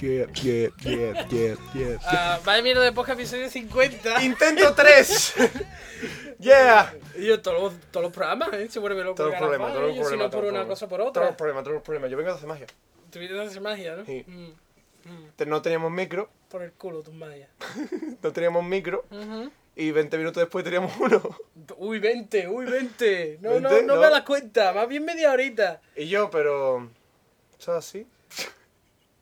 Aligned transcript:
yeah, 0.00 0.26
yeah, 0.32 0.68
yeah, 0.82 1.26
yeah, 1.30 1.56
yeah. 1.74 1.98
Ah, 2.04 2.40
vaya 2.44 2.62
mierda 2.62 2.82
de 2.82 2.92
podcast 2.92 3.20
episodio 3.20 3.50
50. 3.50 4.22
Intento 4.22 4.74
3. 4.74 5.34
yeah. 6.38 6.94
Y 7.16 7.26
yo, 7.26 7.40
todos 7.40 7.60
los, 7.62 7.80
todos 7.90 8.04
los 8.04 8.12
programas, 8.12 8.52
¿eh? 8.54 8.68
Se 8.70 8.78
vuelve 8.78 9.04
loco. 9.04 9.16
Todos 9.16 9.30
los 9.30 9.38
problemas, 9.38 9.72
todos 9.72 9.88
los 9.88 9.96
yo, 9.96 10.02
Si 10.02 10.08
problemas. 10.08 10.26
no 10.26 10.30
por 10.30 10.40
todos 10.40 10.42
una 10.42 10.60
problemas. 10.60 10.68
cosa 10.68 10.88
por 10.88 10.98
Todos 10.98 11.10
otra. 11.10 11.26
los 11.26 11.34
problemas, 11.36 11.64
todos 11.64 11.74
los 11.74 11.82
problemas. 11.82 12.10
Yo 12.10 12.16
vengo 12.16 12.30
de 12.30 12.36
hacer 12.36 12.48
magia. 12.48 12.66
Tú 13.10 13.18
vienes 13.18 13.38
a 13.38 13.42
hacer 13.42 13.60
magia, 13.60 13.96
¿no? 13.96 14.04
Sí. 14.04 14.24
Mm, 14.26 14.50
mm. 15.10 15.48
No 15.48 15.62
teníamos 15.62 15.90
micro, 15.90 16.30
Por 16.48 16.62
el 16.62 16.72
culo 16.72 17.02
tus 17.02 17.14
magias. 17.14 17.50
no 18.22 18.32
teníamos 18.32 18.64
micro 18.64 19.04
y 19.76 19.90
20 19.92 20.18
minutos 20.18 20.40
después 20.42 20.64
teníamos 20.64 20.92
uno. 20.98 21.22
Uy, 21.78 21.98
20, 21.98 22.48
uy, 22.48 22.66
20. 22.66 23.38
No, 23.40 23.60
no, 23.60 23.70
20, 23.70 23.86
no, 23.86 23.94
no. 23.94 24.00
me 24.00 24.10
das 24.10 24.22
cuenta, 24.22 24.72
más 24.72 24.88
bien 24.88 25.04
media 25.04 25.32
horita. 25.32 25.80
Y 25.96 26.08
yo, 26.08 26.30
pero... 26.30 26.88
¿Eso 27.58 27.76
es 27.76 28.06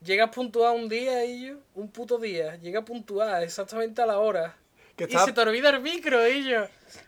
así? 0.00 0.04
Llegas 0.06 0.30
puntual 0.30 0.76
un 0.76 0.88
día 0.88 1.24
y 1.24 1.46
yo, 1.48 1.54
un 1.74 1.90
puto 1.90 2.18
día, 2.18 2.56
llega 2.56 2.82
puntual 2.84 3.42
exactamente 3.42 4.00
a 4.02 4.06
la 4.06 4.18
hora. 4.18 4.56
Que 4.96 5.04
Y 5.04 5.06
estaba- 5.08 5.26
se 5.26 5.32
te 5.32 5.40
olvida 5.40 5.70
el 5.70 5.80
micro, 5.80 6.26
y 6.28 6.44
yo. 6.48 6.66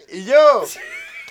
Y 0.09 0.25
yo... 0.25 0.65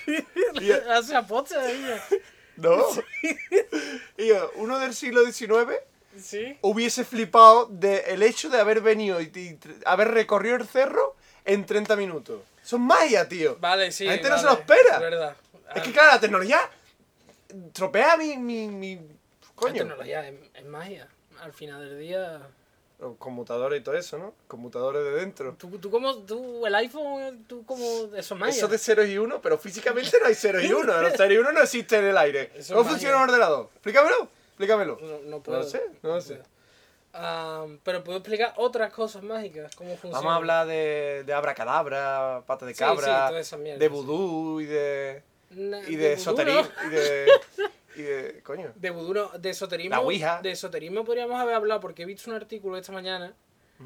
Y- 0.60 0.70
Hace 0.72 1.14
aposta, 1.14 1.70
y 1.72 1.82
yo. 1.82 2.18
No. 2.56 2.84
Y 4.18 4.26
yo, 4.28 4.50
uno 4.56 4.78
del 4.78 4.94
siglo 4.94 5.24
XIX 5.24 5.76
Sí. 6.20 6.58
hubiese 6.62 7.04
flipado 7.04 7.66
del 7.70 8.22
hecho 8.22 8.50
de 8.50 8.58
haber 8.60 8.80
venido 8.80 9.20
y, 9.20 9.26
y 9.34 9.58
haber 9.86 10.08
recorrido 10.08 10.56
el 10.56 10.66
cerro 10.66 11.14
en 11.44 11.64
30 11.64 11.94
minutos. 11.96 12.42
Son 12.64 12.80
magia, 12.82 13.28
tío. 13.28 13.56
Vale, 13.60 13.92
sí. 13.92 14.04
La 14.04 14.14
gente 14.14 14.28
no 14.28 14.38
se 14.38 14.44
vale, 14.44 14.56
lo 14.56 14.60
espera. 14.60 14.94
Es 14.96 15.00
verdad. 15.00 15.36
Es 15.74 15.82
que 15.82 15.90
Ah, 15.90 15.92
claro, 15.92 16.08
la 16.12 16.20
tecnología 16.20 16.60
tropea 17.72 18.16
mi... 18.16 18.36
mi, 18.36 18.66
mi- 18.68 18.96
La 18.96 19.02
coño. 19.54 19.74
tecnología 19.74 20.28
es, 20.28 20.34
es 20.54 20.64
magia. 20.64 21.08
Al 21.40 21.52
final 21.52 21.80
del 21.80 21.98
día. 21.98 22.40
Los 22.98 23.16
conmutadores 23.16 23.80
y 23.80 23.82
todo 23.82 23.96
eso, 23.96 24.18
¿no? 24.18 24.34
Conmutadores 24.46 25.02
de 25.02 25.10
dentro. 25.12 25.54
Tú, 25.58 25.78
tú 25.78 25.90
como. 25.90 26.14
Tú, 26.18 26.66
el 26.66 26.74
iPhone, 26.74 27.44
tú 27.48 27.64
como. 27.64 27.82
Eso 28.14 28.34
es 28.34 28.40
magia. 28.40 28.54
Eso 28.54 28.68
de 28.68 28.76
ceros 28.78 29.06
y 29.08 29.16
uno, 29.16 29.40
pero 29.40 29.56
físicamente 29.58 30.18
no 30.20 30.26
hay 30.26 30.34
ceros 30.34 30.62
y 30.62 30.72
uno. 30.72 31.00
Los 31.00 31.14
ceros 31.14 31.32
y 31.32 31.38
uno 31.38 31.50
no 31.52 31.62
existen 31.62 32.04
en 32.04 32.10
el 32.10 32.18
aire. 32.18 32.50
Eso 32.54 32.74
¿Cómo 32.74 32.90
funciona 32.90 33.16
un 33.16 33.22
ordenador? 33.22 33.68
Explícamelo. 33.74 34.28
Explícamelo. 34.50 34.98
No, 35.00 35.08
no 35.20 35.30
No 35.30 35.40
puedo. 35.42 35.60
lo 35.60 35.64
sé, 35.64 35.82
no 36.02 36.14
lo 36.16 36.20
sé. 36.20 36.40
Ah, 37.14 37.66
pero 37.82 38.04
puedo 38.04 38.18
explicar 38.18 38.52
otras 38.56 38.92
cosas 38.92 39.22
mágicas. 39.22 39.74
¿Cómo 39.74 39.90
funciona? 39.92 40.18
Vamos 40.18 40.32
a 40.32 40.36
hablar 40.36 40.66
de, 40.66 41.24
de 41.26 41.32
abracadabra, 41.32 42.42
pata 42.46 42.66
de 42.66 42.72
Sí, 42.74 42.78
sí, 42.78 42.84
cabra, 42.84 43.28
toda 43.28 43.40
esa 43.40 43.56
mierda, 43.56 43.78
de 43.80 43.86
sí. 43.86 43.92
vudú 43.92 44.60
y 44.60 44.66
de, 44.66 45.22
Na- 45.50 45.80
y 45.88 45.96
de, 45.96 46.12
esoterismo 46.12 46.62
¿no? 46.82 46.86
y 46.86 46.90
de, 46.90 47.26
y 48.00 48.02
de... 48.02 48.42
Coño. 48.42 48.72
De 48.74 48.90
vudú, 48.90 49.14
no, 49.14 49.28
de 49.38 49.50
esoterismo. 49.50 49.90
La 49.94 50.00
Ouija. 50.00 50.40
De 50.42 50.50
esoterismo 50.50 51.04
podríamos 51.04 51.40
haber 51.40 51.54
hablado 51.54 51.80
porque 51.80 52.02
he 52.02 52.06
visto 52.06 52.28
un 52.30 52.36
artículo 52.36 52.76
esta 52.76 52.92
mañana 52.92 53.32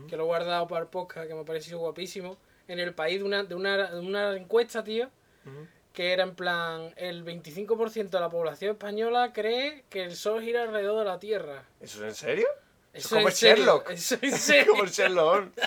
que 0.09 0.17
lo 0.17 0.25
he 0.25 0.27
guardado 0.27 0.67
para 0.67 0.83
el 0.83 0.89
podcast 0.89 1.29
que 1.29 1.35
me 1.35 1.43
ha 1.43 1.45
parecido 1.45 1.79
guapísimo. 1.79 2.37
En 2.67 2.81
el 2.81 2.95
país 2.95 3.19
de 3.19 3.25
una, 3.25 3.45
de 3.45 3.55
una, 3.55 3.91
de 3.91 4.01
una 4.01 4.35
encuesta, 4.37 4.83
tío, 4.83 5.09
Ujú. 5.47 5.67
que 5.93 6.13
era 6.13 6.23
en 6.25 6.35
plan: 6.35 6.93
el 6.97 7.25
25% 7.25 8.09
de 8.09 8.21
la 8.21 8.29
población 8.31 8.73
española 8.73 9.33
cree 9.33 9.85
que 9.91 10.03
el 10.03 10.17
sol 10.17 10.43
gira 10.43 10.63
alrededor 10.63 10.99
de 11.01 11.05
la 11.05 11.19
Tierra. 11.21 11.63
¿Eso 11.81 11.99
es 12.05 12.09
en 12.09 12.15
serio? 12.15 12.47
Eso 12.93 13.17
es 13.17 13.23
como 13.23 13.31
Sherlock. 13.31 13.91
Eso 13.91 14.17
en 14.23 14.25
Es 14.35 14.41
serio. 14.41 14.73
como 14.73 14.85
el 14.85 14.91
Sherlock 14.91 15.51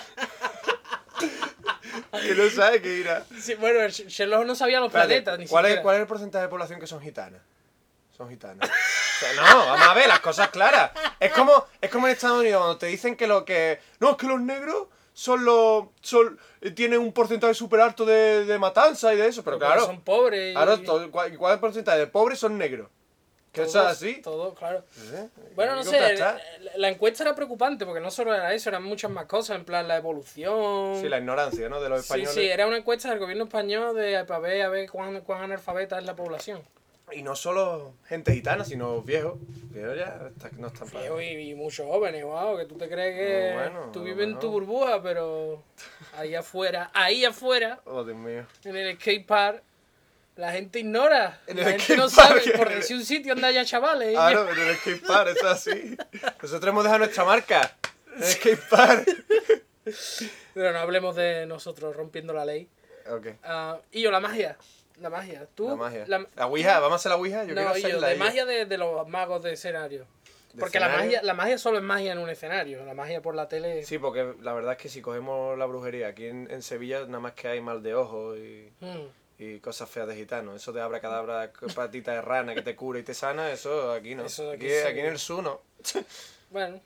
que 2.22 2.34
no 2.34 2.50
sabe 2.50 2.82
qué 2.82 2.98
irá. 2.98 3.24
Sí, 3.40 3.54
bueno, 3.54 3.80
el 3.80 3.92
Sherlock 3.92 4.44
no 4.44 4.54
sabía 4.54 4.80
los 4.80 4.88
Espérate, 4.88 5.08
planetas, 5.22 5.38
ni 5.38 5.46
¿cuál, 5.46 5.66
es. 5.66 5.80
¿Cuál 5.80 5.96
es 5.96 6.02
el 6.02 6.08
porcentaje 6.08 6.42
de 6.44 6.48
población 6.48 6.80
que 6.80 6.86
son 6.86 7.00
gitanas? 7.00 7.40
Son. 8.18 8.60
O 9.18 9.20
sea, 9.20 9.32
no, 9.32 9.42
vamos 9.66 9.88
a 9.88 9.94
ver, 9.94 10.06
las 10.06 10.20
cosas 10.20 10.48
claras. 10.50 10.92
Es 11.18 11.32
como, 11.32 11.66
es 11.80 11.90
como 11.90 12.06
en 12.06 12.12
Estados 12.12 12.38
Unidos, 12.38 12.60
cuando 12.60 12.78
te 12.78 12.86
dicen 12.86 13.16
que 13.16 13.26
lo 13.26 13.44
que. 13.44 13.80
No, 13.98 14.10
es 14.12 14.16
que 14.16 14.28
los 14.28 14.40
negros 14.40 14.86
son 15.12 15.44
los. 15.44 15.86
Son, 16.02 16.38
tienen 16.76 17.00
un 17.00 17.12
porcentaje 17.12 17.52
súper 17.54 17.80
alto 17.80 18.04
de, 18.06 18.44
de 18.44 18.58
matanza 18.60 19.12
y 19.12 19.16
de 19.16 19.26
eso, 19.26 19.42
pero 19.42 19.58
claro. 19.58 19.86
Son 19.86 20.02
pobres. 20.02 20.50
y- 20.50 20.54
Claro, 20.54 20.80
todo- 20.82 21.10
¿cuál, 21.10 21.36
cuál 21.36 21.50
es 21.52 21.54
el 21.56 21.60
porcentaje 21.60 21.98
de 21.98 22.06
pobres 22.06 22.38
son 22.38 22.56
negros? 22.58 22.88
¿Que 23.50 23.62
eso 23.62 23.80
es 23.80 23.86
así? 23.88 24.20
Todo, 24.22 24.54
claro. 24.54 24.84
¿Eh? 25.14 25.28
Bueno, 25.56 25.74
no 25.74 25.82
sé, 25.82 26.14
la, 26.16 26.40
la 26.76 26.88
encuesta 26.88 27.24
era 27.24 27.34
preocupante 27.34 27.84
porque 27.86 28.00
no 28.00 28.12
solo 28.12 28.32
era 28.32 28.52
eso, 28.54 28.68
eran 28.68 28.84
muchas 28.84 29.10
más 29.10 29.24
cosas, 29.26 29.56
en 29.56 29.64
plan 29.64 29.88
la 29.88 29.96
evolución. 29.96 31.00
Sí, 31.00 31.08
la 31.08 31.18
ignorancia, 31.18 31.68
¿no? 31.68 31.80
De 31.80 31.88
los 31.88 32.02
Sí, 32.02 32.04
españoles. 32.04 32.34
sí, 32.34 32.46
era 32.48 32.68
una 32.68 32.76
encuesta 32.76 33.10
del 33.10 33.18
gobierno 33.18 33.44
español 33.44 33.96
de 33.96 34.24
para 34.26 34.38
ver, 34.38 34.62
a 34.62 34.68
ver 34.68 34.88
cuán, 34.88 35.22
cuán 35.22 35.42
analfabeta 35.42 35.98
es 35.98 36.04
la 36.04 36.14
población. 36.14 36.62
Y 37.12 37.22
no 37.22 37.34
solo 37.36 37.94
gente 38.06 38.32
gitana, 38.32 38.64
sino 38.64 39.00
viejos. 39.02 39.34
Viejos 39.70 39.96
ya 39.96 40.28
está- 40.34 40.50
no 40.58 40.66
están. 40.68 40.88
Tío, 40.88 41.20
y, 41.20 41.26
y 41.50 41.54
muchos 41.54 41.86
jóvenes, 41.86 42.22
wow, 42.24 42.56
que 42.58 42.64
tú 42.66 42.76
te 42.76 42.88
crees 42.88 43.16
que 43.16 43.50
No, 43.50 43.60
bueno, 43.80 43.90
tú 43.92 44.02
vives 44.02 44.26
en 44.28 44.38
tu 44.38 44.50
burbuja, 44.50 45.02
pero 45.02 45.62
ahí 46.16 46.34
afuera, 46.34 46.90
ahí 46.94 47.24
afuera, 47.24 47.80
Oh, 47.86 48.04
Dios 48.04 48.16
mío. 48.16 48.44
en 48.64 48.76
el 48.76 48.96
skate 48.96 49.26
park, 49.26 49.62
la 50.36 50.52
gente 50.52 50.80
ignora. 50.80 51.40
En 51.46 51.56
la 51.56 51.62
el 51.62 51.68
gente 51.80 51.84
skate 51.84 51.98
no 51.98 52.08
park, 52.10 52.42
sabe, 52.42 52.58
por 52.58 52.68
decir 52.68 52.96
un 52.96 53.04
sitio 53.04 53.34
donde 53.34 53.48
haya 53.48 53.64
chavales. 53.64 54.14
Ah, 54.16 54.30
no, 54.32 54.48
en 54.50 54.58
el 54.58 54.76
skatepark, 54.76 55.28
eso 55.30 55.46
es 55.46 55.52
así. 55.52 55.96
Nosotros 56.42 56.70
hemos 56.70 56.84
dejado 56.84 56.98
nuestra 57.00 57.24
marca. 57.24 57.76
En 58.16 58.22
el 58.22 58.28
skatepark. 58.28 59.08
Pero 60.54 60.72
no 60.72 60.78
hablemos 60.80 61.16
de 61.16 61.46
nosotros 61.46 61.96
rompiendo 61.96 62.32
la 62.34 62.44
ley. 62.44 62.68
Ok. 63.10 63.26
Ah, 63.42 63.78
y 63.92 64.02
yo, 64.02 64.10
la 64.10 64.20
magia. 64.20 64.56
La 65.00 65.10
magia. 65.10 65.46
¿Tú? 65.54 65.68
La 65.68 65.76
magia. 65.76 66.04
la- 66.06 66.26
La 66.36 66.46
Ouija, 66.46 66.78
vamos 66.80 66.92
a 66.92 66.96
hacer 66.96 67.10
la 67.10 67.16
Ouija. 67.16 67.44
Yo 67.44 67.54
quiero 67.54 67.68
no, 67.70 67.76
y 67.76 67.80
yo, 67.82 67.86
hacerla. 67.88 68.08
de 68.08 68.16
magia 68.16 68.44
de, 68.46 68.66
de 68.66 68.78
los 68.78 69.06
magos 69.08 69.42
de 69.42 69.52
escenario. 69.52 70.06
¿De 70.52 70.60
Porque 70.60 70.80
la 70.80 70.88
magia, 70.88 71.22
la 71.22 71.34
magia 71.34 71.58
solo 71.58 71.76
es 71.78 71.84
magia 71.84 72.12
en 72.12 72.18
un 72.18 72.30
escenario. 72.30 72.84
La 72.84 72.94
magia 72.94 73.20
por 73.22 73.34
la 73.34 73.48
tele. 73.48 73.84
Sí, 73.84 73.98
porque 73.98 74.34
la 74.40 74.52
verdad 74.54 74.72
es 74.72 74.78
que 74.78 74.88
si 74.88 75.00
cogemos 75.02 75.56
la 75.58 75.66
brujería 75.66 76.08
aquí 76.08 76.26
en, 76.26 76.50
en 76.50 76.62
Sevilla, 76.62 77.00
nada 77.06 77.20
más 77.20 77.32
que 77.34 77.48
hay 77.48 77.60
mal 77.60 77.82
de 77.82 77.94
ojo 77.94 78.36
y, 78.36 78.72
Mm. 78.80 79.08
y 79.38 79.60
cosas 79.60 79.88
feas 79.90 80.08
de 80.08 80.16
gitano. 80.16 80.54
Eso 80.56 80.72
de 80.72 80.80
abracadabra, 80.80 81.52
patita 81.76 82.12
de 82.12 82.22
rana 82.22 82.54
que 82.54 82.62
te 82.62 82.74
cura 82.74 82.98
y 82.98 83.02
te 83.02 83.14
sana, 83.14 83.52
eso 83.52 83.92
aquí 83.92 84.14
no. 84.14 84.24
Eso 84.24 84.50
aquí 84.50 84.66
aquí, 84.66 84.74
sí. 84.74 84.86
aquí 84.88 85.00
en 85.00 85.06
el 85.06 85.18
sur 85.18 85.42
no. 85.42 85.60
Bueno, 86.50 86.80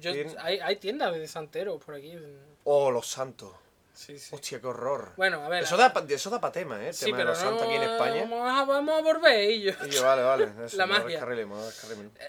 yo, 0.00 0.12
hay, 0.40 0.60
hay 0.60 0.76
tiendas 0.76 1.12
de 1.12 1.26
santeros 1.26 1.82
por 1.84 1.96
aquí. 1.96 2.16
Oh, 2.64 2.90
los 2.92 3.08
santos. 3.08 3.50
Sí, 3.98 4.16
sí. 4.16 4.32
Hostia, 4.32 4.60
qué 4.60 4.66
horror. 4.68 5.12
Bueno, 5.16 5.42
a 5.44 5.48
ver. 5.48 5.64
Eso 5.64 5.76
da, 5.76 5.92
eso 6.08 6.30
da 6.30 6.40
pa' 6.40 6.52
tema, 6.52 6.80
¿eh? 6.84 6.88
El 6.88 6.94
sí, 6.94 7.06
tema 7.06 7.18
de 7.18 7.22
pero 7.24 7.30
los 7.30 7.38
santos 7.38 7.62
aquí 7.66 7.74
en 7.74 7.82
no- 7.82 7.92
España. 7.94 8.20
Vamos 8.20 8.48
a, 8.48 8.64
vamos 8.64 8.96
a 8.96 9.02
volver, 9.02 9.50
y 9.50 9.62
yo. 9.62 9.72
Y 9.84 9.90
yo, 9.90 10.04
vale, 10.04 10.22
vale. 10.22 10.48
Eso, 10.66 10.76
La 10.76 10.86
no 10.86 10.92
magia. 10.92 11.02
no 11.04 11.08
descarrilemos. 11.10 11.82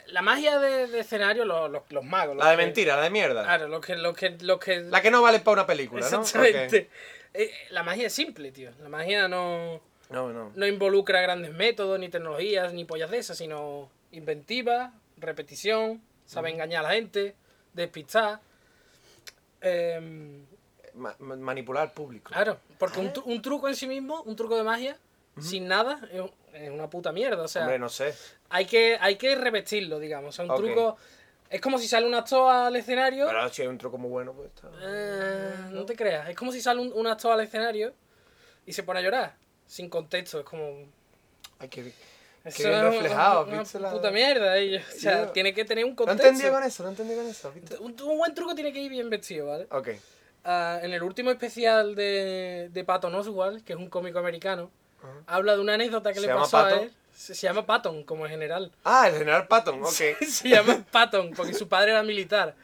La 0.08 0.22
magia 0.24 0.58
de, 0.58 0.88
de 0.88 1.00
escenario, 1.00 1.46
los, 1.46 1.70
los, 1.70 1.84
los 1.90 2.04
magos. 2.04 2.36
los 2.36 2.44
La 2.44 2.50
de 2.52 2.58
que- 2.58 2.64
mentira, 2.64 2.96
la 2.96 3.04
de 3.04 3.10
mierda. 3.12 3.44
Claro, 3.44 3.68
los 3.68 3.86
que, 3.86 3.96
los 3.98 4.18
que, 4.18 4.32
los 4.42 4.58
que 4.60 4.80
La 4.80 5.00
que 5.04 5.12
no 5.12 5.22
vale 5.22 5.42
para 5.42 5.54
una 5.54 5.68
película, 5.68 6.10
¿no? 6.10 6.22
Exactamente. 6.22 6.90
Eh, 7.36 7.52
la 7.70 7.84
magia 7.84 8.08
es 8.08 8.14
simple, 8.14 8.52
tío. 8.52 8.72
La 8.82 8.90
magia 8.90 9.28
no. 9.28 9.80
No, 10.10 10.34
no. 10.34 10.52
no 10.56 10.66
involucra 10.66 11.22
grandes 11.22 11.54
métodos, 11.54 12.00
ni 12.00 12.10
tecnologías, 12.10 12.74
ni 12.74 12.84
pollas 12.84 13.12
de 13.12 13.20
esas, 13.20 13.38
sino 13.38 13.92
inventiva, 14.12 14.92
repetición, 15.18 16.02
sabe 16.26 16.50
engañar 16.50 16.84
a 16.84 16.88
la 16.88 16.96
gente, 16.96 17.36
despistar. 17.74 18.40
Em, 19.62 20.46
Ma- 20.96 21.16
ma- 21.20 21.36
manipular 21.36 21.84
al 21.84 21.92
público. 21.92 22.32
claro, 22.34 22.58
porque 22.78 23.00
un, 23.00 23.12
tru- 23.14 23.24
un 23.26 23.42
truco 23.42 23.68
en 23.68 23.76
sí 23.76 23.88
mismo, 23.88 24.22
un 24.24 24.36
truco 24.36 24.56
de 24.56 24.64
magia, 24.64 24.98
sin 25.42 25.68
nada, 25.68 26.00
es, 26.12 26.22
un- 26.22 26.32
es 26.54 26.70
una 26.70 26.90
puta 26.90 27.12
mierda. 27.12 27.44
O 27.44 27.48
sea, 27.48 27.64
Hombre, 27.64 27.80
no 27.80 27.90
sé. 27.90 28.14
hay, 28.50 28.66
que, 28.66 28.98
hay 29.00 29.16
que 29.18 29.36
revestirlo, 29.36 30.00
digamos. 30.00 30.36
O 30.40 30.44
sea, 30.46 30.54
un 30.54 30.60
truco. 30.62 30.98
Es 31.50 31.62
como 31.62 31.80
si 31.80 31.88
sale 31.88 32.06
un 32.06 32.14
actor 32.14 32.52
al 32.52 32.76
escenario. 32.76 33.26
Pero 33.26 33.50
si 33.50 33.64
hay 33.64 33.68
un 33.68 33.78
truco 33.80 33.98
muy 33.98 34.10
bueno, 34.12 34.34
pues 34.34 34.50
está. 34.54 34.70
Eh, 34.84 35.54
no 35.72 35.84
te 35.86 35.96
creas. 35.96 36.30
Es 36.30 36.36
como 36.36 36.52
si 36.52 36.62
sale 36.62 36.80
un, 36.80 36.92
un 36.94 37.08
actor 37.08 37.32
al 37.32 37.40
escenario 37.42 37.94
y 38.68 38.74
se 38.74 38.84
pone 38.84 39.00
a 39.00 39.02
llorar. 39.02 39.36
Sin 39.66 39.90
contexto. 39.90 40.40
Es 40.40 40.46
como. 40.46 40.86
Ay, 41.58 41.68
qué, 41.70 41.84
qué 41.84 41.94
Eso 42.46 42.70
bien 42.70 42.74
es 42.76 42.84
reflejado, 42.84 43.46
Una, 43.48 43.60
¿viste? 43.62 43.78
una 43.80 43.88
La- 43.90 43.94
puta 43.96 44.12
mierda. 44.12 44.58
ello. 44.58 44.80
O 44.96 45.00
sea, 45.00 45.32
tiene 45.34 45.54
que 45.54 45.66
tener 45.66 45.86
un 45.86 45.92
No 45.92 45.96
contexto. 45.96 46.28
entendía 46.28 46.52
con 46.52 46.64
eso, 46.64 46.84
no 46.84 46.90
entendía 46.90 47.16
con 47.18 47.28
eso, 47.28 47.52
¿viste? 47.52 47.78
un, 47.78 48.00
un 48.00 48.18
buen 48.20 48.34
truco 48.36 48.54
tiene 48.54 48.72
que 48.72 48.80
ir 48.82 48.92
bien 48.92 49.10
vestido, 49.10 49.48
¿vale? 49.48 49.68
Ok. 49.72 49.90
Ah, 50.44 50.80
en 50.82 50.94
el 50.94 51.04
último 51.04 51.32
especial 51.32 51.96
de, 51.96 52.70
de 52.72 52.84
Patton 52.84 53.14
Oswalt, 53.16 53.64
que 53.64 53.74
es 53.74 53.80
un 53.80 53.90
cómico 53.90 54.20
americano, 54.20 54.72
Ajá. 55.00 55.10
habla 55.28 55.56
de 55.56 55.62
una 55.62 55.74
anécdota 55.74 56.14
que 56.14 56.20
¿Se 56.22 56.28
le 56.28 56.34
pasó 56.34 56.58
a 56.58 56.64
Patton? 56.64 56.80
él. 56.84 56.94
Se, 57.14 57.36
se 57.36 57.48
llama 57.48 57.66
Patton, 57.66 58.04
como 58.04 58.26
en 58.26 58.32
general. 58.32 58.72
Ah, 58.86 59.10
el 59.10 59.18
general 59.18 59.48
Patton, 59.48 59.84
ok. 59.84 59.92
se 60.28 60.50
llama 60.50 60.86
Patton, 60.90 61.32
porque 61.36 61.54
su 61.54 61.68
padre 61.68 61.92
era 61.92 62.02
militar. 62.04 62.56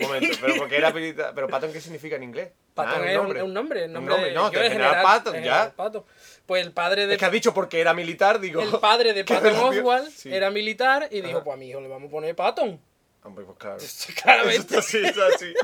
Un 0.00 0.06
momento, 0.08 0.36
pero 0.40 0.54
porque 0.56 0.76
era 0.76 0.90
militar. 0.92 1.30
Pero 1.34 1.46
Patton, 1.48 1.72
¿qué 1.72 1.80
significa 1.80 2.16
en 2.16 2.24
inglés? 2.24 2.50
Patton 2.74 3.02
Ah, 3.04 3.12
es, 3.12 3.18
un, 3.18 3.36
es 3.36 3.42
un 3.44 3.54
nombre. 3.54 3.84
el 3.84 3.86
Un 3.90 3.92
nombre, 3.94 4.14
nombre, 4.14 4.28
de- 4.30 4.34
no, 4.34 4.50
yo 4.50 4.58
del 4.58 4.66
es 4.66 4.72
general 4.72 5.02
Patton, 5.04 5.34
el 5.36 5.44
ya. 5.44 5.50
general 5.52 5.72
Patton. 5.76 6.04
Pues 6.46 6.66
el 6.66 6.72
padre 6.72 7.06
de 7.06 7.12
Es 7.14 7.18
que 7.20 7.24
has 7.24 7.30
dicho 7.30 7.54
porque 7.54 7.80
era 7.80 7.94
militar, 7.94 8.40
digo. 8.40 8.60
El 8.60 8.80
padre 8.80 9.12
de 9.12 9.24
¿Qué 9.24 9.34
Patton? 9.34 9.54
Oswalt 9.54 10.08
Sí. 10.10 10.34
era 10.34 10.50
militar 10.50 11.06
y 11.12 11.20
dijo, 11.20 11.36
Ajá. 11.36 11.44
pues 11.44 11.54
a 11.54 11.56
mi 11.56 11.68
hijo 11.68 11.80
le 11.80 11.86
vamos 11.86 12.08
a 12.08 12.10
poner 12.10 12.34
Patton. 12.34 12.80
Hombre, 13.22 13.44
pues 13.44 13.56
claro. 13.58 13.76
Eso 13.76 14.12
Claramente. 14.20 14.56
está 14.76 14.78
así, 14.80 14.98
está 14.98 15.26
así. 15.28 15.54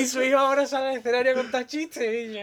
Y 0.00 0.06
su 0.06 0.22
hijo 0.22 0.38
ahora 0.38 0.66
sale 0.66 0.90
al 0.90 0.96
escenario 0.98 1.32
a 1.32 1.34
contar 1.34 1.66
chistes. 1.66 2.02
Y 2.12 2.34
yo, 2.34 2.40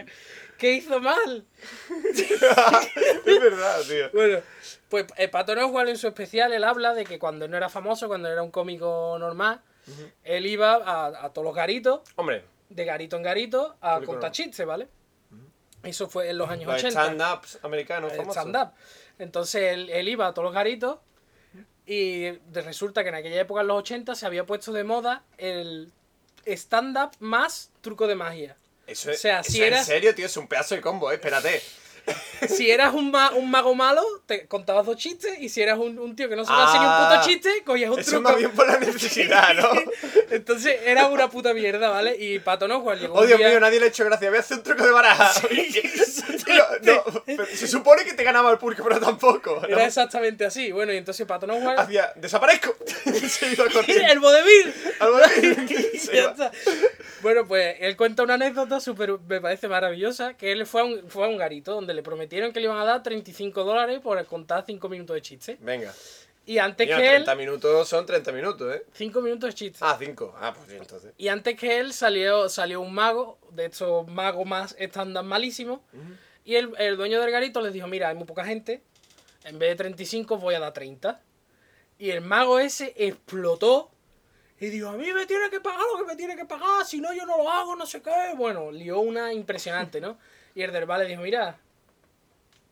¿Qué 0.58 0.72
hizo 0.72 1.00
mal? 1.00 1.46
es 2.14 3.40
verdad, 3.40 3.80
tío. 3.88 4.10
Bueno, 4.12 4.40
pues 4.88 5.06
eh, 5.16 5.28
Patton 5.28 5.58
Oswalt 5.58 5.90
en 5.90 5.96
su 5.96 6.08
especial, 6.08 6.52
él 6.52 6.64
habla 6.64 6.94
de 6.94 7.04
que 7.04 7.18
cuando 7.18 7.46
no 7.46 7.56
era 7.56 7.68
famoso, 7.68 8.08
cuando 8.08 8.28
era 8.28 8.42
un 8.42 8.50
cómico 8.50 9.16
normal, 9.20 9.62
Él 10.24 10.46
iba 10.46 10.74
a, 10.74 11.26
a 11.26 11.32
todos 11.32 11.44
los 11.46 11.54
garitos, 11.54 12.00
Hombre, 12.16 12.44
de 12.68 12.84
garito 12.84 13.16
en 13.16 13.22
garito, 13.22 13.76
a 13.80 14.00
contar 14.00 14.30
no. 14.30 14.32
chistes, 14.32 14.66
¿vale? 14.66 14.88
Eso 15.84 16.08
fue 16.08 16.28
en 16.28 16.38
los 16.38 16.50
años 16.50 16.66
los 16.66 16.74
80. 16.84 16.90
stand-ups 17.04 17.58
americanos 17.62 18.10
el 18.12 18.18
famosos. 18.18 18.42
stand-up. 18.42 18.72
Entonces 19.20 19.72
él, 19.74 19.90
él 19.90 20.08
iba 20.08 20.26
a 20.26 20.34
todos 20.34 20.46
los 20.46 20.54
garitos 20.54 20.98
y 21.86 22.30
resulta 22.52 23.02
que 23.04 23.10
en 23.10 23.14
aquella 23.14 23.40
época, 23.40 23.60
en 23.60 23.68
los 23.68 23.78
80, 23.78 24.14
se 24.16 24.26
había 24.26 24.44
puesto 24.44 24.72
de 24.72 24.82
moda 24.84 25.24
el 25.38 25.92
stand-up 26.56 27.10
más 27.20 27.70
truco 27.80 28.06
de 28.06 28.14
magia. 28.14 28.56
Eso 28.86 29.10
es, 29.10 29.18
O 29.18 29.20
sea, 29.20 29.40
eso 29.40 29.52
si 29.52 29.58
en 29.62 29.68
eras- 29.74 29.86
serio, 29.86 30.14
tío, 30.14 30.26
es 30.26 30.36
un 30.36 30.48
pedazo 30.48 30.74
de 30.74 30.80
combo, 30.80 31.10
eh, 31.10 31.14
espérate. 31.16 31.62
Si 32.48 32.70
eras 32.70 32.94
un, 32.94 33.10
ma- 33.10 33.30
un 33.32 33.50
mago 33.50 33.74
malo, 33.74 34.02
te 34.26 34.46
contabas 34.46 34.86
dos 34.86 34.96
chistes 34.96 35.38
y 35.40 35.48
si 35.48 35.60
eras 35.62 35.78
un, 35.78 35.98
un 35.98 36.14
tío 36.16 36.28
que 36.28 36.36
no 36.36 36.44
sabía 36.44 36.64
hacer 36.68 36.80
ni 36.80 36.86
un 36.86 36.92
Ah, 36.92 37.08
puto 37.16 37.28
chiste, 37.28 37.62
cogías 37.64 37.90
un 37.90 37.98
Eso 37.98 38.10
es 38.10 38.14
truco. 38.14 38.28
más 38.28 38.38
bien 38.38 38.50
por 38.52 38.66
la 38.66 38.78
necesidad, 38.78 39.54
¿no? 39.54 39.68
Entonces 40.30 40.76
era 40.84 41.06
una 41.08 41.28
puta 41.28 41.52
mierda, 41.54 41.88
¿vale? 41.88 42.16
Y 42.18 42.38
Pato 42.38 42.66
Oswalt 42.66 43.00
llegó 43.00 43.14
Oh, 43.14 43.26
Dios 43.26 43.38
día- 43.38 43.48
mío, 43.48 43.60
nadie 43.60 43.78
le 43.80 43.86
ha 43.86 43.88
hecho 43.88 44.04
gracia. 44.04 44.28
Voy 44.30 44.36
a 44.36 44.40
hacer 44.40 44.58
un 44.58 44.62
truco 44.62 44.84
de 44.84 44.90
baraja. 44.92 45.32
No, 46.48 46.64
no, 46.94 47.22
pero 47.26 47.44
se 47.46 47.66
supone 47.68 48.04
que 48.04 48.14
te 48.14 48.22
ganaba 48.24 48.50
el 48.50 48.58
público, 48.58 48.82
pero 48.86 48.98
tampoco. 49.00 49.58
¿no? 49.62 49.68
Era 49.68 49.84
exactamente 49.86 50.46
así. 50.46 50.72
Bueno, 50.72 50.92
y 50.92 50.96
entonces 50.96 51.26
Pato 51.26 51.46
Oswalt... 51.46 51.78
Hacía, 51.78 52.10
desaparezco. 52.16 52.74
se 53.28 53.52
iba. 53.52 53.64
¡El 54.10 54.18
vodevil! 54.18 54.74
Se 55.98 56.16
iba. 56.18 56.30
está. 56.30 56.50
Bueno, 57.20 57.46
pues 57.46 57.76
él 57.80 57.96
cuenta 57.96 58.22
una 58.22 58.34
anécdota 58.34 58.80
súper, 58.80 59.18
me 59.28 59.40
parece 59.40 59.68
maravillosa, 59.68 60.34
que 60.34 60.52
él 60.52 60.66
fue 60.66 60.80
a, 60.82 60.84
un, 60.84 61.04
fue 61.10 61.24
a 61.24 61.28
un 61.28 61.36
garito 61.36 61.72
donde 61.74 61.92
le 61.98 62.02
prometieron 62.04 62.52
que 62.52 62.60
le 62.60 62.66
iban 62.66 62.78
a 62.78 62.84
dar 62.84 63.02
35 63.02 63.64
dólares 63.64 63.98
por 64.00 64.24
contar 64.26 64.64
5 64.64 64.88
minutos 64.88 65.14
de 65.14 65.22
chiste. 65.22 65.56
Venga. 65.60 65.92
Y 66.46 66.58
antes 66.58 66.86
Mira, 66.86 66.96
que 66.96 67.06
él... 67.08 67.24
30 67.24 67.34
minutos 67.34 67.88
son 67.88 68.06
30 68.06 68.32
minutos, 68.32 68.74
¿eh? 68.74 68.84
5 68.92 69.20
minutos 69.20 69.50
de 69.50 69.54
chiste. 69.54 69.78
Ah, 69.82 69.96
5. 69.98 70.34
Ah, 70.40 70.54
pues 70.54 70.70
sí, 70.70 70.76
entonces. 70.76 71.12
Y 71.18 71.26
antes 71.28 71.58
que 71.58 71.80
él 71.80 71.92
salió, 71.92 72.48
salió 72.48 72.80
un 72.80 72.94
mago, 72.94 73.38
de 73.50 73.66
estos 73.66 74.06
magos 74.06 74.46
más 74.46 74.76
estándar 74.78 75.24
malísimos, 75.24 75.80
y 76.44 76.54
el, 76.54 76.72
el 76.78 76.96
dueño 76.96 77.20
del 77.20 77.30
garito 77.32 77.60
les 77.60 77.72
dijo, 77.72 77.88
mira, 77.88 78.08
hay 78.08 78.14
muy 78.14 78.24
poca 78.24 78.44
gente, 78.44 78.82
en 79.44 79.58
vez 79.58 79.70
de 79.70 79.76
35 79.76 80.38
voy 80.38 80.54
a 80.54 80.60
dar 80.60 80.72
30. 80.72 81.20
Y 81.98 82.10
el 82.10 82.20
mago 82.20 82.60
ese 82.60 82.94
explotó 82.96 83.90
y 84.60 84.68
dijo, 84.68 84.88
a 84.88 84.92
mí 84.92 85.12
me 85.12 85.26
tiene 85.26 85.50
que 85.50 85.60
pagar 85.60 85.82
lo 85.92 85.98
que 85.98 86.04
me 86.04 86.16
tiene 86.16 86.36
que 86.36 86.44
pagar, 86.44 86.84
si 86.84 87.00
no 87.00 87.12
yo 87.12 87.26
no 87.26 87.36
lo 87.36 87.50
hago, 87.50 87.76
no 87.76 87.86
sé 87.86 88.02
qué. 88.02 88.34
Bueno, 88.36 88.72
lió 88.72 89.00
una 89.00 89.32
impresionante, 89.32 90.00
¿no? 90.00 90.18
Y 90.54 90.62
el 90.62 90.72
del 90.72 90.86
bar 90.86 91.00
le 91.00 91.06
dijo, 91.06 91.22
mira, 91.22 91.60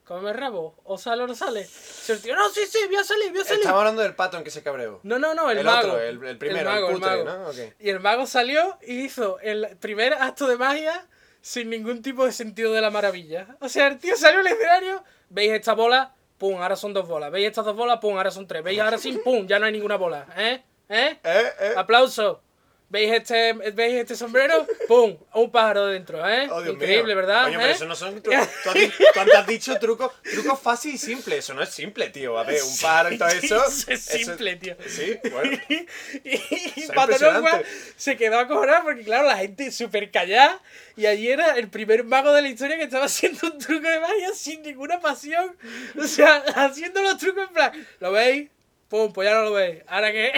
el 0.08 0.34
rabo, 0.34 0.76
o 0.84 0.98
sale 0.98 1.22
o 1.22 1.26
no 1.26 1.34
sale. 1.34 1.64
Se 1.66 2.12
el 2.12 2.22
tío, 2.22 2.34
no, 2.36 2.48
sí, 2.48 2.60
sí, 2.66 2.78
voy 2.86 2.96
a 2.96 3.04
salir, 3.04 3.30
voy 3.32 3.40
a 3.40 3.44
salir. 3.44 3.60
Estamos 3.60 3.78
hablando 3.80 4.02
del 4.02 4.14
pato 4.14 4.36
en 4.36 4.44
que 4.44 4.50
se 4.50 4.62
cabreó. 4.62 5.00
No, 5.02 5.18
no, 5.18 5.34
no, 5.34 5.50
el, 5.50 5.58
El 5.58 5.64
mago. 5.64 5.88
otro, 5.88 6.00
el- 6.00 6.22
el 6.24 6.38
primero, 6.38 6.70
el 6.88 6.98
mago. 6.98 7.24
¿no? 7.24 7.48
Ok. 7.48 7.56
Y 7.80 7.90
el 7.90 8.00
mago 8.00 8.26
salió 8.26 8.78
y 8.86 9.00
hizo 9.00 9.38
el 9.40 9.76
primer 9.78 10.14
acto 10.14 10.46
de 10.46 10.56
magia 10.56 11.06
sin 11.40 11.70
ningún 11.70 12.02
tipo 12.02 12.24
de 12.24 12.32
sentido 12.32 12.72
de 12.72 12.80
la 12.80 12.90
maravilla. 12.90 13.56
O 13.60 13.68
sea, 13.68 13.88
el 13.88 13.98
tío 13.98 14.16
salió 14.16 14.40
al 14.40 14.46
escenario, 14.46 15.02
veis 15.28 15.52
esta 15.52 15.74
bola, 15.74 16.14
pum, 16.38 16.60
ahora 16.62 16.76
son 16.76 16.92
dos 16.92 17.06
bolas. 17.08 17.30
Veis 17.30 17.46
estas 17.48 17.64
dos 17.64 17.76
bolas, 17.76 17.98
pum, 18.00 18.16
ahora 18.16 18.30
son 18.30 18.46
tres. 18.46 18.62
Veis 18.62 18.80
ahora 18.80 18.98
sí, 18.98 19.18
pum, 19.24 19.46
ya 19.46 19.58
no 19.58 19.66
hay 19.66 19.72
ninguna 19.72 19.96
bola. 19.96 20.26
¿Eh? 20.36 20.62
¿Eh? 20.88 21.18
¿Eh? 21.24 21.52
¿Eh? 21.60 21.74
Aplauso. 21.76 22.42
¿Veis 22.88 23.12
este, 23.12 23.52
¿Veis 23.52 23.94
este 23.94 24.14
sombrero? 24.14 24.64
¡Pum! 24.86 25.16
Un 25.34 25.50
pájaro 25.50 25.86
dentro, 25.86 26.24
¿eh? 26.28 26.48
Oh, 26.48 26.64
Increíble, 26.64 27.02
mío. 27.02 27.16
¿verdad? 27.16 27.44
Coño, 27.44 27.58
pero 27.58 27.70
¿Eh? 27.70 27.74
eso 27.74 27.84
no 27.84 27.96
son 27.96 28.22
trucos. 28.22 28.48
Tú, 28.62 28.70
has 28.70 29.46
tú 29.46 29.50
dicho 29.50 29.76
trucos 29.80 30.12
truco 30.22 30.56
fácil 30.56 30.94
y 30.94 30.98
simple. 30.98 31.38
Eso 31.38 31.52
no 31.52 31.62
es 31.62 31.70
simple, 31.70 32.10
tío. 32.10 32.38
A 32.38 32.44
ver, 32.44 32.62
un 32.62 32.78
paro 32.78 33.12
y 33.12 33.18
todo 33.18 33.28
eso. 33.28 33.66
Eso 33.66 33.90
es 33.90 34.00
simple, 34.02 34.54
tío. 34.56 34.76
Sí, 34.86 35.18
bueno. 35.32 35.58
y. 36.24 36.86
Nogua 37.20 37.62
se 37.96 38.16
quedó 38.16 38.38
a 38.38 38.46
cobrar 38.46 38.84
porque, 38.84 39.02
claro, 39.02 39.26
la 39.26 39.38
gente 39.38 39.72
súper 39.72 40.12
callada. 40.12 40.62
Y 40.96 41.06
allí 41.06 41.28
era 41.28 41.56
el 41.58 41.68
primer 41.68 42.04
mago 42.04 42.32
de 42.32 42.42
la 42.42 42.48
historia 42.48 42.76
que 42.76 42.84
estaba 42.84 43.06
haciendo 43.06 43.48
un 43.48 43.58
truco 43.58 43.88
de 43.88 43.98
magia 43.98 44.32
sin 44.32 44.62
ninguna 44.62 45.00
pasión. 45.00 45.56
O 45.98 46.04
sea, 46.04 46.36
haciendo 46.54 47.02
los 47.02 47.18
trucos 47.18 47.48
en 47.48 47.52
plan, 47.52 47.86
¿lo 47.98 48.12
veis? 48.12 48.48
Pum, 48.88 49.12
pues 49.12 49.28
ya 49.28 49.34
no 49.34 49.42
lo 49.42 49.52
veis. 49.52 49.82
Ahora 49.88 50.12
que. 50.12 50.32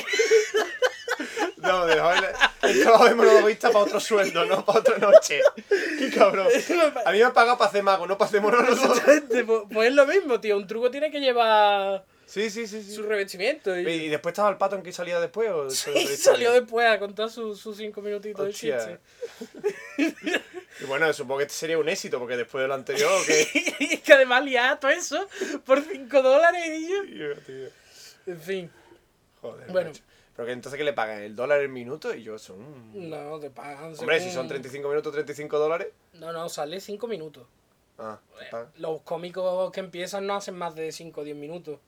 No, 1.56 1.86
de 1.86 1.94
el 2.62 2.82
trabajo 2.82 3.04
de 3.06 3.14
monologuista 3.14 3.70
para 3.70 3.84
otro 3.84 4.00
sueldo, 4.00 4.44
no 4.44 4.64
para 4.64 4.80
otra 4.80 4.98
noche. 4.98 5.40
Qué 5.98 6.10
cabrón. 6.10 6.48
A 7.04 7.12
mí 7.12 7.18
me 7.18 7.24
han 7.24 7.32
pagado 7.32 7.58
para 7.58 7.70
hacer 7.70 7.82
mago, 7.82 8.06
no 8.06 8.16
para 8.16 8.28
hacer 8.28 8.40
monólogo. 8.40 8.94
Pues, 9.04 9.62
pues 9.72 9.88
es 9.88 9.94
lo 9.94 10.06
mismo, 10.06 10.40
tío. 10.40 10.56
Un 10.56 10.66
truco 10.66 10.90
tiene 10.90 11.10
que 11.10 11.20
llevar 11.20 12.04
Sí, 12.28 12.50
sí, 12.50 12.66
sí. 12.66 12.82
sí. 12.82 12.94
su 12.94 13.04
revestimiento. 13.04 13.74
Y, 13.78 13.88
¿Y 13.88 14.08
después 14.08 14.32
estaba 14.34 14.50
el 14.50 14.58
pato 14.58 14.76
en 14.76 14.82
que 14.82 14.92
salía 14.92 15.18
después? 15.18 15.48
¿o 15.48 15.70
Sí, 15.70 15.92
salió 16.18 16.52
después 16.52 16.86
a 16.86 16.98
contar 16.98 17.30
sus 17.30 17.58
sus 17.58 17.78
cinco 17.78 18.02
minutitos 18.02 18.44
de 18.44 18.52
chiste. 18.52 18.98
Y 19.96 20.84
bueno, 20.84 21.10
supongo 21.14 21.38
que 21.38 21.44
este 21.44 21.56
sería 21.56 21.78
un 21.78 21.88
éxito, 21.88 22.18
porque 22.18 22.36
después 22.36 22.60
de 22.60 22.68
lo 22.68 22.74
anterior, 22.74 23.10
que. 23.26 23.48
y 23.80 23.96
que 23.98 24.12
además 24.12 24.44
liaba 24.44 24.78
todo 24.78 24.90
eso 24.90 25.26
por 25.64 25.80
5 25.82 26.22
dólares 26.22 26.62
y 26.66 26.88
yo. 26.90 27.02
Tío, 27.04 27.34
tío. 27.46 27.68
En 28.26 28.40
fin. 28.42 28.70
Joder. 29.40 29.66
Bueno. 29.72 29.88
macho. 29.88 30.02
Pero 30.38 30.46
que 30.46 30.52
entonces 30.52 30.78
que 30.78 30.84
le 30.84 30.92
pagan 30.92 31.20
el 31.20 31.34
dólar 31.34 31.60
el 31.62 31.68
minuto 31.68 32.14
y 32.14 32.22
yo 32.22 32.38
son. 32.38 33.10
No, 33.10 33.40
te 33.40 33.50
pagan. 33.50 33.92
Hombre, 33.98 34.18
si 34.20 34.26
según- 34.26 34.34
son 34.34 34.48
35 34.48 34.88
minutos, 34.88 35.12
35 35.12 35.58
dólares. 35.58 35.88
No, 36.12 36.32
no, 36.32 36.48
sale 36.48 36.78
5 36.80 37.08
minutos. 37.08 37.44
Ah. 37.98 38.20
Los 38.76 39.02
cómicos 39.02 39.72
que 39.72 39.80
empiezan 39.80 40.28
no 40.28 40.36
hacen 40.36 40.54
más 40.54 40.76
de 40.76 40.92
5 40.92 41.22
o 41.22 41.24
10 41.24 41.36
minutos. 41.36 41.80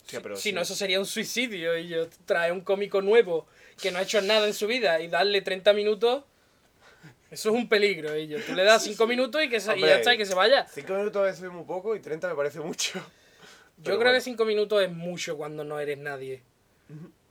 Hostia, 0.00 0.22
pero 0.22 0.36
si 0.36 0.44
sí. 0.44 0.52
no, 0.54 0.62
eso 0.62 0.74
sería 0.74 0.98
un 0.98 1.04
suicidio. 1.04 1.76
Y 1.76 1.88
yo 1.88 2.08
trae 2.24 2.50
un 2.52 2.62
cómico 2.62 3.02
nuevo 3.02 3.46
que 3.78 3.90
no 3.92 3.98
ha 3.98 4.02
hecho 4.02 4.22
nada 4.22 4.46
en 4.46 4.54
su 4.54 4.66
vida 4.66 4.98
y 5.02 5.08
darle 5.08 5.42
30 5.42 5.74
minutos. 5.74 6.24
Eso 7.30 7.50
es 7.50 7.54
un 7.54 7.68
peligro, 7.68 8.16
y 8.16 8.28
yo. 8.28 8.38
Tú 8.40 8.54
le 8.54 8.64
das 8.64 8.82
5 8.82 9.06
minutos 9.06 9.42
y, 9.44 9.50
que 9.50 9.60
se- 9.60 9.72
y 9.72 9.74
Hombre. 9.74 9.90
ya 9.90 9.96
está, 9.96 10.14
y 10.14 10.16
que 10.16 10.24
se 10.24 10.34
vaya. 10.34 10.66
5 10.66 10.94
minutos 10.94 11.28
es 11.28 11.42
muy 11.52 11.64
poco 11.64 11.94
y 11.94 12.00
30 12.00 12.28
me 12.28 12.34
parece 12.34 12.60
mucho. 12.60 12.94
Yo 12.94 13.04
Pero 13.84 13.96
creo 13.98 13.98
bueno. 13.98 14.12
que 14.14 14.20
5 14.22 14.44
minutos 14.46 14.82
es 14.82 14.90
mucho 14.90 15.36
cuando 15.36 15.62
no 15.64 15.78
eres 15.78 15.98
nadie. 15.98 16.42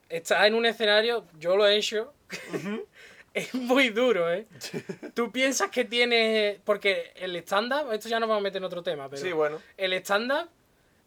Estás 0.10 0.46
en 0.46 0.56
un 0.56 0.66
escenario, 0.66 1.26
yo 1.40 1.58
lo 1.58 1.68
he 1.68 1.76
hecho. 1.78 2.14
es 3.34 3.54
muy 3.54 3.90
duro, 3.90 4.32
¿eh? 4.32 4.48
Tú 5.14 5.32
piensas 5.32 5.70
que 5.70 5.86
tienes. 5.86 6.60
Porque 6.64 7.12
el 7.16 7.36
stand-up, 7.38 7.92
esto 7.92 8.10
ya 8.10 8.20
nos 8.20 8.30
vamos 8.30 8.42
a 8.42 8.44
meter 8.44 8.58
en 8.58 8.64
otro 8.66 8.82
tema, 8.84 9.10
pero. 9.10 9.22
Sí, 9.22 9.32
bueno. 9.32 9.62
El 9.78 9.94
stand-up 9.94 10.50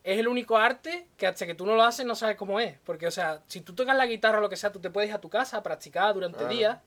es 0.05 0.19
el 0.19 0.29
único 0.29 0.57
arte 0.57 1.07
que 1.17 1.27
hasta 1.27 1.47
que 1.47 1.55
tú 1.55 1.67
no 1.67 1.75
lo 1.77 1.83
haces 1.83 2.07
no 2.07 2.15
sabes 2.15 2.37
cómo 2.37 2.61
es. 2.61 2.77
Porque, 2.85 3.07
o 3.07 3.11
sea, 3.11 3.41
si 3.49 3.61
tú 3.61 3.75
tocas 3.75 3.97
la 3.97 4.07
guitarra 4.07 4.39
o 4.39 4.41
lo 4.41 4.49
que 4.49 4.57
sea, 4.57 4.71
tú 4.73 4.81
te 4.81 4.91
puedes 4.91 5.09
ir 5.11 5.15
a 5.17 5.21
tu 5.21 5.29
casa 5.29 5.57
a 5.59 5.63
practicar 5.63 6.15
durante 6.15 6.45
Ah. 6.45 6.49
días 6.49 6.79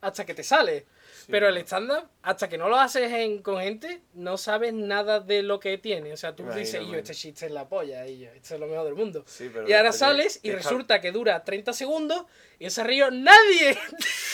hasta 0.00 0.24
que 0.24 0.34
te 0.34 0.42
sale. 0.42 0.86
Pero 1.28 1.48
el 1.48 1.56
stand-up, 1.58 2.08
hasta 2.22 2.48
que 2.48 2.56
no 2.56 2.68
lo 2.68 2.76
haces 2.78 3.10
en, 3.12 3.42
con 3.42 3.60
gente, 3.60 4.00
no 4.14 4.38
sabes 4.38 4.72
nada 4.72 5.18
de 5.20 5.42
lo 5.42 5.58
que 5.58 5.76
tiene. 5.78 6.12
O 6.12 6.16
sea, 6.16 6.36
tú 6.36 6.44
dices, 6.54 6.80
yo, 6.86 6.96
este 6.96 7.14
chiste 7.14 7.46
es 7.46 7.52
la 7.52 7.68
polla, 7.68 8.06
y 8.06 8.20
yo, 8.20 8.30
esto 8.30 8.54
es 8.54 8.60
lo 8.60 8.66
mejor 8.66 8.84
del 8.84 8.94
mundo. 8.94 9.24
Sí, 9.26 9.50
pero 9.52 9.68
y 9.68 9.72
ahora 9.72 9.92
sales 9.92 10.38
y 10.42 10.50
deja- 10.50 10.62
resulta 10.62 11.00
que 11.00 11.10
dura 11.12 11.42
30 11.42 11.72
segundos 11.72 12.24
y 12.58 12.66
ese 12.66 12.84
río 12.84 13.10
nadie. 13.10 13.76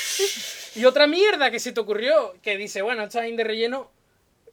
y 0.74 0.84
otra 0.84 1.06
mierda 1.06 1.50
que 1.50 1.60
se 1.60 1.72
te 1.72 1.80
ocurrió, 1.80 2.34
que 2.42 2.56
dice, 2.56 2.82
bueno, 2.82 3.04
esta 3.04 3.22
de 3.22 3.44
relleno 3.44 3.90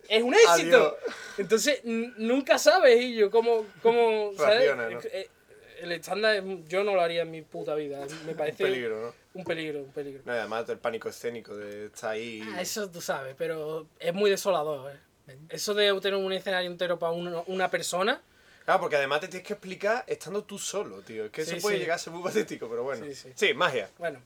es 0.08 0.24
un 0.24 0.34
éxito. 0.34 0.78
Adiós. 0.78 0.94
Entonces, 1.38 1.82
nunca 1.84 2.58
sabes, 2.58 3.02
y 3.02 3.16
yo, 3.16 3.30
cómo, 3.30 3.66
cómo 3.82 4.32
¿sabes? 4.38 4.72
Eh, 5.12 5.30
El 5.82 5.92
estándar, 5.92 6.44
yo 6.68 6.84
no 6.84 6.96
lo 6.96 7.02
haría 7.02 7.22
en 7.22 7.32
mi 7.32 7.42
puta 7.42 7.76
vida. 7.76 8.06
Me 8.26 8.34
parece 8.34 8.64
Peligro, 8.64 9.02
¿no? 9.02 9.14
Un 9.40 9.46
peligro, 9.46 9.80
un 9.84 9.92
peligro. 9.92 10.22
No, 10.26 10.32
además 10.34 10.68
el 10.70 10.78
pánico 10.78 11.10
escénico 11.10 11.56
de 11.56 11.88
estar 11.88 12.12
ahí. 12.12 12.42
Ah, 12.54 12.62
eso 12.62 12.90
tú 12.90 13.02
sabes, 13.02 13.36
pero 13.38 13.88
es 14.00 14.14
muy 14.14 14.30
desolador, 14.30 14.92
¿eh? 14.92 15.00
Eso 15.50 15.74
de 15.74 15.94
tener 16.02 16.20
un 16.20 16.34
escenario 16.34 16.70
entero 16.72 16.98
para 16.98 17.12
uno- 17.14 17.44
una 17.48 17.70
persona, 17.70 18.22
Claro, 18.66 18.82
porque 18.82 18.98
además 18.98 19.22
te 19.22 19.28
tienes 19.30 19.48
que 19.48 19.54
explicar 19.54 20.04
estando 20.06 20.44
tú 20.44 20.60
solo, 20.60 21.02
tío. 21.02 21.26
Es 21.26 21.32
que 21.32 21.44
Sí, 21.44 21.54
eso 21.56 21.62
puede 21.62 21.78
sí. 21.78 21.82
llegar 21.82 21.96
a 21.96 22.00
ser 22.00 22.14
muy 22.14 22.22
patético, 22.24 22.70
pero 22.70 22.84
bueno. 22.84 23.04
Sí, 23.04 23.16
sí. 23.16 23.32
Sí, 23.34 23.54
magia. 23.56 23.90
bueno. 23.98 24.22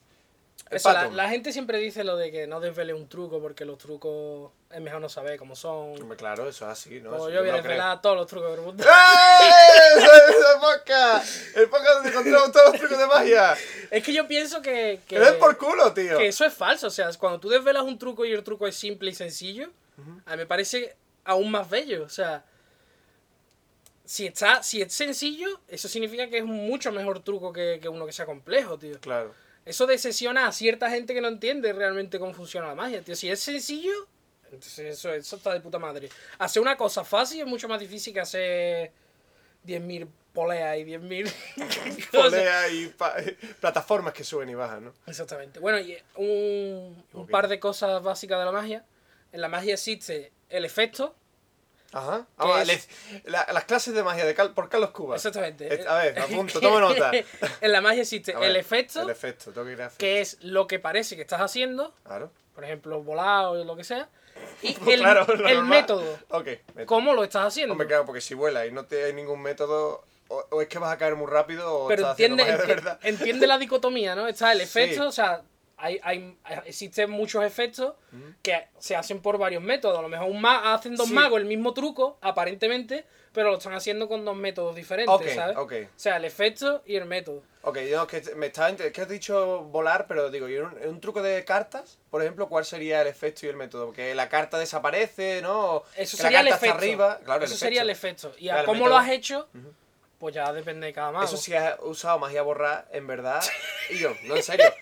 Eso, 0.69 0.91
la, 0.91 1.07
la 1.09 1.29
gente 1.29 1.51
siempre 1.51 1.77
dice 1.77 2.03
lo 2.03 2.17
de 2.17 2.31
que 2.31 2.47
no 2.47 2.59
desvele 2.59 2.93
un 2.93 3.07
truco 3.07 3.39
porque 3.39 3.63
los 3.65 3.77
trucos 3.77 4.51
es 4.71 4.81
mejor 4.81 5.01
no 5.01 5.09
saber 5.09 5.37
cómo 5.37 5.55
son. 5.55 5.95
Claro, 6.17 6.47
eso 6.49 6.65
es 6.65 6.71
así, 6.71 6.99
¿no? 6.99 7.15
Eso 7.15 7.29
yo 7.29 7.41
voy 7.41 7.49
a 7.49 7.53
desvelar 7.55 8.01
todos 8.01 8.15
los 8.17 8.27
trucos 8.27 8.51
del 8.51 8.61
mundo. 8.61 8.83
¡Eh! 8.83 10.03
¡El 10.03 10.59
podcast! 10.59 11.55
El 11.55 11.69
podcast 11.69 11.93
donde 11.95 12.09
encontramos 12.09 12.51
todos 12.51 12.71
los 12.71 12.79
trucos 12.79 12.97
de 12.97 13.07
magia. 13.07 13.55
Es 13.91 14.03
que 14.03 14.13
yo 14.13 14.27
pienso 14.27 14.61
que, 14.61 15.01
que, 15.07 15.15
¡Que 15.15 15.19
den 15.19 15.37
por 15.37 15.57
culo, 15.57 15.93
tío! 15.93 16.17
que 16.17 16.27
eso 16.27 16.43
es 16.45 16.53
falso. 16.53 16.87
O 16.87 16.91
sea, 16.91 17.09
cuando 17.19 17.39
tú 17.39 17.49
desvelas 17.49 17.83
un 17.83 17.99
truco 17.99 18.25
y 18.25 18.31
el 18.31 18.43
truco 18.43 18.65
es 18.67 18.75
simple 18.75 19.11
y 19.11 19.13
sencillo, 19.13 19.69
a 20.25 20.31
mí 20.31 20.37
me 20.37 20.45
parece 20.47 20.95
aún 21.23 21.51
más 21.51 21.69
bello. 21.69 22.03
O 22.03 22.09
sea, 22.09 22.43
si, 24.05 24.25
está, 24.25 24.63
si 24.63 24.81
es 24.81 24.91
sencillo, 24.91 25.61
eso 25.67 25.87
significa 25.87 26.27
que 26.29 26.37
es 26.37 26.43
un 26.43 26.67
mucho 26.67 26.91
mejor 26.91 27.19
truco 27.19 27.53
que, 27.53 27.79
que 27.81 27.89
uno 27.89 28.05
que 28.05 28.11
sea 28.11 28.25
complejo, 28.25 28.77
tío. 28.77 28.99
Claro. 28.99 29.33
Eso 29.65 29.85
decepciona 29.87 30.47
a 30.47 30.51
cierta 30.51 30.89
gente 30.89 31.13
que 31.13 31.21
no 31.21 31.27
entiende 31.29 31.71
realmente 31.73 32.19
cómo 32.19 32.33
funciona 32.33 32.67
la 32.67 32.75
magia, 32.75 33.01
tío. 33.01 33.15
Si 33.15 33.29
es 33.29 33.39
sencillo, 33.39 33.93
entonces 34.45 34.97
eso, 34.97 35.13
eso 35.13 35.35
está 35.37 35.53
de 35.53 35.61
puta 35.61 35.79
madre. 35.79 36.09
Hacer 36.39 36.61
una 36.61 36.75
cosa 36.77 37.03
fácil 37.03 37.41
es 37.41 37.47
mucho 37.47 37.67
más 37.67 37.79
difícil 37.79 38.13
que 38.13 38.19
hacer 38.19 38.91
10.000 39.65 40.07
poleas 40.33 40.77
y 40.77 40.83
10.000 40.83 41.33
cosas. 42.11 42.29
Poleas 42.31 42.71
y 42.73 42.87
pa- 42.87 43.15
plataformas 43.61 44.13
que 44.13 44.23
suben 44.23 44.49
y 44.49 44.55
bajan, 44.55 44.85
¿no? 44.85 44.93
Exactamente. 45.07 45.59
Bueno, 45.59 45.79
y 45.79 45.97
un, 46.15 47.05
par 47.31 47.47
de 47.47 47.59
cosas 47.59 48.03
básicas 48.03 48.39
de 48.39 48.45
la 48.45 48.51
magia. 48.51 48.83
En 49.31 49.41
la 49.41 49.47
magia 49.47 49.73
existe 49.75 50.31
el 50.49 50.65
efecto. 50.65 51.15
Ajá. 51.93 52.25
¿Qué 52.27 52.33
Vamos, 52.37 52.69
es? 52.69 52.89
le- 53.13 53.31
la- 53.31 53.47
las 53.53 53.63
clases 53.65 53.93
de 53.93 54.03
magia 54.03 54.25
de 54.25 54.33
Cal- 54.35 54.53
por 54.53 54.67
Carlos 54.69 54.89
Cuba. 54.91 55.15
Exactamente. 55.15 55.85
A 55.87 55.95
ver, 55.99 56.19
apunto, 56.19 56.59
toma 56.59 56.79
nota. 56.79 57.11
en 57.61 57.71
la 57.71 57.81
magia 57.81 58.01
existe 58.01 58.33
ver, 58.35 58.49
el 58.49 58.55
efecto, 58.55 59.01
El 59.01 59.09
efecto, 59.11 59.51
tengo 59.51 59.65
que 59.67 59.73
ir 59.73 59.81
a 59.81 59.85
efecto. 59.85 59.99
que 59.99 60.21
es 60.21 60.37
lo 60.41 60.67
que 60.67 60.79
parece 60.79 61.15
que 61.15 61.21
estás 61.21 61.41
haciendo, 61.41 61.93
Claro. 62.03 62.31
por 62.55 62.63
ejemplo, 62.63 63.01
volar 63.03 63.45
o 63.45 63.63
lo 63.63 63.75
que 63.75 63.83
sea, 63.83 64.09
y 64.61 64.69
el, 64.89 64.99
Claro, 65.01 65.25
el 65.47 65.63
método, 65.63 66.17
Ok, 66.29 66.45
método. 66.73 66.85
cómo 66.87 67.13
lo 67.13 67.23
estás 67.23 67.45
haciendo. 67.47 67.73
Hombre, 67.73 67.87
claro, 67.87 68.05
porque 68.05 68.21
si 68.21 68.33
vuelas 68.33 68.65
y 68.67 68.71
no 68.71 68.85
te 68.85 69.03
hay 69.05 69.13
ningún 69.13 69.41
método, 69.41 70.03
o, 70.29 70.45
o 70.49 70.61
es 70.61 70.67
que 70.67 70.79
vas 70.79 70.91
a 70.91 70.97
caer 70.97 71.15
muy 71.15 71.27
rápido 71.27 71.71
o 71.71 71.87
Pero 71.87 72.01
estás 72.01 72.13
haciendo 72.13 72.41
entiende, 72.41 72.63
magia 72.63 72.67
de 72.75 72.81
verdad. 72.81 72.99
entiende 73.03 73.45
la 73.45 73.57
dicotomía, 73.59 74.15
¿no? 74.15 74.27
Está 74.27 74.51
el 74.51 74.59
Sí. 74.59 74.63
efecto, 74.63 75.07
o 75.07 75.11
sea, 75.11 75.43
hay, 75.83 75.99
hay, 76.03 76.37
existen 76.65 77.09
muchos 77.11 77.43
efectos 77.43 77.93
que 78.41 78.67
se 78.79 78.95
hacen 78.95 79.21
por 79.21 79.37
varios 79.37 79.61
métodos. 79.61 79.99
A 79.99 80.01
lo 80.01 80.07
mejor 80.07 80.29
un 80.29 80.39
ma- 80.39 80.73
hacen 80.73 80.95
dos 80.95 81.07
Sí. 81.09 81.13
magos 81.13 81.39
el 81.39 81.45
mismo 81.45 81.73
truco, 81.73 82.17
aparentemente, 82.21 83.05
pero 83.33 83.51
lo 83.51 83.57
están 83.57 83.73
haciendo 83.73 84.07
con 84.07 84.23
dos 84.23 84.35
métodos 84.35 84.75
diferentes, 84.75 85.35
¿sabes? 85.35 85.57
O 85.57 85.67
sea, 85.95 86.17
el 86.17 86.25
efecto 86.25 86.83
y 86.85 86.95
el 86.95 87.05
método. 87.05 87.43
Ok, 87.63 87.79
yo 87.89 88.05
que 88.07 88.21
me 88.35 88.47
estaba 88.47 88.69
es 88.69 88.91
que 88.91 89.01
has 89.01 89.07
dicho 89.09 89.63
volar, 89.63 90.05
pero 90.07 90.29
digo, 90.29 90.47
¿y 90.49 90.57
un, 90.57 90.99
truco 91.01 91.21
de 91.21 91.43
cartas, 91.45 91.97
por 92.09 92.21
ejemplo, 92.21 92.47
cuál 92.49 92.65
sería 92.65 93.01
el 93.01 93.07
efecto 93.07 93.45
y 93.45 93.49
el 93.49 93.55
método? 93.55 93.87
Porque 93.87 94.13
la 94.15 94.29
carta 94.29 94.57
desaparece, 94.59 95.41
¿no? 95.41 95.83
Eso 95.97 96.17
que 96.17 96.23
sería 96.23 96.39
el 96.39 96.45
la 96.45 96.51
carta 96.51 96.65
efecto. 96.67 96.75
está 96.75 96.85
arriba, 96.85 97.19
claro, 97.25 97.45
Eso 97.45 97.55
sería 97.55 97.81
el 97.81 97.89
efecto. 97.89 98.33
Y 98.37 98.49
a 98.49 98.53
Claro, 98.53 98.59
el 98.61 98.65
cómo 98.65 98.79
método. 98.85 98.89
lo 98.89 98.97
has 98.97 99.09
hecho, 99.11 99.47
pues 100.23 100.35
ya 100.35 100.53
depende 100.53 100.87
de 100.87 100.93
cada 100.93 101.11
mago. 101.11 101.25
Eso 101.25 101.35
sí 101.35 101.53
has 101.53 101.75
usado 101.81 102.17
magia 102.17 102.43
borrar, 102.43 102.87
en 102.91 103.05
verdad. 103.07 103.43
Y 103.89 103.99
yo, 103.99 104.13
no, 104.23 104.37
en 104.37 104.41
serio. 104.43 104.73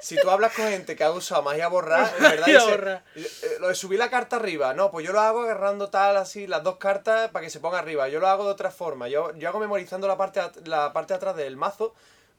Si 0.00 0.16
tú 0.20 0.28
hablas 0.28 0.52
con 0.54 0.66
gente 0.66 0.96
que 0.96 1.04
ha 1.04 1.12
usado 1.12 1.40
magia 1.42 1.68
borrar, 1.68 2.12
en 2.16 2.22
verdad 2.24 2.46
dice, 2.46 2.68
borrar. 2.68 3.04
eh, 3.14 3.28
lo 3.60 3.68
de 3.68 3.76
subir 3.76 3.96
la 4.00 4.10
carta 4.10 4.34
arriba, 4.34 4.74
no, 4.74 4.90
pues 4.90 5.06
yo 5.06 5.12
lo 5.12 5.20
hago 5.20 5.42
agarrando 5.42 5.88
tal 5.88 6.16
así, 6.16 6.48
las 6.48 6.64
dos 6.64 6.78
cartas 6.78 7.30
para 7.30 7.44
que 7.44 7.50
se 7.50 7.60
ponga 7.60 7.78
arriba. 7.78 8.08
Yo 8.08 8.18
lo 8.18 8.26
hago 8.26 8.44
de 8.44 8.50
otra 8.50 8.72
forma. 8.72 9.06
Yo, 9.06 9.32
yo 9.36 9.48
hago 9.48 9.60
memorizando 9.60 10.08
la 10.08 10.16
parte, 10.16 10.40
la 10.64 10.92
parte 10.92 11.12
de 11.12 11.16
atrás 11.18 11.36
del 11.36 11.56
mazo. 11.56 11.94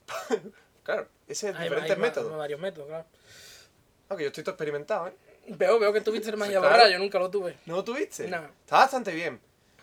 claro, 0.83 1.07
ese 1.29 1.51
es 1.51 1.55
Hay- 1.55 1.63
diferentes 1.63 1.95
hay 1.95 2.01
métodos. 2.01 2.37
varios 2.37 2.59
métodos, 2.59 2.89
claro. 2.89 3.05
Aunque 4.09 4.25
yo 4.25 4.27
estoy 4.27 4.43
todo 4.43 4.55
experimentado, 4.55 5.07
¿eh? 5.07 5.13
Veo, 5.47 5.79
veo 5.79 5.93
que 5.93 6.01
tuviste 6.01 6.29
el 6.29 6.35
magia 6.35 6.59
claro. 6.59 6.73
borrada, 6.75 6.89
yo 6.91 6.99
nunca 6.99 7.19
lo 7.19 7.29
tuve. 7.29 7.55
¿No 7.67 7.77
lo 7.77 7.83
tuviste? 7.85 8.27
No. 8.27 8.37
Está 8.65 8.79
bastante 8.79 9.13
bien. 9.13 9.39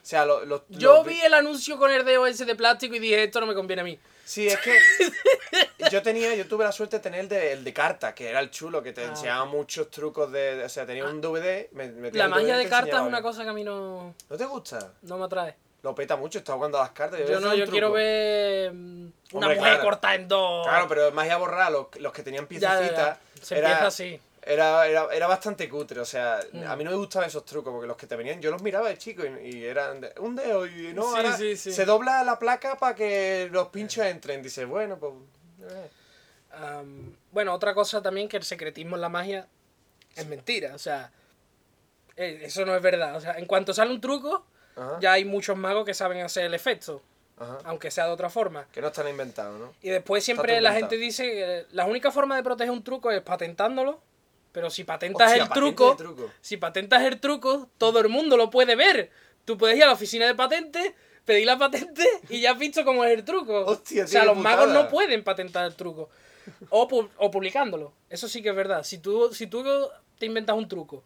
O 0.07 0.09
sea, 0.09 0.25
lo- 0.25 0.45
lo- 0.45 0.65
Yo 0.69 1.03
vi 1.03 1.21
el 1.21 1.35
anuncio 1.35 1.77
con 1.77 1.91
el 1.91 2.07
ese 2.29 2.45
de 2.45 2.55
plástico 2.55 2.95
y 2.95 3.01
dije, 3.01 3.25
esto 3.25 3.41
no 3.41 3.47
me 3.49 3.55
conviene 3.55 3.83
a 3.83 3.85
mí. 3.85 3.99
Sí, 4.25 4.47
es 4.47 4.57
que 4.59 4.79
yo 5.91 6.01
tenía, 6.01 6.33
yo 6.37 6.47
tuve 6.47 6.63
la 6.65 6.71
suerte 6.71 6.99
de 6.99 7.03
tener 7.03 7.19
el 7.23 7.29
de, 7.29 7.53
el 7.55 7.65
de 7.65 7.73
carta, 7.73 8.15
que 8.15 8.29
era 8.31 8.39
el 8.39 8.53
chulo, 8.53 8.85
que 8.85 8.93
te 8.93 9.01
Ah. 9.03 9.09
enseñaba 9.09 9.47
muchos 9.47 9.91
trucos 9.91 10.31
de, 10.31 10.63
o 10.63 10.69
sea, 10.69 10.87
tenía 10.87 11.07
un 11.07 11.21
DVD, 11.21 11.69
me, 11.73 11.89
metía 11.89 12.23
La 12.23 12.29
magia 12.29 12.57
de 12.57 12.69
cartas 12.69 13.01
es 13.01 13.07
una 13.07 13.21
cosa 13.21 13.43
que 13.43 13.49
a 13.49 13.53
mí 13.53 13.65
no, 13.65 14.15
¿No 14.31 14.37
te 14.37 14.45
gusta? 14.45 14.93
no 15.03 15.19
me 15.19 15.25
atrae. 15.25 15.57
Lo 15.83 15.93
peta 15.93 16.15
mucho, 16.15 16.39
está 16.39 16.53
jugando 16.53 16.79
a 16.79 16.83
las 16.83 16.91
cartas. 16.93 17.19
Yo 17.29 17.41
no, 17.41 17.53
yo 17.57 17.67
quiero 17.67 17.91
ver 17.91 18.73
mm, 18.73 19.13
una 19.33 19.47
Hombre, 19.47 19.57
mujer 19.57 19.73
claro. 19.73 19.83
cortada 19.83 20.15
en 20.15 20.29
dos. 20.29 20.69
Claro, 20.69 20.87
pero 20.89 21.11
magia 21.11 21.37
borrada, 21.37 21.71
los, 21.71 21.87
los 21.99 22.13
que 22.13 22.23
tenían 22.23 22.47
piececitas, 22.47 23.19
Se 23.43 23.59
era, 23.59 23.71
empieza 23.71 23.87
así. 23.89 24.21
Era, 24.49 24.87
era, 24.87 25.09
era 25.13 25.27
bastante 25.27 25.69
cutre, 25.69 25.99
o 25.99 26.05
sea, 26.05 26.39
Mm. 26.53 26.63
a 26.69 26.77
mí 26.77 26.85
no 26.85 26.91
me 26.93 26.97
gustaban 26.97 27.29
esos 27.29 27.45
trucos, 27.45 27.73
porque 27.73 27.89
los 27.89 27.97
que 27.97 28.07
te 28.07 28.15
venían, 28.15 28.41
yo 28.41 28.53
los 28.53 28.63
miraba 28.63 28.89
de 28.89 28.97
chico 28.97 29.25
y, 29.27 29.49
y 29.57 29.65
eran 29.65 30.01
de- 30.01 30.13
un 30.21 30.37
dedo 30.37 30.65
y 30.69 30.93
no, 30.95 31.03
Sí, 31.11 31.17
ahora 31.17 31.37
sí, 31.37 31.57
sí. 31.57 31.73
se 31.73 31.85
dobla 31.85 32.23
la 32.23 32.39
placa 32.39 32.77
para 32.79 32.95
que 32.95 33.49
los 33.51 33.69
pinchos 33.69 34.05
entren. 34.07 34.43
Dice, 34.45 34.65
bueno, 34.65 34.99
pues... 34.99 35.13
eh. 35.63 35.91
Am, 36.53 37.15
bueno, 37.33 37.53
otra 37.53 37.75
cosa 37.75 38.01
también 38.01 38.29
que 38.29 38.37
el 38.37 38.45
secretismo 38.45 38.95
en 38.97 39.03
la 39.03 39.09
magia 39.09 39.47
es 40.15 40.27
mentira. 40.27 40.75
O 40.75 40.79
sea, 40.79 41.11
eh, 42.17 42.41
eso 42.45 42.65
no 42.65 42.75
es 42.77 42.81
verdad. 42.83 43.17
O 43.17 43.21
sea, 43.21 43.33
en 43.39 43.47
cuanto 43.47 43.75
sale 43.75 43.91
un 43.93 44.01
truco, 44.01 44.47
Ajá, 44.77 44.99
ya 45.01 45.13
hay 45.13 45.25
muchos 45.25 45.57
magos 45.57 45.85
que 45.85 45.93
saben 45.93 46.21
hacer 46.21 46.45
el 46.45 46.55
efecto, 46.55 47.03
ajá. 47.39 47.59
aunque 47.65 47.91
sea 47.91 48.07
de 48.07 48.13
otra 48.13 48.31
forma. 48.31 48.67
Que 48.73 48.81
no 48.81 48.87
están 48.89 49.09
inventados, 49.09 49.59
¿no? 49.61 49.75
Y 49.83 49.91
después 49.91 50.23
siempre 50.25 50.61
la 50.61 50.73
gente 50.73 50.97
dice 50.97 51.25
que 51.25 51.67
la 51.73 51.85
única 51.85 52.11
forma 52.13 52.37
de 52.37 52.43
proteger 52.45 52.71
un 52.71 52.85
truco 52.85 53.11
es 53.11 53.21
patentándolo. 53.23 54.01
Pero 54.57 54.71
si 54.71 54.85
patentas 54.85 55.27
Hostia, 55.29 55.43
el 55.43 55.49
truco, 55.51 55.91
si 56.41 56.57
patentas 56.57 57.03
el 57.03 57.21
truco, 57.21 57.69
todo 57.77 58.01
el 58.01 58.09
mundo 58.09 58.39
lo 58.39 58.49
puede 58.49 58.75
ver. 58.75 59.11
Tú 59.45 59.59
puedes 59.59 59.77
ir 59.77 59.83
a 59.85 59.89
la 59.89 59.93
oficina 59.93 60.25
de 60.25 60.35
patentes, 60.35 60.95
pedir 61.27 61.45
la 61.45 61.59
patente 61.59 62.03
y 62.31 62.41
ya 62.41 62.53
has 62.53 62.59
visto 62.59 62.83
cómo 62.83 63.05
es 63.05 63.13
el 63.13 63.23
truco. 63.23 63.67
Hostia, 63.67 64.05
o 64.05 64.07
sea, 64.07 64.25
los 64.25 64.35
magos 64.39 64.69
no 64.73 64.89
pueden 64.89 65.23
patentar 65.23 65.67
el 65.67 65.75
truco. 65.77 66.09
O, 66.71 66.89
pu- 66.89 67.11
o 67.19 67.31
publicándolo. 67.31 67.93
Eso 68.09 68.29
sí 68.29 68.41
que 68.43 68.49
es 68.49 68.57
verdad. 68.57 68.83
Si 68.83 68.97
tú, 68.97 69.29
si 69.35 69.47
tú 69.47 69.63
te 70.19 70.25
inventas 70.25 70.57
un 70.57 70.67
truco, 70.69 71.05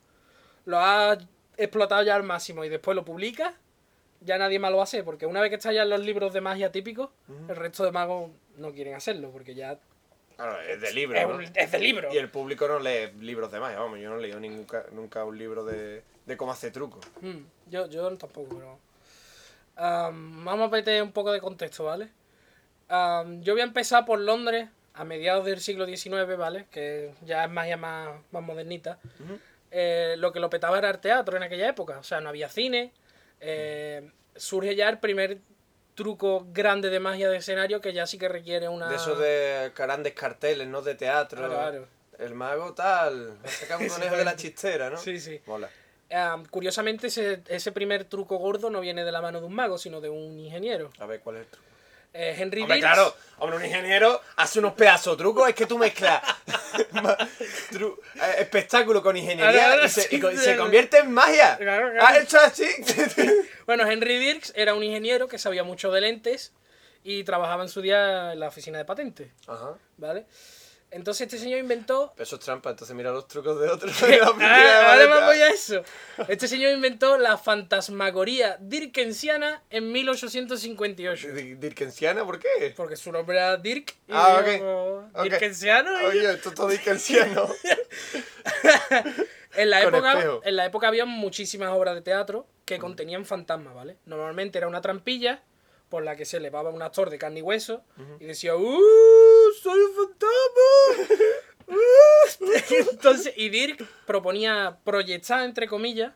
lo 0.67 0.79
has 0.79 1.19
explotado 1.57 2.05
ya 2.05 2.15
al 2.15 2.23
máximo 2.23 2.65
y 2.65 2.69
después 2.69 2.95
lo 2.95 3.05
publicas, 3.05 3.53
ya 4.21 4.39
nadie 4.39 4.61
más 4.61 4.71
lo 4.71 4.81
hace. 4.81 5.03
Porque 5.03 5.27
una 5.27 5.41
vez 5.41 5.51
que 5.51 5.57
está 5.57 5.73
ya 5.73 5.83
en 5.83 5.91
los 5.91 5.99
libros 6.01 6.33
de 6.33 6.41
magia 6.41 6.71
típicos, 6.71 7.11
el 7.49 7.57
resto 7.57 7.83
de 7.85 7.91
magos 7.91 8.31
no 8.59 8.71
quieren 8.73 8.95
hacerlo. 8.95 9.33
Porque 9.33 9.57
ya 9.57 9.77
Claro, 10.41 10.61
es 10.63 10.81
de 10.81 10.93
libro, 10.93 11.19
es, 11.19 11.29
¿no? 11.29 11.35
un- 11.35 11.43
es 11.55 11.71
de 11.73 11.79
libro. 11.79 12.09
Y 12.13 12.17
el 12.19 12.31
público 12.31 12.67
no 12.67 12.79
lee 12.79 13.11
libros 13.21 13.53
de 13.53 13.61
magia, 13.61 13.79
vamos, 13.79 13.99
yo 13.99 14.09
no 14.11 14.17
he 14.19 14.23
leído 14.23 14.41
nunca, 14.41 14.85
nunca 14.93 15.25
un 15.25 15.37
libro 15.37 15.65
de, 15.65 16.03
de 16.25 16.37
cómo 16.37 16.53
hacer 16.53 16.73
trucos. 16.73 17.05
Mm, 17.21 17.39
yo, 17.71 17.87
yo 17.89 18.09
tampoco, 18.17 18.57
pero. 18.57 18.79
Am, 19.77 20.45
vamos 20.45 20.69
a 20.69 20.71
meter 20.71 21.03
un 21.03 21.13
poco 21.13 21.33
de 21.33 21.41
contexto, 21.41 21.85
¿vale? 21.85 22.09
Yo 23.43 23.53
voy 23.55 23.61
a 23.61 23.65
empezar 23.65 24.05
por 24.05 24.19
Londres 24.19 24.69
a 24.95 25.05
mediados 25.05 25.45
del 25.45 25.61
siglo 25.61 25.87
XIX, 25.87 26.37
¿vale? 26.37 26.67
Que 26.71 27.13
ya 27.25 27.45
es 27.45 27.51
magia 27.51 27.77
más, 27.77 28.09
más 28.33 28.43
modernita. 28.43 28.99
Eh, 29.71 30.17
lo 30.19 30.33
que 30.33 30.41
lo 30.41 30.51
petaba 30.51 30.79
era 30.79 30.91
el 30.91 30.99
teatro 30.99 31.37
en 31.37 31.43
aquella 31.45 31.69
época. 31.69 31.99
O 31.99 32.03
sea, 32.03 32.21
no 32.21 32.29
había 32.29 32.49
cine. 32.49 32.93
eh, 33.41 34.11
surge 34.37 34.75
ya 34.75 34.89
el 34.89 34.99
primer 34.99 35.39
truco 36.01 36.47
grande 36.51 36.89
de 36.89 36.99
magia 36.99 37.29
de 37.29 37.37
escenario 37.37 37.83
que 37.83 37.93
ya 37.93 38.07
sí 38.07 38.17
que 38.17 38.27
requiere 38.27 38.71
una. 38.71 38.89
De 38.89 38.97
esos 38.97 39.19
de 39.19 39.71
grandes 39.77 40.15
carteles, 40.15 40.67
¿no? 40.67 40.81
De 40.81 40.95
teatro. 40.95 41.47
Claro. 41.47 41.87
El 42.19 42.35
mago 42.35 42.73
tal. 42.73 43.37
Saca 43.45 43.77
un 43.77 43.87
conejo 43.89 44.17
de 44.17 44.25
la 44.25 44.35
chistera, 44.35 44.89
¿no? 44.89 44.97
Sí, 44.97 45.21
sí. 45.21 45.43
Mola. 45.45 45.69
Am, 46.11 46.47
curiosamente, 46.47 47.09
ese, 47.09 47.43
ese 47.49 47.71
primer 47.73 48.07
truco 48.07 48.39
gordo 48.39 48.71
no 48.71 48.81
viene 48.81 49.05
de 49.05 49.13
la 49.13 49.21
mano 49.21 49.41
de 49.41 49.47
un 49.47 49.55
mago, 49.55 49.77
sino 49.77 50.01
de 50.01 50.09
un 50.09 50.39
ingeniero. 50.39 50.91
A 51.01 51.05
ver, 51.05 51.21
¿cuál 51.21 51.37
es 51.37 51.43
el 51.43 51.49
truco? 51.49 51.70
Eh, 52.13 52.35
Henry 52.39 52.63
Hombre, 52.63 52.77
Dirks. 52.79 52.93
claro, 52.93 53.17
hombre, 53.39 53.57
un 53.59 53.65
ingeniero 53.65 54.21
hace 54.37 54.59
unos 54.59 54.73
pedazos 54.75 55.17
trucos, 55.17 55.49
es 55.49 55.55
que 55.55 55.67
tú 55.67 55.79
mezclas 55.79 56.21
tru- 57.71 57.97
eh, 58.17 58.35
espectáculo 58.41 59.03
con 59.03 59.17
ingeniería 59.17 59.85
y, 59.85 59.89
se, 59.89 60.01
y 60.03 60.05
sí, 60.05 60.21
co- 60.21 60.31
y 60.31 60.37
sí, 60.37 60.45
se 60.45 60.53
sí. 60.53 60.59
convierte 60.59 60.99
en 60.99 61.13
magia. 61.13 61.57
Claro, 61.57 61.91
claro. 61.93 62.07
¿Has 62.07 62.19
hecho 62.25 62.39
así? 62.41 62.67
Bueno, 63.67 63.89
Henry 63.89 64.19
Dirks 64.19 64.53
era 64.57 64.75
un 64.75 64.83
ingeniero 64.83 65.29
que 65.29 65.39
sabía 65.39 65.63
mucho 65.63 65.93
de 65.93 66.01
lentes 66.01 66.53
y 67.05 67.23
trabajaba 67.23 67.63
en 67.63 67.69
su 67.69 67.81
día 67.81 68.33
en 68.33 68.41
la 68.41 68.49
oficina 68.49 68.79
de 68.79 68.85
patentes, 68.85 69.29
Ajá. 69.47 69.75
¿vale? 69.97 70.27
Entonces 70.93 71.23
este 71.27 71.39
señor 71.39 71.61
inventó... 71.61 72.13
Eso 72.17 72.37
es 72.37 72.43
trampa, 72.43 72.71
entonces 72.71 72.97
mira 72.97 73.11
los 73.13 73.29
trucos 73.29 73.61
de 73.61 73.69
otros. 73.69 73.93
Ah, 74.41 74.93
ahora 74.93 75.21
me 75.21 75.27
voy 75.27 75.39
a 75.39 75.51
eso. 75.51 75.83
Este 76.29 76.49
señor 76.49 76.73
inventó 76.73 77.17
la 77.19 77.39
fantasmagoría 77.39 78.57
dirkensiana 78.61 79.63
en 79.71 79.93
1858. 79.93 81.29
¿Dirkensiana? 81.59 82.25
¿Por 82.25 82.39
qué? 82.41 82.75
Porque 82.77 82.97
su 82.97 83.13
nombre 83.13 83.37
era 83.37 83.57
Dirk. 83.57 83.91
Y 84.09 84.13
Ah, 84.13 84.43
digo, 84.45 85.09
ok. 85.15 85.23
Dirkensiano. 85.23 85.91
Oye, 86.07 86.33
esto 86.33 86.49
es 86.51 86.55
todo 86.55 86.69
Dirkensiano. 86.69 87.49
En 89.57 89.69
la, 89.69 89.83
Con 89.83 89.95
época, 89.97 90.13
espejo. 90.13 90.41
en 90.45 90.57
la 90.57 90.65
época 90.65 90.87
había 90.87 91.05
muchísimas 91.07 91.71
obras 91.71 91.97
de 91.97 92.03
teatro 92.03 92.47
que 92.65 92.79
contenían 92.79 93.27
fantasmas, 93.27 93.75
¿vale? 93.75 93.97
Normalmente 94.07 94.59
era 94.59 94.69
una 94.69 94.81
trampilla 94.81 95.43
por 95.91 96.03
la 96.03 96.17
que 96.17 96.25
se 96.25 96.39
elevaba 96.39 96.71
un 96.71 96.81
actor 96.81 97.11
de 97.11 97.19
carne 97.19 97.41
y 97.41 97.43
hueso 97.43 97.83
y 98.19 98.25
decía 98.25 98.57
¡Uh! 98.57 98.81
¡Soy 99.63 99.79
un 99.81 99.95
fantasma! 99.95 101.17
¡Uh! 101.67 102.91
Entonces, 102.93 103.35
y 103.37 103.49
Dirk 103.51 103.85
proponía 104.07 104.79
proyectar, 104.85 105.43
entre 105.43 105.67
comillas, 105.69 106.13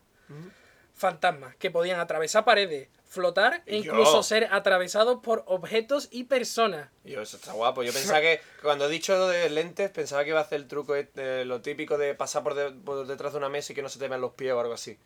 fantasmas 0.94 1.56
que 1.56 1.70
podían 1.70 1.98
atravesar 2.00 2.44
paredes, 2.44 2.88
flotar 3.08 3.62
e 3.66 3.82
Yo. 3.82 3.92
incluso 3.92 4.22
ser 4.22 4.48
atravesados 4.52 5.20
por 5.22 5.42
objetos 5.46 6.08
y 6.10 6.24
personas. 6.24 6.88
Yo, 7.04 7.20
eso 7.20 7.36
está 7.36 7.52
guapo. 7.52 7.82
Yo 7.82 7.92
pensaba 7.92 8.20
que 8.20 8.40
cuando 8.62 8.86
he 8.86 8.88
dicho 8.88 9.16
lo 9.16 9.28
de 9.28 9.50
lentes, 9.50 9.90
pensaba 9.90 10.22
que 10.24 10.30
iba 10.30 10.38
a 10.38 10.42
hacer 10.44 10.60
el 10.60 10.68
truco, 10.68 10.94
este, 10.94 11.44
lo 11.44 11.60
típico 11.62 11.98
de 11.98 12.14
pasar 12.14 12.42
por, 12.42 12.54
de- 12.54 12.70
por 12.70 13.06
detrás 13.06 13.32
de 13.32 13.38
una 13.38 13.48
mesa 13.48 13.72
y 13.72 13.74
que 13.76 13.82
no 13.82 13.88
se 13.88 13.98
te 13.98 14.08
vean 14.08 14.20
los 14.20 14.32
pies 14.34 14.52
o 14.52 14.60
algo 14.60 14.74
así. 14.74 14.96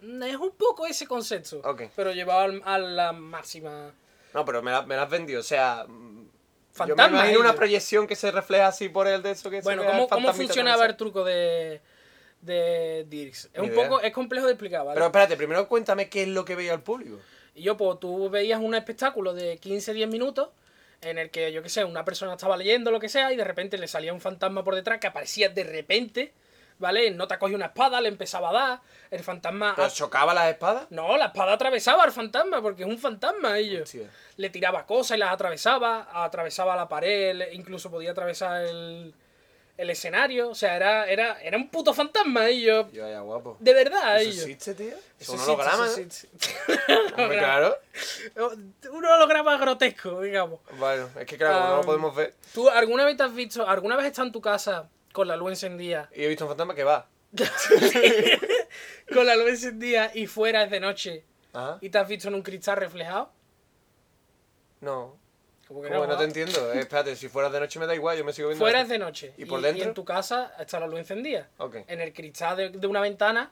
Es 0.00 0.36
un 0.36 0.52
poco 0.52 0.86
ese 0.86 1.06
concepto, 1.08 1.60
pero 1.96 2.12
llevado 2.12 2.40
al- 2.40 2.62
a 2.64 2.78
la 2.78 3.12
máxima... 3.12 3.92
No, 4.34 4.44
pero 4.44 4.62
me 4.62 4.70
la, 4.70 4.82
me 4.82 4.96
la 4.96 5.02
has 5.02 5.10
vendido. 5.10 5.40
O 5.40 5.44
sea, 5.44 5.84
mm, 5.88 6.28
yo 6.86 6.96
me 6.96 7.06
imagino 7.06 7.40
una 7.40 7.54
proyección 7.54 8.06
que 8.06 8.16
se 8.16 8.30
refleja 8.30 8.68
así 8.68 8.88
por 8.88 9.08
el 9.08 9.22
de 9.22 9.32
eso 9.32 9.50
que 9.50 9.58
se 9.58 9.62
Bueno, 9.62 9.84
¿cómo, 9.84 10.08
cómo 10.08 10.32
funcionaba 10.32 10.86
el 10.86 10.96
truco 10.96 11.24
de, 11.24 11.80
de 12.40 13.06
Dirks? 13.08 13.50
Es 13.52 13.60
un 13.60 13.66
idea. 13.66 13.88
poco, 13.88 14.00
es 14.00 14.12
complejo 14.12 14.46
de 14.46 14.52
explicar, 14.52 14.84
¿vale? 14.84 14.94
Pero 14.94 15.06
espérate, 15.06 15.36
primero 15.36 15.68
cuéntame 15.68 16.08
qué 16.08 16.22
es 16.22 16.28
lo 16.28 16.44
que 16.44 16.54
veía 16.54 16.74
el 16.74 16.80
público. 16.80 17.18
Y 17.54 17.62
yo, 17.62 17.76
pues 17.76 17.98
tú 17.98 18.30
veías 18.30 18.60
un 18.60 18.74
espectáculo 18.74 19.34
de 19.34 19.58
15-10 19.60 20.06
minutos 20.08 20.50
en 21.00 21.18
el 21.18 21.30
que, 21.30 21.52
yo 21.52 21.62
qué 21.62 21.68
sé, 21.68 21.84
una 21.84 22.04
persona 22.04 22.32
estaba 22.32 22.56
leyendo 22.56 22.90
lo 22.90 23.00
que 23.00 23.08
sea 23.08 23.32
y 23.32 23.36
de 23.36 23.44
repente 23.44 23.78
le 23.78 23.88
salía 23.88 24.12
un 24.12 24.20
fantasma 24.20 24.64
por 24.64 24.74
detrás 24.74 24.98
que 24.98 25.06
aparecía 25.06 25.48
de 25.48 25.64
repente, 25.64 26.32
¿vale? 26.78 27.10
No 27.10 27.26
te 27.28 27.38
cogía 27.38 27.56
una 27.56 27.66
espada, 27.66 28.00
le 28.00 28.08
empezaba 28.08 28.50
a 28.50 28.52
dar, 28.52 28.80
el 29.10 29.22
fantasma... 29.22 29.74
¿Pero 29.76 29.88
chocaba 29.90 30.34
las 30.34 30.48
espadas? 30.48 30.86
No, 30.90 31.16
la 31.16 31.26
espada 31.26 31.52
atravesaba 31.54 32.04
al 32.04 32.12
fantasma 32.12 32.60
porque 32.62 32.82
es 32.82 32.88
un 32.88 32.98
fantasma 32.98 33.58
ellos. 33.58 33.82
Hostia. 33.82 34.08
Le 34.36 34.50
tiraba 34.50 34.86
cosas 34.86 35.16
y 35.16 35.20
las 35.20 35.32
atravesaba, 35.32 36.08
atravesaba 36.12 36.76
la 36.76 36.88
pared, 36.88 37.50
incluso 37.52 37.90
podía 37.90 38.12
atravesar 38.12 38.62
el, 38.66 39.12
el 39.76 39.90
escenario. 39.90 40.50
O 40.50 40.54
sea, 40.54 40.76
era, 40.76 41.06
era, 41.06 41.40
era 41.42 41.56
un 41.56 41.68
puto 41.70 41.92
fantasma 41.92 42.46
ellos. 42.48 42.86
Yo, 42.92 43.08
ya, 43.08 43.20
guapo. 43.20 43.56
De 43.58 43.72
verdad, 43.74 44.20
¿Eso 44.20 44.30
ellos. 44.30 44.44
existe, 44.46 44.74
tío? 44.74 44.88
Eso 44.88 44.96
Es 45.18 45.28
un 45.30 45.34
existe, 45.34 45.52
holograma, 45.52 45.86
eso 45.86 45.96
¿no? 45.96 46.02
existe. 46.02 46.28
Hombre, 47.22 47.38
claro. 47.38 47.76
Un 48.92 49.04
holograma 49.04 49.56
grotesco, 49.56 50.20
digamos. 50.20 50.60
Bueno, 50.78 51.08
es 51.18 51.26
que 51.26 51.36
claro, 51.36 51.60
no 51.60 51.68
lo 51.76 51.80
Um, 51.80 51.86
podemos 51.86 52.14
ver. 52.14 52.34
¿Tú 52.54 52.68
alguna 52.68 53.04
vez 53.04 53.16
te 53.16 53.22
has 53.24 53.34
visto, 53.34 53.66
alguna 53.68 53.96
vez 53.96 54.06
estás 54.06 54.26
en 54.26 54.32
tu 54.32 54.40
casa 54.40 54.88
con 55.18 55.26
la 55.26 55.36
luz 55.36 55.50
encendida, 55.50 56.08
Y 56.14 56.22
he 56.22 56.28
visto 56.28 56.44
un 56.44 56.48
fantasma 56.50 56.76
que 56.76 56.84
va. 56.84 57.08
con 59.12 59.26
la 59.26 59.34
luz 59.34 59.48
encendida 59.48 60.12
y 60.14 60.28
fuera 60.28 60.62
es 60.62 60.70
de 60.70 60.78
noche 60.78 61.24
Ajá. 61.52 61.78
y 61.80 61.90
te 61.90 61.98
has 61.98 62.06
visto 62.06 62.28
en 62.28 62.34
un 62.36 62.42
cristal 62.42 62.76
reflejado? 62.76 63.32
No. 64.80 65.18
Como 65.66 65.82
que 65.82 65.90
no, 65.90 66.06
No 66.06 66.16
te 66.16 66.22
entiendo. 66.22 66.72
Eh, 66.72 66.78
espérate, 66.78 67.16
si 67.16 67.28
fueras 67.28 67.50
de 67.50 67.58
noche 67.58 67.80
me 67.80 67.86
da 67.86 67.96
igual, 67.96 68.16
yo 68.16 68.24
me 68.24 68.32
sigo 68.32 68.46
viendo. 68.48 68.64
Fuera 68.64 68.80
es 68.82 68.88
de 68.88 68.98
noche. 69.00 69.34
¿Y 69.36 69.44
por 69.44 69.60
dentro? 69.60 69.84
en 69.88 69.92
tu 69.92 70.04
casa 70.04 70.54
está 70.60 70.78
la 70.78 70.86
luz 70.86 71.00
encendida. 71.00 71.48
Ok. 71.58 71.78
En 71.88 72.00
el 72.00 72.12
cristal 72.12 72.56
de, 72.56 72.68
de 72.70 72.86
una 72.86 73.00
ventana 73.00 73.50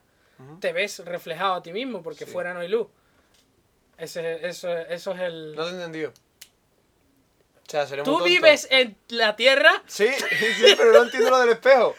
te 0.61 0.73
ves 0.73 1.01
reflejado 1.05 1.55
a 1.55 1.63
ti 1.65 1.73
mismo 1.73 2.01
porque 2.01 2.27
Sí. 2.27 2.31
fuera 2.31 2.55
no 2.55 2.61
hay 2.61 2.69
luz. 2.69 2.87
Ese, 3.99 4.47
eso, 4.47 4.71
eso 4.71 5.13
es 5.15 5.21
el... 5.21 5.55
No 5.57 5.65
te 5.65 5.71
he 5.71 5.75
entendido. 5.75 6.13
O 7.67 7.71
sea, 7.87 8.03
Tú 8.05 8.23
vives 8.23 8.69
en 8.71 8.97
la 9.09 9.35
Tierra, 9.35 9.83
Sí, 9.87 10.09
sí, 10.59 10.75
pero 10.77 10.93
no 10.93 11.03
entiendo 11.05 11.31
lo 11.31 11.39
del 11.41 11.51
espejo. 11.51 11.97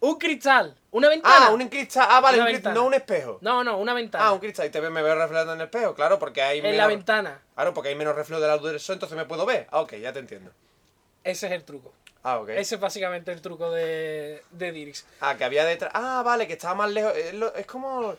un 0.00 0.18
cristal, 0.18 0.76
una 0.90 1.08
ventana. 1.08 1.46
Ah, 1.46 1.50
un 1.52 1.68
cristal. 1.68 2.06
Ah, 2.10 2.20
vale, 2.20 2.36
Una 2.36 2.44
un 2.46 2.50
cristal, 2.52 2.70
ventana. 2.72 2.74
no 2.74 2.86
un 2.86 2.94
espejo. 2.94 3.38
No, 3.40 3.64
no, 3.64 3.78
una 3.78 3.94
ventana. 3.94 4.26
Ah, 4.26 4.32
un 4.32 4.38
cristal. 4.40 4.66
Y 4.66 4.70
te 4.70 4.78
ve- 4.80 4.90
me 4.90 5.02
veo 5.02 5.14
reflejado 5.14 5.54
en 5.54 5.60
el 5.60 5.64
espejo, 5.66 5.94
claro, 5.94 6.18
porque 6.18 6.42
hay 6.42 6.58
en 6.58 6.64
menos... 6.64 6.76
la 6.78 6.86
ventana. 6.86 7.40
Claro, 7.54 7.72
porque 7.72 7.88
hay 7.88 7.94
menos 7.94 8.14
reflejo 8.14 8.40
de 8.42 8.48
la 8.48 8.56
luz 8.56 8.70
del 8.70 8.80
sol, 8.80 8.94
entonces 8.94 9.16
me 9.16 9.24
puedo 9.24 9.46
ver. 9.46 9.66
Ah, 9.70 9.80
ok, 9.80 9.94
ya 9.94 10.12
te 10.12 10.18
entiendo. 10.18 10.50
Ese 11.24 11.46
es 11.46 11.52
el 11.52 11.64
truco. 11.64 11.92
Ah, 12.22 12.38
ok. 12.40 12.50
Ese 12.50 12.74
es 12.74 12.80
básicamente 12.80 13.32
el 13.32 13.40
truco 13.40 13.70
de, 13.70 14.42
de 14.50 14.72
Dirix. 14.72 15.06
Ah, 15.20 15.36
que 15.36 15.44
había 15.44 15.64
detrás. 15.64 15.92
Ah, 15.94 16.22
vale, 16.24 16.46
que 16.46 16.52
estaba 16.54 16.74
más 16.74 16.90
lejos. 16.90 17.16
Es, 17.16 17.32
lo- 17.34 17.54
es 17.54 17.66
como 17.66 18.16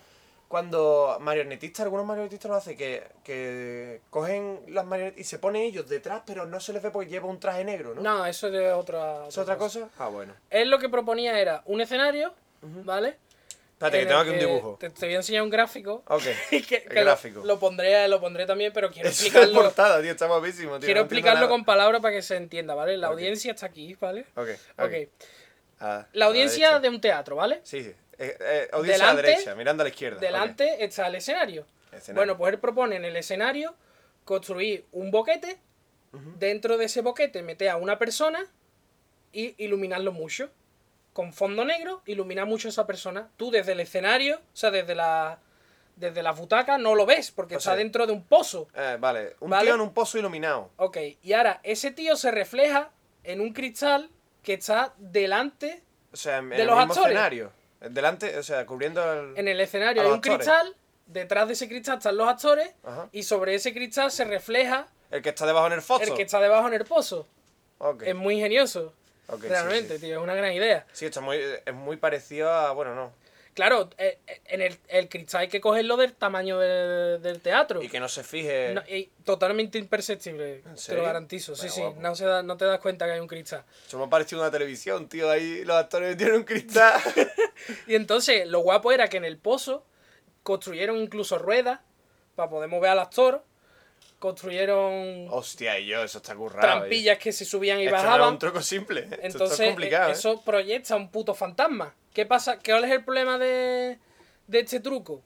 cuando 0.48 1.18
marionetistas, 1.20 1.84
algunos 1.84 2.06
marionetistas 2.06 2.50
lo 2.50 2.56
hacen, 2.56 2.78
que, 2.78 3.04
que 3.24 4.02
cogen 4.10 4.62
las 4.70 4.86
marionetas 4.86 5.20
y 5.20 5.24
se 5.24 5.40
ponen 5.40 5.64
ellos 5.64 5.88
detrás, 5.90 6.22
pero 6.26 6.46
no 6.46 6.60
se 6.60 6.72
les 6.74 6.82
ve 6.82 6.90
porque 6.92 7.10
lleva 7.10 7.28
un 7.28 7.40
traje 7.40 7.64
negro, 7.66 7.94
¿no? 7.96 8.02
No, 8.02 8.26
eso 8.26 8.48
es 8.48 8.74
otra, 8.74 9.28
¿Es 9.28 9.38
otra 9.38 9.58
cosa? 9.58 9.90
Ah, 9.98 10.08
bueno. 10.08 10.34
Él 10.50 10.70
lo 10.70 10.80
que 10.80 10.88
proponía 10.90 11.40
era 11.40 11.64
un 11.66 11.82
escenario, 11.82 12.34
¿vale? 12.62 13.18
Espérate, 13.74 13.98
que 13.98 14.02
En 14.04 14.08
tengo 14.08 14.22
aquí 14.22 14.30
un 14.32 14.40
dibujo. 14.40 14.78
Te, 14.80 14.90
te 14.90 15.06
voy 15.06 15.14
a 15.14 15.18
enseñar 15.18 15.44
un 15.44 15.50
gráfico. 15.52 16.04
Ok. 16.08 16.24
que, 16.50 16.62
que 16.68 16.76
el 16.88 16.96
lo- 16.96 17.02
gráfico. 17.02 17.42
Lo, 17.46 17.60
pondré, 17.60 18.08
lo 18.08 18.20
pondré 18.20 18.46
también, 18.48 18.72
pero 18.74 18.90
quiero 18.90 19.10
Eso 19.10 19.20
es 19.22 19.28
explicarlo. 19.28 19.62
portada, 19.62 20.02
tío, 20.02 20.12
está 20.12 20.26
guapísimo, 20.28 20.80
tío. 20.80 20.86
quiero 20.88 21.02
no 21.02 21.06
explicarlo 21.06 21.48
con 21.50 21.64
palabras 21.66 22.02
para 22.02 22.14
que 22.16 22.22
se 22.24 22.38
entienda, 22.38 22.74
¿vale? 22.74 22.98
La 22.98 23.08
audiencia 23.08 23.52
está 23.52 23.68
aquí, 23.68 23.96
¿vale? 24.02 24.26
Ok, 24.36 24.48
Ok. 24.80 24.86
ok. 24.86 24.94
Ah, 25.80 26.08
La 26.14 26.26
audiencia 26.26 26.80
de 26.80 26.90
un 26.90 27.00
teatro, 27.00 27.36
¿vale? 27.36 27.60
Sí, 27.64 27.84
sí. 27.84 27.94
Eh, 28.20 28.36
eh, 28.40 28.70
audiencia 28.74 29.06
a 29.10 29.14
la 29.14 29.22
Delante- 29.22 29.32
derecha, 29.32 29.56
mirando 29.56 29.82
a 29.82 29.86
la 29.86 29.90
izquierda. 29.90 30.20
Delante 30.20 30.84
está 30.84 31.08
el 31.08 31.16
escenario. 31.16 31.66
Escenario. 31.92 32.16
Bueno, 32.16 32.38
pues 32.38 32.54
él 32.54 32.60
propone 32.60 32.96
en 32.96 33.06
el 33.06 33.16
escenario 33.16 33.76
construir 34.26 34.86
un 34.92 35.12
boquete. 35.12 35.60
Dentro 36.40 36.78
de 36.78 36.86
ese 36.86 37.02
boquete 37.02 37.44
meter 37.44 37.70
a 37.70 37.78
una 37.78 38.00
persona 38.00 38.44
y 39.32 39.54
iluminarlo 39.64 40.12
mucho. 40.12 40.50
Con 41.14 41.32
fondo 41.34 41.64
negro, 41.64 42.02
iluminar 42.06 42.48
mucho 42.48 42.68
a 42.68 42.72
esa 42.72 42.88
persona. 42.88 43.30
Tú 43.38 43.52
desde 43.52 43.74
el 43.74 43.80
escenario, 43.82 44.38
o 44.38 44.56
sea, 44.56 44.72
desde 44.72 44.96
la, 44.96 45.40
desde 45.96 46.24
la 46.24 46.32
butaca, 46.32 46.78
no 46.80 46.96
lo 46.96 47.06
ves 47.06 47.30
porque 47.32 47.56
O 47.56 47.58
está 47.60 47.72
sea, 47.72 47.78
dentro 47.78 48.08
de 48.08 48.14
un 48.14 48.24
pozo. 48.24 48.68
Eh, 48.74 48.98
vale, 49.00 49.36
un 49.42 49.50
¿Vale? 49.52 49.66
tío 49.66 49.76
en 49.76 49.82
un 49.82 49.94
pozo 49.94 50.18
iluminado. 50.18 50.72
Ok, 50.78 50.98
y 51.22 51.34
ahora 51.34 51.60
ese 51.64 51.92
tío 51.92 52.16
se 52.16 52.32
refleja 52.32 52.90
en 53.24 53.42
un 53.42 53.54
cristal 53.54 54.10
que 54.42 54.54
está 54.54 54.94
delante 54.98 55.84
O 56.14 56.18
sea, 56.18 56.38
en, 56.38 56.50
De 56.50 56.56
en 56.56 56.62
el 56.62 56.68
los 56.68 56.78
mismo 56.78 56.94
actores. 56.94 57.12
escenario. 57.12 57.52
Delante, 57.80 58.38
o 58.38 58.44
sea, 58.44 58.66
cubriendo 58.66 59.02
el... 59.14 59.38
En 59.38 59.48
el 59.48 59.60
escenario 59.60 60.02
hay 60.02 60.08
un 60.08 60.16
actores. 60.16 60.38
cristal, 60.38 60.76
detrás 61.06 61.48
de 61.48 61.54
ese 61.54 61.68
cristal 61.68 61.98
están 61.98 62.18
los 62.18 62.28
actores, 62.28 62.70
Ajá. 62.84 63.08
y 63.12 63.24
sobre 63.24 63.56
ese 63.56 63.74
cristal 63.74 64.12
se 64.12 64.26
refleja 64.26 64.88
El 65.12 65.22
que 65.22 65.30
está 65.30 65.46
debajo 65.46 65.68
en 65.68 65.74
el 65.74 65.82
foso. 65.82 66.04
el 66.04 66.14
que 66.16 66.24
está 66.24 66.40
debajo 66.40 66.68
en 66.68 66.74
el 66.74 66.86
pozo. 66.86 67.28
Ok. 67.78 68.04
Es 68.04 68.16
muy 68.16 68.36
ingenioso. 68.36 68.94
ok, 69.28 69.42
sí, 69.42 69.48
realmente, 69.48 69.96
sí. 70.00 70.06
tío, 70.08 70.18
es 70.18 70.24
una 70.24 70.34
gran 70.34 70.52
idea. 70.54 70.86
Sí, 70.92 71.06
está 71.06 71.22
muy, 71.22 71.38
es 71.66 71.74
muy 71.74 71.98
parecido 71.98 72.52
a... 72.52 72.72
Bueno, 72.72 72.96
no. 72.96 73.12
Claro, 73.58 73.90
eh, 73.98 74.20
eh, 74.28 74.40
en 74.46 74.62
el, 74.62 74.78
el 74.88 75.10
cristal 75.10 75.42
hay 75.42 75.48
que 75.48 75.60
cogerlo 75.60 75.98
del 75.98 76.14
tamaño 76.14 76.60
del, 76.60 77.20
del 77.24 77.42
teatro. 77.42 77.82
Y 77.82 77.90
que 77.90 78.00
no 78.00 78.08
se 78.08 78.24
fije... 78.24 78.72
No, 78.76 78.84
y 78.88 79.10
totalmente 79.26 79.80
imperceptible, 79.80 80.62
te 80.86 80.94
lo 80.96 81.02
garantizo. 81.02 81.56
Sí, 81.56 81.68
sí, 81.68 81.82
no, 81.98 82.14
se 82.16 82.26
da- 82.26 82.44
no 82.44 82.56
te 82.56 82.66
das 82.66 82.80
cuenta 82.80 83.08
que 83.08 83.14
hay 83.14 83.20
un 83.20 83.26
cristal. 83.26 83.64
Eso 83.88 83.98
me 83.98 84.04
ha 84.06 84.10
parecido 84.10 84.42
una 84.44 84.52
televisión, 84.52 85.10
tío. 85.10 85.32
Ahí 85.32 85.66
los 85.66 85.76
actores 85.76 86.12
metieron 86.12 86.36
un 86.38 86.44
cristal. 86.44 87.02
Y 87.88 87.96
entonces, 87.96 88.46
lo 88.48 88.60
guapo 88.60 88.92
era 88.92 89.08
que 89.08 89.18
en 89.18 89.26
el 89.26 89.40
pozo 89.40 89.84
construyeron 90.44 90.98
incluso 90.98 91.40
ruedas 91.40 91.80
para 92.36 92.52
poder 92.52 92.70
mover 92.70 92.92
al 92.92 93.00
actor. 93.00 93.44
Construyeron 94.20 95.28
Hostia, 95.30 95.78
y 95.80 95.86
yo, 95.88 96.04
eso 96.04 96.18
está 96.18 96.36
currado. 96.36 96.62
trampillas 96.80 97.20
que 97.20 97.32
se 97.32 97.46
subían 97.46 97.80
y 97.80 97.84
Esto 97.86 97.92
no 97.96 97.98
es 98.02 98.06
bajaban. 98.06 98.34
un 98.34 98.40
truco 98.40 98.62
simple. 98.62 99.02
Esto 99.02 99.18
Entonces, 99.22 99.60
es 99.60 99.68
complicado, 99.68 100.08
eh, 100.08 100.12
¿eh? 100.12 100.14
eso 100.14 100.42
proyecta 100.42 100.96
un 100.96 101.10
puto 101.12 101.36
fantasma. 101.36 101.94
¿Qué 102.14 102.26
pasa? 102.26 102.58
¿Cuál 102.58 102.86
es 102.86 102.92
el 102.92 103.04
problema 103.04 103.38
de, 103.38 104.00
de 104.48 104.60
este 104.60 104.80
truco? 104.80 105.22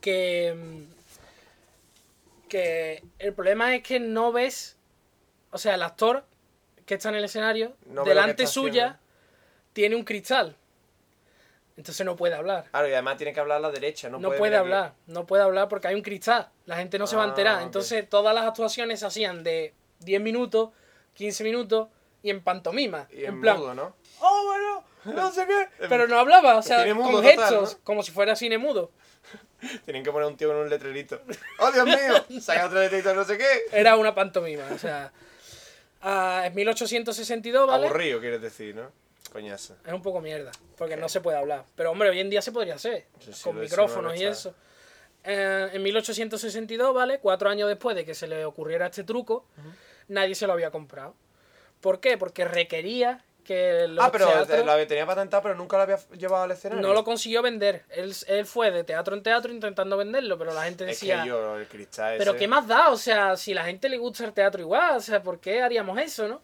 Que. 0.00 0.54
mm, 0.56 2.48
Que 2.48 3.02
el 3.18 3.32
problema 3.34 3.74
es 3.74 3.82
que 3.82 4.00
no 4.00 4.32
ves. 4.32 4.76
O 5.50 5.58
sea, 5.58 5.74
el 5.74 5.82
actor 5.82 6.24
que 6.86 6.94
está 6.94 7.10
en 7.10 7.16
el 7.16 7.24
escenario, 7.24 7.76
No 7.86 8.04
delante 8.04 8.46
suya, 8.46 8.84
haciendo. 8.84 9.02
tiene 9.74 9.96
un 9.96 10.04
cristal. 10.04 10.56
Entonces 11.76 12.04
no 12.04 12.16
puede 12.16 12.34
hablar. 12.34 12.64
Claro, 12.70 12.88
y 12.88 12.92
además 12.92 13.16
tiene 13.16 13.32
que 13.32 13.40
hablar 13.40 13.56
a 13.58 13.60
la 13.60 13.70
derecha. 13.70 14.08
No, 14.10 14.18
No, 14.18 14.28
puede, 14.28 14.38
puede 14.38 14.50
ver 14.50 14.60
aquí. 14.60 14.64
hablar, 14.66 14.94
no 15.06 15.26
puede 15.26 15.42
hablar 15.42 15.68
porque 15.68 15.88
hay 15.88 15.94
un 15.94 16.02
cristal. 16.02 16.50
La 16.66 16.76
gente 16.76 16.98
no 16.98 17.06
se 17.06 17.16
va 17.16 17.22
a 17.22 17.26
Ah, 17.26 17.28
enterar. 17.30 17.62
Entonces 17.62 18.08
todas 18.08 18.34
las 18.34 18.44
actuaciones 18.44 19.00
se 19.00 19.06
hacían 19.06 19.42
de 19.42 19.74
10 20.00 20.20
minutos, 20.20 20.70
15 21.14 21.44
minutos 21.44 21.88
y 22.22 22.30
en 22.30 22.42
pantomima. 22.42 23.08
Y 23.10 23.24
en 23.24 23.34
en 23.34 23.40
plan, 23.40 23.56
mudo, 23.58 23.74
¿no? 23.74 23.96
oh, 24.20 24.42
bueno, 24.46 24.84
no 25.18 25.32
sé 25.32 25.46
qué. 25.46 25.68
Pero 25.88 26.06
no 26.06 26.18
hablaba, 26.18 26.56
o 26.56 26.62
sea, 26.62 26.84
mudo 26.94 27.04
con 27.10 27.22
total, 27.22 27.30
gestos, 27.38 27.74
¿no? 27.78 27.84
como 27.84 28.02
si 28.02 28.12
fuera 28.12 28.36
cine 28.36 28.58
mudo. 28.58 28.90
Tienen 29.84 30.02
que 30.04 30.12
poner 30.12 30.28
un 30.28 30.36
tío 30.36 30.48
con 30.48 30.56
un 30.58 30.68
letrerito. 30.68 31.20
¡Oh, 31.58 31.70
Dios 31.72 31.86
mío! 31.86 31.96
Saca 32.40 32.66
otro 32.66 32.80
letrerito, 32.80 33.14
no 33.14 33.24
sé 33.24 33.38
qué. 33.38 33.62
Era 33.72 33.96
una 33.96 34.14
pantomima, 34.14 34.64
o 34.74 34.78
sea. 34.78 35.10
ah, 36.02 36.42
en 36.44 36.54
1862, 36.54 37.66
¿vale? 37.66 37.86
Aburrido, 37.86 38.20
quieres 38.20 38.42
decir, 38.42 38.74
¿no? 38.74 38.90
Coñazo. 39.32 39.76
Es 39.86 39.92
un 39.92 40.02
poco 40.02 40.20
mierda, 40.20 40.50
porque 40.76 40.96
no 40.96 41.08
se 41.08 41.20
puede 41.20 41.38
hablar. 41.38 41.64
Pero 41.74 41.90
hombre, 41.90 42.10
hoy 42.10 42.20
en 42.20 42.28
día 42.30 42.42
se 42.42 42.52
podría 42.52 42.74
hacer, 42.74 43.06
Sí, 43.18 43.32
sí, 43.32 43.42
con 43.44 43.58
micrófonos 43.58 44.12
no 44.12 44.20
y 44.20 44.24
eso. 44.24 44.54
Eh, 45.24 45.70
en 45.72 45.82
1862, 45.82 46.94
¿vale? 46.94 47.18
Cuatro 47.20 47.48
años 47.48 47.68
después 47.68 47.96
de 47.96 48.04
que 48.04 48.14
se 48.14 48.26
le 48.26 48.44
ocurriera 48.44 48.86
este 48.86 49.04
truco, 49.04 49.46
nadie 50.08 50.34
se 50.34 50.46
lo 50.46 50.52
había 50.52 50.70
comprado. 50.70 51.14
¿Por 51.80 52.00
qué? 52.00 52.18
Porque 52.18 52.44
requería 52.44 53.24
que 53.44 53.86
los 53.88 54.04
ah, 54.04 54.10
pero 54.12 54.26
teatros- 54.28 54.64
lo 54.64 54.86
tenía 54.86 55.04
patentado, 55.06 55.42
pero 55.42 55.54
nunca 55.56 55.76
lo 55.76 55.82
había 55.82 55.98
llevado 56.16 56.44
al 56.44 56.50
escenario. 56.52 56.80
no 56.86 56.92
lo 56.94 57.02
consiguió 57.02 57.42
vender. 57.42 57.84
Él, 57.90 58.14
él 58.28 58.46
fue 58.46 58.70
de 58.70 58.84
teatro 58.84 59.16
en 59.16 59.22
teatro 59.22 59.50
intentando 59.52 59.96
venderlo, 59.96 60.38
pero 60.38 60.52
la 60.54 60.64
gente 60.64 60.84
Es 60.84 60.90
decía... 61.00 61.22
que 61.22 61.28
yo, 61.28 61.56
el 61.56 61.66
cristal 61.66 62.16
Pero 62.18 62.32
ese- 62.32 62.38
¿qué 62.40 62.46
más 62.48 62.68
da? 62.68 62.90
O 62.90 62.96
sea, 62.96 63.36
si 63.36 63.52
la 63.54 63.64
gente 63.64 63.88
le 63.88 63.98
gusta 63.98 64.24
el 64.24 64.32
teatro 64.32 64.60
igual, 64.60 64.96
o 64.96 65.00
sea, 65.00 65.22
¿por 65.22 65.40
qué 65.40 65.60
haríamos 65.62 65.98
eso, 65.98 66.28
no? 66.28 66.42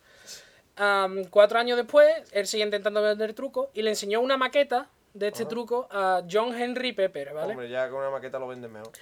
Am, 0.79 1.25
cuatro 1.25 1.59
años 1.59 1.77
después, 1.77 2.09
él 2.33 2.47
sigue 2.47 2.65
intentando 2.65 3.03
vender 3.03 3.35
truco 3.35 3.71
y 3.75 3.83
le 3.83 3.91
enseñó 3.91 4.21
una 4.21 4.37
maqueta 4.37 4.89
de 5.15 5.29
este 5.29 5.45
truco 5.45 5.89
a 5.91 6.23
John 6.31 6.55
Henry 6.55 6.93
Pepper, 6.93 7.35
¿vale? 7.35 7.53
Hombre, 7.53 7.69
ya 7.69 7.89
con 7.89 7.99
una 7.99 8.11
maqueta 8.11 8.39
lo 8.39 8.47
venden 8.47 8.73
mejor. 8.73 8.93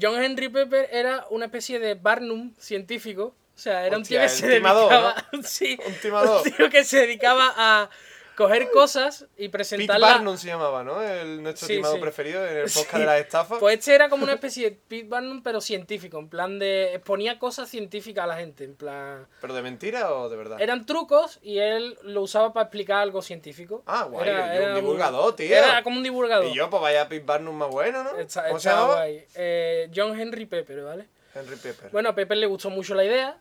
John 0.00 0.20
Henry 0.20 0.48
Pepper 0.48 0.88
era 0.90 1.26
una 1.30 1.46
especie 1.46 1.78
de 1.78 1.94
Barnum 1.94 2.52
científico. 2.58 3.34
O 3.54 3.58
sea, 3.58 3.86
era 3.86 3.96
un 3.96 4.02
tío 4.02 4.18
que 4.18 4.28
se 4.28 4.50
timador, 4.50 4.90
dedicaba. 4.90 5.14
sí, 5.44 5.78
Un 5.86 5.92
un 5.92 6.42
tío 6.42 6.70
que 6.70 6.84
se 6.84 7.00
dedicaba 7.00 7.52
a, 7.56 7.90
coger 8.36 8.70
cosas 8.70 9.22
y 9.36 9.44
Pete 9.44 9.50
presentarlas. 9.50 10.12
Barnum 10.14 10.36
se 10.36 10.48
llamaba, 10.48 10.82
¿no? 10.82 11.02
El, 11.02 11.42
nuestro 11.42 11.66
Sí, 11.68 11.74
timado 11.76 11.94
sí. 11.94 12.00
preferido 12.00 12.46
en 12.46 12.56
el 12.58 12.68
Sí. 12.68 12.78
podcast 12.80 12.98
de 12.98 13.04
las 13.06 13.20
estafas. 13.20 13.58
Pues 13.58 13.78
este 13.78 13.94
era 13.94 14.08
como 14.08 14.24
una 14.24 14.34
especie 14.34 14.70
de 14.70 14.76
Pete 14.88 15.08
Barnum, 15.08 15.42
pero 15.42 15.60
científico, 15.60 16.18
en 16.18 16.28
plan 16.28 16.58
de. 16.58 16.94
exponía 16.94 17.38
cosas 17.38 17.68
científicas 17.68 18.24
a 18.24 18.26
la 18.26 18.36
gente, 18.36 18.64
en 18.64 18.74
plan. 18.74 19.26
¿Pero 19.40 19.54
de 19.54 19.62
mentira 19.62 20.14
o 20.14 20.28
de 20.28 20.36
verdad? 20.36 20.60
Eran 20.60 20.86
trucos 20.86 21.38
y 21.42 21.58
él 21.58 21.98
lo 22.02 22.22
usaba 22.22 22.52
para 22.52 22.64
explicar 22.64 22.98
algo 23.02 23.22
científico. 23.22 23.82
Ah, 23.86 24.04
guay, 24.04 24.30
yo, 24.30 24.66
un 24.68 24.74
divulgador, 24.76 25.36
tío. 25.36 25.54
Era 25.56 25.82
como 25.82 25.96
un 25.96 26.02
divulgador. 26.02 26.46
Y 26.46 26.54
yo, 26.54 26.70
pues 26.70 26.82
vaya 26.82 27.08
Pete 27.08 27.24
Barnum 27.24 27.54
más 27.56 27.68
bueno, 27.70 28.02
¿no? 28.04 28.16
Está- 28.18 28.46
¿Cómo 28.48 28.58
se 28.58 28.68
estaba 28.68 28.80
llamaba? 28.82 29.00
guay. 29.02 29.24
Eh, 29.34 29.90
John 29.94 30.18
Henry 30.20 30.46
Pepper, 30.46 30.82
¿vale? 30.82 31.06
Henry 31.34 31.56
Pepper. 31.56 31.90
Bueno, 31.90 32.10
a 32.10 32.14
Pepper 32.14 32.36
le 32.36 32.46
gustó 32.46 32.68
mucho 32.70 32.94
la 32.94 33.04
idea 33.04 33.38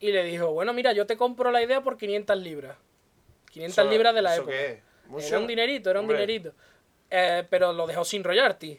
y 0.00 0.12
le 0.12 0.22
dijo, 0.24 0.52
bueno, 0.52 0.72
mira, 0.74 0.92
yo 0.92 1.06
te 1.06 1.16
compro 1.16 1.50
la 1.50 1.62
idea 1.62 1.82
por 1.82 1.96
500 1.96 2.36
libras. 2.38 2.76
500 3.56 3.78
Eso- 3.78 3.90
libras 3.90 4.14
de 4.14 4.22
la 4.22 4.32
¿eso 4.34 4.42
época. 4.42 4.56
qué 4.56 4.82
es? 5.18 5.26
Era 5.28 5.38
un 5.38 5.46
dinerito, 5.46 5.90
era 5.90 6.00
un 6.00 6.04
Hombre, 6.04 6.18
dinerito. 6.26 6.52
Eh, 7.10 7.44
pero 7.48 7.72
lo 7.72 7.86
dejó 7.86 8.04
sin 8.04 8.22
royalty. 8.22 8.78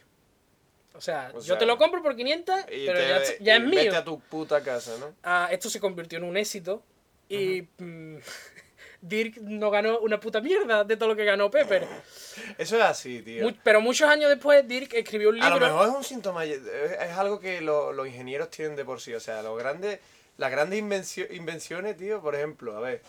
O 0.94 1.02
sea, 1.02 1.30
O 1.34 1.38
yo 1.38 1.42
sea, 1.42 1.58
te 1.58 1.66
lo 1.66 1.78
compro 1.78 2.02
por 2.04 2.16
500, 2.16 2.56
y 2.72 2.86
pero 2.86 3.00
te- 3.00 3.08
ya, 3.08 3.38
ya 3.40 3.54
y 3.56 3.58
es 3.58 3.64
mío. 3.64 3.80
Vete 3.86 3.96
a 3.96 4.04
tu 4.04 4.20
puta 4.20 4.62
casa, 4.64 4.96
¿no? 5.00 5.14
Ah, 5.24 5.48
esto 5.52 5.70
se 5.70 5.80
convirtió 5.80 6.18
en 6.18 6.24
un 6.26 6.36
éxito 6.38 6.84
y 7.30 7.68
mm, 7.78 8.18
Dirk 9.02 9.38
no 9.38 9.70
ganó 9.72 10.00
una 10.00 10.20
puta 10.20 10.42
mierda 10.42 10.84
de 10.84 10.98
todo 10.98 11.10
lo 11.10 11.16
que 11.16 11.24
ganó 11.26 11.50
Pepper. 11.52 11.88
Eso 12.58 12.78
es 12.78 12.84
así, 12.84 13.22
tío. 13.22 13.48
Pero 13.64 13.80
muchos 13.82 14.10
años 14.10 14.30
después 14.30 14.68
Dirk 14.68 14.94
escribió 14.96 15.30
un 15.30 15.42
A 15.42 15.50
libro. 15.50 15.60
lo 15.68 15.74
mejor 15.74 15.90
es 15.90 15.96
un 15.96 16.04
síntoma, 16.04 16.46
es 16.46 16.60
es 16.66 17.12
algo 17.18 17.40
que 17.40 17.62
lo- 17.62 17.94
los 17.94 18.08
ingenieros 18.08 18.50
tienen 18.50 18.76
de 18.76 18.84
por 18.86 19.00
sí. 19.00 19.14
O 19.14 19.20
sea, 19.20 19.42
los 19.44 19.58
grandes, 19.58 20.00
las 20.38 20.52
grandes 20.52 20.80
invencio- 20.80 21.28
invenciones, 21.32 21.96
tío, 21.98 22.22
por 22.22 22.36
ejemplo, 22.36 22.76
a 22.76 22.80
ver, 22.82 23.02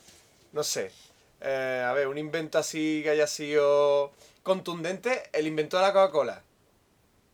no 0.53 0.63
sé. 0.63 0.91
Eh, 1.41 1.85
a 1.87 1.93
ver, 1.93 2.09
un 2.09 2.19
invento 2.19 2.59
así 2.59 3.01
que 3.03 3.11
haya 3.11 3.27
sido 3.27 4.13
contundente, 4.43 5.23
el 5.33 5.47
invento 5.47 5.77
de 5.77 5.83
la 5.83 5.93
Coca-Cola. 5.93 6.43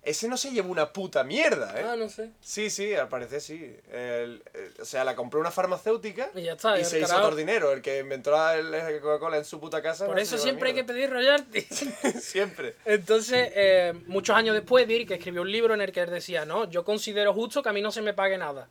Ese 0.02 0.28
no 0.28 0.36
se 0.36 0.50
llevó 0.50 0.70
una 0.70 0.92
puta 0.92 1.24
mierda, 1.24 1.80
¿eh? 1.80 1.84
Ah, 1.88 1.96
no 1.96 2.10
sé. 2.10 2.28
Sí, 2.42 2.68
sí, 2.68 2.92
al 2.94 3.08
parecer 3.08 3.40
sí. 3.40 3.74
El- 3.90 4.42
el- 4.52 4.74
o 4.82 4.84
sea, 4.84 5.02
la 5.02 5.16
compró 5.16 5.40
una 5.40 5.50
farmacéutica 5.50 6.28
Y 6.34 6.42
ya 6.42 6.52
está, 6.52 6.76
y 6.78 6.82
y 6.82 6.84
se 6.84 7.00
hizo 7.00 7.16
todo 7.16 7.30
el 7.30 7.36
dinero. 7.38 7.72
El 7.72 7.80
que 7.80 8.00
inventó 8.00 8.30
la, 8.32 8.54
la 8.60 9.00
Coca-Cola 9.00 9.38
en 9.38 9.46
su 9.46 9.58
puta 9.58 9.80
casa. 9.80 10.04
Por 10.04 10.16
no 10.16 10.20
eso 10.20 10.36
siempre 10.36 10.68
hay 10.68 10.74
que 10.74 10.84
pedir 10.84 11.08
royalty. 11.08 11.66
mierda. 11.70 12.20
siempre. 12.20 12.74
Entonces, 12.84 13.50
eh, 13.54 13.94
muchos 14.06 14.36
años 14.36 14.54
después, 14.54 14.86
Dirk 14.86 15.10
escribió 15.12 15.40
un 15.40 15.50
libro 15.50 15.72
en 15.72 15.80
el 15.80 15.90
que 15.90 16.00
él 16.00 16.10
decía, 16.10 16.44
no, 16.44 16.68
yo 16.68 16.84
considero 16.84 17.32
justo 17.32 17.62
que 17.62 17.70
a 17.70 17.72
mí 17.72 17.80
no 17.80 17.90
se 17.90 18.02
me 18.02 18.12
pague 18.12 18.36
nada. 18.36 18.68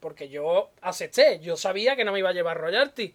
Porque 0.00 0.28
yo 0.28 0.70
acepté, 0.80 1.38
yo 1.38 1.56
sabía 1.56 1.94
que 1.94 2.04
no 2.04 2.10
me 2.10 2.18
iba 2.18 2.30
a 2.30 2.32
llevar 2.32 2.58
royalty. 2.60 3.14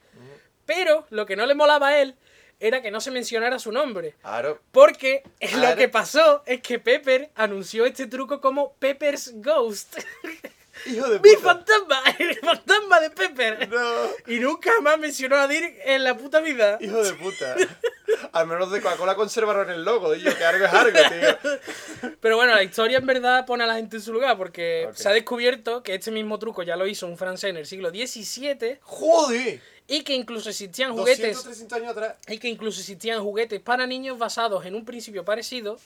Pero 0.74 1.06
lo 1.10 1.26
que 1.26 1.36
no 1.36 1.46
le 1.46 1.54
molaba 1.56 1.90
a 1.90 2.02
él 2.02 2.16
era 2.62 2.82
que 2.82 2.92
no 2.92 3.02
se 3.02 3.12
mencionara 3.12 3.60
su 3.60 3.72
nombre. 3.72 4.16
Claro. 4.22 4.60
Porque 4.72 5.24
lo 5.58 5.76
que 5.76 5.90
pasó 5.90 6.44
es 6.46 6.62
que 6.62 6.80
Pepper 6.80 7.30
anunció 7.36 7.86
este 7.86 8.08
truco 8.08 8.40
como 8.40 8.74
Pepper's 8.76 9.32
Ghost. 9.36 9.98
Hijo 10.86 11.10
de 11.10 11.20
¡Mi 11.24 11.36
puta. 11.36 11.42
fantasma! 11.56 12.02
¡El 12.18 12.36
fantasma 12.40 13.00
de 13.02 13.10
Pepper! 13.10 13.68
No. 13.70 14.06
Y 14.28 14.40
nunca 14.40 14.72
más 14.82 14.98
mencionó 14.98 15.36
a 15.36 15.48
Dirk 15.48 15.76
en 15.84 16.04
la 16.06 16.16
puta 16.16 16.40
vida. 16.40 16.78
Hijo 16.80 17.04
de 17.04 17.14
puta. 17.16 17.56
Al 18.32 18.48
menos 18.48 18.72
de 18.72 18.82
Coca-Cola 18.82 19.16
conservaron 19.16 19.70
el 19.70 19.84
logo, 19.84 20.16
yo 20.16 20.36
que 20.38 20.44
algo 20.44 20.66
es 20.66 20.74
algo, 20.74 20.98
tío. 20.98 22.12
Pero 22.22 22.38
bueno, 22.38 22.56
la 22.56 22.64
historia 22.64 22.98
en 23.00 23.06
verdad 23.06 23.46
pone 23.46 23.64
a 23.66 23.68
la 23.68 23.76
gente 23.76 23.98
en 23.98 24.02
su 24.02 24.14
lugar 24.14 24.38
porque 24.38 24.86
Ok. 24.90 24.96
se 24.96 25.10
ha 25.10 25.12
descubierto 25.14 25.84
que 25.84 25.96
este 25.96 26.10
mismo 26.12 26.40
truco 26.40 26.64
ya 26.64 26.76
lo 26.78 26.88
hizo 26.88 27.06
un 27.06 27.18
francés 27.18 27.50
en 27.52 27.58
el 27.58 27.66
siglo 27.66 27.90
XVII 27.90 28.80
¡Joder! 28.82 29.62
Y 29.88 30.04
que 30.04 30.14
incluso 30.14 30.50
existían 30.50 30.96
200, 30.96 31.18
juguetes 31.38 31.44
300 31.44 31.78
años 31.78 31.92
atrás. 31.92 32.16
y 32.28 32.38
que 32.38 32.48
incluso 32.48 32.80
existían 32.80 33.22
juguetes 33.22 33.60
para 33.62 33.86
niños 33.88 34.18
basados 34.18 34.66
en 34.66 34.76
un 34.76 34.86
principio 34.86 35.26
parecido 35.26 35.78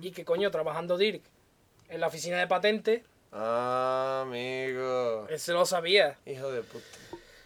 y 0.00 0.10
que 0.12 0.24
coño 0.24 0.50
trabajando 0.50 0.96
Dirk 0.96 1.22
en 1.88 2.00
la 2.00 2.06
oficina 2.06 2.38
de 2.38 2.46
patentes 2.46 3.02
Ah, 3.32 4.24
amigo. 4.26 5.26
él 5.30 5.40
se 5.40 5.52
lo 5.52 5.64
sabía. 5.64 6.18
Hijo 6.26 6.50
de 6.52 6.62
puta. 6.62 6.84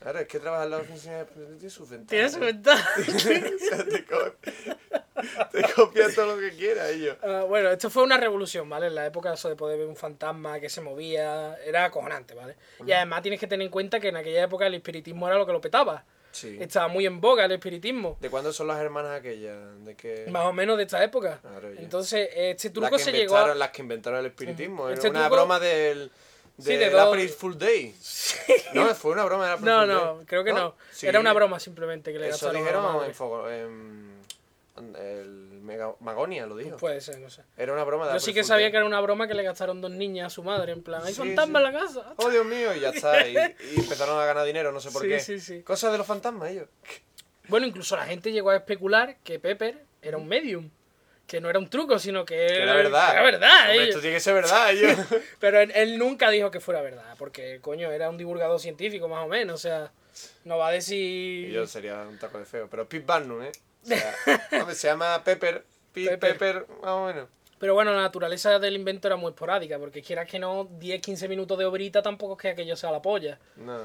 Claro, 0.01 0.19
es 0.19 0.27
que 0.29 0.39
trabajar 0.41 0.67
en 0.67 0.71
la 0.73 0.77
oficina 0.79 1.19
de 1.19 1.25
patentes 1.27 1.59
tiene 1.59 1.71
sus 1.71 1.89
ventajas. 1.89 2.09
Tiene 2.09 2.29
su 2.29 2.45
¿eh? 3.31 4.77
te, 5.17 5.29
co- 5.29 5.45
te 5.67 5.73
copia 5.75 6.15
todo 6.15 6.37
lo 6.37 6.41
que 6.41 6.57
quiera, 6.57 6.89
ellos. 6.91 7.17
Ah, 7.23 7.45
bueno, 7.49 7.71
esto 7.71 7.91
fue 7.91 8.03
una 8.03 8.17
revolución, 8.17 8.69
¿vale? 8.69 8.87
En 8.89 8.95
la 8.95 9.07
época 9.07 9.33
eso 9.33 9.49
de 9.49 9.57
poder 9.57 9.79
ver 9.79 9.87
un 9.87 9.97
fantasma 9.97 10.61
que 10.61 10.69
se 10.69 10.81
movía 10.81 11.57
era 11.65 11.85
acojonante, 11.87 12.35
¿vale? 12.35 12.57
Y 12.87 12.93
además 12.93 13.23
tienes 13.23 13.41
que 13.41 13.47
tener 13.47 13.65
en 13.65 13.71
cuenta 13.71 13.99
que 14.01 14.09
en 14.09 14.17
aquella 14.17 14.43
época 14.45 14.67
el 14.67 14.75
espiritismo 14.75 15.27
era 15.27 15.37
lo 15.39 15.47
que 15.47 15.53
lo 15.53 15.61
petaba. 15.61 16.05
Sí. 16.33 16.59
Estaba 16.61 16.89
muy 16.89 17.07
en 17.07 17.19
boga 17.19 17.47
el 17.47 17.53
espiritismo. 17.53 18.19
¿De 18.21 18.29
cuándo 18.29 18.53
son 18.53 18.67
las 18.67 18.79
hermanas 18.79 19.19
aquellas? 19.21 19.57
¿De 19.87 19.95
qué? 19.95 20.27
Más 20.31 20.45
o 20.45 20.53
menos 20.53 20.77
de 20.77 20.83
esta 20.83 21.03
época. 21.03 21.41
Entonces, 21.79 22.29
este 22.35 22.69
las, 22.69 22.75
truco 22.75 22.91
que 22.91 22.99
se 23.03 23.13
llegó 23.13 23.39
a... 23.39 23.55
las 23.55 23.71
que 23.71 23.81
inventaron 23.81 24.21
el 24.21 24.27
espiritismo. 24.27 24.91
Este 24.91 25.07
Era 25.09 25.19
una 25.19 25.29
truco- 25.29 25.35
broma 25.37 25.59
del. 25.61 26.11
Sí, 26.59 26.75
De 26.77 26.91
dos- 26.91 27.01
April 27.09 27.29
Full 27.31 27.55
Day. 27.57 27.95
No, 28.75 28.87
fue 28.95 29.13
una 29.13 29.25
broma 29.25 29.47
de 29.47 29.53
April 29.53 29.65
No, 29.67 29.87
no, 29.87 30.15
Day. 30.17 30.27
creo 30.27 30.45
que 30.45 30.53
no. 30.53 30.75
Sí. 30.91 31.07
Era 31.07 31.21
una 31.21 31.33
broma 31.33 31.59
simplemente 31.61 32.13
que 32.13 32.19
le 32.19 32.29
Eso 32.29 32.51
dijeron 32.51 32.85
en- 33.05 33.53
en 33.53 34.17
el 34.79 35.61
Mega- 35.63 35.95
Magonia, 36.01 36.47
lo 36.47 36.57
dijo. 36.57 36.77
Puede 36.77 37.01
ser, 37.01 37.19
no 37.19 37.29
sé. 37.31 37.43
Era 37.57 37.73
una 37.73 37.85
broma 37.85 38.07
de 38.07 38.13
Yo 38.15 38.21
sí 38.21 38.33
que 38.35 38.45
sabía 38.45 38.71
que 38.71 38.77
era 38.77 38.87
una 38.87 39.01
broma 39.01 39.27
que 39.27 39.35
le 39.35 39.43
gastaron 39.43 39.81
dos 39.81 39.91
niñas 39.91 40.27
a 40.27 40.31
su 40.31 40.43
madre, 40.43 40.73
en 40.73 40.83
plan, 40.83 41.03
hay 41.05 41.13
Sí, 41.13 41.19
fantasma 41.21 41.61
sí. 41.61 41.67
en 41.67 41.73
la 41.73 41.81
casa. 41.81 42.15
Oh, 42.19 42.31
Dios 42.31 42.45
mío, 42.47 42.75
y 42.75 42.81
ya 42.81 42.91
está. 42.91 43.27
Y, 43.27 43.35
y 43.75 43.81
empezaron 43.81 44.19
a 44.21 44.25
ganar 44.27 44.45
dinero, 44.47 44.73
no 44.73 44.81
sé 44.81 44.91
por 44.91 45.03
Sí, 45.03 45.09
qué. 45.09 45.21
sí, 45.21 45.41
sí. 45.41 45.63
Cosas 45.63 45.93
de 45.93 45.99
los 45.99 46.07
fantasmas, 46.07 46.51
ellos. 46.51 46.69
Bueno, 47.49 47.65
incluso 47.67 47.97
la 47.97 48.07
gente 48.07 48.33
llegó 48.33 48.51
a 48.51 48.57
especular 48.57 49.19
que 49.23 49.39
Pepper 49.39 49.85
era 50.03 50.17
un 50.17 50.27
medium. 50.27 50.69
Que 51.29 51.41
no 51.41 51.49
era 51.51 51.59
un 51.61 51.69
truco, 51.71 51.99
sino 51.99 52.25
que 52.25 52.35
Que 52.35 52.63
era 52.63 52.75
verdad. 52.75 53.13
Era 53.13 53.23
verdad, 53.23 53.61
Hombre, 53.63 53.75
ellos. 53.75 53.89
esto 53.89 54.01
tiene 54.01 54.17
que 54.17 54.21
ser 54.21 54.35
verdad, 54.35 54.71
ellos. 54.73 54.97
Pero 55.41 55.61
él, 55.61 55.73
él 55.75 55.97
nunca 55.99 56.31
dijo 56.31 56.51
que 56.51 56.59
fuera 56.61 56.83
verdad, 56.83 57.15
porque, 57.19 57.59
coño, 57.61 57.91
era 57.93 58.11
un 58.11 58.17
divulgador 58.17 58.59
científico 58.61 59.07
más 59.09 59.25
o 59.25 59.29
menos, 59.29 59.55
o 59.57 59.59
sea, 59.59 59.91
no 60.45 60.59
va 60.59 60.69
a 60.69 60.71
decir... 60.73 61.49
Y 61.49 61.53
yo 61.53 61.67
sería 61.69 62.03
un 62.09 62.19
taco 62.19 62.39
de 62.39 62.45
feo. 62.47 62.69
Pero 62.71 62.89
Pete 62.89 63.05
Barnum, 63.07 63.43
¿eh? 63.43 63.53
O 63.87 63.89
sea, 63.89 64.15
hombre, 64.61 64.75
se 64.75 64.89
llama 64.89 65.23
Pepper. 65.25 65.65
Pepper. 65.93 66.19
Pepper, 66.19 66.67
más 66.83 66.91
o 66.91 67.07
menos. 67.07 67.29
Pero 67.59 67.73
bueno, 67.75 67.93
la 67.95 68.03
naturaleza 68.03 68.59
del 68.59 68.77
invento 68.77 69.09
era 69.09 69.17
muy 69.17 69.31
esporádica, 69.31 69.79
porque 69.79 70.03
quieras 70.03 70.29
que 70.29 70.39
no, 70.39 70.69
10-15 70.69 71.29
minutos 71.29 71.59
de 71.59 71.65
obrita 71.65 72.03
tampoco 72.03 72.35
es 72.35 72.41
que 72.43 72.49
aquello 72.49 72.77
sea 72.77 72.91
la 72.91 73.01
polla. 73.01 73.39
No. 73.57 73.81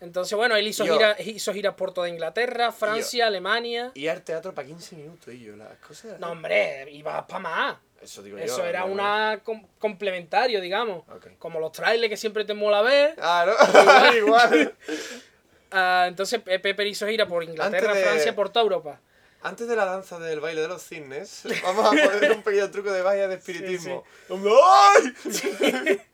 Entonces, 0.00 0.36
bueno, 0.38 0.54
él 0.54 0.68
hizo, 0.68 0.84
Yo- 0.84 0.94
giras, 0.94 1.18
hizo 1.26 1.52
giras 1.52 1.74
por 1.74 1.92
toda 1.92 2.08
Inglaterra, 2.08 2.70
Francia, 2.70 3.26
Alemania... 3.26 3.90
Y 3.94 4.06
al 4.06 4.22
teatro 4.22 4.54
para 4.54 4.68
15 4.68 4.94
minutos, 4.94 5.34
y 5.34 5.40
yo, 5.42 5.56
las 5.56 5.76
cosas. 5.78 6.20
No, 6.20 6.30
hombre, 6.30 6.88
iba 6.92 7.26
para 7.26 7.40
más. 7.40 7.76
Eso 8.00 8.22
digo 8.22 8.38
yo. 8.38 8.44
Eso 8.44 8.64
era 8.64 8.80
¿no? 8.86 8.92
una 8.92 9.40
com- 9.42 9.66
complementario, 9.80 10.60
digamos. 10.60 11.02
Como 11.40 11.58
los 11.58 11.72
trailers 11.72 12.08
que 12.10 12.16
siempre 12.16 12.44
te 12.44 12.54
mola 12.54 12.80
ver. 12.80 13.16
Ah, 13.20 13.44
¿no? 13.44 14.16
Igual. 14.16 14.72
Ah, 15.70 16.06
entonces 16.08 16.40
Pe- 16.40 16.58
Pepper 16.58 16.86
hizo 16.86 17.06
gira 17.06 17.26
por 17.26 17.42
Inglaterra, 17.44 17.94
de- 17.94 18.02
Francia, 18.02 18.34
por 18.34 18.50
toda 18.50 18.62
Europa. 18.64 19.00
Antes 19.42 19.68
de 19.68 19.76
la 19.76 19.84
danza 19.84 20.18
del 20.18 20.40
baile 20.40 20.62
de 20.62 20.68
los 20.68 20.82
cisnes, 20.82 21.42
vamos 21.62 21.86
a 21.86 21.90
poner 21.90 22.32
un 22.32 22.42
pequeño 22.42 22.70
truco 22.70 22.90
de 22.92 23.02
magia 23.02 23.28
de 23.28 23.36
espiritismo. 23.36 24.04
¡Ay! 24.30 26.00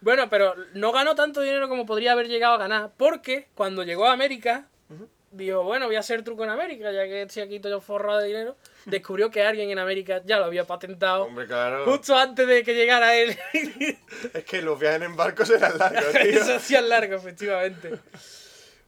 Bueno, 0.00 0.28
pero 0.30 0.54
no 0.74 0.92
ganó 0.92 1.16
tanto 1.16 1.40
dinero 1.40 1.68
como 1.68 1.84
podría 1.84 2.12
haber 2.12 2.28
llegado 2.28 2.54
a 2.54 2.58
ganar, 2.58 2.92
porque 2.96 3.48
cuando 3.56 3.82
llegó 3.82 4.06
a 4.06 4.12
América, 4.12 4.68
dijo, 5.32 5.64
bueno, 5.64 5.86
voy 5.86 5.96
a 5.96 5.98
hacer 5.98 6.22
truco 6.22 6.44
en 6.44 6.50
América, 6.50 6.92
ya 6.92 7.02
que 7.02 7.22
estoy 7.22 7.42
aquí 7.42 7.58
todo 7.58 7.80
forrado 7.80 8.20
de 8.20 8.28
dinero. 8.28 8.56
Descubrió 8.84 9.28
que 9.32 9.42
alguien 9.42 9.70
en 9.70 9.80
América 9.80 10.22
ya 10.24 10.38
lo 10.38 10.44
había 10.44 10.64
patentado 10.64 11.24
Hombre, 11.24 11.46
claro. 11.48 11.84
justo 11.84 12.16
antes 12.16 12.46
de 12.46 12.62
que 12.62 12.74
llegara 12.74 13.16
él. 13.16 13.36
Es 14.32 14.44
que 14.44 14.62
los 14.62 14.78
viajes 14.78 15.02
en 15.02 15.16
barcos 15.16 15.50
eran 15.50 15.76
largos, 15.76 16.12
tío. 16.12 16.20
Eso 16.20 16.54
hacía 16.54 16.80
largo, 16.80 17.16
efectivamente. 17.16 17.98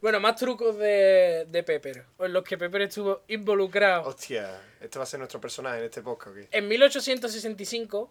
Bueno, 0.01 0.19
más 0.19 0.37
trucos 0.37 0.79
de, 0.79 1.47
de 1.49 1.63
Pepper, 1.63 2.05
o 2.17 2.25
en 2.25 2.33
los 2.33 2.43
que 2.43 2.57
Pepper 2.57 2.83
estuvo 2.83 3.21
involucrado. 3.29 4.05
Hostia, 4.09 4.61
este 4.81 4.99
va 4.99 5.03
a 5.03 5.07
ser 5.07 5.19
nuestro 5.19 5.41
personaje 5.41 5.79
en 5.79 5.85
este 5.85 6.01
podcast. 6.01 6.31
¿o 6.31 6.35
qué? 6.35 6.49
En 6.51 6.69
1865, 6.69 8.11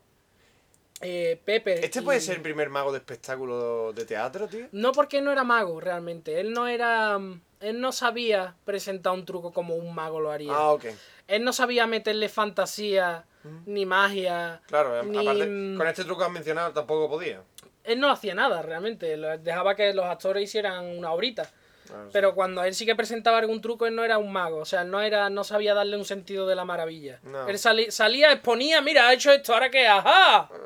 eh, 1.02 1.42
Pepper... 1.44 1.84
Este 1.84 2.04
puede 2.04 2.20
ser 2.22 2.36
el 2.36 2.42
primer 2.44 2.70
mago 2.70 2.92
de 2.92 3.00
espectáculo 3.00 3.92
de 3.94 4.06
teatro, 4.06 4.48
tío. 4.48 4.68
No 4.72 4.92
porque 4.92 5.20
no 5.22 5.32
era 5.32 5.44
mago, 5.44 5.80
realmente. 5.80 6.40
Él 6.40 6.52
no 6.54 6.68
era... 6.68 7.18
mm, 7.18 7.42
Él 7.62 7.82
no 7.82 7.92
sabía 7.92 8.56
presentar 8.66 9.14
un 9.14 9.26
truco 9.26 9.52
como 9.52 9.76
un 9.76 9.96
mago 9.96 10.20
lo 10.20 10.32
haría. 10.32 10.52
Ah, 10.54 10.72
ok. 10.74 10.86
Él 11.28 11.44
no 11.44 11.54
sabía 11.54 11.88
meterle 11.88 12.30
fantasía, 12.30 13.26
ni 13.66 13.88
magia. 13.88 14.62
Claro, 14.68 15.02
ni... 15.04 15.18
aparte, 15.18 15.46
mm, 15.48 15.78
con 15.78 15.88
este 15.88 16.04
truco 16.04 16.20
que 16.20 16.26
has 16.26 16.32
mencionado 16.32 16.72
tampoco 16.72 17.10
podía. 17.10 17.42
Él 17.84 18.00
no 18.00 18.12
hacía 18.12 18.36
nada, 18.36 18.62
realmente. 18.62 19.18
Dejaba 19.40 19.76
que 19.76 19.92
los 19.94 20.06
actores 20.06 20.44
hicieran 20.44 20.86
una 20.86 21.14
horita. 21.14 21.50
Ah, 21.92 22.04
sí. 22.06 22.10
Pero 22.14 22.36
cuando 22.36 22.64
él 22.64 22.74
sí 22.76 22.86
que 22.86 22.96
presentaba 22.96 23.38
algún 23.40 23.62
truco, 23.62 23.86
él 23.88 23.96
no 23.96 24.04
era 24.04 24.18
un 24.18 24.32
mago. 24.32 24.58
O 24.58 24.66
sea, 24.66 24.82
él 24.84 24.92
no, 24.92 25.02
era, 25.02 25.30
no 25.30 25.44
sabía 25.44 25.74
darle 25.74 25.98
un 25.98 26.06
sentido 26.06 26.48
de 26.48 26.56
la 26.56 26.66
maravilla. 26.66 27.20
No. 27.24 27.48
Él 27.48 27.58
salía, 27.60 28.32
exponía, 28.32 28.82
mira, 28.82 29.08
ha 29.08 29.14
hecho 29.14 29.32
esto, 29.32 29.54
ahora 29.54 29.70
qué, 29.70 29.88
ajá. 29.88 30.50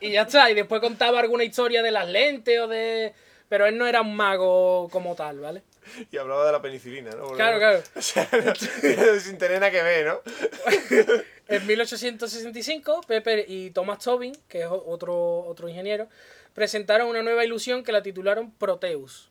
Y 0.00 0.12
ya 0.12 0.22
está. 0.22 0.50
Y 0.50 0.54
después 0.54 0.80
contaba 0.80 1.18
alguna 1.20 1.42
historia 1.44 1.82
de 1.82 1.90
las 1.90 2.08
lentes 2.08 2.60
o 2.60 2.68
de... 2.68 3.12
Pero 3.48 3.66
él 3.66 3.76
no 3.76 3.86
era 3.86 4.00
un 4.02 4.14
mago 4.16 4.88
como 4.90 5.14
tal, 5.16 5.40
¿vale? 5.40 5.62
Y 6.10 6.16
hablaba 6.16 6.46
de 6.46 6.52
la 6.52 6.62
penicilina, 6.62 7.10
¿no? 7.10 7.24
Porque 7.24 7.36
Claro, 7.36 7.58
claro. 7.58 7.82
O 7.96 8.00
sea, 8.02 8.28
no- 8.32 9.20
sin 9.20 9.36
tener 9.36 9.60
nada 9.60 9.70
que 9.70 9.82
ver, 9.82 10.06
¿no? 10.06 10.20
En 11.46 11.66
1865, 11.66 13.02
Pepper 13.06 13.44
y 13.48 13.70
Thomas 13.70 13.98
Tobin, 13.98 14.32
que 14.48 14.60
es 14.62 14.66
otro, 14.70 15.40
otro 15.40 15.68
ingeniero, 15.68 16.08
presentaron 16.54 17.08
una 17.08 17.22
nueva 17.22 17.44
ilusión 17.44 17.84
que 17.84 17.92
la 17.92 18.02
titularon 18.02 18.50
Proteus. 18.52 19.30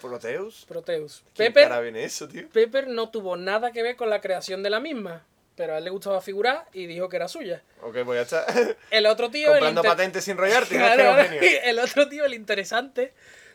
Proteus. 0.00 0.64
Proteus. 0.66 1.22
¿Qué 1.34 1.50
Pepper, 1.50 1.82
viene 1.82 2.04
eso, 2.04 2.28
tío? 2.28 2.48
Pepper 2.50 2.88
no 2.88 3.10
tuvo 3.10 3.36
nada 3.36 3.72
que 3.72 3.82
ver 3.82 3.96
con 3.96 4.10
la 4.10 4.20
creación 4.20 4.62
de 4.62 4.70
la 4.70 4.80
misma, 4.80 5.26
pero 5.56 5.74
a 5.74 5.78
él 5.78 5.84
le 5.84 5.90
gustaba 5.90 6.20
figurar 6.20 6.66
y 6.72 6.86
dijo 6.86 7.08
que 7.08 7.16
era 7.16 7.28
suya. 7.28 7.62
Ok, 7.82 7.98
pues 8.04 8.30
ya 8.30 8.38
está. 8.40 8.76
El 8.90 9.06
otro 9.06 9.30
tío, 9.30 9.48
Comprando 9.48 9.80
inter- 9.80 9.90
patentes 9.90 10.24
sin 10.24 10.36
no 10.36 10.42
que 10.68 10.76
Claro, 10.76 11.22
genio. 11.28 11.40
el 11.64 11.78
otro 11.80 12.08
tío, 12.08 12.24
el 12.24 12.34
interesante, 12.34 13.12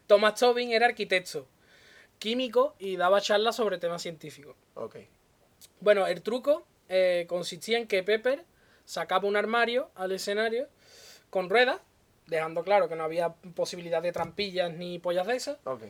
Thomas 0.07 0.35
Tobin, 0.35 0.71
era 0.71 0.85
arquitecto, 0.87 1.47
químico 2.19 2.75
y 2.79 2.97
daba 2.97 3.21
charlas 3.21 3.55
sobre 3.55 3.77
temas 3.77 4.01
científicos. 4.01 4.55
Ok. 4.75 4.97
Bueno, 5.79 6.07
el 6.07 6.21
truco 6.21 6.65
eh, 6.89 7.25
consistía 7.27 7.77
en 7.77 7.87
que 7.87 8.03
Pepper 8.03 8.43
sacaba 8.85 9.27
un 9.27 9.37
armario 9.37 9.89
al 9.95 10.11
escenario 10.11 10.67
con 11.29 11.49
ruedas, 11.49 11.79
dejando 12.27 12.63
claro 12.63 12.89
que 12.89 12.95
no 12.95 13.03
había 13.03 13.29
posibilidad 13.55 14.01
de 14.01 14.11
trampillas 14.11 14.71
ni 14.73 14.99
pollas 14.99 15.25
de 15.27 15.35
esas, 15.35 15.57
Ok. 15.63 15.83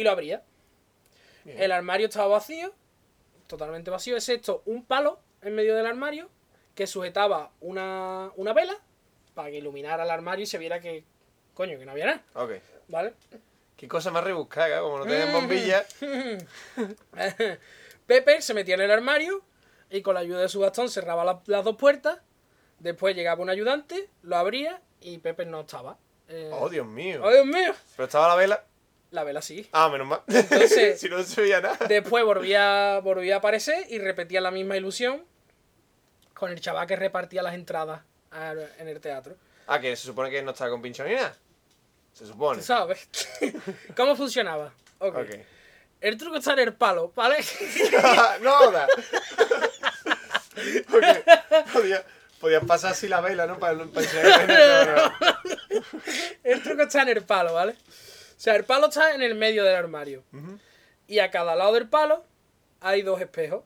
Y 0.00 0.04
lo 0.04 0.10
abría. 0.10 0.42
Bien. 1.44 1.60
El 1.62 1.72
armario 1.72 2.06
estaba 2.08 2.26
vacío, 2.28 2.72
totalmente 3.46 3.90
vacío, 3.90 4.16
excepto 4.16 4.62
un 4.66 4.84
palo 4.84 5.20
en 5.42 5.54
medio 5.54 5.74
del 5.74 5.86
armario 5.86 6.28
que 6.74 6.86
sujetaba 6.86 7.50
una, 7.60 8.30
una 8.36 8.52
vela 8.52 8.76
para 9.34 9.50
que 9.50 9.56
iluminara 9.58 10.04
el 10.04 10.10
armario 10.10 10.42
y 10.42 10.46
se 10.46 10.58
viera 10.58 10.80
que, 10.80 11.04
coño, 11.54 11.78
que 11.78 11.84
no 11.86 11.92
había 11.92 12.06
nada, 12.06 12.22
Ok. 12.34 12.52
¿vale? 12.88 13.14
Qué 13.76 13.88
cosa 13.88 14.10
más 14.10 14.22
rebuscada, 14.24 14.78
¿eh? 14.78 14.80
como 14.80 14.98
no 14.98 15.04
Mm. 15.04 15.08
tienen 15.08 15.32
bombilla. 15.32 15.84
Pepper 18.06 18.42
se 18.42 18.54
metía 18.54 18.74
en 18.74 18.82
el 18.82 18.90
armario 18.90 19.42
y 19.90 20.02
con 20.02 20.14
la 20.14 20.20
ayuda 20.20 20.40
de 20.40 20.48
su 20.48 20.60
bastón 20.60 20.88
cerraba 20.88 21.24
la- 21.24 21.42
las 21.46 21.64
dos 21.64 21.76
puertas. 21.76 22.18
Después 22.78 23.14
llegaba 23.14 23.42
un 23.42 23.50
ayudante, 23.50 24.08
lo 24.22 24.36
abría 24.36 24.80
y 25.00 25.18
Pepper 25.18 25.46
no 25.46 25.60
estaba. 25.60 25.96
Eh, 26.28 26.50
Oh, 26.52 26.68
Dios 26.68 26.86
mío. 26.86 27.20
¡oh, 27.24 27.30
Dios 27.30 27.46
mío! 27.46 27.74
Pero 27.96 28.04
estaba 28.06 28.28
la 28.28 28.34
vela. 28.36 28.64
La 29.10 29.24
vela 29.24 29.42
sí. 29.42 29.68
Ah, 29.72 29.88
menos 29.88 30.06
mal. 30.06 30.22
Entonces- 30.28 31.00
si 31.00 31.08
no 31.08 31.22
se 31.22 31.40
veía 31.40 31.60
nada. 31.60 31.78
Después 31.88 32.24
volvía, 32.24 33.00
volvía 33.02 33.34
a 33.36 33.38
aparecer 33.38 33.86
y 33.88 33.98
repetía 33.98 34.40
la 34.40 34.50
misma 34.50 34.76
ilusión 34.76 35.24
con 36.34 36.50
el 36.52 36.60
chaval 36.60 36.86
que 36.86 36.96
repartía 36.96 37.42
las 37.42 37.54
entradas 37.54 38.02
a- 38.30 38.54
en 38.78 38.88
el 38.88 39.00
teatro. 39.00 39.34
Ah, 39.66 39.80
que 39.80 39.94
se 39.96 40.04
supone 40.06 40.30
que 40.30 40.42
no 40.42 40.52
estaba 40.52 40.70
con 40.70 40.80
pincho 40.82 41.04
ni 41.04 41.14
nada. 41.14 41.34
Se 42.12 42.26
supone. 42.26 42.58
¿Tú 42.58 42.64
sabes? 42.66 43.08
¿Cómo 43.96 44.14
funcionaba? 44.16 44.72
Ok. 44.98 45.16
Ok. 45.16 45.30
El 46.00 46.16
truco 46.16 46.36
está 46.38 46.54
en 46.54 46.60
el 46.60 46.72
palo, 46.74 47.12
¿vale? 47.14 47.36
no 48.40 48.52
jodas. 48.52 48.88
Ok. 50.92 51.72
Podía, 51.72 52.04
podías 52.40 52.64
pasar 52.64 52.92
así 52.92 53.06
la 53.08 53.20
vela, 53.20 53.46
¿no? 53.46 53.58
Para, 53.58 53.84
para 53.86 54.06
no, 54.46 54.84
no, 54.86 55.08
no. 55.08 55.12
El 56.42 56.62
truco 56.62 56.82
está 56.82 57.02
en 57.02 57.08
el 57.10 57.22
palo, 57.22 57.52
¿vale? 57.54 57.74
O 58.40 58.42
sea, 58.42 58.56
el 58.56 58.64
palo 58.64 58.86
está 58.86 59.14
en 59.14 59.20
el 59.20 59.34
medio 59.34 59.64
del 59.64 59.76
armario. 59.76 60.24
Y 61.06 61.18
a 61.18 61.30
cada 61.30 61.54
lado 61.54 61.74
del 61.74 61.90
palo 61.90 62.24
hay 62.80 63.02
dos 63.02 63.20
espejos. 63.20 63.64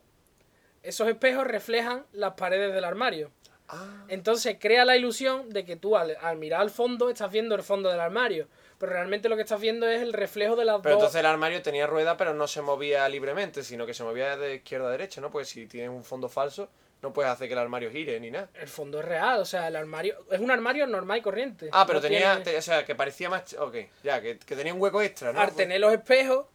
Esos 0.83 1.07
espejos 1.07 1.47
reflejan 1.47 2.05
las 2.11 2.33
paredes 2.33 2.73
del 2.73 2.83
armario. 2.83 3.31
Ah, 3.69 4.03
Entonces 4.09 4.57
crea 4.59 4.83
la 4.83 4.97
ilusión 4.97 5.49
de 5.49 5.63
que 5.63 5.77
tú 5.77 5.95
al, 5.95 6.17
al 6.21 6.35
mirar 6.35 6.59
al 6.59 6.71
fondo 6.71 7.09
estás 7.09 7.31
viendo 7.31 7.55
el 7.55 7.63
fondo 7.63 7.89
del 7.89 8.01
armario. 8.01 8.49
Pero 8.77 8.91
realmente 8.91 9.29
lo 9.29 9.37
que 9.37 9.43
estás 9.43 9.61
viendo 9.61 9.87
es 9.87 10.01
el 10.01 10.11
reflejo 10.11 10.57
de 10.57 10.65
las 10.65 10.81
pero 10.81 10.95
dos. 10.95 11.03
entonces 11.03 11.21
el 11.21 11.25
armario 11.25 11.61
tenía 11.61 11.87
rueda, 11.87 12.17
pero 12.17 12.33
no 12.33 12.45
se 12.45 12.61
movía 12.61 13.07
libremente, 13.07 13.63
sino 13.63 13.85
que 13.85 13.93
se 13.93 14.03
movía 14.03 14.35
de 14.35 14.55
izquierda 14.55 14.89
a 14.89 14.91
derecha, 14.91 15.21
¿no? 15.21 15.31
Porque 15.31 15.45
si 15.45 15.67
tienes 15.67 15.89
un 15.89 16.03
fondo 16.03 16.27
falso, 16.27 16.67
no 17.05 17.13
puedes 17.13 17.31
hacer 17.31 17.47
que 17.47 17.53
el 17.53 17.59
armario 17.59 17.89
gire 17.91 18.19
ni 18.19 18.31
nada. 18.31 18.49
El 18.55 18.67
fondo 18.67 18.99
es 18.99 19.05
real, 19.05 19.39
o 19.39 19.45
sea, 19.45 19.67
el 19.67 19.75
armario. 19.75 20.25
Es 20.31 20.39
un 20.39 20.51
armario 20.51 20.85
normal 20.87 21.19
y 21.19 21.21
corriente. 21.21 21.69
Ah, 21.71 21.85
pero 21.85 21.99
No 21.99 22.03
tenía, 22.03 22.35
tiene- 22.37 22.43
te- 22.51 22.57
o 22.57 22.61
sea, 22.61 22.85
que 22.85 22.95
parecía 22.95 23.29
más... 23.29 23.53
Ok, 23.59 23.75
ya, 24.03 24.21
que, 24.21 24.37
que 24.39 24.55
tenía 24.55 24.73
un 24.73 24.81
hueco 24.81 25.01
extra, 25.01 25.31
¿no? 25.31 25.39
Al 25.39 25.53
tener 25.55 25.79
los 25.79 25.93
espejos, 25.93 26.45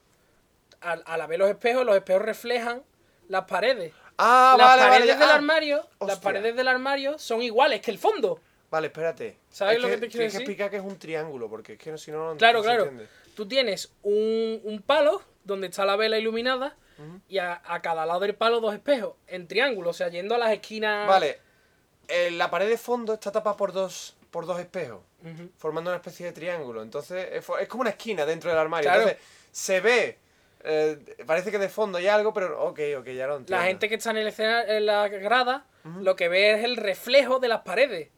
al, 0.80 1.02
al 1.06 1.20
haber 1.20 1.38
los 1.38 1.48
espejos, 1.50 1.84
los 1.84 1.96
espejos 1.96 2.22
reflejan 2.22 2.82
las 3.28 3.44
paredes. 3.44 3.92
Ah, 4.18 4.54
las 4.58 4.66
vale, 4.76 4.82
paredes 4.82 5.18
del 5.18 5.30
Ah, 5.30 5.34
armario, 5.34 5.86
las 6.06 6.18
paredes 6.18 6.56
del 6.56 6.68
armario 6.68 7.18
son 7.18 7.42
iguales 7.42 7.80
que 7.80 7.90
el 7.90 7.98
fondo. 7.98 8.40
Vale, 8.70 8.88
espérate. 8.88 9.36
¿Sabes 9.50 9.76
Es 9.76 9.82
lo 9.82 9.88
que 9.88 9.94
te 9.94 10.00
quiero 10.00 10.12
tienes 10.12 10.32
decir? 10.32 10.46
que 10.46 10.52
explicar 10.52 10.70
que 10.70 10.76
es 10.76 10.82
un 10.82 10.98
triángulo, 10.98 11.48
porque 11.48 11.72
es 11.74 11.78
que 11.78 11.96
si 11.98 12.10
no, 12.12 12.32
no 12.32 12.36
Claro, 12.36 12.58
no 12.58 12.62
se 12.62 12.68
claro. 12.68 12.82
entiende. 12.84 13.08
Tú 13.34 13.48
tienes 13.48 13.92
un, 14.02 14.60
un 14.64 14.82
palo 14.82 15.22
donde 15.44 15.68
está 15.68 15.84
la 15.86 15.96
vela 15.96 16.18
iluminada 16.18 16.76
y 17.28 17.38
a, 17.38 17.60
a 17.64 17.80
cada 17.82 18.04
lado 18.06 18.20
del 18.20 18.34
palo 18.34 18.60
dos 18.60 18.74
espejos 18.74 19.14
en 19.26 19.46
triángulo, 19.48 19.90
o 19.90 19.92
sea, 19.92 20.08
yendo 20.08 20.34
a 20.34 20.38
las 20.38 20.52
esquinas. 20.52 21.06
Vale, 21.08 21.38
eh, 22.08 22.30
la 22.32 22.50
pared 22.50 22.68
de 22.68 22.76
fondo 22.78 23.14
está 23.14 23.30
tapada 23.32 23.56
por 23.56 23.72
dos, 23.72 24.16
por 24.30 24.46
dos 24.46 24.58
espejos, 24.60 25.00
formando 25.56 25.90
una 25.90 25.96
especie 25.96 26.26
de 26.26 26.32
triángulo. 26.32 26.82
Entonces, 26.82 27.28
es, 27.32 27.68
como 27.68 27.82
una 27.82 27.90
esquina 27.90 28.26
dentro 28.26 28.50
del 28.50 28.58
armario. 28.58 28.88
Claro. 28.90 29.02
Entonces, 29.08 29.24
se 29.52 29.80
ve, 29.80 30.18
eh, 30.64 30.98
parece 31.26 31.50
que 31.50 31.58
de 31.58 31.68
fondo 31.68 31.98
hay 31.98 32.08
algo, 32.08 32.32
pero 32.32 32.62
ok, 32.64 32.80
ok, 32.98 33.06
ya 33.06 33.26
lo 33.26 33.36
entiendo. 33.36 33.60
La 33.60 33.62
gente 33.68 33.88
que 33.88 33.94
está 33.94 34.10
en, 34.10 34.16
el 34.18 34.28
escena- 34.28 34.64
en 34.64 34.86
la 34.86 35.08
grada 35.08 35.66
lo 36.00 36.16
que 36.16 36.28
ve 36.28 36.52
es 36.54 36.64
el 36.64 36.76
reflejo 36.76 37.38
de 37.38 37.48
las 37.48 37.60
paredes. 37.62 38.08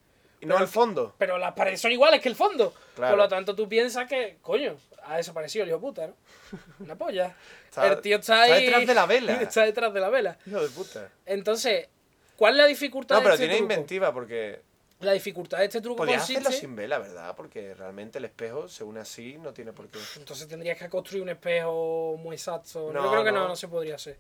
Y 0.41 0.47
no 0.47 0.59
el 0.59 0.67
fondo. 0.67 1.15
Pero 1.19 1.39
las 1.39 1.53
paredes 1.53 1.81
son 1.81 1.93
iguales 1.93 2.21
que 2.21 2.29
el 2.29 2.35
fondo. 2.35 2.75
Claro. 2.97 3.13
Por 3.13 3.19
lo 3.19 3.29
tanto, 3.29 3.55
tú 3.55 3.69
piensas 3.69 4.09
que, 4.09 4.39
coño, 4.43 4.77
ha 5.05 5.17
desaparecido 5.17 5.65
el 5.65 5.71
hijo 5.71 5.81
puta, 5.81 6.07
¿no? 6.09 6.15
Una 6.81 6.97
polla. 6.97 7.35
Está- 7.69 7.89
el 7.89 8.01
tío 8.01 8.17
está 8.19 8.45
está 8.45 8.55
ahí. 8.57 8.65
detrás 8.67 8.87
de 8.87 8.95
la 8.95 9.07
vela. 9.07 9.33
está 9.43 9.63
detrás 9.65 9.93
de 9.95 10.01
la 10.01 10.09
vela. 10.11 10.39
Hijo 10.47 10.61
de 10.63 10.69
puta. 10.69 11.11
Entonces, 11.27 11.89
¿cuál 12.37 12.55
es 12.55 12.59
la 12.59 12.67
dificultad 12.67 13.17
No, 13.17 13.21
de 13.21 13.25
pero 13.25 13.35
este 13.35 13.45
tiene 13.47 13.59
truco? 13.59 13.73
inventiva 13.73 14.13
porque 14.13 14.61
La 15.01 15.13
dificultad 15.13 15.59
de 15.59 15.65
este 15.65 15.81
truco 15.81 16.05
hacerlo 16.05 16.19
consiste... 16.45 16.53
sin 16.53 16.77
vela, 16.77 16.99
¿verdad? 16.99 17.35
Porque 17.37 17.75
realmente 17.75 18.19
el 18.19 18.25
espejo, 18.27 18.69
según 18.69 18.99
así, 18.99 19.37
no 19.39 19.53
tiene 19.53 19.73
por 19.73 19.89
qué. 19.89 19.99
Entonces 20.17 20.47
tendrías 20.49 20.79
que 20.79 20.89
construir 20.89 21.23
un 21.23 21.29
espejo 21.31 22.17
muy 22.19 22.37
exacto. 22.37 22.93
No, 22.93 23.03
Yo 23.05 23.11
creo 23.11 23.25
que 23.25 23.33
no, 23.33 23.41
no. 23.43 23.49
no 23.49 23.57
se 23.57 23.67
podría 23.69 23.97
hacer. 23.97 24.19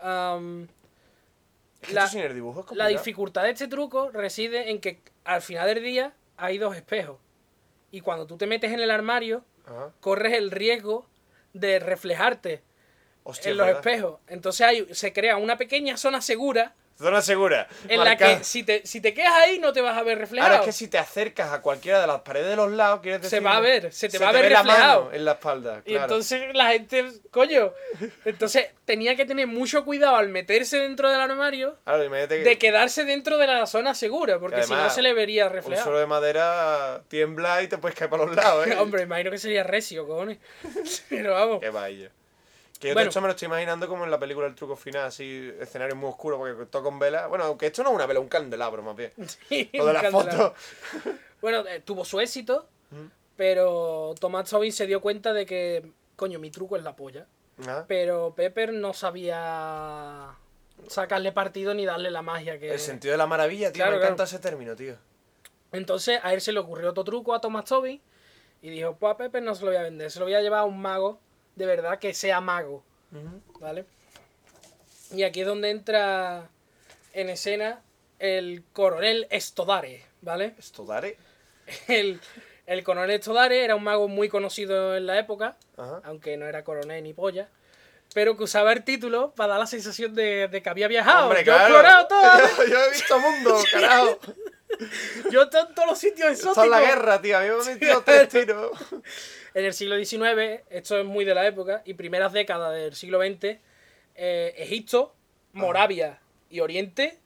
Am, 0.00 0.68
Es 1.80 1.88
que 1.88 1.94
La- 1.94 2.04
esto 2.04 2.12
sin 2.12 2.22
el 2.22 2.34
dibujo 2.34 2.66
es 2.70 2.76
la 2.76 2.88
dificultad 2.88 3.42
de 3.44 3.50
este 3.50 3.68
truco 3.68 4.10
reside 4.10 4.70
en 4.70 4.80
que 4.80 5.00
al 5.24 5.42
final 5.42 5.66
del 5.72 5.82
día 5.84 6.12
hay 6.36 6.58
dos 6.58 6.74
espejos. 6.76 7.18
Y 7.90 8.00
cuando 8.00 8.26
tú 8.26 8.36
te 8.36 8.46
metes 8.46 8.70
en 8.72 8.80
el 8.80 8.90
armario, 8.90 9.44
Ajá. 9.68 9.92
corres 10.00 10.32
el 10.34 10.50
riesgo 10.50 11.06
de 11.52 11.78
reflejarte 11.78 12.62
Hostia, 13.24 13.50
en 13.50 13.56
los 13.58 13.66
¿verdad? 13.66 13.80
espejos. 13.86 14.20
Entonces 14.26 14.66
hay, 14.66 14.94
se 14.94 15.12
crea 15.12 15.36
una 15.36 15.56
pequeña 15.56 15.96
zona 15.96 16.20
segura 16.22 16.74
Zona 16.98 17.22
segura. 17.22 17.68
en 17.88 18.02
la 18.02 18.16
que 18.16 18.42
si 18.42 18.64
te, 18.64 18.84
si 18.84 19.00
te 19.00 19.14
quedas 19.14 19.32
ahí 19.34 19.60
no 19.60 19.72
te 19.72 19.80
vas 19.80 19.96
a 19.96 20.02
ver 20.02 20.18
reflejado. 20.18 20.50
Ahora 20.52 20.62
es 20.64 20.66
que 20.66 20.72
si 20.72 20.88
te 20.88 20.98
acercas 20.98 21.52
a 21.52 21.62
cualquiera 21.62 22.00
de 22.00 22.08
las 22.08 22.22
paredes 22.22 22.48
de 22.48 22.56
los 22.56 22.72
lados, 22.72 23.00
quieres 23.00 23.20
Se 23.28 23.36
decir. 23.36 23.46
va 23.46 23.56
a 23.56 23.60
ver, 23.60 23.92
se 23.92 24.08
te 24.08 24.18
va 24.18 24.30
a 24.30 24.32
ver 24.32 24.42
ve 24.42 24.50
la 24.50 24.62
reflejado. 24.62 25.04
mano 25.04 25.14
en 25.16 25.24
la 25.24 25.32
espalda. 25.32 25.82
Y 25.86 25.94
entonces 25.94 26.42
la 26.54 26.72
gente, 26.72 27.04
coño, 27.30 27.72
entonces 28.24 28.66
tenía 28.84 29.14
que 29.14 29.24
tener 29.24 29.46
mucho 29.46 29.84
cuidado 29.84 30.16
al 30.16 30.28
meterse 30.28 30.78
dentro 30.78 31.08
del 31.10 31.20
armario 31.20 31.76
Claro, 31.84 32.04
imagínate 32.04 32.38
que 32.42 32.48
de 32.48 32.58
quedarse 32.58 33.04
dentro 33.04 33.38
de 33.38 33.46
la 33.46 33.66
zona 33.66 33.94
segura, 33.94 34.40
porque 34.40 34.56
Que 34.56 34.62
si 34.64 34.72
no 34.72 34.90
se 34.90 35.02
le 35.02 35.12
vería 35.12 35.46
un 35.46 35.52
reflejado. 35.52 35.84
suelo 35.84 36.00
de 36.00 36.06
madera 36.06 37.02
tiembla 37.08 37.62
y 37.62 37.68
te 37.68 37.78
puedes 37.78 37.96
caer 37.96 38.10
para 38.10 38.24
los 38.24 38.34
lados, 38.34 38.66
¿eh? 38.66 38.76
Hombre, 38.76 39.02
imagino 39.02 39.30
que 39.30 39.38
sería 39.38 39.62
recio, 39.62 40.04
cojones. 40.06 40.38
Pero 41.08 41.34
vamos. 41.34 41.60
Qué 41.60 41.70
vaya. 41.70 42.10
Que 42.78 42.88
yo 42.88 42.94
Bueno. 42.94 43.06
de 43.06 43.10
hecho 43.10 43.20
me 43.20 43.26
lo 43.26 43.32
estoy 43.32 43.46
imaginando 43.46 43.88
como 43.88 44.04
en 44.04 44.10
la 44.10 44.18
película 44.18 44.46
El 44.46 44.54
truco 44.54 44.76
final, 44.76 45.06
así, 45.06 45.52
escenario 45.60 45.96
muy 45.96 46.10
oscuro 46.10 46.38
porque 46.38 46.66
todo 46.66 46.84
con 46.84 46.98
vela. 46.98 47.26
Bueno, 47.26 47.44
aunque 47.44 47.66
esto 47.66 47.82
no 47.82 47.90
es 47.90 47.94
una 47.96 48.06
vela, 48.06 48.20
un 48.20 48.28
candelabro 48.28 48.82
más 48.82 48.96
bien. 48.96 49.12
Sí, 49.48 49.68
Lo 49.72 49.86
de 49.86 49.92
la 49.94 50.10
foto. 50.10 50.54
Bueno, 51.40 51.64
eh, 51.68 51.80
tuvo 51.84 52.04
su 52.04 52.18
éxito, 52.18 52.66
pero 53.36 54.12
Thomas 54.18 54.50
Tobin 54.50 54.72
se 54.72 54.88
dio 54.88 55.00
cuenta 55.00 55.32
de 55.32 55.46
que, 55.46 55.92
coño, 56.16 56.40
mi 56.40 56.50
truco 56.50 56.76
es 56.76 56.82
la 56.82 56.96
polla. 56.96 57.26
Ajá. 57.60 57.84
Pero 57.86 58.34
Pepper 58.34 58.72
no 58.72 58.92
sabía 58.92 60.34
sacarle 60.88 61.30
partido 61.30 61.74
ni 61.74 61.86
darle 61.86 62.10
la 62.10 62.22
magia 62.22 62.58
que... 62.58 62.72
El 62.72 62.80
sentido 62.80 63.12
de 63.12 63.18
la 63.18 63.26
maravilla, 63.26 63.72
tío. 63.72 63.84
Claro, 63.84 63.92
me 63.92 63.96
encanta 63.98 64.24
claro. 64.24 64.28
ese 64.28 64.38
término, 64.40 64.74
tío. 64.74 64.96
Entonces 65.70 66.18
a 66.22 66.34
él 66.34 66.40
se 66.40 66.52
le 66.52 66.58
ocurrió 66.58 66.90
otro 66.90 67.04
truco 67.04 67.34
a 67.34 67.40
Thomas 67.40 67.64
Tobin 67.66 68.00
y 68.62 68.70
dijo, 68.70 68.96
pues 68.96 69.12
a 69.12 69.16
Pepper 69.16 69.42
no 69.42 69.54
se 69.54 69.64
lo 69.64 69.70
voy 69.70 69.76
a 69.76 69.82
vender, 69.82 70.10
se 70.10 70.18
lo 70.18 70.24
voy 70.24 70.34
a 70.34 70.40
llevar 70.40 70.60
a 70.60 70.64
un 70.64 70.80
mago 70.80 71.20
de 71.58 71.66
verdad 71.66 71.98
que 71.98 72.14
sea 72.14 72.40
mago, 72.40 72.82
¿vale? 73.60 73.84
Y 75.10 75.24
aquí 75.24 75.40
es 75.40 75.46
donde 75.46 75.70
entra 75.70 76.48
en 77.12 77.28
escena 77.30 77.80
el 78.18 78.62
coronel 78.72 79.26
Estodare, 79.30 80.04
¿vale? 80.22 80.54
Esto 80.58 80.84
daré. 80.84 81.16
El, 81.88 82.20
el 82.66 82.84
coronel 82.84 83.10
Estodare 83.10 83.64
era 83.64 83.74
un 83.74 83.82
mago 83.84 84.08
muy 84.08 84.28
conocido 84.28 84.96
en 84.96 85.06
la 85.06 85.18
época, 85.18 85.56
Ajá. 85.76 86.00
aunque 86.04 86.36
no 86.36 86.46
era 86.46 86.62
coronel 86.64 87.02
ni 87.02 87.12
polla, 87.12 87.48
pero 88.14 88.36
que 88.36 88.44
usaba 88.44 88.72
el 88.72 88.84
título 88.84 89.32
para 89.34 89.50
dar 89.54 89.60
la 89.60 89.66
sensación 89.66 90.14
de, 90.14 90.48
de 90.48 90.62
que 90.62 90.68
había 90.70 90.88
viajado. 90.88 91.26
Hombre, 91.26 91.44
yo 91.44 91.52
he 91.52 91.56
claro. 91.56 91.74
explorado 91.74 92.06
todo, 92.08 92.66
yo 92.70 92.84
he 92.84 92.90
visto 92.90 93.18
mundo, 93.18 93.58
carajo. 93.72 94.18
yo 95.30 95.40
he 95.40 95.44
estado 95.44 95.68
en 95.68 95.74
todos 95.74 95.88
los 95.88 95.98
sitios 95.98 96.28
Está 96.32 96.50
exóticos. 96.50 96.64
en 96.64 96.70
la 96.70 96.80
guerra, 96.80 97.20
tío. 97.20 97.36
A 97.38 97.40
mí 97.42 97.48
me 97.48 97.54
han 97.54 97.66
metido 97.66 98.02
tres 98.02 98.28
tiros. 98.28 98.78
En 99.58 99.64
el 99.64 99.74
siglo 99.74 99.96
XIX, 99.96 100.62
esto 100.70 101.00
es 101.00 101.04
muy 101.04 101.24
de 101.24 101.34
la 101.34 101.44
época, 101.44 101.82
y 101.84 101.94
primeras 101.94 102.32
décadas 102.32 102.72
del 102.74 102.94
siglo 102.94 103.18
XX, 103.18 103.58
eh, 104.14 104.54
Egipto, 104.56 105.16
Moravia 105.52 106.20
y 106.48 106.60
Oriente, 106.60 107.18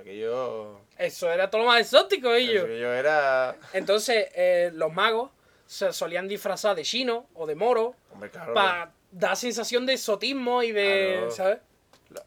Aquello. 0.00 0.80
eso 0.96 1.30
era 1.30 1.50
todo 1.50 1.60
lo 1.60 1.66
más 1.66 1.82
exótico 1.82 2.32
ellos. 2.32 2.64
Aquello 2.64 2.94
era. 2.94 3.56
Entonces, 3.74 4.28
eh, 4.34 4.70
los 4.72 4.90
magos 4.90 5.32
se 5.66 5.92
solían 5.92 6.26
disfrazar 6.28 6.74
de 6.76 6.82
chino 6.82 7.26
o 7.34 7.46
de 7.46 7.56
moro 7.56 7.94
Hombre, 8.10 8.30
claro. 8.30 8.54
para 8.54 8.92
dar 9.10 9.36
sensación 9.36 9.84
de 9.84 9.92
exotismo 9.92 10.62
y 10.62 10.72
de. 10.72 11.16
Claro. 11.18 11.30
¿Sabes? 11.30 11.58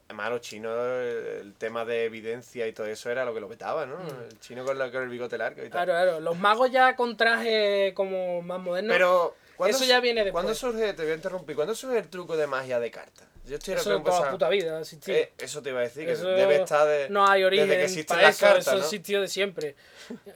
Además, 0.08 0.30
los 0.32 0.42
chinos, 0.42 0.76
el, 0.78 1.54
tema 1.58 1.86
de 1.86 2.06
evidencia 2.06 2.68
y 2.68 2.74
todo 2.74 2.88
eso 2.88 3.10
era 3.10 3.26
lo 3.26 3.34
que 3.34 3.40
lo 3.40 3.48
petaba, 3.48 3.86
¿no? 3.86 3.98
El 4.30 4.40
chino 4.40 4.64
con, 4.66 4.78
la- 4.78 4.92
con 4.92 5.04
el 5.04 5.10
bigote 5.10 5.38
largo 5.38 5.64
y 5.64 5.70
tal. 5.70 5.82
Mm. 5.84 5.86
Claro, 5.86 5.92
claro. 5.92 6.20
Los 6.20 6.38
magos 6.38 6.72
ya 6.72 6.96
con 6.96 7.16
trajes 7.18 7.94
como 7.94 8.42
más 8.42 8.60
modernos. 8.60 8.94
Pero. 8.96 9.36
¿cuándo 9.56 9.76
Eso 9.76 9.86
ya 9.86 10.00
viene 10.00 10.24
después. 10.24 10.42
¿Cuándo 10.42 10.56
surge, 10.56 10.94
te 10.94 11.04
voy 11.04 11.12
a 11.12 11.16
interrumpir, 11.16 11.56
¿cuándo 11.56 11.76
surge 11.76 11.98
el 11.98 12.08
truco 12.08 12.38
de 12.38 12.48
magia 12.48 12.80
de 12.80 12.90
cartas? 12.92 13.28
Yo 13.46 13.56
estoy 13.56 13.74
eso 13.74 14.00
toda 14.02 14.26
la 14.26 14.32
puta 14.32 14.48
vida 14.48 14.80
existido. 14.80 15.18
Eh, 15.18 15.34
eso 15.40 15.62
te 15.62 15.70
iba 15.72 15.80
a 15.80 15.84
decir, 15.84 16.06
que 16.06 16.12
Eso 16.12 16.28
debe 16.28 16.58
estar 16.58 16.88
de. 16.88 17.10
no 17.10 17.26
hay 17.28 17.44
origen 17.44 17.68
desde 17.68 17.80
que 17.80 17.86
existen 17.86 18.16
para 18.16 18.28
las 18.28 18.36
eso, 18.36 18.46
cartas, 18.46 18.68
eso 18.68 18.76
¿no? 18.78 18.84
existió 18.84 19.22
de 19.22 19.28
siempre. 19.28 19.76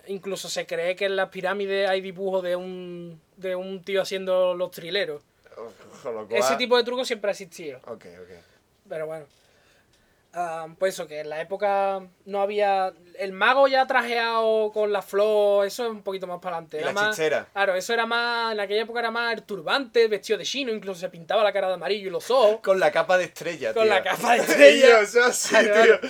Incluso 0.07 0.49
se 0.49 0.65
cree 0.65 0.95
que 0.95 1.05
en 1.05 1.15
las 1.15 1.29
pirámides 1.29 1.87
hay 1.87 2.01
dibujos 2.01 2.43
de 2.43 2.55
un, 2.55 3.21
de 3.37 3.55
un 3.55 3.83
tío 3.83 4.01
haciendo 4.01 4.55
los 4.55 4.71
trileros. 4.71 5.21
Cual- 6.01 6.27
Ese 6.31 6.55
tipo 6.55 6.75
de 6.75 6.83
truco 6.83 7.05
siempre 7.05 7.29
ha 7.29 7.31
existido. 7.31 7.77
Ok, 7.85 8.05
ok. 8.21 8.29
Pero 8.89 9.05
bueno. 9.05 9.25
Ah, 10.35 10.65
pues 10.79 10.95
eso, 10.95 11.07
que 11.07 11.19
en 11.19 11.29
la 11.29 11.41
época 11.41 12.01
no 12.25 12.41
había. 12.41 12.91
El 13.19 13.33
mago 13.33 13.67
ya 13.67 13.85
trajeado 13.85 14.71
con 14.71 14.91
la 14.91 15.03
flor, 15.03 15.67
eso 15.67 15.85
es 15.85 15.91
un 15.91 16.01
poquito 16.01 16.25
más 16.25 16.39
para 16.39 16.57
adelante. 16.57 16.81
Y 16.81 16.83
la 16.83 16.91
más- 16.91 17.09
chistera. 17.09 17.47
Claro, 17.53 17.75
eso 17.75 17.93
era 17.93 18.07
más. 18.07 18.51
En 18.53 18.59
aquella 18.59 18.81
época 18.81 18.99
era 18.99 19.11
más 19.11 19.33
el 19.33 19.43
turbante, 19.43 20.07
vestido 20.07 20.39
de 20.39 20.45
chino, 20.45 20.71
incluso 20.73 20.99
se 20.99 21.09
pintaba 21.09 21.43
la 21.43 21.53
cara 21.53 21.67
de 21.67 21.75
amarillo 21.75 22.07
y 22.07 22.11
los 22.11 22.31
ojos. 22.31 22.61
Con 22.63 22.79
la 22.79 22.91
capa 22.91 23.17
de 23.19 23.25
estrella, 23.25 23.73
Con 23.75 23.83
tío. 23.83 23.93
la 23.93 24.01
capa 24.01 24.33
de 24.33 24.37
estrella. 24.41 24.85
Tío, 24.87 24.97
eso 25.01 25.23
así, 25.23 25.49
Claro, 25.55 25.99
tío. 25.99 26.09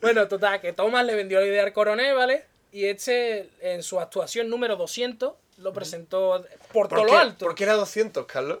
Bueno, 0.00 0.28
total, 0.28 0.60
que 0.60 0.72
Thomas 0.72 1.04
le 1.04 1.16
vendió 1.16 1.40
la 1.40 1.46
idea 1.46 1.64
al 1.64 1.72
coronel, 1.72 2.14
¿vale? 2.14 2.44
Y 2.70 2.84
este, 2.86 3.48
en 3.60 3.82
su 3.82 3.98
actuación 3.98 4.48
número 4.48 4.76
200, 4.76 5.32
lo 5.58 5.72
presentó 5.72 6.44
por 6.72 6.86
todo 6.86 7.00
¿Por 7.00 7.10
lo 7.10 7.18
alto. 7.18 7.46
¿Por 7.46 7.54
qué 7.56 7.64
era 7.64 7.72
200, 7.74 8.26
Carlos? 8.26 8.58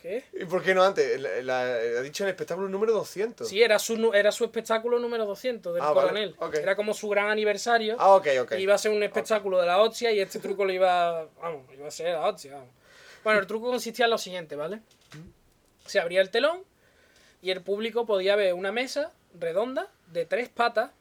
¿Qué? 0.00 0.24
¿Y 0.32 0.44
por 0.44 0.62
qué 0.62 0.74
no 0.74 0.84
antes? 0.84 1.20
La- 1.20 1.42
la- 1.42 1.74
ha 1.98 2.02
dicho 2.02 2.22
el 2.24 2.30
espectáculo 2.30 2.68
número 2.68 2.92
200. 2.92 3.48
Sí, 3.48 3.60
era 3.62 3.78
su, 3.80 4.12
era 4.14 4.30
su 4.30 4.44
espectáculo 4.44 4.98
número 5.00 5.26
200 5.26 5.74
del 5.74 5.82
Ah, 5.82 5.90
vale, 5.92 6.08
coronel. 6.08 6.34
ok. 6.38 6.54
Era 6.54 6.76
como 6.76 6.94
su 6.94 7.08
gran 7.08 7.28
aniversario. 7.30 7.96
Ah, 7.98 8.14
ok, 8.14 8.26
ok. 8.42 8.52
Iba 8.58 8.74
a 8.74 8.78
ser 8.78 8.92
un 8.92 9.02
espectáculo 9.02 9.60
de 9.60 9.66
la 9.66 9.78
hostia 9.82 10.12
y 10.12 10.20
este 10.20 10.38
truco 10.38 10.64
lo 10.64 10.72
iba. 10.72 11.26
Vamos, 11.42 11.62
iba 11.74 11.88
a 11.88 11.90
ser 11.90 12.12
la 12.12 12.28
hostia, 12.28 12.52
vamos. 12.54 12.68
Bueno, 13.24 13.40
el 13.40 13.46
truco 13.48 13.68
consistía 13.70 14.04
en 14.04 14.12
lo 14.12 14.18
siguiente, 14.18 14.54
¿vale? 14.54 14.80
Se 15.86 15.98
abría 15.98 16.20
el 16.20 16.30
telón 16.30 16.62
y 17.42 17.50
el 17.50 17.60
público 17.62 18.06
podía 18.06 18.36
ver 18.36 18.54
una 18.54 18.70
mesa 18.70 19.12
redonda 19.38 19.88
de 20.12 20.24
tres 20.26 20.48
patas. 20.48 20.92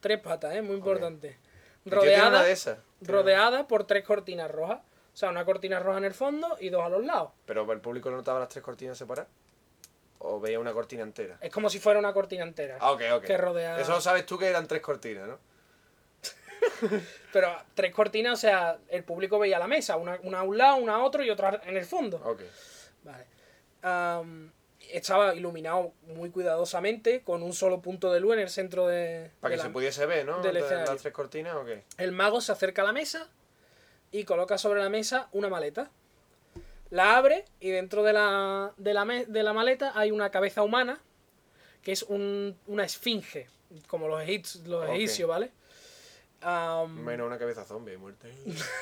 Tres 0.00 0.18
patas, 0.18 0.54
¿eh? 0.56 0.62
Muy 0.62 0.76
importante. 0.76 1.36
Una 1.84 1.96
Rodeada, 1.96 2.42
de 2.42 2.56
rodeada 3.02 3.68
por 3.68 3.84
tres 3.86 4.04
cortinas 4.04 4.50
rojas. 4.50 4.80
O 5.12 5.16
sea, 5.16 5.30
una 5.30 5.44
cortina 5.44 5.78
roja 5.80 5.98
en 5.98 6.04
el 6.04 6.14
fondo 6.14 6.56
y 6.60 6.70
dos 6.70 6.82
a 6.84 6.88
los 6.88 7.04
lados. 7.04 7.32
Pero 7.46 7.70
el 7.72 7.80
público 7.80 8.10
no 8.10 8.16
notaba 8.18 8.38
las 8.40 8.48
tres 8.48 8.62
cortinas 8.64 8.96
separadas. 8.96 9.30
¿O 10.22 10.38
veía 10.38 10.58
una 10.60 10.72
cortina 10.72 11.02
entera? 11.02 11.38
Es 11.40 11.50
como 11.52 11.70
si 11.70 11.78
fuera 11.80 11.98
una 11.98 12.12
cortina 12.12 12.42
entera. 12.44 12.76
Ah, 12.80 12.92
ok, 12.92 13.02
ok. 13.14 13.24
Que 13.24 13.38
rodea- 13.38 13.78
Eso 13.80 13.92
lo 13.92 14.00
sabes 14.00 14.26
tú 14.26 14.38
que 14.38 14.46
eran 14.46 14.66
tres 14.66 14.82
cortinas, 14.82 15.26
¿no? 15.28 15.38
Pero 17.32 17.54
tres 17.74 17.94
cortinas, 17.94 18.34
o 18.34 18.36
sea, 18.40 18.78
el 18.88 19.04
público 19.04 19.38
veía 19.38 19.58
la 19.58 19.66
mesa, 19.66 19.96
una, 19.96 20.18
una 20.22 20.40
a 20.40 20.42
un 20.42 20.58
lado, 20.58 20.76
una 20.76 20.96
a 20.96 21.02
otro 21.04 21.22
y 21.22 21.30
otra 21.30 21.60
en 21.64 21.76
el 21.76 21.84
fondo. 21.84 22.18
Ok. 22.24 22.42
Vale. 23.04 23.24
Am, 23.82 24.52
estaba 24.92 25.34
iluminado 25.34 25.92
muy 26.02 26.30
cuidadosamente, 26.30 27.22
con 27.22 27.42
un 27.42 27.52
solo 27.52 27.80
punto 27.80 28.12
de 28.12 28.20
luz 28.20 28.34
en 28.34 28.40
el 28.40 28.50
centro 28.50 28.86
de. 28.86 29.30
Para 29.40 29.52
de 29.52 29.56
que 29.56 29.58
la- 29.58 29.68
se 29.68 29.70
pudiese 29.72 30.06
ver, 30.06 30.26
¿no? 30.26 30.42
del. 30.42 30.60
Las 30.60 31.00
tres 31.00 31.14
cortinas, 31.14 31.54
ok. 31.56 31.68
El 31.98 32.12
mago 32.12 32.40
se 32.40 32.52
acerca 32.52 32.82
a 32.82 32.84
la 32.86 32.92
mesa 32.92 33.28
y 34.12 34.24
coloca 34.24 34.58
sobre 34.58 34.80
la 34.82 34.88
mesa 34.88 35.28
una 35.32 35.48
maleta. 35.48 35.90
La 36.90 37.16
abre 37.16 37.44
y 37.60 37.70
dentro 37.70 38.02
de 38.02 38.12
la, 38.12 38.72
de 38.76 38.92
la, 38.94 39.04
de 39.04 39.42
la 39.42 39.52
maleta 39.52 39.92
hay 39.94 40.10
una 40.10 40.30
cabeza 40.30 40.62
humana, 40.62 41.00
que 41.82 41.92
es 41.92 42.02
un- 42.02 42.58
una 42.66 42.84
esfinge, 42.84 43.48
como 43.86 44.08
los, 44.08 44.20
egipcios, 44.22 44.66
los 44.66 44.88
egipcios, 44.90 45.28
¿vale? 45.28 45.52
Am, 46.42 47.04
Menos 47.04 47.26
una 47.26 47.38
cabeza 47.38 47.64
zombie 47.64 47.96
muerte. 47.96 48.32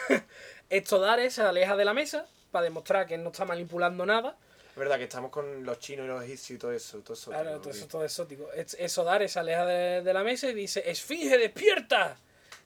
Estodare 0.71 1.31
se 1.31 1.43
aleja 1.43 1.77
de 1.77 1.85
la 1.85 1.95
mesa 1.95 2.27
para 2.51 2.64
demostrar 2.64 3.07
que 3.07 3.19
no 3.19 3.31
está 3.31 3.45
manipulando 3.45 4.07
nada. 4.07 4.37
Es 4.71 4.77
verdad 4.77 4.97
que 4.97 5.05
estamos 5.05 5.31
con 5.31 5.64
los 5.64 5.79
chinos 5.81 6.05
y 6.05 6.09
los 6.09 6.23
egipcios 6.23 6.57
y 6.57 6.59
todo 6.59 6.73
eso. 6.73 6.99
Todo 7.01 7.14
eso 7.14 7.31
Claro, 7.31 7.61
todo 7.61 7.71
eso 7.71 7.87
todo 7.88 8.05
exótico. 8.05 8.51
Es- 8.53 8.75
Esodare 8.79 9.29
se 9.29 9.38
aleja 9.41 9.67
de, 9.67 10.03
de 10.03 10.12
la 10.14 10.23
mesa 10.23 10.49
y 10.49 10.55
dice, 10.55 10.88
Esfinge, 10.88 11.37
despierta. 11.37 12.17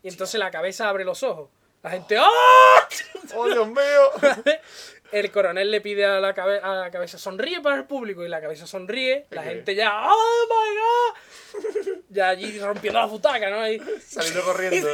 Y 0.03 0.09
entonces 0.09 0.38
la 0.38 0.51
cabeza 0.51 0.88
abre 0.88 1.05
los 1.05 1.22
ojos. 1.22 1.48
La 1.82 1.90
gente, 1.90 2.16
¡ah! 2.18 2.88
¡Oh, 3.34 3.46
Dios 3.48 3.66
mío! 3.68 4.10
El 5.12 5.30
coronel 5.30 5.70
le 5.70 5.82
pide 5.82 6.06
a 6.06 6.20
la, 6.20 6.32
cabe- 6.32 6.60
a 6.62 6.74
la 6.76 6.90
cabeza, 6.90 7.18
sonríe 7.18 7.60
para 7.60 7.76
el 7.76 7.84
público. 7.84 8.24
Y 8.24 8.28
la 8.30 8.40
cabeza 8.40 8.66
sonríe. 8.66 9.26
La 9.28 9.42
gente 9.42 9.74
ya, 9.74 10.06
¡oh, 10.10 10.46
my 10.48 10.78
God! 10.78 11.98
Ya 12.08 12.30
allí 12.30 12.58
rompiendo 12.58 12.98
la 12.98 13.04
butaca, 13.04 13.50
¿no? 13.50 13.68
Y, 13.68 13.78
Saliendo 14.00 14.42
corriendo. 14.42 14.88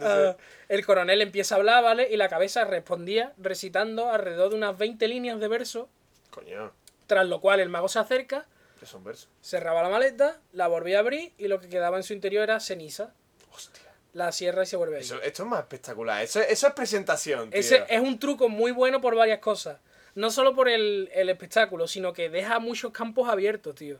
Ah, 0.00 0.36
el 0.68 0.84
coronel 0.84 1.20
empieza 1.22 1.54
a 1.54 1.58
hablar, 1.58 1.84
¿vale? 1.84 2.08
Y 2.10 2.16
la 2.16 2.28
cabeza 2.28 2.64
respondía 2.64 3.32
recitando 3.38 4.10
alrededor 4.10 4.50
de 4.50 4.56
unas 4.56 4.76
20 4.76 5.06
líneas 5.06 5.38
de 5.38 5.46
verso. 5.46 5.88
Coño, 6.30 6.72
Tras 7.06 7.26
lo 7.28 7.40
cual 7.40 7.60
el 7.60 7.68
mago 7.68 7.88
se 7.88 8.00
acerca, 8.00 8.46
son 8.84 9.04
versos. 9.04 9.28
cerraba 9.42 9.82
la 9.84 9.90
maleta, 9.90 10.40
la 10.52 10.66
volvía 10.66 10.96
a 10.96 11.00
abrir 11.00 11.32
y 11.38 11.46
lo 11.46 11.60
que 11.60 11.68
quedaba 11.68 11.98
en 11.98 12.02
su 12.02 12.14
interior 12.14 12.42
era 12.44 12.58
ceniza. 12.58 13.12
Hostia. 13.52 13.91
La 14.12 14.30
cierra 14.32 14.62
y 14.62 14.66
se 14.66 14.76
vuelve 14.76 14.96
a 14.96 14.98
ir. 14.98 15.04
Eso, 15.04 15.20
esto 15.22 15.42
es 15.42 15.48
más 15.48 15.60
espectacular. 15.60 16.22
Eso, 16.22 16.40
eso 16.40 16.66
es 16.66 16.72
presentación, 16.74 17.50
tío. 17.50 17.58
Ese 17.58 17.84
es 17.88 18.00
un 18.00 18.18
truco 18.18 18.48
muy 18.48 18.70
bueno 18.72 19.00
por 19.00 19.14
varias 19.14 19.38
cosas. 19.38 19.78
No 20.14 20.30
solo 20.30 20.54
por 20.54 20.68
el, 20.68 21.08
el 21.14 21.30
espectáculo, 21.30 21.88
sino 21.88 22.12
que 22.12 22.28
deja 22.28 22.58
muchos 22.58 22.92
campos 22.92 23.28
abiertos, 23.28 23.74
tío. 23.74 23.98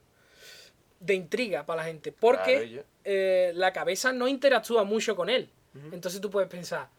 De 1.01 1.15
intriga 1.15 1.65
para 1.65 1.83
la 1.83 1.89
gente. 1.89 2.13
Porque 2.13 2.69
Claro, 2.69 2.87
eh, 3.05 3.53
la 3.55 3.73
cabeza 3.73 4.13
no 4.13 4.29
interactúa 4.29 4.85
mucho 4.85 5.17
con 5.17 5.29
él. 5.31 5.51
Entonces 5.91 6.21
tú 6.21 6.31
puedes 6.31 6.51
pensar, 6.51 6.91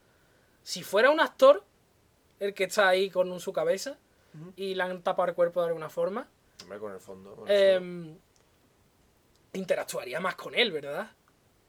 si 0.63 0.81
fuera 0.81 1.11
un 1.11 1.19
actor 1.19 1.63
el 2.39 2.55
que 2.55 2.63
está 2.63 2.87
ahí 2.89 3.11
con 3.11 3.39
su 3.39 3.53
cabeza 3.53 3.97
y 4.55 4.73
le 4.73 4.81
han 4.81 5.03
tapado 5.03 5.29
el 5.29 5.35
cuerpo 5.35 5.61
de 5.61 5.67
alguna 5.67 5.89
forma, 5.89 6.27
con 6.79 6.91
el 6.91 6.99
fondo. 6.99 7.35
con 7.35 7.47
el 7.47 7.55
em, 7.55 8.17
interactuaría 9.53 10.19
más 10.19 10.33
con 10.35 10.55
él, 10.55 10.71
¿verdad? 10.71 11.11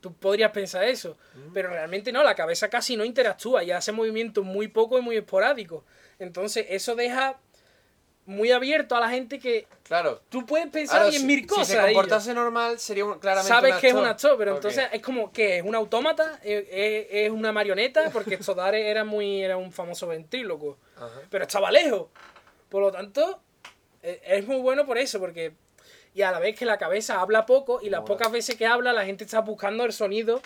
Tú 0.05 0.13
podrías 0.13 0.51
pensar 0.51 0.85
eso, 0.85 1.17
pero 1.55 1.71
realmente 1.71 2.13
no, 2.13 2.23
la 2.23 2.35
cabeza 2.35 2.69
casi 2.69 2.95
no 2.95 3.07
interactúa 3.07 3.65
y 3.65 3.71
hace 3.71 3.91
movimientos 3.91 4.45
muy 4.45 4.69
poco 4.69 4.99
y 4.99 5.01
muy 5.01 5.17
esporádicos. 5.17 5.83
Entonces 6.19 6.67
eso 6.69 6.95
deja 6.95 7.39
muy 8.27 8.51
abierto 8.53 8.95
a 8.97 9.01
la 9.01 9.09
gente 9.09 9.39
que 9.39 9.67
Claro. 9.83 10.21
tú 10.29 10.45
puedes 10.45 10.67
pensar 10.69 11.11
si, 11.11 11.25
mil 11.25 11.41
si 11.41 11.47
cosas. 11.47 11.69
se 11.69 11.79
ahí. 11.79 11.95
comportase 11.95 12.35
normal, 12.35 12.79
sería 12.79 13.07
un, 13.07 13.19
claramente 13.19 13.49
Sabes 13.49 13.75
un 13.77 13.81
que 13.81 13.89
es 13.89 13.95
un 13.95 14.05
actor. 14.05 14.37
pero 14.37 14.55
entonces 14.57 14.89
es 14.93 15.01
como 15.01 15.33
que 15.33 15.57
es 15.57 15.63
un 15.65 15.75
autómata, 15.75 16.39
es, 16.43 16.67
es- 16.71 17.07
es 17.11 17.31
una 17.31 17.51
marioneta, 17.51 18.11
porque 18.11 18.37
Stodare 18.43 18.91
era 18.91 19.05
muy 19.05 19.43
era 19.43 19.57
un 19.57 19.73
famoso 19.73 20.07
ventríloco, 20.07 20.77
Ajá. 20.97 21.23
pero 21.31 21.45
estaba 21.45 21.71
lejos. 21.71 22.09
Por 22.69 22.83
lo 22.83 22.93
tanto, 22.93 23.41
e- 24.03 24.21
es 24.23 24.47
muy 24.47 24.57
bueno 24.57 24.85
por 24.85 24.99
eso, 24.99 25.19
porque 25.19 25.55
y 26.15 26.23
a 26.23 26.31
la 26.31 26.39
vez 26.39 26.57
que 26.59 26.65
la 26.65 26.79
cabeza 26.79 27.21
habla 27.21 27.45
poco 27.45 27.81
y 27.83 27.91
las 27.91 28.01
Mola. 28.03 28.09
pocas 28.15 28.33
veces 28.33 28.55
que 28.57 28.67
habla 28.67 28.93
la 28.93 29.05
gente 29.05 29.25
está 29.25 29.41
buscando 29.41 29.85
el 29.85 29.93
sonido 29.93 30.41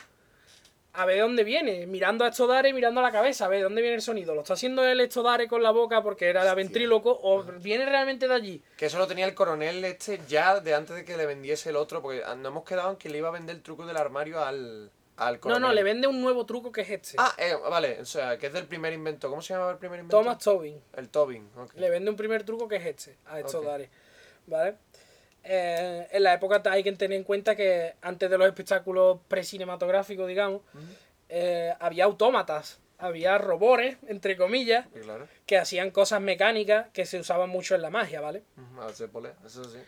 a 0.94 1.04
ver 1.04 1.20
dónde 1.20 1.44
viene, 1.44 1.86
mirando 1.86 2.24
a 2.24 2.32
Stodare, 2.32 2.72
mirando 2.72 2.98
a 3.00 3.02
la 3.04 3.12
cabeza, 3.12 3.44
a 3.44 3.48
ver 3.48 3.62
dónde 3.62 3.82
viene 3.82 3.94
el 3.96 4.02
sonido. 4.02 4.34
¿Lo 4.34 4.40
está 4.40 4.54
haciendo 4.54 4.84
el 4.84 5.08
Stodare 5.08 5.46
con 5.46 5.62
la 5.62 5.70
boca 5.70 6.02
porque 6.02 6.28
era 6.28 6.40
Hostia. 6.40 6.54
ventríloco 6.54 7.16
o 7.22 7.44
viene 7.44 7.86
realmente 7.86 8.26
de 8.26 8.34
allí? 8.34 8.62
Que 8.76 8.86
eso 8.86 8.98
lo 8.98 9.06
tenía 9.06 9.26
el 9.26 9.34
coronel 9.34 9.84
este 9.84 10.20
ya 10.26 10.58
de 10.58 10.74
antes 10.74 10.96
de 10.96 11.04
que 11.04 11.16
le 11.16 11.26
vendiese 11.26 11.68
el 11.70 11.76
otro, 11.76 12.02
porque 12.02 12.22
no 12.38 12.48
hemos 12.48 12.64
quedado 12.64 12.90
en 12.90 12.96
que 12.96 13.10
le 13.10 13.18
iba 13.18 13.28
a 13.28 13.32
vender 13.32 13.54
el 13.54 13.62
truco 13.62 13.86
del 13.86 13.96
armario 13.96 14.42
al, 14.42 14.90
al 15.18 15.34
No, 15.34 15.40
coronel. 15.40 15.62
no, 15.62 15.72
le 15.72 15.82
vende 15.84 16.08
un 16.08 16.20
nuevo 16.20 16.46
truco 16.46 16.72
que 16.72 16.80
es 16.80 16.90
este. 16.90 17.14
Ah, 17.18 17.32
eh, 17.38 17.54
vale, 17.70 18.00
o 18.00 18.04
sea, 18.06 18.36
que 18.36 18.46
es 18.48 18.52
del 18.52 18.66
primer 18.66 18.92
invento. 18.92 19.28
¿Cómo 19.30 19.42
se 19.42 19.52
llamaba 19.52 19.70
el 19.72 19.78
primer 19.78 20.00
invento? 20.00 20.16
Thomas 20.18 20.38
Tobin. 20.38 20.80
El 20.96 21.10
Tobin, 21.10 21.48
ok. 21.56 21.74
Le 21.74 21.90
vende 21.90 22.10
un 22.10 22.16
primer 22.16 22.42
truco 22.42 22.66
que 22.66 22.76
es 22.76 22.86
este, 22.86 23.18
a 23.26 23.38
estos 23.38 23.56
Ok. 23.56 23.66
Dare. 23.66 23.90
¿Vale? 24.48 24.76
Eh, 25.44 26.08
en 26.10 26.22
la 26.22 26.34
época 26.34 26.62
hay 26.70 26.82
que 26.82 26.92
tener 26.92 27.16
en 27.16 27.24
cuenta 27.24 27.56
que 27.56 27.94
antes 28.02 28.28
de 28.28 28.36
los 28.36 28.46
espectáculos 28.46 29.18
precinematográficos, 29.28 30.28
digamos, 30.28 30.62
eh, 31.28 31.72
había 31.80 32.04
autómatas, 32.04 32.80
había 32.98 33.38
robores, 33.38 33.96
entre 34.08 34.36
comillas, 34.36 34.86
claro. 35.02 35.26
que 35.46 35.56
hacían 35.56 35.90
cosas 35.90 36.20
mecánicas 36.20 36.88
que 36.92 37.06
se 37.06 37.18
usaban 37.18 37.48
mucho 37.48 37.74
en 37.74 37.82
la 37.82 37.90
magia, 37.90 38.20
¿vale? 38.20 38.42
Eso 39.46 39.64
sí. 39.64 39.78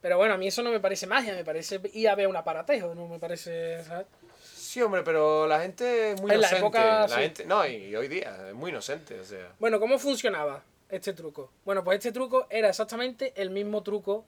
Pero 0.00 0.18
bueno, 0.18 0.34
a 0.34 0.36
mí 0.36 0.48
eso 0.48 0.62
no 0.62 0.70
me 0.70 0.80
parece 0.80 1.06
magia, 1.06 1.34
me 1.34 1.44
parece 1.44 1.80
ir 1.94 2.08
a 2.08 2.14
ver 2.14 2.28
un 2.28 2.36
aparatejo, 2.36 2.94
no 2.94 3.08
me 3.08 3.18
parece, 3.18 3.82
¿sabes? 3.84 4.06
Sí, 4.42 4.82
hombre, 4.82 5.02
pero 5.02 5.46
la 5.46 5.60
gente 5.60 6.12
es 6.12 6.20
muy 6.20 6.30
En 6.30 6.40
la 6.40 6.50
época, 6.50 7.00
la 7.00 7.08
sí. 7.08 7.20
gente, 7.22 7.46
no, 7.46 7.66
y 7.66 7.96
hoy 7.96 8.08
día 8.08 8.48
es 8.48 8.54
muy 8.54 8.70
inocente, 8.70 9.18
o 9.18 9.24
sea. 9.24 9.52
Bueno, 9.58 9.80
¿cómo 9.80 9.98
funcionaba 9.98 10.62
este 10.88 11.12
truco? 11.12 11.50
Bueno, 11.64 11.82
pues 11.82 11.98
este 11.98 12.12
truco 12.12 12.46
era 12.50 12.68
exactamente 12.68 13.32
el 13.36 13.50
mismo 13.50 13.82
truco 13.82 14.26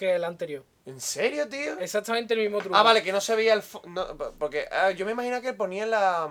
que 0.00 0.14
el 0.14 0.24
anterior. 0.24 0.64
¿En 0.86 1.00
serio, 1.00 1.48
tío? 1.48 1.78
Exactamente 1.78 2.34
el 2.34 2.40
mismo 2.40 2.58
truco. 2.58 2.74
Ah, 2.76 2.82
vale, 2.82 3.02
que 3.02 3.12
no 3.12 3.20
se 3.20 3.36
veía 3.36 3.52
el... 3.54 3.62
no, 3.86 4.16
porque 4.38 4.66
ah, 4.72 4.90
yo 4.90 5.04
me 5.06 5.12
imagino 5.12 5.40
que 5.42 5.52
ponía 5.52 5.84
la... 5.86 6.28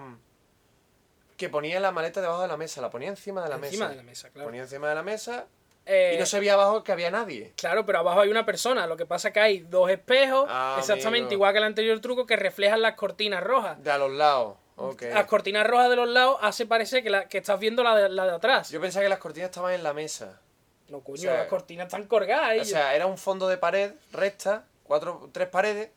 Que 1.38 1.48
ponía 1.50 1.80
la 1.80 1.92
maleta 1.92 2.20
debajo 2.20 2.42
de 2.42 2.48
la 2.50 2.58
mesa, 2.58 2.82
la 2.82 2.90
ponía 2.90 3.08
encima 3.10 3.42
de 3.44 3.50
la 3.50 3.56
Encima 3.56 3.86
mesa. 3.86 3.90
de 3.90 3.96
la 3.96 4.04
mesa, 4.04 4.30
claro. 4.32 4.48
Ponía 4.48 4.62
encima 4.64 4.90
de 4.90 4.96
la 4.96 5.04
mesa 5.04 5.46
Eh, 5.86 6.14
y 6.16 6.20
no 6.20 6.26
se 6.26 6.40
veía 6.40 6.54
abajo 6.56 6.84
que 6.84 6.92
había 6.92 7.10
nadie. 7.12 7.54
Claro, 7.56 7.86
pero 7.86 8.00
abajo 8.00 8.20
hay 8.22 8.30
una 8.30 8.46
persona. 8.46 8.86
Lo 8.88 8.98
que 8.98 9.06
pasa 9.06 9.30
es 9.30 9.34
que 9.34 9.40
hay 9.40 9.60
dos 9.60 9.90
espejos, 9.90 10.48
Ah, 10.50 10.76
exactamente 10.80 11.28
amigo. 11.28 11.34
igual 11.34 11.54
que 11.54 11.58
el 11.60 11.64
anterior 11.64 12.00
truco, 12.02 12.26
que 12.26 12.36
reflejan 12.36 12.82
las 12.82 12.96
cortinas 12.96 13.42
rojas. 13.44 13.82
De 13.84 13.90
a 13.92 13.98
los 13.98 14.12
lados. 14.12 14.58
Ok. 14.76 15.04
Las 15.14 15.26
cortinas 15.28 15.66
rojas 15.66 15.90
de 15.90 15.96
los 15.96 16.10
lados 16.10 16.38
hace 16.42 16.66
parecer 16.66 17.04
que, 17.04 17.10
la, 17.10 17.28
que 17.30 17.38
estás 17.38 17.60
viendo 17.60 17.84
la 17.84 17.96
de, 17.96 18.10
la 18.10 18.26
de 18.26 18.32
atrás. 18.34 18.70
Yo 18.72 18.82
pensaba 18.82 19.04
que 19.04 19.10
las 19.10 19.20
cortinas 19.20 19.50
estaban 19.50 19.74
en 19.74 19.84
la 19.84 19.94
mesa. 19.94 20.42
No, 20.90 21.02
coño, 21.02 21.16
o 21.16 21.18
sea, 21.18 21.34
las 21.38 21.48
cortinas 21.48 21.88
están 21.88 22.06
colgadas 22.06 22.50
ahí. 22.50 22.60
O 22.60 22.66
sea, 22.66 22.96
era 22.96 23.06
un 23.06 23.18
fondo 23.18 23.48
de 23.48 23.58
pared 23.58 23.92
recta, 24.12 24.66
cuatro, 24.84 25.30
tres 25.32 25.48
paredes 25.48 25.90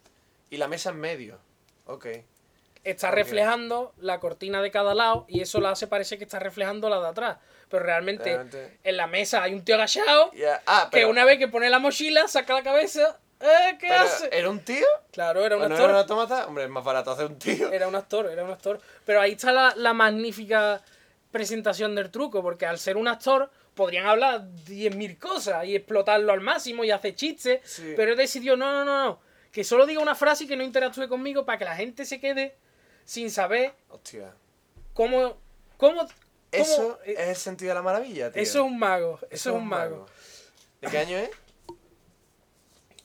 y 0.51 0.57
la 0.59 0.69
mesa 0.69 0.91
en 0.91 0.97
medio. 1.01 1.39
Ok. 1.87 2.07
está 2.85 3.11
reflejando 3.13 3.93
la 3.99 4.19
cortina 4.21 4.61
de 4.61 4.71
cada 4.73 4.95
lado 4.95 5.25
y 5.29 5.41
eso 5.41 5.61
la 5.61 5.71
hace 5.71 5.87
parecer 5.87 6.19
que 6.19 6.25
está 6.25 6.39
reflejando 6.41 6.89
la 6.89 7.01
de 7.01 7.09
atrás. 7.09 7.39
Pero 7.69 7.85
realmente, 7.85 8.25
Realmente- 8.25 8.79
en 8.85 8.97
la 8.97 9.07
mesa 9.07 9.43
hay 9.43 9.55
un 9.55 9.65
tío 9.65 9.77
agachado 9.77 10.31
Ah, 10.67 10.89
que 10.93 11.07
una 11.07 11.25
vez 11.25 11.39
que 11.39 11.49
pone 11.49 11.71
la 11.71 11.79
mochila, 11.79 12.27
saca 12.29 12.55
la 12.55 12.63
cabeza. 12.63 13.19
¿Eh? 13.41 13.77
¿Qué 13.81 13.87
pero, 13.89 14.03
hace? 14.05 14.29
¿Era 14.31 14.51
un 14.51 14.61
tío? 14.61 14.87
Claro, 15.11 15.45
era 15.45 15.57
un 15.57 15.63
¿O 15.63 15.69
no 15.69 15.75
actor. 15.75 15.85
era 15.91 15.95
un 15.95 16.01
autómata? 16.01 16.47
Hombre, 16.47 16.65
es 16.65 16.71
más 16.71 16.85
barato 16.85 17.11
hacer 17.13 17.27
un 17.27 17.39
tío. 17.39 17.73
Era 17.73 17.89
un 17.89 17.95
actor, 17.97 18.27
era 18.31 18.45
un 18.45 18.51
actor. 18.51 18.81
Pero 19.07 19.21
ahí 19.21 19.33
está 19.33 19.53
la, 19.53 19.73
la 19.77 19.93
magnífica 19.95 20.81
presentación 21.31 21.95
del 21.95 22.11
truco, 22.11 22.43
porque 22.43 22.67
al 22.67 22.79
ser 22.79 22.97
un 22.97 23.09
actor 23.09 23.51
podrían 23.75 24.07
hablar 24.07 24.43
10.000 24.67 25.19
cosas 25.19 25.65
y 25.67 25.75
explotarlo 25.77 26.33
al 26.33 26.41
máximo 26.41 26.85
y 26.85 26.91
hacer 26.91 27.15
chistes, 27.15 27.61
Sí. 27.65 27.95
pero 27.97 28.13
él 28.13 28.17
decidió, 28.19 28.57
no, 28.57 28.71
no, 28.73 28.85
no, 28.85 29.05
no, 29.05 29.21
que 29.51 29.65
solo 29.65 29.87
diga 29.87 30.01
una 30.01 30.15
frase 30.15 30.45
y 30.45 30.47
que 30.47 30.57
no 30.57 30.63
interactúe 30.63 31.09
conmigo 31.09 31.45
para 31.45 31.59
que 31.59 31.65
la 31.65 31.77
gente 31.77 32.05
se 32.05 32.21
quede 32.21 32.55
sin 33.05 33.31
saber 33.31 33.75
Hostia. 33.89 34.33
cómo... 34.95 35.37
cómo, 35.77 36.07
Eso 36.51 36.99
es 37.05 37.19
el 37.19 37.37
sentido 37.37 37.71
de 37.71 37.75
la 37.77 37.83
maravilla, 37.83 38.31
tío. 38.31 38.43
eso 38.43 38.59
es 38.61 38.65
un 38.65 38.79
mago, 38.79 39.19
eso, 39.31 39.51
es 39.51 39.57
un 39.57 39.67
mago. 39.67 40.07
¿De 40.81 40.89
qué 40.89 40.99
año 40.99 41.17
es? 41.17 41.31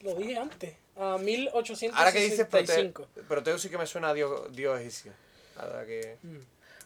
Lo 0.01 0.13
dije 0.15 0.37
antes, 0.37 0.75
a 0.95 1.17
1865. 1.17 1.97
Ahora 1.97 2.11
que 2.11 2.19
dices 2.19 2.45
Prote 2.45 2.93
Proteus 3.27 3.61
sí 3.61 3.69
que 3.69 3.77
me 3.77 3.87
suena 3.87 4.09
a 4.09 4.13
Dios, 4.13 4.55
Dios 4.55 4.79
egipcio. 4.79 5.11
Ahora 5.57 5.85
que... 5.85 6.17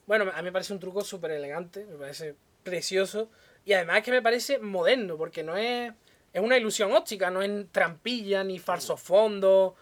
Bueno, 0.06 0.32
a 0.34 0.38
mí 0.38 0.44
me 0.44 0.52
parece 0.52 0.74
un 0.74 0.80
truco 0.80 1.04
súper 1.04 1.32
elegante, 1.32 1.86
me 1.86 1.96
parece 1.98 2.36
precioso. 2.64 3.30
Y 3.66 3.74
además 3.74 3.98
es 4.00 4.04
que 4.04 4.12
me 4.12 4.22
parece 4.22 4.60
moderno, 4.60 5.18
porque 5.18 5.44
no 5.44 5.56
es. 5.58 5.92
Es 6.34 6.42
una 6.42 6.58
ilusión 6.58 6.94
óptica, 6.94 7.30
no 7.30 7.42
es 7.42 7.68
trampilla, 7.74 8.42
ni 8.44 8.58
falso 8.58 8.96
fondo, 8.96 9.76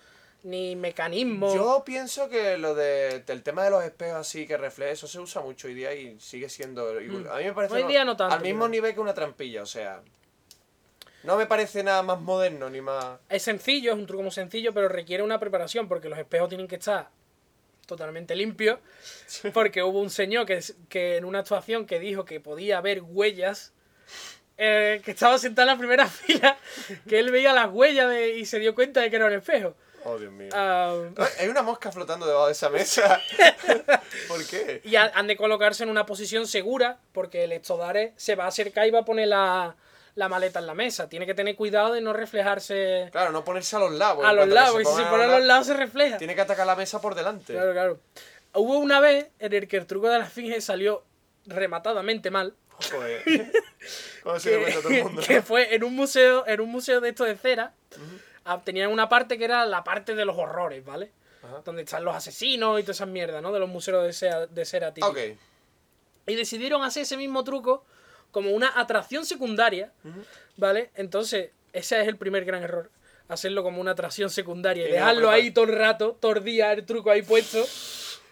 ni 0.44 0.76
mecanismo. 0.76 1.54
Yo 1.54 1.84
pienso 1.86 2.28
que 2.28 2.58
lo 2.58 2.74
de, 2.74 3.20
del 3.20 3.44
tema 3.44 3.64
de 3.64 3.70
los 3.70 3.84
espejos 3.84 4.16
así 4.18 4.48
que 4.48 4.58
refleja, 4.58 4.92
eso 4.92 5.08
se 5.08 5.20
usa 5.20 5.42
mucho 5.44 5.68
hoy 5.68 5.76
día 5.76 5.94
y 5.94 6.20
sigue 6.20 6.50
siendo... 6.50 7.00
y 7.00 7.06
A 7.06 7.36
mí 7.36 7.44
me 7.44 7.54
parece 7.54 7.76
Mm. 7.76 7.78
Hoy 7.78 7.84
día 7.84 8.04
no 8.04 8.18
tanto, 8.18 8.34
al 8.36 8.42
mismo 8.42 8.62
pero- 8.62 8.70
nivel 8.70 8.94
que 8.96 9.00
una 9.00 9.14
trampilla, 9.14 9.62
o 9.62 9.68
sea... 9.68 10.02
No 11.24 11.36
me 11.38 11.46
parece 11.46 11.84
nada 11.84 12.02
más 12.02 12.20
moderno 12.20 12.70
ni 12.70 12.82
más... 12.82 13.20
Es 13.30 13.44
sencillo, 13.44 13.92
es 13.92 13.98
un 14.00 14.08
truco 14.08 14.24
muy 14.24 14.32
sencillo, 14.32 14.74
pero 14.74 14.88
requiere 14.90 15.22
una 15.22 15.40
preparación, 15.40 15.88
porque 15.88 16.10
los 16.10 16.18
espejos 16.18 16.50
tienen 16.50 16.68
que 16.68 16.78
estar 16.78 17.10
totalmente 17.90 18.36
limpios. 18.36 18.80
Porque 19.54 19.84
hubo 19.84 20.00
un 20.00 20.10
señor 20.10 20.46
que, 20.46 20.62
que 20.88 21.18
en 21.18 21.26
una 21.26 21.40
actuación 21.40 21.86
que 21.86 22.00
dijo 22.00 22.24
que 22.24 22.40
podía 22.40 22.80
ver 22.82 23.02
huellas. 23.04 23.74
eh, 24.58 25.02
que 25.06 25.12
estaba 25.12 25.38
sentado 25.38 25.68
en 25.70 25.74
la 25.76 25.78
primera 25.80 26.08
fila, 26.08 26.58
que 27.08 27.20
él 27.20 27.32
veía 27.32 27.54
las 27.54 27.70
huellas 27.72 28.10
de- 28.10 28.38
y 28.38 28.46
se 28.46 28.60
dio 28.60 28.76
cuenta 28.76 29.00
de 29.02 29.10
que 29.10 29.16
era 29.16 29.26
un 29.26 29.34
espejo. 29.34 29.76
Oh, 30.06 30.18
Dios 30.18 30.32
mío. 30.32 30.50
Ah, 30.54 30.96
Hay 31.40 31.48
una 31.50 31.62
mosca 31.62 31.92
flotando 31.92 32.26
debajo 32.26 32.46
de 32.48 32.54
esa 32.54 32.70
mesa. 32.70 33.22
¿Por 34.28 34.46
qué? 34.48 34.82
Y 34.86 34.96
ha- 34.96 35.12
han 35.14 35.28
de 35.28 35.36
colocarse 35.36 35.84
en 35.84 35.90
una 35.90 36.06
posición 36.06 36.48
segura, 36.48 37.00
porque 37.14 37.44
el 37.46 37.52
estodare 37.52 38.14
se 38.18 38.36
va 38.36 38.46
a 38.46 38.48
acercar 38.48 38.88
y 38.88 38.92
va 38.92 39.00
a 39.00 39.06
poner 39.06 39.28
la, 39.30 39.76
la 40.20 40.30
maleta 40.30 40.60
en 40.60 40.68
la 40.68 40.74
mesa. 40.76 41.10
Tiene 41.10 41.26
que 41.26 41.34
tener 41.34 41.56
cuidado 41.56 41.94
de 41.94 42.02
no 42.02 42.14
reflejarse 42.14 43.10
Claro, 43.12 43.32
no 43.32 43.44
ponerse 43.44 43.76
a 43.76 43.80
los 43.80 43.92
lados. 43.94 44.24
a 44.24 44.34
los 44.34 44.46
que 44.48 44.54
lados, 44.54 44.72
porque 44.74 44.86
si 44.86 44.96
se 44.96 45.04
pone 45.10 45.24
a 45.24 45.28
los 45.40 45.46
lados, 45.46 45.66
se 45.68 45.74
refleja. 45.74 46.18
Tiene 46.18 46.36
que 46.36 46.42
atacar 46.42 46.68
la 46.68 46.76
mesa 46.76 47.02
por 47.02 47.16
delante. 47.16 47.54
Claro, 47.54 47.72
claro. 47.72 48.00
Hubo 48.54 48.78
una 48.80 49.00
vez 49.00 49.28
en 49.40 49.54
el 49.54 49.68
que 49.68 49.78
el 49.78 49.86
truco 49.86 50.10
de 50.10 50.20
la 50.20 50.26
esfinge 50.26 50.62
salió 50.62 51.04
rematadamente 51.46 52.32
mal. 52.32 52.54
Joder. 52.92 53.24
¿Cómo 54.24 54.40
se 54.40 54.50
dio 54.52 54.62
cuenta 54.62 54.82
todo 54.82 54.92
el 54.94 55.04
mundo? 55.06 55.22
que 55.26 55.42
fue 55.42 55.74
en 55.76 55.84
un 55.84 55.96
museo, 55.96 56.46
en 56.48 56.62
un 56.62 56.70
museo 56.70 57.02
de 57.02 57.10
esto 57.10 57.24
de 57.24 57.36
cera. 57.36 57.74
ah, 58.46 58.62
Tenían 58.64 58.92
una 58.92 59.10
parte 59.10 59.38
que 59.38 59.46
era 59.46 59.66
la 59.66 59.84
parte 59.84 60.16
de 60.16 60.26
los 60.26 60.38
horrores, 60.38 60.84
¿vale? 60.86 61.12
Ajá. 61.44 61.62
Donde 61.66 61.84
están 61.84 62.04
los 62.04 62.16
asesinos 62.16 62.80
y 62.80 62.84
todas 62.84 62.98
esas 62.98 63.08
mierdas, 63.08 63.42
¿no? 63.42 63.52
De 63.52 63.60
los 63.60 63.70
museos 63.70 64.04
de 64.06 64.14
cera, 64.14 64.48
de 64.48 64.66
cera 64.66 64.94
típicos. 64.94 65.12
Ok. 65.12 65.38
Y 66.28 66.36
decidieron 66.36 66.84
hacer 66.84 67.04
ese 67.04 67.18
mismo 67.18 67.44
truco 67.44 67.86
como 68.32 68.52
una 68.52 68.72
atracción 68.80 69.26
secundaria, 69.26 69.92
¿vale? 70.58 70.90
Entonces, 70.96 71.50
ese 71.74 72.02
es 72.02 72.08
el 72.08 72.18
primer 72.18 72.46
gran 72.46 72.64
error. 72.64 72.90
Hacerlo 73.28 73.62
como 73.64 73.80
una 73.80 73.92
atracción 73.92 74.30
secundaria 74.30 74.86
y 74.86 74.90
no 74.90 74.96
dejarlo 74.96 75.30
ahí 75.30 75.52
todo 75.52 75.66
el 75.66 75.78
rato, 75.78 76.18
todo 76.20 76.34
el 76.34 76.44
día, 76.44 76.72
el 76.74 76.86
truco 76.86 77.12
ahí 77.12 77.22
puesto. 77.22 77.64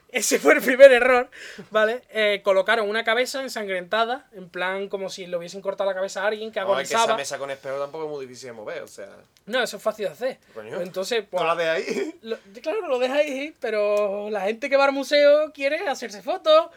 Ese 0.10 0.40
fue 0.40 0.54
el 0.54 0.62
primer 0.62 0.90
error, 0.94 1.30
¿vale? 1.70 2.02
Eh, 2.12 2.42
colocaron 2.42 2.90
una 2.90 3.04
cabeza 3.04 3.42
ensangrentada, 3.44 4.26
en 4.32 4.48
plan 4.48 4.88
como 4.88 5.10
si 5.10 5.28
le 5.28 5.36
hubiesen 5.36 5.62
cortado 5.62 5.90
la 5.90 5.94
cabeza 5.96 6.24
a 6.24 6.28
alguien 6.28 6.50
que 6.50 6.62
No, 6.62 6.80
es 6.80 6.88
que 6.88 6.94
esa 6.94 7.00
agonizaba. 7.00 7.18
mesa 7.18 7.38
con 7.38 7.52
espejo 7.52 7.78
tampoco 7.78 8.06
es 8.06 8.10
muy 8.12 8.26
difícil 8.26 8.48
de 8.48 8.54
mover, 8.54 8.84
o 8.84 8.88
sea. 8.88 9.10
No, 9.48 9.62
eso 9.62 9.76
es 9.76 9.84
fácil 9.84 10.06
de 10.06 10.12
hacer. 10.14 10.38
Coño. 10.54 10.80
Entonces, 10.80 11.26
pues, 11.30 11.42
No 11.44 11.46
la 11.48 11.56
de 11.56 11.70
ahí. 11.70 12.16
lo- 12.22 12.38
claro, 12.64 12.88
lo 12.88 13.00
deja 13.00 13.16
ahí, 13.16 13.54
pero 13.60 14.30
la 14.30 14.42
gente 14.42 14.70
que 14.70 14.78
va 14.78 14.86
al 14.86 14.94
museo 14.94 15.52
quiere 15.52 15.90
hacerse 15.90 16.22
fotos, 16.24 16.68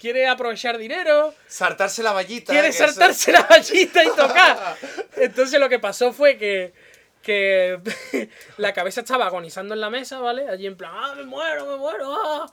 quiere 0.00 0.26
aprovechar 0.26 0.78
dinero, 0.78 1.34
Saltarse 1.46 2.02
la 2.02 2.12
vallita. 2.12 2.52
quiere 2.52 2.68
eso- 2.68 2.86
saltarse 2.86 3.32
la 3.32 3.42
vallita 3.42 4.02
y 4.02 4.08
tocar. 4.08 4.76
Entonces 5.16 5.60
lo 5.60 5.68
que 5.68 5.78
pasó 5.78 6.12
fue 6.12 6.36
que, 6.38 6.72
que 7.22 7.78
la 8.56 8.72
cabeza 8.72 9.00
estaba 9.02 9.26
agonizando 9.26 9.74
en 9.74 9.80
la 9.80 9.90
mesa, 9.90 10.18
¿vale? 10.20 10.48
Allí 10.48 10.66
en 10.66 10.76
plan, 10.76 10.92
ah, 10.94 11.14
me 11.16 11.24
muero, 11.24 11.66
me 11.66 11.76
muero. 11.76 12.12
ah". 12.14 12.50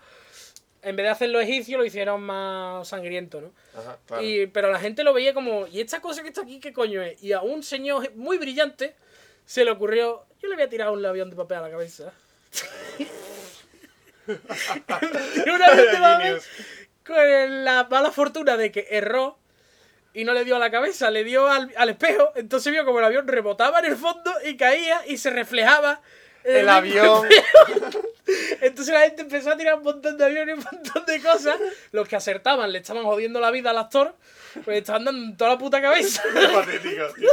En 0.84 0.95
vez 0.95 1.06
de 1.06 1.10
hacerlo 1.10 1.39
egipcio, 1.41 1.78
lo 1.78 1.86
hicieron 1.86 2.22
más 2.22 2.88
sangriento, 2.88 3.41
¿no? 3.41 3.52
Ajá, 3.78 3.98
claro. 4.06 4.24
Y, 4.24 4.45
pero 4.48 4.72
la 4.72 4.80
gente 4.80 5.04
lo 5.04 5.12
veía 5.14 5.34
como, 5.34 5.66
¿y 5.68 5.82
esta 5.82 6.00
cosa 6.02 6.22
que 6.22 6.28
está 6.30 6.41
aquí 6.41 6.60
qué 6.60 6.72
coño 6.72 7.02
es? 7.02 7.22
Y 7.24 7.34
a 7.34 7.41
un 7.41 7.64
señor 7.64 8.14
muy 8.16 8.38
brillante 8.38 8.95
se 9.45 9.66
le 9.66 9.72
ocurrió, 9.72 10.26
yo 10.41 10.48
le 10.50 10.56
voy 10.56 10.64
a 10.64 10.70
tirar 10.70 10.89
un 10.91 11.04
avión 11.06 11.30
de 11.30 11.36
papel 11.36 11.58
a 11.58 11.62
la 11.62 11.72
cabeza. 11.72 12.14
y 14.28 15.50
una 15.50 16.18
vez, 16.20 16.48
con 17.08 17.64
la 17.66 17.86
mala 17.89 18.12
fortuna 18.12 18.58
de 18.58 18.72
que 18.72 18.88
erró 18.91 19.38
y 20.14 20.24
no 20.24 20.34
le 20.34 20.43
dio 20.43 20.55
a 20.55 20.60
la 20.60 20.70
cabeza, 20.70 21.10
le 21.10 21.24
dio 21.24 21.47
al, 21.47 21.72
al 21.78 21.89
espejo, 21.89 22.32
entonces 22.36 22.72
vio 22.72 22.86
como 22.86 22.99
el 22.99 23.05
avión 23.05 23.28
rebotaba 23.28 23.80
en 23.80 23.86
el 23.86 23.95
fondo 23.95 24.34
y 24.45 24.58
caía 24.58 25.01
y 25.08 25.18
se 25.18 25.30
reflejaba 25.30 26.01
El 26.43 26.70
avión. 26.70 27.28
Entonces 28.62 28.93
la 28.93 29.01
gente 29.01 29.22
empezó 29.22 29.51
a 29.51 29.58
tirar 29.58 29.76
un 29.76 29.84
montón 29.84 30.18
de 30.18 30.26
aviones 30.26 30.55
y 30.55 30.60
un 30.60 30.66
montón 30.72 31.05
de 31.05 31.22
cosas. 31.22 31.58
Los 31.91 32.08
que 32.08 32.16
acertaban 32.16 32.72
le 32.72 32.80
estaban 32.80 33.03
jodiendo 33.03 33.39
la 33.39 33.51
vida 33.51 33.70
al 33.70 33.78
actor, 33.78 34.16
pues 34.66 34.78
estaban 34.80 35.05
dando 35.05 35.24
en 35.24 35.38
toda 35.38 35.51
la 35.51 35.58
puta 35.58 35.82
cabeza. 35.82 36.24
Qué 36.34 36.47
patético, 36.47 37.08
tío. 37.16 37.30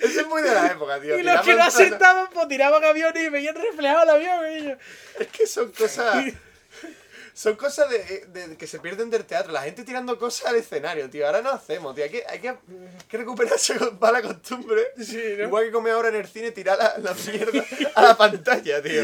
Eso 0.00 0.20
es 0.20 0.26
muy 0.26 0.42
de 0.42 0.54
la 0.54 0.66
época, 0.68 1.00
tío. 1.00 1.18
Y 1.18 1.22
los 1.22 1.40
que 1.42 1.54
no 1.54 1.62
acertaban, 1.62 2.28
pues 2.32 2.48
tiraban 2.48 2.84
aviones 2.84 3.22
y 3.22 3.28
veían 3.28 3.54
reflejado 3.54 4.02
el 4.04 4.10
avión. 4.10 4.52
Y 4.52 4.62
yo, 4.64 4.74
Es 5.18 5.26
que 5.28 5.46
son 5.46 5.70
cosas. 5.72 6.24
Son 7.38 7.54
cosas 7.54 7.88
de, 7.88 8.26
de- 8.26 8.56
que 8.56 8.66
se 8.66 8.80
pierden 8.80 9.10
del 9.10 9.24
teatro. 9.24 9.52
La 9.52 9.62
gente 9.62 9.84
tirando 9.84 10.18
cosas 10.18 10.48
al 10.48 10.56
escenario, 10.56 11.08
tío. 11.08 11.24
Ahora 11.24 11.40
no 11.40 11.50
hacemos, 11.50 11.94
tío. 11.94 12.02
Hay 12.02 12.10
que, 12.10 12.24
hay 12.28 12.40
que, 12.40 12.56
que 13.08 13.16
recuperar 13.16 13.52
esa 13.54 13.74
mala 14.00 14.20
costumbre. 14.22 14.82
Sí, 15.00 15.22
¿no? 15.38 15.44
Igual 15.44 15.66
que 15.66 15.70
come 15.70 15.92
ahora 15.92 16.08
en 16.08 16.16
el 16.16 16.26
cine, 16.26 16.50
tirar 16.50 16.76
la, 16.76 16.98
la 16.98 17.14
mierda 17.14 17.64
a 17.94 18.02
la 18.02 18.16
pantalla, 18.16 18.82
tío. 18.82 19.02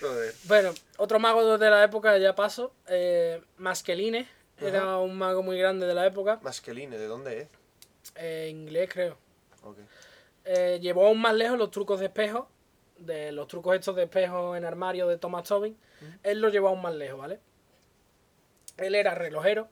Joder. 0.00 0.34
Bueno, 0.44 0.74
otro 0.96 1.20
mago 1.20 1.56
de 1.56 1.70
la 1.70 1.84
época, 1.84 2.18
ya 2.18 2.34
paso. 2.34 2.72
Eh, 2.88 3.40
Masqueline. 3.58 4.26
Era 4.60 4.98
un 4.98 5.16
mago 5.16 5.44
muy 5.44 5.56
grande 5.56 5.86
de 5.86 5.94
la 5.94 6.04
época. 6.06 6.40
Masqueline, 6.42 6.90
¿de 6.90 7.06
dónde 7.06 7.42
es? 7.42 7.48
eh, 8.16 8.48
inglés, 8.50 8.88
creo. 8.92 9.16
Ok. 9.62 9.78
Eh, 10.44 10.78
llevó 10.82 11.06
aún 11.06 11.20
más 11.20 11.34
lejos 11.34 11.56
los 11.58 11.70
trucos 11.70 12.00
de 12.00 12.06
espejo. 12.06 12.50
De 12.98 13.32
los 13.32 13.46
trucos 13.48 13.74
estos 13.76 13.94
de 13.96 14.04
espejo 14.04 14.56
en 14.56 14.64
armario 14.64 15.06
de 15.08 15.18
Thomas 15.18 15.44
Tobin. 15.48 15.76
Él 16.22 16.40
los 16.40 16.52
llevó 16.52 16.68
aún 16.68 16.82
más 16.82 16.94
lejos, 16.94 17.18
¿vale? 17.18 17.38
Él 18.76 18.94
era 18.94 19.14
relojero. 19.14 19.68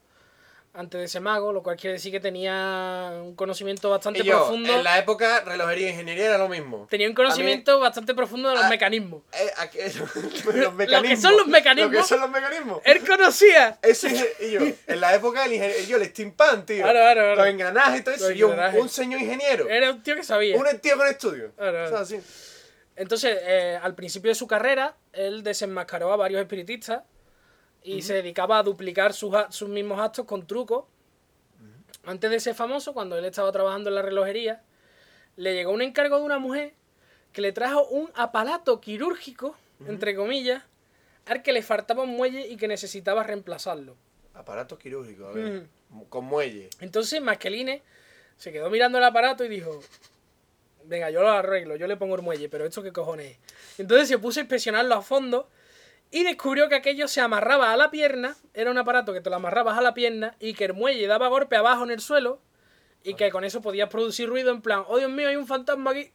antes 0.74 0.98
de 0.98 1.04
ese 1.06 1.20
mago, 1.20 1.54
lo 1.54 1.62
cual 1.62 1.74
quiere 1.76 1.94
decir 1.94 2.12
que 2.12 2.20
tenía 2.20 3.10
un 3.22 3.34
conocimiento 3.34 3.88
bastante 3.88 4.22
yo, 4.22 4.36
profundo. 4.36 4.74
en 4.76 4.84
la 4.84 4.98
época, 4.98 5.40
relojería 5.40 5.86
e 5.86 5.90
ingeniería 5.92 6.26
era 6.26 6.36
lo 6.38 6.50
mismo. 6.50 6.86
Tenía 6.90 7.08
un 7.08 7.14
conocimiento 7.14 7.80
bastante 7.80 8.14
profundo 8.14 8.50
de 8.50 8.56
los 8.56 8.68
mecanismos. 8.68 9.22
Aquí- 9.56 9.78
los 10.54 10.74
mecanismos. 10.74 11.22
son 11.22 11.36
los 11.38 11.46
mecanismos. 11.46 11.92
Lo 11.94 11.98
que 12.00 12.04
son 12.06 12.20
los 12.20 12.28
mecanismos. 12.30 12.82
Él 12.84 13.06
conocía. 13.06 13.78
Ese 13.80 14.08
es- 14.08 14.40
y 14.40 14.50
yo, 14.50 14.60
en 14.86 15.00
la 15.00 15.14
época 15.14 15.44
del 15.44 15.54
ingeniero, 15.54 15.96
el 15.96 16.08
steampunk, 16.10 16.66
tío. 16.66 16.82
Claro, 16.82 16.98
claro, 16.98 17.20
claro. 17.22 17.36
Los 17.36 17.46
engranajes 17.46 18.00
y 18.00 18.04
todo 18.04 18.14
eso. 18.14 18.30
Yo, 18.32 18.54
un, 18.74 18.88
señor 18.90 19.22
ingeniero. 19.22 19.70
Era 19.70 19.92
un 19.92 20.02
tío 20.02 20.14
que 20.14 20.24
sabía. 20.24 20.58
Un 20.58 20.66
tío 20.80 20.98
con 20.98 21.08
estudio. 21.08 21.52
Claro, 21.56 21.72
claro. 21.72 21.86
O 21.86 21.88
sea, 21.88 22.18
así. 22.18 22.26
Entonces, 22.96 23.38
eh, 23.42 23.78
al 23.80 23.94
principio 23.94 24.30
de 24.30 24.34
su 24.34 24.46
carrera, 24.46 24.96
él 25.12 25.42
desenmascaró 25.42 26.12
a 26.12 26.16
varios 26.16 26.40
espiritistas 26.40 27.02
y 27.82 28.02
se 28.02 28.14
dedicaba 28.14 28.58
a 28.58 28.62
duplicar 28.62 29.12
sus, 29.12 29.34
sus 29.50 29.68
mismos 29.68 30.00
actos 30.00 30.24
con 30.24 30.46
trucos. 30.46 30.86
Antes 32.04 32.30
de 32.30 32.40
ser 32.40 32.54
famoso, 32.54 32.94
cuando 32.94 33.16
él 33.18 33.24
estaba 33.24 33.52
trabajando 33.52 33.90
en 33.90 33.94
la 33.96 34.02
relojería, 34.02 34.62
le 35.36 35.54
llegó 35.54 35.72
un 35.72 35.82
encargo 35.82 36.18
de 36.18 36.24
una 36.24 36.38
mujer 36.38 36.74
que 37.32 37.42
le 37.42 37.52
trajo 37.52 37.86
un 37.88 38.10
aparato 38.14 38.80
quirúrgico, 38.80 39.54
entre 39.86 40.16
comillas, 40.16 40.62
al 41.26 41.42
que 41.42 41.52
le 41.52 41.62
faltaba 41.62 42.04
un 42.04 42.16
muelle 42.16 42.46
y 42.48 42.56
que 42.56 42.66
necesitaba 42.66 43.22
reemplazarlo. 43.22 43.96
Aparato 44.34 44.78
quirúrgico, 44.78 45.26
a 45.26 45.32
ver. 45.32 45.66
Con 46.08 46.24
muelle. 46.24 46.70
Entonces 46.80 47.20
Masqueline 47.20 47.82
se 48.36 48.52
quedó 48.52 48.70
mirando 48.70 48.98
el 48.98 49.04
aparato 49.04 49.44
y 49.44 49.48
dijo, 49.48 49.80
venga, 50.86 51.10
yo 51.10 51.20
lo 51.22 51.28
arreglo, 51.30 51.76
yo 51.76 51.86
le 51.86 51.96
pongo 51.96 52.14
el 52.16 52.22
muelle, 52.22 52.48
pero 52.48 52.64
esto 52.66 52.82
qué 52.82 52.92
cojones 52.92 53.32
es. 53.32 53.38
Entonces 53.78 54.08
se 54.08 54.18
puso 54.18 54.40
a 54.40 54.42
inspeccionarlo 54.42 54.94
a 54.94 55.02
fondo 55.02 55.48
y 56.10 56.22
descubrió 56.24 56.68
que 56.68 56.76
aquello 56.76 57.08
se 57.08 57.20
amarraba 57.20 57.72
a 57.72 57.76
la 57.76 57.90
pierna, 57.90 58.36
era 58.54 58.70
un 58.70 58.78
aparato 58.78 59.12
que 59.12 59.20
te 59.20 59.28
lo 59.30 59.36
amarrabas 59.36 59.76
a 59.76 59.82
la 59.82 59.92
pierna 59.94 60.36
y 60.40 60.54
que 60.54 60.64
el 60.66 60.72
muelle 60.74 61.06
daba 61.06 61.28
golpe 61.28 61.56
abajo 61.56 61.84
en 61.84 61.90
el 61.90 62.00
suelo 62.00 62.40
y 63.02 63.14
que 63.14 63.30
con 63.30 63.44
eso 63.44 63.60
podías 63.62 63.88
producir 63.88 64.28
ruido 64.28 64.50
en 64.50 64.62
plan, 64.62 64.84
oh 64.88 64.98
Dios 64.98 65.10
mío, 65.10 65.28
hay 65.28 65.36
un 65.36 65.46
fantasma 65.46 65.90
aquí. 65.92 66.10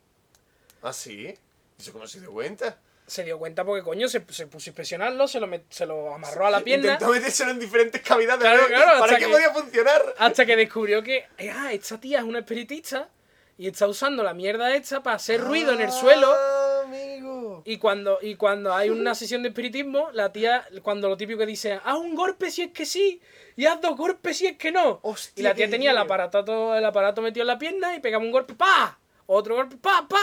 Ah, 0.82 0.93
sí. 0.93 1.34
¿Eso 1.80 1.91
cómo 1.93 2.07
se 2.07 2.19
dio 2.19 2.32
cuenta? 2.32 2.78
Se 3.07 3.24
dio 3.24 3.38
cuenta 3.38 3.65
porque 3.65 3.84
coño 3.84 4.07
se, 4.07 4.24
se 4.30 4.47
puso 4.47 4.69
a 4.69 4.72
inspeccionarlo, 4.72 5.28
se 5.28 5.39
lo, 5.39 5.47
met- 5.47 5.63
se 5.69 5.86
lo 5.86 6.13
amarró 6.13 6.47
a 6.47 6.51
la 6.51 6.61
pierna. 6.61 6.93
Intentó 6.93 7.11
metérselo 7.11 7.51
en 7.51 7.59
diferentes 7.59 8.01
cavidades. 8.01 8.39
Claro, 8.41 8.67
claro, 8.67 8.99
¿Para 8.99 9.17
qué 9.17 9.26
que- 9.26 9.32
podía 9.32 9.49
funcionar? 9.53 10.01
Hasta 10.17 10.45
que 10.45 10.55
descubrió 10.55 11.03
que, 11.03 11.26
ah, 11.53 11.74
esta 11.74 11.99
tía 11.99 12.19
es 12.19 12.24
una 12.24 12.39
espiritista 12.39 13.09
y 13.62 13.68
está 13.68 13.86
usando 13.86 14.24
la 14.24 14.34
mierda 14.34 14.74
esta 14.74 15.03
para 15.03 15.18
hacer 15.18 15.39
ruido 15.39 15.74
en 15.74 15.82
el 15.82 15.91
suelo. 15.91 16.34
Ah, 16.34 16.82
amigo. 16.84 17.62
Y 17.64 17.78
cuando, 17.78 18.18
y 18.20 18.34
cuando 18.34 18.74
hay 18.74 18.89
una 18.89 19.14
sesión 19.22 19.43
de 19.43 19.49
espiritismo, 19.49 20.09
la 20.14 20.32
tía, 20.32 20.66
cuando 20.82 21.07
lo 21.07 21.16
típico 21.16 21.38
que 21.38 21.45
dice, 21.45 21.80
haz 21.86 21.95
un 21.95 22.16
golpe 22.16 22.49
si 22.49 22.64
es 22.64 22.72
que 22.72 22.88
sí, 22.88 23.22
y 23.55 23.68
haz 23.68 23.80
dos 23.80 23.95
golpes 23.95 24.38
si 24.38 24.47
es 24.47 24.57
que 24.57 24.72
no. 24.72 24.99
Hostia, 25.03 25.39
y 25.39 25.43
la 25.43 25.53
tía 25.53 25.70
tenía 25.70 25.91
el 25.91 25.97
aparato, 25.99 26.76
el 26.76 26.84
aparato 26.84 27.22
metido 27.22 27.43
en 27.43 27.49
la 27.49 27.59
pierna 27.59 27.95
y 27.95 27.99
pegaba 27.99 28.24
un 28.24 28.32
golpe, 28.32 28.55
¡pa! 28.55 28.99
Otro 29.34 29.55
golpe, 29.55 29.77
¡pa! 29.77 30.05
¡pa! 30.09 30.19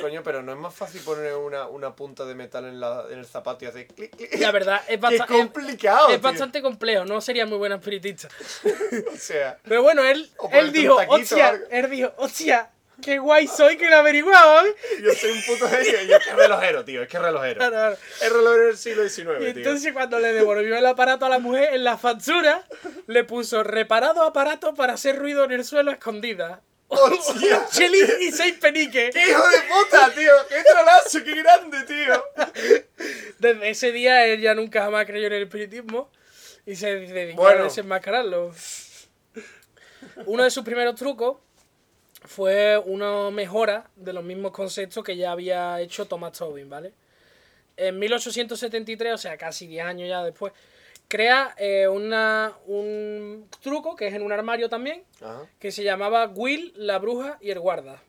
Coño, 0.00 0.22
pero 0.22 0.42
no 0.42 0.52
es 0.52 0.58
más 0.58 0.74
fácil 0.74 1.02
poner 1.02 1.34
una, 1.34 1.66
una 1.66 1.94
punta 1.94 2.24
de 2.24 2.34
metal 2.34 2.64
en, 2.64 2.80
la, 2.80 3.04
en 3.10 3.18
el 3.18 3.26
zapato 3.26 3.66
y 3.66 3.68
hacer 3.68 3.86
clic, 3.88 4.16
clic. 4.16 4.40
La 4.40 4.50
verdad, 4.50 4.80
es, 4.88 4.98
bastante 4.98 5.34
complicado. 5.34 6.08
es 6.08 6.22
bastante 6.22 6.62
complejo, 6.62 7.04
no 7.04 7.20
sería 7.20 7.44
muy 7.44 7.58
buena 7.58 7.74
espiritista. 7.74 8.28
O 9.12 9.16
sea, 9.18 9.58
Pero 9.62 9.82
bueno, 9.82 10.02
él, 10.04 10.30
él 10.52 10.72
dijo, 10.72 10.96
hostia, 11.08 11.48
algo". 11.48 11.66
él 11.70 11.90
dijo, 11.90 12.14
hostia, 12.16 12.70
qué 13.02 13.18
guay 13.18 13.46
soy 13.46 13.76
que 13.76 13.90
lo 13.90 13.96
averiguado, 13.96 14.66
¿eh? 14.66 14.74
yo 15.04 15.12
soy 15.12 15.32
un 15.32 15.42
puto 15.42 15.68
genio. 15.68 16.02
Yo 16.08 16.16
es 16.16 16.24
que 16.24 16.32
relojero, 16.32 16.84
tío. 16.86 17.02
Es 17.02 17.08
que 17.08 17.18
relojero. 17.18 17.56
Claro, 17.56 17.72
claro. 17.72 17.96
Es 18.22 18.32
relojero 18.32 18.66
del 18.68 18.78
siglo 18.78 19.06
XIX, 19.06 19.20
Y 19.20 19.38
tío. 19.38 19.48
entonces 19.48 19.92
cuando 19.92 20.18
le 20.18 20.32
devolvió 20.32 20.78
el 20.78 20.86
aparato 20.86 21.26
a 21.26 21.28
la 21.28 21.40
mujer, 21.40 21.74
en 21.74 21.84
la 21.84 21.98
factura 21.98 22.64
le 23.06 23.24
puso 23.24 23.62
reparado 23.64 24.22
aparato 24.22 24.74
para 24.74 24.94
hacer 24.94 25.18
ruido 25.18 25.44
en 25.44 25.52
el 25.52 25.64
suelo 25.66 25.90
a 25.90 25.94
escondida. 25.94 26.62
¡Hostia! 26.90 27.66
Chelín 27.70 28.06
y 28.20 28.32
seis 28.32 28.54
peniques. 28.60 29.14
¡Qué 29.14 29.30
hijo 29.30 29.42
de 29.48 29.58
puta, 29.68 30.12
tío! 30.12 30.32
¡Qué 30.48 30.56
trolazo! 30.62 31.24
¡Qué 31.24 31.34
grande, 31.42 31.78
tío! 31.84 32.24
Desde 33.38 33.70
ese 33.70 33.92
día 33.92 34.26
él 34.26 34.40
ya 34.40 34.54
nunca 34.54 34.82
jamás 34.82 35.06
creyó 35.06 35.28
en 35.28 35.32
el 35.34 35.42
espiritismo 35.44 36.10
y 36.66 36.74
se 36.76 36.96
dedicó 36.96 37.42
Bueno. 37.42 37.60
a 37.60 37.64
desenmascararlo. 37.64 38.52
Uno 40.26 40.44
de 40.44 40.50
sus 40.50 40.64
primeros 40.64 40.96
trucos 40.96 41.38
fue 42.24 42.76
una 42.78 43.30
mejora 43.30 43.88
de 43.96 44.12
los 44.12 44.24
mismos 44.24 44.50
conceptos 44.52 45.02
que 45.04 45.16
ya 45.16 45.32
había 45.32 45.80
hecho 45.80 46.06
Thomas 46.06 46.32
Tobin, 46.36 46.68
¿vale? 46.68 46.92
En 47.76 47.98
1873, 47.98 49.14
o 49.14 49.18
sea, 49.18 49.38
casi 49.38 49.66
10 49.66 49.86
años 49.86 50.08
ya 50.08 50.22
después, 50.22 50.52
crea 51.10 51.52
eh, 51.58 51.88
una, 51.88 52.52
un 52.66 53.48
truco 53.60 53.96
que 53.96 54.06
es 54.06 54.14
en 54.14 54.22
un 54.22 54.30
armario 54.32 54.68
también, 54.68 55.02
Ajá. 55.20 55.42
que 55.58 55.72
se 55.72 55.82
llamaba 55.82 56.26
Will, 56.28 56.72
la 56.76 56.98
bruja 57.00 57.36
y 57.40 57.50
el 57.50 57.58
guarda. 57.58 58.00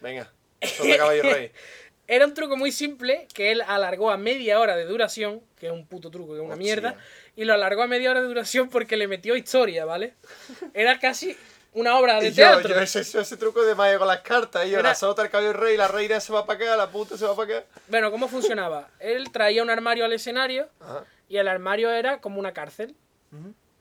Venga. 0.00 0.28
Sobre 0.76 0.96
caballo 0.98 1.22
rey. 1.22 1.52
Era 2.08 2.26
un 2.26 2.34
truco 2.34 2.56
muy 2.56 2.72
simple 2.72 3.28
que 3.32 3.52
él 3.52 3.62
alargó 3.64 4.10
a 4.10 4.16
media 4.16 4.58
hora 4.58 4.74
de 4.74 4.84
duración, 4.84 5.40
que 5.56 5.66
es 5.66 5.72
un 5.72 5.86
puto 5.86 6.10
truco, 6.10 6.32
que 6.32 6.40
es 6.40 6.44
una 6.44 6.54
Hostia. 6.54 6.64
mierda, 6.64 6.96
y 7.36 7.44
lo 7.44 7.54
alargó 7.54 7.84
a 7.84 7.86
media 7.86 8.10
hora 8.10 8.20
de 8.20 8.26
duración 8.26 8.68
porque 8.68 8.96
le 8.96 9.06
metió 9.06 9.36
historia, 9.36 9.84
¿vale? 9.84 10.14
Era 10.74 10.98
casi 10.98 11.36
una 11.72 11.96
obra 11.96 12.18
de 12.18 12.30
yo, 12.30 12.34
teatro. 12.34 12.68
yo 12.70 12.80
ese, 12.80 13.02
ese 13.02 13.36
truco 13.36 13.62
de 13.62 13.76
magia 13.76 13.98
con 13.98 14.08
las 14.08 14.22
cartas. 14.22 14.66
Y 14.66 14.70
yo, 14.70 14.80
Era- 14.80 14.88
la 14.88 14.94
sota, 14.96 15.22
el 15.22 15.30
caballo 15.30 15.52
rey, 15.52 15.76
la 15.76 15.86
reina 15.86 16.18
se 16.18 16.32
va 16.32 16.44
para 16.44 16.58
acá, 16.64 16.76
la 16.76 16.90
puta 16.90 17.16
se 17.16 17.24
va 17.24 17.36
para 17.36 17.58
acá. 17.58 17.66
Bueno, 17.86 18.10
¿cómo 18.10 18.26
funcionaba? 18.26 18.90
Él 18.98 19.30
traía 19.30 19.62
un 19.62 19.70
armario 19.70 20.04
al 20.04 20.12
escenario 20.12 20.68
Ajá. 20.80 21.04
Y 21.30 21.38
el 21.38 21.48
armario 21.48 21.90
era 21.90 22.20
como 22.20 22.38
una 22.38 22.52
cárcel, 22.52 22.94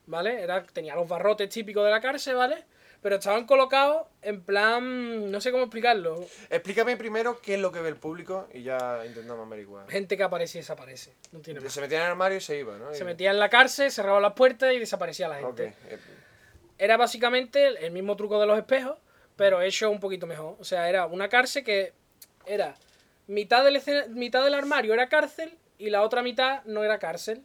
¿vale? 0.06 0.42
Era, 0.42 0.64
tenía 0.64 0.96
los 0.96 1.08
barrotes 1.10 1.50
típicos 1.50 1.84
de 1.84 1.92
la 1.92 2.00
cárcel, 2.00 2.36
¿vale? 2.36 2.64
Pero 3.02 3.16
estaban 3.16 3.46
colocados 3.46 4.08
en 4.22 4.42
plan, 4.42 5.32
no 5.32 5.40
sé 5.42 5.52
cómo 5.52 5.64
explicarlo. 5.64 6.26
Explícame 6.50 6.98
primero 6.98 7.40
qué 7.42 7.56
es 7.56 7.60
lo 7.62 7.72
que 7.72 7.80
ve 7.80 7.90
el 7.90 7.96
público 7.96 8.48
y 8.54 8.62
ya 8.64 9.02
intentamos 9.06 9.48
averiguar. 9.48 9.90
Gente 9.90 10.18
que 10.18 10.24
aparece 10.24 10.58
y 10.58 10.62
desaparece. 10.62 11.14
No 11.32 11.40
tiene 11.40 11.62
más. 11.62 11.72
Se 11.74 11.80
metía 11.82 12.00
en 12.00 12.04
el 12.06 12.12
armario 12.12 12.38
y 12.38 12.42
se 12.42 12.58
iba, 12.60 12.78
¿no? 12.78 12.94
Se 12.94 13.06
metía 13.06 13.32
en 13.32 13.40
la 13.40 13.50
cárcel, 13.50 13.90
cerraba 13.90 14.20
las 14.20 14.34
puertas 14.34 14.74
y 14.74 14.80
desaparecía 14.80 15.28
la 15.30 15.38
gente. 15.40 15.74
eh, 15.90 15.98
Era 16.78 16.98
básicamente 16.98 17.68
el- 17.86 17.92
mismo 17.92 18.16
truco 18.18 18.40
de 18.40 18.48
los 18.48 18.58
espejos, 18.58 18.98
pero 19.38 19.62
hecho 19.62 19.90
un 19.90 20.00
poquito 20.02 20.28
mejor. 20.28 20.56
O 20.60 20.64
sea, 20.66 20.90
era 20.90 21.06
una 21.08 21.30
cárcel 21.30 21.64
que 21.64 21.94
era 22.46 22.76
mitad 23.28 23.64
del, 23.64 23.78
escena- 23.78 24.08
mitad 24.10 24.44
del 24.44 24.54
armario 24.56 24.94
era 24.94 25.08
cárcel 25.08 25.58
y 25.80 25.90
la 25.90 26.04
otra 26.04 26.22
mitad 26.22 26.64
no 26.66 26.84
era 26.84 27.00
cárcel. 27.00 27.44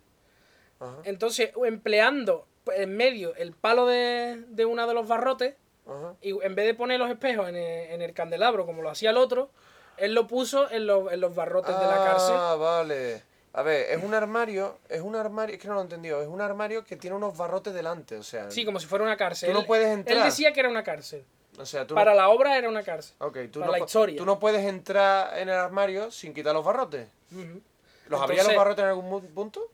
Ajá. 0.81 0.97
Entonces, 1.05 1.51
empleando 1.65 2.47
en 2.75 2.97
medio 2.97 3.35
el 3.37 3.53
palo 3.53 3.87
de, 3.87 4.45
de 4.49 4.65
uno 4.67 4.87
de 4.87 4.93
los 4.95 5.09
barrotes, 5.09 5.55
Ajá. 5.87 6.15
y 6.21 6.31
en 6.45 6.55
vez 6.55 6.67
de 6.67 6.75
poner 6.75 6.99
los 6.99 7.09
espejos 7.11 7.49
en 7.49 7.57
el, 7.57 7.91
en 7.93 8.03
el 8.03 8.13
candelabro 8.13 8.67
como 8.67 8.83
lo 8.83 8.91
hacía 8.91 9.11
el 9.11 9.17
otro, 9.17 9.51
él 9.97 10.13
lo 10.15 10.27
puso 10.27 10.71
en, 10.71 10.87
los- 10.87 11.11
en 11.13 11.21
los 11.21 11.35
barrotes 11.35 11.79
de 11.79 11.87
la 11.87 11.97
cárcel. 12.05 12.35
Ah, 12.37 12.57
vale. 12.59 13.23
A 13.53 13.63
ver, 13.63 13.87
es 13.93 14.03
un 14.03 14.13
armario, 14.15 14.79
es 14.89 15.01
un 15.01 15.15
armario, 15.15 15.55
es 15.55 15.63
que 15.63 15.69
no 15.69 15.75
lo 15.75 15.81
he 15.81 15.85
entendido, 15.85 16.21
es 16.21 16.27
un 16.27 16.41
armario 16.41 16.83
que 16.85 16.97
tiene 16.97 17.15
unos 17.15 17.37
barrotes 17.37 17.73
delante, 17.73 18.17
o 18.17 18.23
sea, 18.25 18.51
Sí, 18.51 18.65
como 18.65 18.81
si 18.81 18.87
fuera 18.87 19.05
una 19.05 19.17
cárcel. 19.17 19.49
Tú 19.49 19.53
no 19.55 19.61
Él- 19.61 19.67
puedes 19.67 19.87
Él 19.87 19.99
entrar. 20.01 20.25
decía 20.25 20.53
que 20.53 20.59
era 20.59 20.69
una 20.69 20.83
cárcel. 20.83 21.25
o 21.57 21.65
sea, 21.65 21.87
tú 21.87 21.95
Para 21.95 22.11
no, 22.11 22.17
la 22.17 22.29
obra 22.31 22.59
era 22.59 22.69
una 22.69 22.83
cárcel. 22.83 23.15
ok, 23.21 23.39
tú 23.53 23.61
para 23.61 23.67
no, 23.67 23.73
la 23.73 23.85
historia. 23.85 24.17
tú 24.19 24.27
no 24.27 24.41
puedes 24.41 24.65
entrar 24.67 25.39
en 25.39 25.49
el 25.49 25.55
armario 25.55 26.11
sin 26.11 26.35
quitar 26.35 26.53
los 26.53 26.65
barrotes. 26.65 27.07
Ujú. 27.31 27.61
¿Los 28.07 28.21
abría 28.21 28.43
los 28.45 28.55
barrotes 28.55 28.83
en 28.83 28.89
algún 28.91 29.27
punto? 29.29 29.71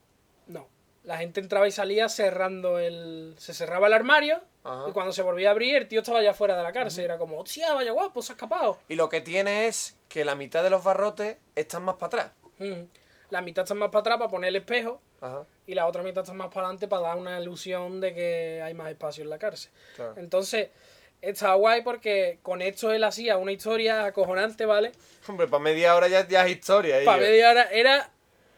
No. 0.47 0.68
La 1.05 1.16
gente 1.18 1.41
entraba 1.41 1.66
y 1.66 1.72
salía 1.72 2.09
cerrando 2.09 2.78
el. 2.78 3.35
Se 3.39 3.55
cerraba 3.55 3.87
el 3.87 3.93
armario 3.95 4.41
Ajá. 4.64 4.85
y 4.89 4.93
cuando 4.93 5.12
se 5.12 5.22
volvía 5.22 5.49
a 5.49 5.53
abrir, 5.53 5.76
el 5.76 5.89
tío 5.89 6.01
estaba 6.01 6.22
ya 6.22 6.35
fuera 6.35 6.57
de 6.57 6.62
la 6.62 6.72
cárcel. 6.72 7.05
Era 7.05 7.18
como, 7.18 7.39
hostia, 7.41 7.72
vaya 7.72 7.93
guapo, 7.93 8.20
se 8.22 8.33
ha 8.33 8.35
escapado. 8.35 8.78
Y 8.89 8.95
lo 8.97 9.09
que 9.09 9.20
tiene 9.20 9.66
es 9.66 9.97
que 10.09 10.24
la 10.24 10.35
mitad 10.35 10.62
de 10.62 10.70
los 10.70 10.85
barrotes 10.85 11.39
están 11.57 11.83
más 11.85 11.97
para 11.97 12.07
atrás. 12.07 12.33
La 13.31 13.41
mitad 13.41 13.62
está 13.62 13.74
más 13.74 13.89
para 13.91 14.01
atrás 14.01 14.18
para 14.18 14.28
poner 14.31 14.49
el 14.49 14.57
espejo 14.57 15.01
Ajá, 15.20 15.47
y 15.66 15.74
la 15.74 15.87
otra 15.87 16.03
mitad 16.03 16.22
está 16.22 16.35
más 16.35 16.49
para 16.49 16.66
adelante 16.66 16.89
para 16.89 17.03
dar 17.03 17.16
una 17.16 17.41
ilusión 17.41 18.01
de 18.01 18.12
que 18.12 18.61
hay 18.62 18.74
más 18.74 18.91
espacio 18.91 19.22
en 19.24 19.31
la 19.31 19.39
cárcel. 19.39 19.70
claro. 19.97 20.14
Entonces, 20.16 20.68
estaba 21.22 21.55
guay 21.55 21.83
porque 21.83 22.39
con 22.43 22.61
esto 22.61 22.93
él 22.93 23.05
hacía 23.05 23.37
una 23.37 23.53
historia 23.53 24.05
acojonante, 24.05 24.66
¿vale? 24.66 24.93
Hombre, 25.28 25.47
para 25.47 25.62
media 25.62 25.95
hora 25.95 26.09
ya, 26.09 26.26
ya 26.26 26.45
es 26.45 26.51
historia. 26.57 26.97
Para 27.05 27.18
ello. 27.18 27.31
media 27.31 27.51
hora 27.51 27.62
era. 27.70 28.11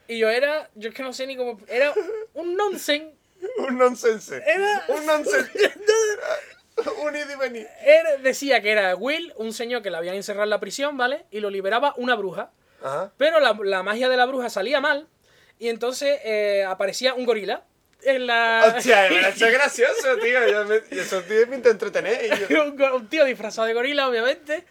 Y 0.08 0.18
yo 0.18 0.28
era. 0.30 0.68
Yo 0.74 0.88
es 0.90 0.94
que 0.94 1.02
no 1.02 1.12
sé 1.12 1.26
ni 1.26 1.36
cómo. 1.36 1.58
Era 1.68 1.92
un 2.34 2.56
nonsense. 2.56 3.14
Un 3.58 3.76
nonsense. 3.76 4.36
Era- 4.46 4.84
Un 4.88 5.04
nonsense. 5.04 5.50
un 7.04 7.16
id 7.16 7.28
y 7.30 7.36
venir. 7.38 7.68
Él 7.84 8.22
decía 8.22 8.60
que 8.62 8.70
era 8.70 8.94
Will, 8.96 9.32
un 9.36 9.52
señor 9.52 9.82
que 9.82 9.90
le 9.90 9.96
habían 9.96 10.14
encerrado 10.14 10.44
en 10.44 10.50
la 10.50 10.60
prisión, 10.60 10.96
¿vale? 10.96 11.24
Y 11.30 11.40
lo 11.40 11.50
liberaba 11.50 11.92
una 11.96 12.14
bruja. 12.14 12.50
Ajá. 12.82 13.12
Pero 13.18 13.40
la, 13.40 13.58
la 13.64 13.82
magia 13.82 14.08
de 14.08 14.16
la 14.16 14.26
bruja 14.26 14.48
salía 14.48 14.80
mal. 14.80 15.08
Y 15.58 15.68
entonces 15.68 16.18
eh, 16.24 16.64
aparecía 16.66 17.14
un 17.14 17.24
gorila. 17.26 17.64
En 18.04 18.26
la. 18.26 18.74
Hostia, 18.76 19.06
eso 19.28 19.46
es 19.46 19.52
gracioso, 19.52 20.16
tío. 20.22 20.48
Yo 20.48 20.64
me, 20.64 20.80
y 20.90 20.98
eso 20.98 21.20
tío 21.22 21.46
me 21.48 21.56
intenta 21.56 21.70
entretener. 21.70 22.24
Y 22.48 22.52
yo, 22.52 22.64
un, 22.64 22.80
un 22.80 23.08
tío 23.08 23.24
disfrazado 23.24 23.66
de 23.68 23.74
gorila, 23.74 24.08
obviamente. 24.08 24.64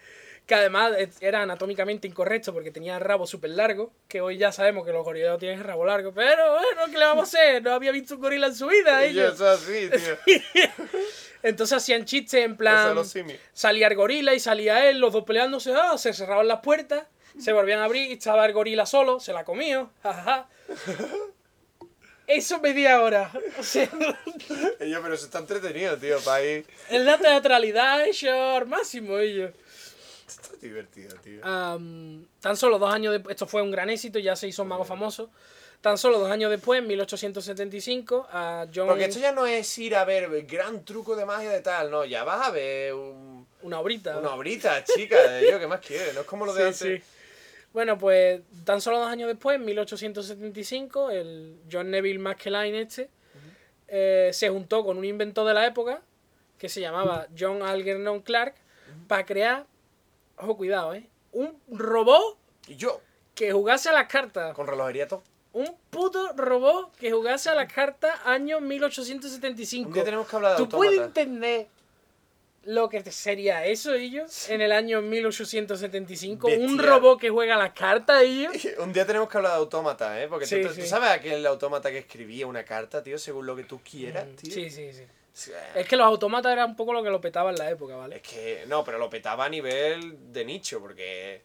Que 0.51 0.55
además 0.55 0.91
era 1.21 1.43
anatómicamente 1.43 2.09
incorrecto 2.09 2.51
porque 2.51 2.71
tenía 2.71 2.95
el 2.95 3.01
rabo 3.01 3.25
súper 3.25 3.51
largo, 3.51 3.93
que 4.09 4.19
hoy 4.19 4.37
ya 4.37 4.51
sabemos 4.51 4.85
que 4.85 4.91
los 4.91 5.05
gorilas 5.05 5.39
tienen 5.39 5.59
el 5.59 5.63
rabo 5.63 5.85
largo, 5.85 6.11
pero 6.13 6.55
bueno, 6.55 6.91
¿qué 6.91 6.97
le 6.97 7.05
vamos 7.05 7.33
a 7.33 7.39
hacer? 7.39 7.63
No 7.63 7.71
había 7.71 7.93
visto 7.93 8.15
un 8.15 8.19
gorila 8.21 8.47
en 8.47 8.55
su 8.55 8.67
vida, 8.67 9.05
Y 9.05 9.13
yo, 9.13 9.21
ellos. 9.21 9.35
eso 9.35 9.47
así, 9.47 9.89
tío. 9.89 10.41
Entonces 11.41 11.77
hacían 11.77 12.03
chistes 12.03 12.43
en 12.43 12.57
plan, 12.57 12.93
los 12.93 13.07
simios. 13.07 13.39
salía 13.53 13.87
el 13.87 13.95
gorila 13.95 14.33
y 14.33 14.41
salía 14.41 14.89
él, 14.89 14.99
los 14.99 15.13
dos 15.13 15.23
peleándose, 15.23 15.73
ah, 15.73 15.97
se 15.97 16.11
cerraban 16.11 16.49
las 16.49 16.59
puertas, 16.59 17.05
se 17.39 17.53
volvían 17.53 17.79
a 17.79 17.85
abrir 17.85 18.09
y 18.09 18.15
estaba 18.15 18.45
el 18.45 18.51
gorila 18.51 18.85
solo, 18.85 19.21
se 19.21 19.31
la 19.31 19.45
comió, 19.45 19.89
jajaja. 20.03 20.49
Eso 22.27 22.59
media 22.59 23.01
hora. 23.01 23.31
O 23.57 23.63
sea, 23.63 23.85
yo, 23.89 25.01
pero 25.01 25.13
eso 25.13 25.25
está 25.25 25.39
entretenido, 25.39 25.97
tío, 25.97 26.19
para 26.19 26.43
ir. 26.43 26.65
es 26.89 27.01
la 27.01 27.17
teatralidad 27.17 28.05
hecho 28.05 28.29
al 28.31 28.67
máximo 28.67 29.17
ellos. 29.17 29.51
Está 30.41 30.55
divertido, 30.61 31.15
tío. 31.23 31.41
Tan 31.41 32.57
solo 32.57 32.79
dos 32.79 32.93
años 32.93 33.13
después, 33.13 33.33
esto 33.35 33.47
fue 33.47 33.61
un 33.61 33.71
gran 33.71 33.89
éxito, 33.89 34.19
ya 34.19 34.35
se 34.35 34.47
hizo 34.47 34.61
un 34.63 34.67
mago 34.69 34.83
famoso. 34.85 35.29
Tan 35.81 35.97
solo 35.97 36.19
dos 36.19 36.29
años 36.29 36.51
después, 36.51 36.79
en 36.79 36.87
1875, 36.87 38.27
a 38.31 38.67
John. 38.73 38.87
Porque 38.87 39.05
esto 39.05 39.19
ya 39.19 39.31
no 39.31 39.45
es 39.47 39.75
ir 39.79 39.95
a 39.95 40.05
ver 40.05 40.25
el 40.25 40.45
gran 40.45 40.85
truco 40.85 41.15
de 41.15 41.25
magia 41.25 41.49
de 41.49 41.61
tal, 41.61 41.89
no, 41.89 42.05
ya 42.05 42.23
vas 42.23 42.47
a 42.47 42.51
ver 42.51 42.93
un- 42.93 43.47
Una 43.63 43.79
horita. 43.79 44.17
una 44.17 44.35
obrita, 44.35 44.83
chica, 44.83 45.19
de 45.27 45.49
yo, 45.49 45.59
¿qué 45.59 45.65
más 45.67 45.79
quieres? 45.79 46.13
No 46.13 46.21
es 46.21 46.27
como 46.27 46.45
lo 46.45 46.53
de 46.53 46.71
Sí, 46.73 46.85
antes. 46.85 47.01
sí. 47.03 47.11
Bueno, 47.73 47.97
pues 47.97 48.41
tan 48.65 48.79
solo 48.81 48.99
dos 48.99 49.07
años 49.07 49.27
después, 49.27 49.55
en 49.55 49.65
1875, 49.65 51.09
el 51.09 51.55
John 51.71 51.89
Neville 51.89 52.19
Maskelyne 52.19 52.81
este 52.81 53.09
eh, 53.87 54.29
se 54.33 54.49
juntó 54.49 54.83
con 54.85 54.97
un 54.97 55.05
inventor 55.05 55.47
de 55.47 55.53
la 55.53 55.65
época 55.65 56.01
que 56.57 56.69
se 56.69 56.79
llamaba 56.81 57.27
John 57.37 57.63
Algernon 57.63 58.21
Clark 58.21 58.53
para 59.07 59.25
crear, 59.25 59.65
ojo 60.41 60.57
cuidado, 60.57 60.93
¿eh? 60.93 61.07
Un 61.33 61.57
robot 61.69 62.37
Y 62.67 62.75
yo, 62.75 63.01
que 63.35 63.51
jugase 63.51 63.89
a 63.89 63.93
las 63.93 64.07
cartas. 64.07 64.53
con 64.53 64.67
relojería 64.67 65.07
todo. 65.07 65.23
Un 65.53 65.75
puto 65.89 66.31
robot 66.33 66.95
que 66.95 67.11
jugase 67.11 67.49
a 67.49 67.55
las 67.55 67.71
cartas 67.71 68.19
año 68.25 68.61
1875. 68.61 69.87
Un 69.89 69.93
día 69.93 70.03
tenemos 70.03 70.27
que 70.27 70.35
hablar 70.35 70.51
de 70.57 70.57
¿Tú 70.63 70.69
puedes 70.69 70.99
entender 70.99 71.67
lo 72.63 72.87
que 72.89 73.01
sería 73.11 73.65
eso, 73.65 73.93
ellos? 73.93 74.49
En 74.49 74.61
el 74.61 74.71
año 74.71 75.01
1875. 75.01 76.47
Un 76.47 76.53
Bestial. 76.77 76.77
robot 76.79 77.19
que 77.19 77.29
juega 77.29 77.55
a 77.55 77.57
las 77.57 77.73
cartas, 77.73 78.21
ellos. 78.21 78.53
Un 78.79 78.93
día 78.93 79.05
tenemos 79.05 79.27
que 79.29 79.37
hablar 79.37 79.53
de 79.53 79.57
autómata, 79.59 80.21
¿eh? 80.21 80.27
Porque 80.27 80.45
tú- 80.45 80.55
Sí, 80.55 80.61
tú, 80.61 80.69
sí. 80.73 80.81
tú 80.81 80.87
sabes 80.87 81.09
aquel 81.09 81.45
autómata 81.45 81.89
que 81.91 81.97
escribía 81.99 82.45
una 82.47 82.63
carta, 82.63 83.01
tío, 83.03 83.17
según 83.17 83.45
lo 83.45 83.55
que 83.55 83.63
tú 83.63 83.81
quieras, 83.83 84.25
tío. 84.37 84.51
Mm, 84.51 84.53
Sí, 84.53 84.69
sí, 84.69 84.93
sí. 84.93 85.03
Sí, 85.33 85.51
Es 85.75 85.87
que 85.87 85.95
los 85.95 86.05
automatas 86.05 86.51
eran 86.51 86.71
un 86.71 86.75
poco 86.75 86.91
lo 86.93 87.01
que 87.01 87.09
lo 87.09 87.21
petaba 87.21 87.51
en 87.51 87.57
la 87.57 87.69
época, 87.69 87.95
¿vale? 87.95 88.17
Es 88.17 88.21
que, 88.21 88.65
no, 88.67 88.83
pero 88.83 88.97
lo 88.97 89.09
petaba 89.09 89.45
a 89.45 89.49
nivel 89.49 90.31
de 90.33 90.43
nicho, 90.43 90.81
porque 90.81 91.41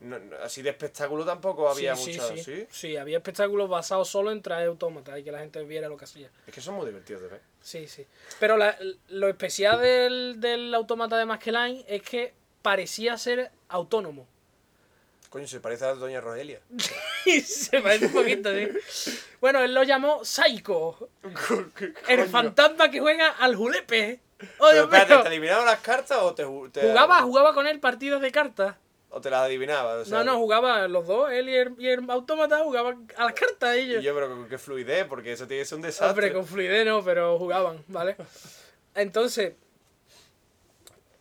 no- 0.00 0.18
no- 0.18 0.36
así 0.42 0.60
de 0.62 0.70
espectáculo 0.70 1.24
tampoco 1.24 1.68
había 1.68 1.96
sí, 1.96 2.10
mucho, 2.10 2.36
sí, 2.36 2.66
¿sí? 2.70 2.96
había 2.96 3.16
espectáculos 3.18 3.68
basados 3.70 4.08
solo 4.08 4.32
en 4.32 4.42
traer 4.42 4.68
autómatas 4.68 5.18
y 5.18 5.22
que 5.24 5.32
la 5.32 5.38
gente 5.38 5.62
viera 5.64 5.88
lo 5.88 5.96
que 5.96 6.04
hacía. 6.04 6.28
Es 6.46 6.52
que 6.52 6.60
son 6.60 6.74
muy 6.74 6.84
divertidos 6.86 7.22
de 7.22 7.28
ver. 7.28 7.40
Sí, 7.62 7.86
sí. 7.88 8.06
Pero 8.38 8.56
la- 8.56 8.76
lo 9.08 9.28
especial 9.28 9.80
del, 9.80 10.40
del 10.40 10.74
autómata 10.74 11.16
de 11.16 11.24
Maskelyne 11.24 11.84
es 11.88 12.02
que 12.02 12.34
parecía 12.60 13.16
ser 13.16 13.50
autónomo. 13.68 14.26
Coño, 15.32 15.46
se 15.48 15.60
parece 15.60 15.86
a 15.86 15.94
Doña 15.94 16.20
Rogelia. 16.20 16.60
Se 17.44 17.80
parece 17.80 18.06
un 18.06 18.12
poquito, 18.12 18.50
sí. 18.52 19.18
Bueno, 19.40 19.60
él 19.60 19.72
lo 19.72 19.82
llamó 19.82 20.22
Psycho. 20.24 21.08
El 22.06 22.28
fantasma 22.28 22.90
que 22.90 23.00
juega 23.00 23.28
al 23.30 23.56
julepe. 23.56 24.20
Oh, 24.58 24.66
Pero 24.70 24.82
espérate. 24.84 25.16
¿te 25.22 25.28
adivinaban 25.28 25.64
las 25.64 25.80
cartas 25.80 26.18
o 26.20 26.34
te, 26.34 26.44
ju- 26.44 26.70
te- 26.70 26.82
Jugaba, 26.82 27.22
jugaba 27.22 27.54
con 27.54 27.66
él 27.66 27.80
partidos 27.80 28.20
de 28.20 28.30
cartas. 28.30 28.76
o 29.08 29.20
te 29.22 29.30
las 29.30 29.42
adivinabas? 29.44 30.02
O 30.02 30.04
sea, 30.04 30.18
No, 30.18 30.24
no, 30.32 30.38
jugaba 30.38 30.86
los 30.88 31.06
dos, 31.06 31.30
él 31.30 31.48
y 31.48 31.54
el, 31.54 31.74
y 31.78 31.88
el 31.88 32.10
autómata 32.10 32.58
jugaban 32.62 33.08
a 33.16 33.24
las 33.24 33.32
cartas 33.34 33.76
Y 33.76 33.80
ellos. 33.80 34.04
yo, 34.04 34.14
pero 34.14 34.28
con 34.28 34.48
qué 34.48 34.58
fluidez, 34.58 35.06
porque 35.06 35.32
eso 35.32 35.46
tiene 35.46 35.62
que 35.62 35.66
ser 35.68 35.76
un 35.76 35.82
desastre. 35.82 36.08
Hombre, 36.10 36.32
con 36.34 36.44
fluidez 36.46 36.84
no, 36.84 37.02
pero 37.04 37.38
jugaban, 37.38 37.82
¿vale? 37.88 38.16
Entonces, 38.94 39.54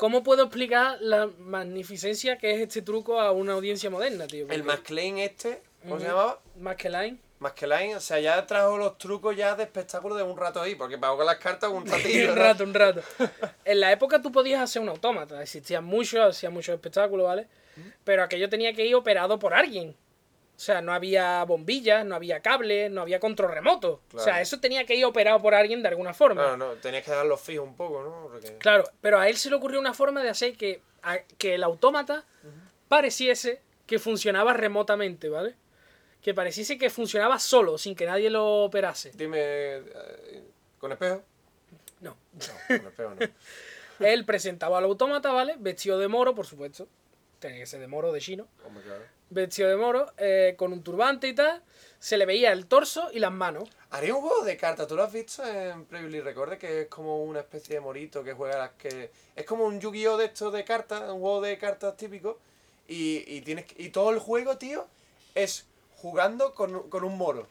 ¿cómo 0.02 0.24
puedo 0.24 0.46
explicar 0.46 0.98
la 1.00 1.30
magnificencia 1.38 2.40
que 2.40 2.56
es 2.56 2.60
este 2.62 2.82
truco 2.82 3.22
a 3.22 3.32
una 3.32 3.54
audiencia 3.54 3.92
moderna, 3.92 4.26
tío? 4.26 4.42
El 4.42 4.48
Porque 4.48 4.64
Masclein 4.64 5.20
este, 5.20 5.62
¿cómo 5.84 6.00
se 6.00 6.08
llamaba? 6.08 6.40
Maskelyne. 6.60 7.20
Maskelyne, 7.38 7.96
o 7.98 8.00
sea, 8.00 8.20
ya 8.20 8.44
trajo 8.48 8.80
los 8.80 8.98
trucos 8.98 9.38
ya 9.38 9.54
de 9.54 9.62
espectáculo 9.62 10.16
de 10.16 10.24
un 10.24 10.36
rato 10.36 10.60
ahí, 10.60 10.74
porque 10.74 10.98
para 10.98 11.14
jugar 11.14 11.28
las 11.28 11.38
cartas 11.38 11.70
un 11.70 11.86
ratillo. 11.88 12.32
un 12.32 12.36
rato, 12.36 12.64
un 12.64 12.74
rato. 12.74 13.02
En 13.64 13.80
la 13.80 13.92
época 13.92 14.20
tú 14.20 14.32
podías 14.32 14.60
hacer 14.62 14.82
un 14.82 14.90
autómata, 14.90 15.40
existían 15.40 15.84
muchos, 15.84 16.20
hacían 16.20 16.52
muchos 16.52 16.74
espectáculos, 16.74 17.28
¿vale? 17.28 17.46
Pero 18.04 18.24
aquello 18.24 18.50
tenía 18.50 18.74
que 18.74 18.84
ir 18.84 18.96
operado 18.96 19.38
por 19.38 19.54
alguien. 19.54 19.96
O 20.62 20.64
sea, 20.64 20.80
no 20.80 20.94
había 20.94 21.44
bombillas, 21.44 22.06
no 22.06 22.14
había 22.14 22.40
cables, 22.42 22.92
no 22.92 23.02
había 23.02 23.20
control 23.20 23.52
remoto. 23.52 24.02
O 24.14 24.20
sea, 24.20 24.42
eso 24.42 24.60
tenía 24.60 24.86
que 24.86 24.94
ir 24.94 25.04
operado 25.06 25.42
por 25.42 25.56
alguien 25.56 25.82
de 25.82 25.88
alguna 25.88 26.14
forma. 26.14 26.44
Claro, 26.44 26.58
no, 26.58 26.74
tenías 26.74 27.04
que 27.04 27.10
darlos 27.10 27.42
fijos 27.42 27.68
un 27.68 27.76
poco, 27.76 28.04
¿no? 28.04 28.28
Porque... 28.32 28.58
Claro, 28.60 28.84
pero 29.02 29.18
a 29.18 29.28
él 29.28 29.38
se 29.38 29.50
le 29.50 29.56
ocurrió 29.56 29.80
una 29.80 29.96
forma 29.96 30.22
de 30.22 30.30
hacer 30.30 30.56
que, 30.56 30.80
a- 31.02 31.18
que 31.40 31.56
el 31.56 31.64
autómata 31.64 32.26
pareciese 32.88 33.60
que 33.88 33.98
funcionaba 33.98 34.54
remotamente, 34.54 35.30
¿vale? 35.30 35.56
Que 36.22 36.36
pareciese 36.36 36.78
que 36.78 36.92
funcionaba 36.92 37.40
solo, 37.40 37.80
sin 37.80 37.96
que 37.96 38.06
nadie 38.06 38.30
lo 38.30 38.64
operase. 38.66 39.10
Dime, 39.16 39.40
eh, 39.42 40.44
¿con 40.78 40.92
espejo? 40.92 41.24
No. 42.02 42.16
No, 42.34 42.78
con 42.78 42.88
espejo 42.88 43.16
no. 43.20 43.28
Él 44.08 44.26
presentaba 44.26 44.78
al 44.78 44.84
autómata, 44.84 45.32
¿vale? 45.32 45.56
Vestido 45.58 45.98
de 45.98 46.08
moro, 46.08 46.36
por 46.36 46.46
supuesto. 46.46 46.88
Tenía 47.42 47.58
que 47.60 47.66
ser 47.66 47.82
de 47.82 47.88
moro, 47.88 48.14
de 48.14 48.22
chino. 48.22 48.48
Claro. 48.86 49.04
Vestido 49.32 49.68
de 49.68 49.76
moro, 49.76 50.14
eh, 50.18 50.56
con 50.58 50.72
un 50.72 50.84
turbante 50.84 51.28
y 51.28 51.34
tal. 51.36 51.62
Se 52.00 52.18
le 52.18 52.26
veía 52.26 52.52
el 52.52 52.68
torso 52.68 53.10
y 53.12 53.20
las 53.20 53.32
manos. 53.32 53.68
Haría 53.90 54.14
un 54.16 54.22
juego 54.22 54.46
de 54.46 54.56
cartas, 54.58 54.88
¿tú 54.88 54.96
lo 54.96 55.04
has 55.04 55.12
visto 55.12 55.44
en 55.46 55.86
Previously 55.86 56.22
Record? 56.22 56.58
Que 56.58 56.82
es 56.84 56.88
como 56.88 57.24
una 57.24 57.40
especie 57.40 57.76
de 57.76 57.82
morito 57.82 58.24
que 58.24 58.34
juega 58.34 58.58
las 58.58 58.72
que... 58.72 59.12
Es 59.36 59.46
como 59.46 59.66
un 59.66 59.80
Yu-Gi-Oh! 59.82 60.18
de 60.18 60.26
estos 60.26 60.54
de 60.54 60.64
cartas, 60.64 61.02
un 61.10 61.20
juego 61.20 61.42
de 61.42 61.58
cartas 61.58 61.98
típico. 61.98 62.40
Y, 62.88 63.24
y, 63.28 63.42
tienes 63.42 63.66
y 63.78 63.90
todo 63.90 64.12
el 64.12 64.20
juego, 64.20 64.58
tío, 64.58 64.88
es 65.34 65.66
jugando 65.98 66.54
con, 66.54 66.90
con 66.90 67.04
un 67.04 67.18
moro. 67.18 67.48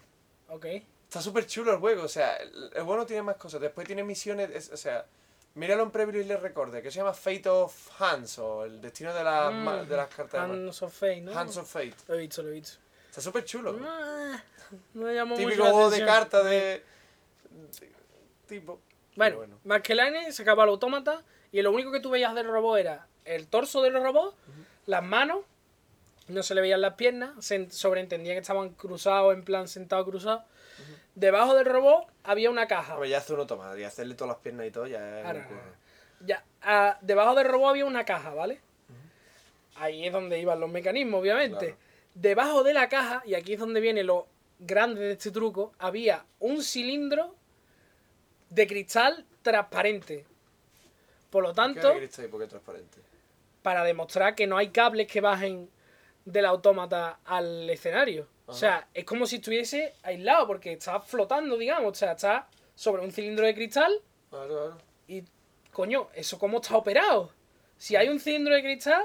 Ok. 0.49 0.67
Está 1.09 1.21
súper 1.21 1.47
chulo 1.47 1.73
el 1.73 1.79
juego, 1.79 2.05
o 2.05 2.09
sea, 2.09 2.37
el, 2.37 2.53
el 2.75 2.83
juego 2.83 2.99
no 2.99 3.07
tiene 3.07 3.23
más 3.23 3.37
cosas. 3.37 3.61
Después 3.61 3.87
tiene 3.87 4.05
misiones, 4.05 4.51
es- 4.51 4.71
o 4.71 4.77
sea, 4.77 5.07
míralo 5.55 5.83
en 5.83 5.91
Previously 5.91 6.37
Record, 6.37 6.73
que 6.81 6.91
se 6.91 6.99
llama 6.99 7.13
Fate 7.13 7.49
of 7.49 8.01
Hands, 8.01 8.39
o 8.39 8.65
el 8.65 8.81
destino 8.81 9.13
de, 9.15 9.25
las 9.25 9.53
Mm, 9.53 9.89
de 9.89 9.97
las 9.97 10.09
cartas. 10.09 10.41
Hands 10.51 10.83
of 10.83 10.93
Fate, 10.95 11.21
¿no? 11.23 11.39
Hands 11.39 11.57
of 11.57 11.71
Fate. 11.71 11.95
Lo 12.09 12.15
he 12.15 12.19
visto, 12.19 12.43
lo 12.43 12.49
he 12.49 12.53
visto. 12.53 12.79
Está 13.09 13.21
súper 13.21 13.45
chulo. 13.45 13.79
Ah, 13.85 14.41
No 14.95 15.07
me 15.07 15.15
llamó 15.15 15.37
Típico 15.37 15.63
juego 15.65 15.91
de 15.91 16.05
cartas 16.05 16.45
de... 16.45 16.51
de- 17.51 17.91
tipo... 18.47 18.81
Bueno, 19.17 19.39
Pero 19.41 19.59
Maskelyne 19.65 20.33
sacaba 20.33 20.63
el 20.65 20.71
autómata 20.71 21.23
y 21.51 21.61
lo 21.63 21.73
único 21.73 21.91
que 21.91 21.99
tú 22.01 22.11
veías 22.11 22.35
del 22.35 22.47
robot 22.47 22.79
era 22.79 23.07
el 23.25 23.49
torso 23.49 23.83
del 23.83 23.95
robot, 23.95 24.35
las 24.87 25.03
manos, 25.03 25.41
no 26.29 26.43
se 26.45 26.55
le 26.55 26.61
veían 26.61 26.81
las 26.81 26.95
piernas, 26.95 27.33
se 27.45 27.57
en- 27.57 27.71
sobreentendía 27.73 28.35
que 28.35 28.39
estaban 28.41 28.71
cruzados, 28.71 29.35
en 29.35 29.43
plan 29.43 29.67
sentado 29.67 30.05
cruzado. 30.05 30.45
Debajo 31.15 31.55
del 31.55 31.67
robot 31.67 32.07
había 32.25 32.51
una 32.51 32.67
caja. 32.67 32.95
Hombre, 32.95 33.09
ya 33.09 33.19
hace 33.19 33.33
uno 33.35 33.47
toma, 33.47 33.77
y 33.79 33.85
hacerle 33.85 34.15
todas 34.15 34.35
las 34.35 34.43
piernas 34.43 34.67
y 34.67 34.71
todo 34.71 34.87
ya 34.87 35.21
es 35.21 35.27
Ahora, 35.27 35.49
ya, 36.21 36.45
ah, 36.63 36.99
debajo 37.01 37.35
del 37.35 37.47
robot 37.49 37.71
había 37.71 37.85
una 37.85 38.05
caja, 38.05 38.33
¿vale? 38.35 38.61
Ahí 39.77 40.07
es 40.07 40.13
donde 40.13 40.39
iban 40.39 40.61
los 40.61 40.71
mecanismos, 40.71 41.21
obviamente. 41.21 41.59
Claro. 41.59 41.77
Debajo 42.15 42.63
de 42.63 42.75
la 42.75 42.89
caja, 42.89 43.23
y 43.25 43.35
aquí 43.35 43.55
es 43.55 43.61
donde 43.61 43.81
viene 43.81 44.03
lo 44.03 44.27
grande 44.59 45.01
de 45.01 45.13
este 45.13 45.31
truco, 45.31 45.73
había 45.79 46.25
un 46.39 46.63
cilindro 46.63 47.35
de 48.51 48.67
cristal 48.67 49.25
transparente. 49.43 50.27
Por 51.31 51.43
lo 51.43 51.51
¿Qué 51.51 51.57
tanto, 51.57 51.95
queréis 51.95 52.19
ahí? 52.19 52.29
Porque 52.29 52.45
es 52.45 52.51
transparente. 52.51 53.01
para 53.63 53.85
demostrar 53.85 54.35
que 54.35 54.47
no 54.47 54.57
hay 54.59 54.69
cables 54.69 55.07
que 55.07 55.21
bajen 55.21 55.71
del 56.25 56.45
autómata 56.45 57.21
al 57.25 57.71
escenario. 57.71 58.29
O 58.51 58.55
sea, 58.55 58.89
es 58.95 59.05
como 59.05 59.27
si 59.27 59.37
estuviese 59.37 59.95
aislado, 60.03 60.47
porque 60.47 60.73
está 60.73 61.01
flotando, 61.01 61.57
digamos. 61.57 61.93
O 61.93 61.95
sea, 61.95 62.13
está 62.13 62.49
sobre 62.75 63.03
un 63.03 63.13
cilindro 63.13 63.47
de 63.47 63.55
cristal 63.55 63.93
Claro, 64.31 64.49
claro. 64.49 64.79
y, 65.09 65.25
coño, 65.73 66.09
¿eso 66.15 66.39
cómo 66.39 66.61
está 66.61 66.77
operado? 66.77 67.33
Si 67.77 67.97
hay 67.97 68.09
un 68.09 68.21
cilindro 68.21 68.55
de 68.55 68.63
cristal, 68.63 69.05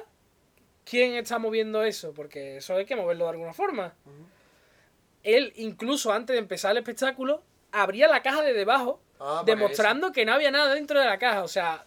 ¿quién 0.84 1.16
está 1.16 1.40
moviendo 1.40 1.84
eso? 1.84 2.14
Porque 2.14 2.58
eso 2.58 2.76
hay 2.76 2.86
que 2.86 2.96
moverlo 2.96 3.26
de 3.26 3.32
alguna 3.32 3.54
forma. 3.54 3.94
Él, 5.24 5.54
incluso 5.56 6.12
antes 6.12 6.34
de 6.36 6.40
empezar 6.40 6.72
el 6.72 6.78
espectáculo, 6.78 7.42
abría 7.72 8.08
la 8.08 8.22
caja 8.22 8.42
de 8.44 8.54
debajo, 8.54 9.02
Ah, 9.20 9.44
demostrando 9.46 10.12
que 10.12 10.26
no 10.26 10.34
había 10.34 10.52
nada 10.52 10.74
dentro 10.74 11.00
de 11.00 11.06
la 11.06 11.18
caja. 11.18 11.44
O 11.44 11.48
sea, 11.48 11.86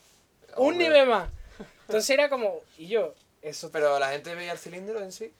un 0.56 0.72
Hombre. 0.72 0.88
nivel 0.88 1.06
más. 1.09 1.28
Entonces 1.86 2.09
era 2.11 2.30
como, 2.30 2.62
y 2.78 2.88
yo, 2.88 3.14
eso 3.42 3.70
Pero 3.70 3.98
la 3.98 4.11
gente 4.11 4.34
veía 4.34 4.52
el 4.52 4.59
cilindro 4.59 5.00
en 5.00 5.12
sí. 5.12 5.32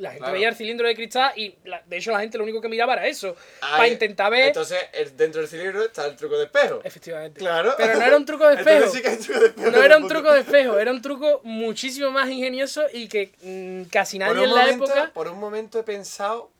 La 0.00 0.10
gente 0.10 0.20
Claro. 0.20 0.32
veía 0.34 0.48
el 0.48 0.56
cilindro 0.56 0.88
de 0.88 0.94
cristal 0.94 1.32
y 1.36 1.54
la- 1.64 1.82
de 1.86 1.96
hecho 1.98 2.10
la 2.10 2.20
gente 2.20 2.38
lo 2.38 2.44
único 2.44 2.60
que 2.60 2.68
miraba 2.68 2.94
era 2.94 3.06
eso. 3.06 3.36
Para 3.60 3.86
intentar 3.88 4.30
ver. 4.30 4.48
Entonces, 4.48 4.78
dentro 5.16 5.40
del 5.40 5.48
cilindro 5.50 5.84
está 5.84 6.06
el 6.06 6.16
truco 6.16 6.36
de 6.38 6.44
espejo. 6.46 6.80
Efectivamente. 6.82 7.38
Claro. 7.38 7.74
Pero 7.76 7.98
no 7.98 8.04
era 8.04 8.16
un 8.16 8.24
truco 8.24 8.48
de 8.48 8.54
espejo. 8.60 8.76
Entonces 8.84 8.96
sí 8.96 9.02
que 9.02 9.08
hay 9.08 9.16
truco 9.18 9.40
de 9.40 9.46
espejo. 9.48 9.70
No 9.70 9.82
era 9.82 9.96
un 9.98 10.08
truco 10.08 10.32
de 10.32 10.40
espejo, 10.40 10.78
era 10.78 10.90
un 10.90 11.02
truco 11.02 11.40
muchísimo 11.44 12.10
más 12.10 12.28
ingenioso 12.28 12.84
y 12.92 13.08
que 13.08 13.32
mm, 13.42 13.90
casi 13.90 14.18
nadie 14.18 14.42
en 14.44 14.50
la 14.54 14.56
momento, 14.62 14.84
época. 14.86 15.10
por 15.12 15.28
un 15.28 15.38
momento 15.38 15.78
he 15.78 15.82
pensado 15.82 16.50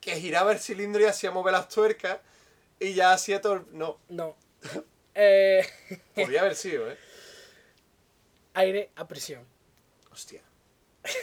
que 0.00 0.14
giraba 0.16 0.52
el 0.52 0.58
cilindro 0.58 1.02
y 1.02 1.04
hacía 1.04 1.30
mover 1.30 1.52
las 1.52 1.68
tuercas 1.68 2.18
y 2.80 2.94
ya 2.94 3.12
hacía 3.12 3.40
todo. 3.40 3.54
el- 3.54 3.62
No, 3.72 3.98
No. 4.08 4.36
Eh, 5.18 5.66
podría 6.14 6.40
haber 6.42 6.54
sido, 6.56 6.90
¿eh? 6.90 6.96
aire 8.54 8.90
a 8.96 9.06
presión. 9.06 9.44
Hostia. 10.12 10.40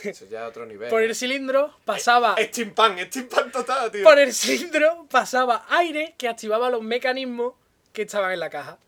Eso 0.03 0.25
ya 0.25 0.43
es 0.43 0.49
otro 0.49 0.65
nivel. 0.65 0.89
Por 0.89 1.01
el 1.01 1.15
cilindro 1.15 1.77
pasaba. 1.85 2.35
Es 2.37 2.47
steampunk, 2.47 2.99
es 2.99 3.07
steampunk 3.07 3.51
total, 3.51 3.91
tío. 3.91 4.03
Por 4.03 4.19
el 4.19 4.33
cilindro 4.33 5.07
pasaba 5.09 5.65
aire 5.69 6.15
que 6.17 6.27
activaba 6.27 6.69
los 6.69 6.81
mecanismos 6.81 7.53
que 7.91 8.03
estaban 8.03 8.31
en 8.31 8.39
la 8.39 8.49
caja. 8.49 8.79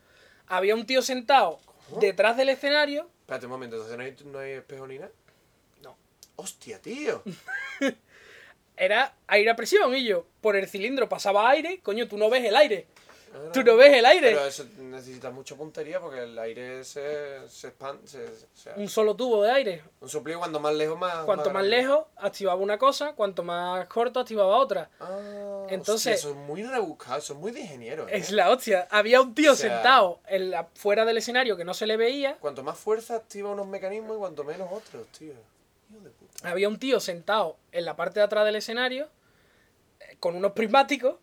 Había 0.48 0.74
un 0.74 0.86
tío 0.86 1.02
sentado 1.02 1.60
detrás 2.00 2.36
del 2.36 2.48
escenario. 2.48 3.08
Espérate 3.20 3.46
un 3.46 3.52
momento, 3.52 3.76
entonces 3.76 3.96
no 3.98 4.04
hay, 4.04 4.16
no 4.32 4.38
hay 4.38 4.52
espejo 4.52 4.86
ni 4.86 4.98
nada. 4.98 5.10
No. 5.82 5.96
Hostia, 6.36 6.80
tío. 6.80 7.22
Era 8.76 9.14
aire 9.26 9.50
a 9.50 9.56
presión 9.56 9.94
y 9.94 10.04
yo. 10.04 10.26
Por 10.40 10.56
el 10.56 10.68
cilindro 10.68 11.08
pasaba 11.08 11.48
aire. 11.50 11.80
Coño, 11.82 12.06
tú 12.08 12.18
no 12.18 12.28
ves 12.28 12.44
el 12.44 12.56
aire. 12.56 12.86
Tú 13.52 13.62
no 13.62 13.76
ves 13.76 13.92
el 13.94 14.04
aire. 14.06 14.28
Pero 14.32 14.44
eso 14.46 14.64
necesita 14.78 15.30
mucha 15.30 15.54
puntería 15.56 16.00
porque 16.00 16.22
el 16.24 16.38
aire 16.38 16.84
se, 16.84 17.48
se 17.48 17.68
expande. 17.68 18.06
Se, 18.08 18.72
Un 18.76 18.88
solo 18.88 19.14
tubo 19.16 19.42
de 19.42 19.50
aire. 19.50 19.82
un 20.00 20.08
soplido 20.08 20.38
cuanto 20.38 20.60
más 20.60 20.74
lejos 20.74 20.98
más. 20.98 21.24
Cuanto 21.24 21.50
más 21.50 21.64
lejos 21.64 22.06
activaba 22.16 22.60
una 22.60 22.78
cosa, 22.78 23.12
cuanto 23.14 23.42
más 23.42 23.86
corto 23.86 24.20
activaba 24.20 24.56
otra. 24.56 24.90
Ah, 25.00 25.66
Entonces- 25.68 26.14
hostia, 26.14 26.14
eso 26.14 26.30
es 26.30 26.36
muy 26.36 26.62
rebuscado, 26.62 27.18
eso 27.18 27.32
es 27.34 27.38
muy 27.38 27.52
de 27.52 27.60
ingeniero. 27.60 28.08
¿eh? 28.08 28.16
Es 28.18 28.30
la 28.30 28.50
hostia. 28.50 28.86
Había 28.90 29.20
un 29.20 29.34
tío 29.34 29.52
O 29.52 29.54
sea- 29.54 29.70
sentado 29.74 30.20
en 30.26 30.50
la, 30.50 30.68
fuera 30.74 31.04
del 31.04 31.18
escenario 31.18 31.56
que 31.56 31.64
no 31.64 31.74
se 31.74 31.86
le 31.86 31.96
veía. 31.96 32.36
Cuanto 32.38 32.62
más 32.62 32.78
fuerza 32.78 33.16
activa 33.16 33.50
unos 33.50 33.66
mecanismos 33.66 34.16
y 34.16 34.18
cuanto 34.18 34.44
menos 34.44 34.68
otros, 34.72 35.06
tío. 35.08 35.32
Hijo 35.90 36.00
de 36.02 36.10
puta. 36.10 36.50
Había 36.50 36.68
un 36.68 36.78
tío 36.78 36.98
sentado 37.00 37.56
en 37.72 37.84
la 37.84 37.96
parte 37.96 38.20
de 38.20 38.24
atrás 38.26 38.44
del 38.44 38.56
escenario 38.56 39.08
eh, 40.00 40.16
con 40.20 40.34
unos 40.36 40.52
prismáticos 40.52 41.16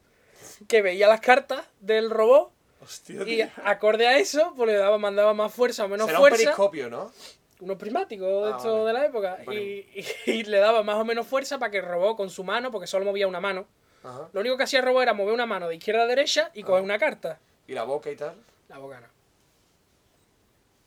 que 0.68 0.82
veía 0.82 1.08
las 1.08 1.22
cartas 1.22 1.66
del 1.80 2.10
robot 2.10 2.51
Hostia, 2.82 3.24
y 3.24 3.41
acorde 3.64 4.08
a 4.08 4.18
eso 4.18 4.54
pues 4.56 4.70
le 4.70 4.78
daba 4.78 4.97
mandaba 4.97 5.34
más 5.34 5.54
fuerza 5.54 5.86
o 5.86 5.88
menos 5.88 6.08
Será 6.08 6.20
un 6.20 6.24
fuerza 6.24 6.38
periscopio, 6.43 6.89
¿no? 6.89 7.12
unos 7.60 7.78
prismáticos 7.78 8.28
de, 8.28 8.51
Ah, 8.54 8.58
vale. 8.74 8.86
de 8.88 8.93
la 8.93 9.06
época 9.06 9.38
y, 9.51 9.56
y- 9.56 10.06
y 10.26 10.43
le 10.43 10.58
daba 10.58 10.84
más 10.84 10.97
o 10.97 11.06
menos 11.06 11.26
fuerza 11.28 11.60
para 11.60 11.72
que 11.72 11.78
el 11.78 11.86
robot 11.86 12.18
con 12.18 12.30
su 12.30 12.43
mano 12.43 12.72
porque 12.72 12.88
solo 12.88 13.06
movía 13.06 13.28
una 13.28 13.39
mano 13.39 13.66
Ajá. 14.04 14.28
lo 14.34 14.39
único 14.41 14.58
que 14.58 14.64
hacía 14.64 14.80
el 14.80 14.86
robot 14.86 15.04
era 15.04 15.14
mover 15.14 15.34
una 15.34 15.45
mano 15.45 15.70
de 15.70 15.76
izquierda 15.76 16.04
a 16.04 16.08
derecha 16.08 16.51
y 16.54 16.64
coger 16.64 16.84
una 16.84 16.99
carta 16.99 17.39
Y 17.68 17.74
la 17.74 17.84
boca 17.84 18.12
y 18.12 18.16
tal. 18.18 18.36
la 18.68 18.78
boca 18.80 18.99
no 18.99 19.08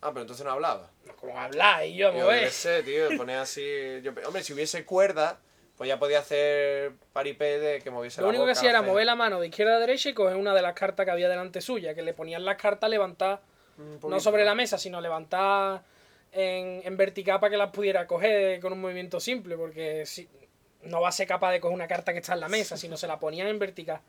Ah, 0.03 0.11
pero 0.11 0.21
entonces 0.23 0.45
no 0.45 0.53
hablaba. 0.53 0.91
como 1.19 1.39
hablar 1.41 1.87
y 1.87 1.97
yo 1.97 2.13
Yo 2.13 2.19
mover 2.25 2.45
qué 2.45 2.51
sé, 2.51 2.83
tío, 2.83 3.09
poner 3.17 3.39
así. 3.39 3.63
yo- 4.03 4.13
hombre, 4.27 4.43
si 4.43 4.53
hubiese 4.53 4.85
cuerda, 4.85 5.39
pues 5.77 5.89
ya 5.89 5.99
podía 5.99 6.21
hacer 6.21 6.93
paripé 7.13 7.59
de 7.59 7.81
que 7.81 7.91
moviese 7.91 8.21
lo 8.21 8.27
la 8.27 8.31
único 8.31 8.47
que 8.47 8.53
hacía 8.53 8.71
era 8.71 8.79
hacer 8.81 8.91
mover 8.91 9.07
la 9.07 9.15
mano 9.15 9.41
de 9.41 9.49
izquierda 9.49 9.77
a 9.77 9.79
derecha 9.79 10.09
y 10.09 10.15
coger 10.15 10.37
una 10.37 10.55
de 10.55 10.63
las 10.63 10.75
cartas 10.75 11.05
que 11.05 11.13
había 11.13 11.29
delante 11.29 11.61
suya 11.61 11.95
que 11.95 12.03
le 12.03 12.15
ponían 12.15 12.45
las 12.45 12.57
cartas 12.57 12.89
levantadas 12.89 13.41
un 13.79 14.11
no 14.11 14.21
sobre 14.21 14.45
la 14.45 14.55
mesa, 14.55 14.79
sino 14.79 15.01
levantar 15.01 15.83
en, 16.33 16.81
en 16.85 16.97
vertical 16.97 17.41
para 17.41 17.51
que 17.51 17.57
las 17.57 17.71
pudiera 17.71 18.07
coger 18.07 18.59
con 18.61 18.73
un 18.73 18.81
movimiento 18.81 19.21
simple, 19.21 19.57
porque 19.57 20.07
si, 20.07 20.29
no 20.83 21.01
va 21.01 21.09
a 21.09 21.13
ser 21.13 21.27
capaz 21.27 21.53
de 21.53 21.61
coger 21.61 21.75
una 21.75 21.87
carta 21.87 22.13
que 22.13 22.21
está 22.21 22.35
en 22.35 22.41
la 22.41 22.49
mesa, 22.49 22.77
sino 22.77 22.97
se 22.97 23.07
la 23.07 23.19
ponían 23.19 23.49
en 23.49 23.59
vertical. 23.59 24.01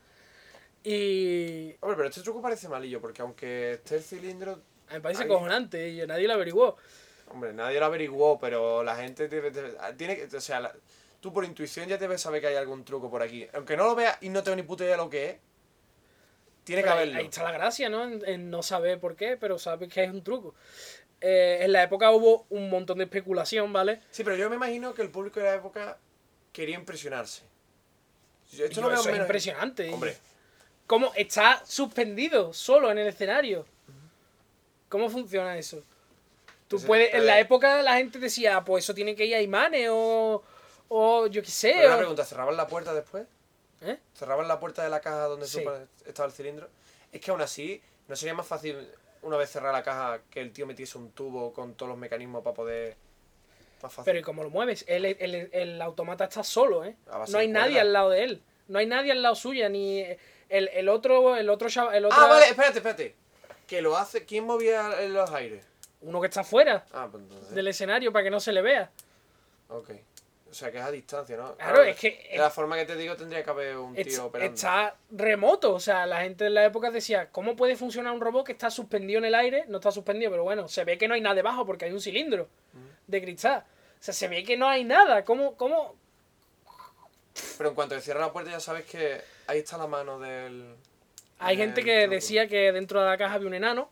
Y 0.83 1.75
Hombre, 1.81 1.97
pero 1.97 2.09
este 2.09 2.21
truco 2.21 2.41
parece 2.41 2.69
malillo, 2.69 3.01
porque 3.01 3.21
aunque 3.21 3.73
esté 3.73 3.97
el 3.97 4.03
cilindro. 4.03 4.61
me 4.91 5.01
parece 5.01 5.23
Ahí. 5.23 5.27
cojonante 5.27 5.89
y 5.89 6.05
nadie 6.07 6.27
lo 6.27 6.33
averiguó. 6.33 6.77
Hombre, 7.29 7.51
nadie 7.51 7.79
lo 7.79 7.87
averiguó, 7.87 8.39
pero 8.39 8.83
la 8.83 8.95
gente 8.95 9.27
tiene 9.27 10.15
que. 10.15 10.37
O 10.37 10.41
sea, 10.41 10.61
la- 10.61 10.75
tú 11.27 11.33
por 11.33 11.43
intuición 11.43 11.89
ya 11.89 11.97
debes 11.97 12.21
saber 12.21 12.39
que 12.39 12.47
hay 12.47 12.55
algún 12.55 12.85
truco 12.85 13.09
por 13.09 13.21
aquí. 13.21 13.45
Aunque 13.53 13.75
no 13.75 13.83
lo 13.85 13.95
veas 13.95 14.17
y 14.21 14.29
no 14.29 14.43
tengo 14.43 14.55
ni 14.55 14.63
puta 14.63 14.83
idea 14.85 14.93
de 14.93 15.03
lo 15.03 15.09
que 15.09 15.29
es, 15.31 15.37
tiene 16.63 16.81
que 16.81 16.87
Pero 16.87 16.95
haberlo. 16.95 17.17
ahí 17.19 17.25
está 17.25 17.43
la 17.43 17.51
gracia, 17.51 17.89
¿no? 17.89 18.05
En, 18.05 18.23
en 18.25 18.49
no 18.49 18.63
saber 18.63 18.97
por 18.99 19.15
qué, 19.17 19.35
pero 19.35 19.59
sabes 19.59 19.91
que 19.91 20.03
es 20.05 20.09
un 20.09 20.23
truco. 20.23 20.55
Eh, 21.19 21.59
en 21.61 21.71
la 21.73 21.83
época 21.83 22.11
hubo 22.11 22.45
un 22.49 22.69
montón 22.69 22.99
de 22.99 23.03
especulación, 23.05 23.73
¿vale? 23.73 24.01
Sí, 24.09 24.23
pero 24.23 24.37
yo 24.37 24.49
me 24.49 24.55
imagino 24.55 24.93
que 24.93 25.01
el 25.01 25.09
público 25.09 25.39
de 25.41 25.47
la 25.47 25.55
época 25.55 25.97
quería 26.53 26.75
impresionarse. 26.75 27.43
Yo 28.53 28.65
Esto 28.65 28.81
lo 28.81 28.87
veo 28.89 28.99
eso 29.01 29.09
es 29.09 29.17
impresionante. 29.17 29.89
Hombre, 29.93 30.15
¿Cómo 30.85 31.11
está 31.15 31.61
suspendido 31.65 32.53
solo 32.53 32.89
en 32.89 32.99
el 32.99 33.07
escenario? 33.07 33.65
¿Cómo 34.87 35.09
funciona 35.09 35.57
eso? 35.57 35.83
Tú 36.69 36.81
puedes, 36.81 37.13
en 37.13 37.25
la 37.25 37.39
época 37.39 37.81
la 37.81 37.97
gente 37.97 38.19
decía, 38.19 38.57
"Ah, 38.57 38.63
pues 38.63 38.85
eso 38.85 38.93
tiene 38.93 39.15
que 39.15 39.25
ir 39.25 39.35
a 39.35 39.41
imanes 39.41 39.89
o, 39.91 40.41
o 40.89 41.27
yo 41.27 41.41
qué 41.41 41.49
sé. 41.51 41.73
pero 41.75 41.87
una 41.87 41.95
o- 41.95 41.99
pregunta, 41.99 42.25
¿cerraban 42.25 42.57
la 42.57 42.67
puerta 42.67 42.93
después? 42.93 43.25
¿Eh? 43.81 43.97
¿Cerraban 44.15 44.47
la 44.47 44.59
puerta 44.59 44.83
de 44.83 44.89
la 44.89 44.99
caja 45.01 45.25
donde 45.25 45.47
Sí. 45.47 45.63
estaba 46.05 46.27
el 46.27 46.33
cilindro? 46.33 46.67
Es 47.11 47.21
que 47.21 47.31
aún 47.31 47.41
así, 47.41 47.81
¿no 48.07 48.15
sería 48.15 48.33
más 48.33 48.47
fácil 48.47 48.89
una 49.21 49.37
vez 49.37 49.49
cerrar 49.51 49.73
la 49.73 49.83
caja 49.83 50.19
que 50.29 50.41
el 50.41 50.51
tío 50.51 50.65
metiese 50.65 50.97
un 50.97 51.11
tubo 51.11 51.53
con 51.53 51.73
todos 51.75 51.89
los 51.89 51.97
mecanismos 51.97 52.43
para 52.43 52.53
poder... 52.55 52.95
Más 53.83 53.93
fácil. 53.93 54.05
Pero 54.05 54.19
¿y 54.19 54.21
cómo 54.23 54.43
lo 54.43 54.49
mueves? 54.49 54.83
El, 54.87 55.05
el- 55.05 55.49
el 55.53 55.81
automata 55.81 56.23
está 56.25 56.43
solo, 56.43 56.83
¿eh? 56.83 56.95
A 57.11 57.19
base 57.19 57.31
No 57.31 57.37
hay 57.39 57.47
nadie 57.47 57.79
al 57.79 57.93
lado 57.93 58.09
de 58.09 58.23
él. 58.23 58.41
No 58.67 58.79
hay 58.79 58.87
nadie 58.87 59.11
al 59.11 59.21
lado 59.21 59.35
suya, 59.35 59.69
ni 59.69 60.01
el, 60.49 60.67
el 60.69 60.89
otro, 60.89 61.35
el 61.37 61.49
otro 61.49 61.67
el 61.91 62.05
otro, 62.05 62.17
Ah, 62.19 62.27
vale, 62.27 62.47
espérate, 62.49 62.77
espérate. 62.79 63.15
Que 63.67 63.81
lo 63.83 63.95
hace... 63.97 64.25
¿Quién 64.25 64.45
movía 64.45 65.03
en 65.03 65.13
los 65.13 65.29
aires? 65.31 65.63
uno 65.99 66.21
que 66.21 66.27
está 66.27 66.43
fuera 66.43 66.85
Ah, 66.93 67.07
pues 67.11 67.23
entonces... 67.23 67.55
del 67.55 67.67
escenario 67.67 68.11
para 68.13 68.23
que 68.23 68.29
no 68.29 68.39
se 68.39 68.51
le 68.53 68.61
vea. 68.61 68.91
Ok. 69.69 69.91
O 70.57 70.59
sea, 70.59 70.71
que 70.71 70.79
es 70.79 70.83
a 70.83 70.89
distancia, 70.89 71.37
¿no? 71.37 71.55
Claro, 71.55 71.83
es 71.83 71.95
que- 71.99 72.29
De 72.31 72.37
la 72.39 72.49
forma 72.49 72.75
que 72.77 72.85
te 72.85 72.95
digo, 72.95 73.15
tendría 73.15 73.43
que 73.43 73.49
haber 73.51 73.77
un 73.77 73.93
tío 73.93 74.03
Es- 74.07 74.17
operando. 74.17 74.55
está 74.55 74.95
remoto, 75.11 75.71
o 75.75 75.79
sea, 75.79 76.07
la 76.07 76.21
gente 76.21 76.45
de 76.45 76.49
la 76.49 76.65
época 76.65 76.89
decía, 76.89 77.29
¿cómo 77.31 77.55
puede 77.55 77.75
funcionar 77.75 78.11
un 78.11 78.19
robot 78.21 78.43
que 78.47 78.53
está 78.53 78.71
suspendido 78.71 79.19
en 79.19 79.25
el 79.25 79.35
aire? 79.35 79.65
No 79.67 79.77
está 79.77 79.91
suspendido, 79.91 80.31
pero 80.31 80.43
bueno, 80.43 80.67
se 80.67 80.83
ve 80.83 80.97
que 80.97 81.07
no 81.07 81.13
hay 81.13 81.21
nada 81.21 81.35
debajo 81.35 81.63
porque 81.63 81.85
hay 81.85 81.91
un 81.91 82.01
cilindro 82.01 82.47
de 83.05 83.21
cristal. 83.21 83.65
O 83.99 84.03
sea, 84.03 84.15
se 84.15 84.27
ve 84.27 84.43
que 84.43 84.57
no 84.57 84.67
hay 84.67 84.83
nada. 84.83 85.23
¿Cómo, 85.23 85.55
cómo? 85.57 85.95
Pero 87.59 87.69
en 87.69 87.75
cuanto 87.75 87.93
te 87.93 88.01
cierra 88.01 88.21
la 88.21 88.33
puerta 88.33 88.49
ya 88.49 88.59
sabes 88.59 88.85
que 88.85 89.21
ahí 89.45 89.59
está 89.59 89.77
la 89.77 89.85
mano 89.85 90.17
del... 90.19 90.73
Hay 91.37 91.55
del 91.55 91.67
gente 91.67 91.83
que 91.83 91.99
truco. 92.01 92.15
decía 92.15 92.47
que 92.47 92.71
dentro 92.71 92.99
de 92.99 93.05
la 93.05 93.15
caja 93.19 93.35
había 93.35 93.47
un 93.47 93.53
enano 93.53 93.91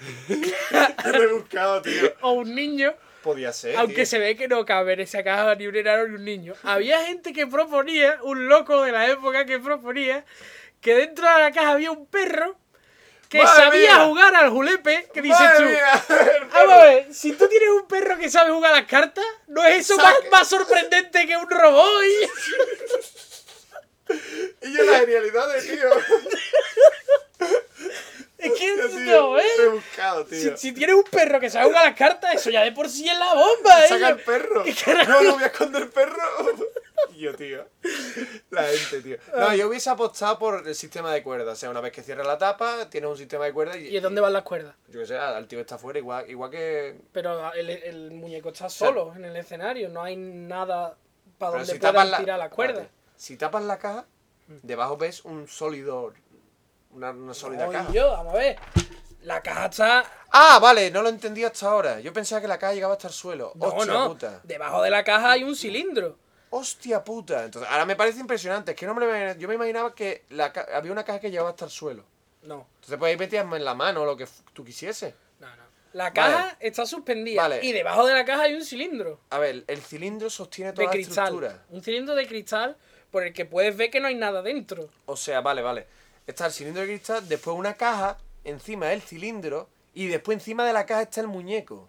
Qué 0.26 1.12
rebuscado, 1.12 1.82
tío. 1.82 2.12
o 2.22 2.32
un 2.32 2.52
niño, 2.52 2.94
Podía 3.22 3.52
ser, 3.52 3.76
aunque 3.76 3.94
tío. 3.96 4.06
se 4.06 4.18
ve 4.18 4.36
que 4.36 4.48
no 4.48 4.64
cabe 4.64 4.94
en 4.94 5.00
esa 5.00 5.22
caja 5.22 5.54
ni 5.54 5.66
un 5.66 5.76
enano 5.76 6.06
ni 6.08 6.14
un 6.14 6.24
niño. 6.24 6.54
Había 6.62 7.04
gente 7.04 7.32
que 7.32 7.46
proponía, 7.46 8.18
un 8.22 8.48
loco 8.48 8.82
de 8.82 8.92
la 8.92 9.06
época 9.08 9.44
que 9.44 9.58
proponía, 9.58 10.24
que 10.80 10.94
dentro 10.94 11.26
de 11.30 11.38
la 11.40 11.52
caja 11.52 11.72
había 11.72 11.90
un 11.90 12.06
perro 12.06 12.56
que 13.28 13.42
¡Madre 13.42 13.62
sabía 13.64 13.96
mía! 13.96 14.04
jugar 14.06 14.34
al 14.34 14.50
julepe, 14.50 15.08
que 15.14 15.22
dices 15.22 15.38
¡Madre 15.38 15.56
tú. 15.58 15.64
mía! 15.70 16.04
El 16.40 16.44
Vamos 16.52 16.72
a 16.74 16.84
ver, 16.84 17.14
si 17.14 17.32
tú 17.34 17.46
tienes 17.48 17.68
un 17.68 17.86
perro 17.86 18.16
que 18.18 18.28
sabe 18.30 18.50
jugar 18.52 18.72
a 18.72 18.76
las 18.80 18.86
cartas, 18.88 19.24
¿no 19.46 19.64
es 19.64 19.88
eso 19.90 19.96
más 20.32 20.48
sorprendente 20.48 21.26
que 21.26 21.36
un 21.36 21.48
robot? 21.48 22.02
y- 22.04 22.26
Y 24.66 24.72
yo 24.76 24.82
la 24.82 24.98
genialidad 24.98 25.48
de 25.54 25.62
tío. 25.62 25.88
Es 28.42 28.52
que 28.52 28.58
Tío, 28.58 28.76
no, 28.76 28.88
tío, 28.88 29.38
¿eh? 29.38 29.44
rebuscado, 29.58 30.26
Si, 30.28 30.42
tío. 30.42 30.56
si 30.56 30.72
tienes 30.72 30.96
un 30.96 31.04
perro 31.04 31.38
que 31.40 31.50
sabe 31.50 31.66
jugar 31.66 31.84
las 31.86 31.96
cartas, 31.96 32.34
eso 32.34 32.50
ya 32.50 32.62
de 32.62 32.72
por 32.72 32.88
sí 32.88 33.08
es 33.08 33.18
la 33.18 33.34
bomba, 33.34 33.84
¿eh? 33.84 33.88
Saca 33.88 34.08
el 34.10 34.20
perro. 34.20 34.64
No, 35.08 35.22
no 35.22 35.34
voy 35.34 35.42
a 35.42 35.46
esconder 35.46 35.82
el 35.82 35.88
perro. 35.90 36.16
Yo, 37.16 37.34
tío. 37.34 37.66
La 38.50 38.62
gente, 38.64 39.00
tío. 39.02 39.16
No, 39.36 39.54
yo 39.54 39.68
hubiese 39.68 39.90
apostado 39.90 40.38
por 40.38 40.66
el 40.66 40.74
sistema 40.74 41.12
de 41.12 41.22
cuerdas. 41.22 41.56
O 41.56 41.60
sea, 41.60 41.70
una 41.70 41.80
vez 41.80 41.92
que 41.92 42.02
cierras 42.02 42.26
la 42.26 42.38
tapa, 42.38 42.88
tienes 42.88 43.10
un 43.10 43.16
sistema 43.16 43.44
de 43.44 43.52
cuerdas 43.52 43.76
y. 43.76 43.88
¿Y 43.88 43.92
de 43.92 44.00
dónde 44.00 44.20
van 44.20 44.32
las 44.32 44.42
cuerdas? 44.42 44.74
Yo 44.88 45.00
qué 45.00 45.06
sé, 45.06 45.18
al 45.18 45.46
tío 45.46 45.60
está 45.60 45.74
afuera, 45.74 45.98
igual, 45.98 46.30
igual 46.30 46.50
que. 46.50 46.96
Pero 47.12 47.52
el, 47.54 47.68
el 47.70 48.10
muñeco 48.12 48.50
está 48.50 48.68
solo 48.70 49.12
en 49.16 49.24
el 49.24 49.36
escenario, 49.36 49.88
no 49.88 50.02
hay 50.02 50.16
nada 50.16 50.96
para 51.38 51.52
donde 51.58 51.66
si 51.72 51.78
la. 51.78 52.18
tirar 52.18 52.38
las 52.38 52.50
cuerdas. 52.50 52.86
Si 53.16 53.36
tapas 53.36 53.64
la 53.64 53.78
caja, 53.78 54.06
debajo 54.62 54.96
ves 54.96 55.24
un 55.24 55.46
sólido. 55.48 56.12
Una, 56.92 57.10
una 57.10 57.34
sólida 57.34 57.68
caja. 57.70 57.92
yo, 57.92 58.10
vamos 58.10 58.34
a 58.34 58.38
ver. 58.38 58.56
La 59.22 59.42
caja 59.42 59.66
está. 59.66 60.04
Ah, 60.32 60.58
vale, 60.60 60.90
no 60.90 61.02
lo 61.02 61.08
entendí 61.08 61.44
hasta 61.44 61.68
ahora. 61.68 62.00
Yo 62.00 62.12
pensaba 62.12 62.40
que 62.40 62.48
la 62.48 62.58
caja 62.58 62.72
llegaba 62.74 62.94
hasta 62.94 63.08
el 63.08 63.12
suelo. 63.12 63.52
No, 63.54 63.66
Hostia 63.66 63.92
no. 63.92 64.08
puta. 64.08 64.40
Debajo 64.44 64.82
de 64.82 64.90
la 64.90 65.04
caja 65.04 65.32
hay 65.32 65.44
un 65.44 65.54
cilindro. 65.54 66.16
Hostia 66.50 67.04
puta. 67.04 67.44
Entonces, 67.44 67.70
ahora 67.70 67.84
me 67.84 67.96
parece 67.96 68.18
impresionante. 68.20 68.72
Es 68.72 68.76
que 68.76 68.86
no 68.86 68.94
me 68.94 69.04
lo- 69.06 69.38
yo 69.38 69.46
me 69.46 69.54
imaginaba 69.54 69.94
que 69.94 70.24
la 70.30 70.52
ca- 70.52 70.66
había 70.74 70.90
una 70.90 71.04
caja 71.04 71.20
que 71.20 71.30
llegaba 71.30 71.50
hasta 71.50 71.64
el 71.66 71.70
suelo. 71.70 72.04
No, 72.42 72.66
Entonces, 72.76 72.96
pues 72.98 73.10
ahí 73.10 73.18
metías 73.18 73.44
en 73.52 73.64
la 73.64 73.74
mano 73.74 74.02
o 74.02 74.06
lo 74.06 74.16
que 74.16 74.26
tú 74.54 74.64
quisieses. 74.64 75.14
no, 75.38 75.46
no. 75.56 75.62
La 75.92 76.12
caja 76.12 76.36
Vale. 76.44 76.56
está 76.60 76.86
suspendida. 76.86 77.42
Vale. 77.42 77.60
Y 77.64 77.72
debajo 77.72 78.06
de 78.06 78.14
la 78.14 78.24
caja 78.24 78.42
hay 78.44 78.54
un 78.54 78.64
cilindro 78.64 79.18
A 79.30 79.38
ver, 79.40 79.64
el 79.66 79.80
cilindro 79.82 80.30
sostiene 80.30 80.70
de 80.70 80.76
toda 80.76 80.86
la 80.86 80.92
cristal. 80.92 81.24
estructura. 81.24 81.64
Un 81.68 81.82
cilindro 81.82 82.14
de 82.14 82.26
cristal 82.28 82.76
por 83.10 83.24
el 83.24 83.32
que 83.32 83.44
puedes 83.44 83.76
ver 83.76 83.90
que 83.90 83.98
no 84.00 84.06
hay 84.06 84.14
nada 84.14 84.40
dentro. 84.40 84.88
O 85.06 85.16
sea, 85.16 85.40
vale, 85.40 85.62
vale. 85.62 85.86
Está 86.30 86.46
el 86.46 86.52
cilindro 86.52 86.82
de 86.82 86.88
cristal, 86.88 87.28
después 87.28 87.56
una 87.56 87.74
caja, 87.74 88.16
encima 88.44 88.86
del 88.86 89.02
cilindro, 89.02 89.68
y 89.94 90.06
después 90.06 90.36
encima 90.36 90.64
de 90.64 90.72
la 90.72 90.86
caja 90.86 91.02
está 91.02 91.20
el 91.20 91.26
muñeco. 91.26 91.88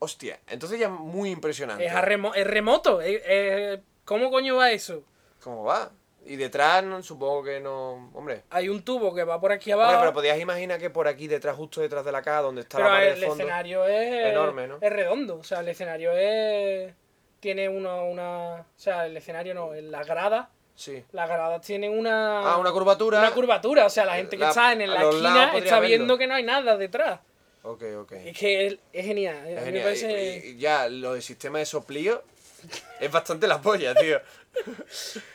Hostia, 0.00 0.38
entonces 0.48 0.78
ya 0.78 0.88
muy 0.88 1.30
impresionante. 1.30 1.86
Es, 1.86 1.92
remo- 1.94 2.34
es 2.34 2.46
remoto. 2.46 3.00
es- 3.00 3.22
es- 3.24 3.80
¿Cómo 4.04 4.30
coño 4.30 4.56
va 4.56 4.70
eso? 4.72 5.02
¿Cómo 5.42 5.64
va? 5.64 5.90
Y 6.26 6.36
detrás, 6.36 6.82
no, 6.84 7.02
supongo 7.02 7.42
que 7.44 7.60
no. 7.60 8.10
Hombre. 8.14 8.42
Hay 8.50 8.68
un 8.68 8.82
tubo 8.82 9.14
que 9.14 9.24
va 9.24 9.40
por 9.40 9.52
aquí 9.52 9.72
Hombre, 9.72 9.84
abajo. 9.86 10.00
pero 10.00 10.12
podías 10.14 10.38
imaginar 10.38 10.78
que 10.80 10.90
por 10.90 11.06
aquí 11.06 11.26
detrás, 11.28 11.56
justo 11.56 11.80
detrás 11.80 12.04
de 12.04 12.12
la 12.12 12.22
caja, 12.22 12.40
donde 12.42 12.62
está 12.62 12.78
Pero 12.78 12.88
la 12.88 12.94
pared 12.96 13.12
el 13.12 13.20
de 13.20 13.26
fondo. 13.26 13.44
escenario 13.44 13.86
es 13.86 14.26
Enorme, 14.32 14.66
¿no? 14.66 14.78
Es 14.80 14.90
redondo, 14.92 15.36
o 15.36 15.44
sea, 15.44 15.60
el 15.60 15.68
escenario 15.68 16.12
es 16.12 16.92
tiene 17.40 17.68
una, 17.68 18.02
una 18.02 18.54
o 18.62 18.64
sea, 18.78 19.04
el 19.06 19.14
escenario 19.16 19.54
no, 19.54 19.74
en 19.74 19.90
las 19.90 20.06
gradas, 20.06 20.48
Sí. 20.76 21.04
las 21.12 21.28
gradas 21.28 21.60
tienen 21.64 21.96
una 21.96 22.40
Ah, 22.40 22.56
una 22.58 22.72
curvatura. 22.72 23.20
una 23.20 23.30
curvatura, 23.30 23.86
o 23.86 23.90
sea, 23.90 24.04
la 24.04 24.16
gente 24.16 24.36
que 24.36 24.42
La- 24.42 24.48
está 24.48 24.72
en 24.72 24.90
la 24.90 25.02
esquina 25.02 25.56
está 25.56 25.74
verlo. 25.78 25.86
viendo 25.88 26.18
que 26.18 26.26
no 26.26 26.34
hay 26.34 26.42
nada 26.42 26.76
detrás. 26.76 27.20
Ok, 27.62 27.82
ok. 28.00 28.12
Es 28.12 28.36
que 28.38 28.66
es, 28.66 28.78
es 28.92 29.06
genial, 29.06 29.36
a 29.36 29.40
Es 29.40 29.46
mí 29.50 29.54
me 29.56 29.64
genial. 29.66 29.84
parece- 29.84 30.42
Y- 30.44 30.48
y 30.50 30.56
ya, 30.58 30.88
lo 30.88 31.12
del 31.14 31.22
sistema 31.22 31.58
de 31.60 31.66
soplío 31.66 32.22
es 33.00 33.10
bastante 33.10 33.46
la 33.46 33.60
polla, 33.62 33.94
tío. 33.94 34.20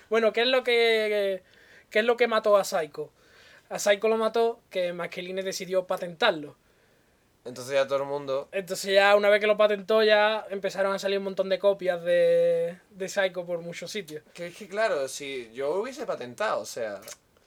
Bueno, 0.09 0.33
¿qué 0.33 0.41
es 0.41 0.47
lo 0.47 0.63
que 0.63 1.41
qué 1.89 1.99
es 1.99 2.05
lo 2.05 2.17
que 2.17 2.27
mató 2.27 2.57
a 2.57 2.63
Psycho? 2.63 3.11
A 3.69 3.79
Psycho 3.79 4.07
lo 4.09 4.17
mató 4.17 4.59
que 4.69 4.93
Mascheline 4.93 5.41
decidió 5.43 5.85
patentarlo. 5.85 6.55
Entonces 7.45 7.73
ya 7.73 7.87
todo 7.87 7.99
el 7.99 8.05
mundo. 8.05 8.49
Entonces 8.51 8.93
ya 8.93 9.15
una 9.15 9.29
vez 9.29 9.39
que 9.39 9.47
lo 9.47 9.57
patentó 9.57 10.03
ya 10.03 10.45
empezaron 10.49 10.93
a 10.93 10.99
salir 10.99 11.17
un 11.19 11.23
montón 11.23 11.49
de 11.49 11.57
copias 11.57 12.03
de, 12.03 12.77
de 12.91 13.09
Psycho 13.09 13.45
por 13.45 13.59
muchos 13.59 13.89
sitios. 13.91 14.23
Que 14.33 14.47
es 14.47 14.55
que 14.55 14.67
claro, 14.67 15.07
si 15.07 15.49
yo 15.53 15.71
hubiese 15.75 16.05
patentado, 16.05 16.59
o 16.61 16.65
sea, 16.65 16.99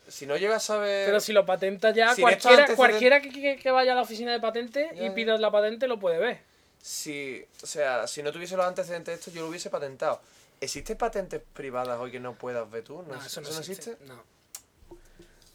si 0.08 0.26
no 0.26 0.36
llegas 0.36 0.64
a 0.64 0.74
saber. 0.74 1.06
Pero 1.06 1.20
si 1.20 1.32
lo 1.32 1.44
patenta 1.46 1.90
ya, 1.92 2.16
cualquiera, 2.16 2.74
cualquiera 2.74 3.20
que, 3.20 3.30
que- 3.30 3.56
que 3.56 3.70
vaya 3.70 3.92
a 3.92 3.94
la 3.94 4.02
oficina 4.02 4.32
de 4.32 4.40
patente 4.40 4.90
Ya, 4.94 5.02
y 5.02 5.08
ya. 5.08 5.14
pida 5.14 5.36
la 5.38 5.50
patente 5.50 5.86
lo 5.86 5.98
puede 6.00 6.18
ver. 6.18 6.40
Si, 6.80 7.44
o 7.62 7.66
sea, 7.66 8.06
si 8.08 8.22
no 8.24 8.32
tuviese 8.32 8.56
los 8.56 8.66
antecedentes 8.66 9.14
de 9.14 9.18
esto, 9.20 9.30
yo 9.30 9.42
lo 9.42 9.48
hubiese 9.48 9.70
patentado. 9.70 10.20
¿Existen 10.60 10.96
patentes 10.96 11.40
privadas 11.52 12.00
hoy 12.00 12.10
que 12.10 12.18
no 12.18 12.34
puedas 12.34 12.68
ver 12.70 12.82
tú? 12.82 13.02
¿No, 13.02 13.14
No, 13.14 13.24
eso 13.24 13.40
no, 13.40 13.48
existe. 13.48 13.96
No. 14.06 14.22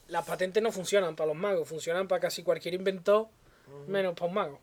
Las 0.09 0.25
patentes 0.25 0.63
no 0.63 0.71
funcionan 0.71 1.15
para 1.15 1.27
los 1.27 1.35
magos, 1.35 1.67
funcionan 1.67 2.07
para 2.07 2.21
casi 2.21 2.43
cualquier 2.43 2.75
inventor, 2.75 3.27
menos 3.87 4.13
para 4.13 4.25
un 4.27 4.33
mago. 4.33 4.59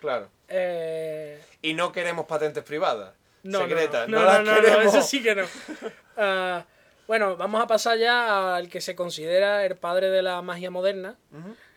Claro. 0.00 0.28
Eh, 0.48 1.40
Y 1.62 1.74
no 1.74 1.92
queremos 1.92 2.26
patentes 2.26 2.62
privadas. 2.64 3.14
no, 3.42 3.60
no, 3.60 3.64
secretas. 3.66 4.08
no, 4.08 4.18
No, 4.18 4.24
no, 4.24 4.32
las 4.32 4.44
no, 4.44 4.54
no, 4.54 4.60
queremos. 4.60 4.94
eso 4.94 5.02
sí 5.02 5.22
que 5.22 5.34
no. 5.34 5.44
Ah, 6.16 6.64
bueno, 7.08 7.36
vamos 7.36 7.60
a 7.62 7.66
pasar 7.66 7.98
ya 7.98 8.54
al 8.56 8.68
que 8.68 8.80
se 8.80 8.94
considera 8.94 9.64
el 9.66 9.76
padre 9.76 10.10
de 10.10 10.22
la 10.22 10.40
magia 10.42 10.70
moderna 10.70 11.16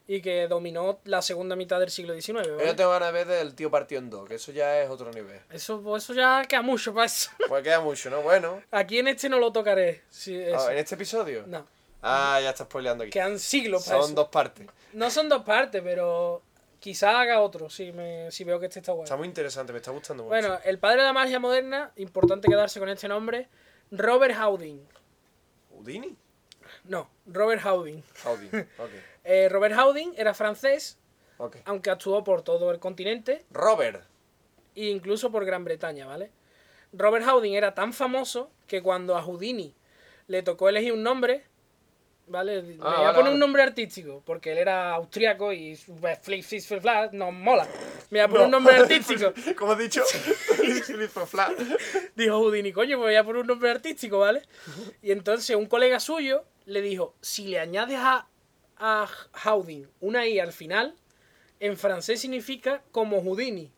y 0.08 0.22
que 0.22 0.48
dominó 0.48 1.00
la 1.06 1.22
segunda 1.22 1.56
mitad 1.56 1.80
del 1.80 1.90
siglo 1.90 2.14
XIX. 2.14 2.48
¿vale? 2.52 2.66
Yo 2.68 2.76
tengo 2.76 2.92
ganas 2.92 3.08
de 3.12 3.14
ver 3.14 3.28
del 3.28 3.56
tío 3.56 3.72
partido 3.72 4.00
en 4.00 4.10
dos, 4.10 4.28
que 4.30 4.36
eso 4.36 4.52
ya 4.52 4.80
es 4.82 4.90
otro 4.90 5.12
nivel. 5.12 5.42
Eso, 5.50 5.82
pues 5.82 6.04
eso 6.04 6.14
ya 6.14 6.44
queda 6.48 6.62
mucho 6.62 6.94
para 6.94 7.08
eso. 7.08 7.30
Pues 7.50 7.64
queda 7.64 7.82
mucho, 7.82 8.10
¿no? 8.12 8.22
Bueno. 8.22 8.62
Aquí 8.72 9.00
en 9.00 9.08
este 9.08 9.28
no 9.28 9.40
lo 9.40 9.52
tocaré. 9.52 10.04
Eso. 10.12 10.32
Ah, 10.56 10.72
¿En 10.72 10.78
este 10.78 10.96
episodio? 10.96 11.44
No, 11.48 11.66
Ah, 12.04 12.40
ya 12.42 12.52
estás 12.52 12.68
spoileando 12.68 13.04
aquí. 13.04 13.12
quedan 13.12 13.40
siglos 13.40 13.86
para 13.86 13.98
Son 13.98 14.12
eso. 14.12 14.16
dos 14.16 14.30
partes. 14.30 14.68
No 14.94 15.10
son 15.10 15.28
dos 15.30 15.44
partes, 15.44 15.82
pero 15.84 16.42
quizá 16.80 17.20
haga 17.22 17.42
otro 17.42 17.70
si, 17.70 17.92
me, 17.92 18.32
si 18.32 18.44
veo 18.44 18.60
que 18.60 18.68
este 18.68 18.80
está 18.80 18.92
bueno. 18.92 19.06
Está 19.06 19.18
muy 19.18 19.28
interesante, 19.28 19.72
me 19.74 19.78
está 19.80 19.92
gustando 19.92 20.24
mucho. 20.24 20.30
Bueno, 20.30 20.60
el 20.64 20.80
padre 20.80 21.02
de 21.02 21.04
la 21.08 21.14
magia 21.14 21.40
moderna, 21.40 21.92
importante 21.96 22.48
quedarse 22.48 22.80
con 22.80 22.90
este 22.90 23.08
nombre, 23.08 23.50
Robert 23.92 24.36
Houdin. 24.36 24.88
¿Houdini? 25.72 26.16
No, 26.86 27.10
Robert 27.26 27.62
Houdin. 27.64 28.04
Houdini, 28.24 28.50
ok. 28.78 28.90
Eh, 29.24 29.50
Robert 29.50 29.76
Houdin 29.76 30.14
era 30.18 30.34
francés, 30.34 30.98
aunque 31.66 31.90
actuó 31.90 32.24
por 32.24 32.42
todo 32.42 32.72
el 32.72 32.80
continente 32.80 33.46
Robert. 33.52 34.04
e 34.76 34.86
incluso 34.86 35.32
por 35.32 35.46
Gran 35.46 35.64
Bretaña, 35.64 36.06
¿vale? 36.06 36.32
Robert 36.94 37.26
Houdin 37.26 37.54
era 37.54 37.74
tan 37.74 37.94
famoso 37.94 38.50
que 38.68 38.82
cuando 38.82 39.18
a 39.18 39.22
Houdini 39.22 39.76
le 40.28 40.44
tocó 40.44 40.70
elegir 40.70 40.94
un 40.94 41.04
nombre, 41.04 41.46
¿vale? 42.28 42.62
Me 42.62 42.76
voy 42.76 42.88
a 42.88 43.12
poner 43.12 43.14
vale. 43.14 43.32
un 43.32 43.40
nombre 43.40 43.64
artístico, 43.64 44.22
porque 44.26 44.52
él 44.52 44.58
era 44.60 44.94
austriaco 44.94 45.54
y 45.54 45.76
flip, 45.76 46.44
flap, 46.44 47.14
nos 47.14 47.34
mola. 47.34 47.68
Me 48.10 48.20
voy 48.20 48.26
a 48.26 48.28
poner 48.28 48.46
un 48.46 48.52
nombre 48.52 48.76
artístico. 48.82 49.34
Como 49.58 49.74
has 49.74 49.80
dicho. 49.80 50.04
Dijo 52.16 52.40
Houdini, 52.40 52.72
coño, 52.72 52.98
me 52.98 53.06
voy 53.06 53.16
a 53.16 53.24
poner 53.24 53.42
un 53.42 53.48
nombre 53.48 53.70
artístico, 53.70 54.20
¿vale? 54.20 54.42
Y 55.02 55.12
entonces 55.12 55.56
un 55.56 55.66
colega 55.66 56.00
suyo 56.00 56.46
le 56.66 56.82
dijo, 56.82 57.16
si 57.22 57.48
le 57.48 57.60
añades 57.60 57.98
a, 58.00 58.28
a 58.78 59.08
Houdin 59.46 59.90
una 60.00 60.28
I 60.28 60.40
al 60.40 60.52
final, 60.52 60.96
en 61.60 61.78
francés 61.78 62.22
significa 62.22 62.84
como 62.92 63.22
Houdini. 63.22 63.72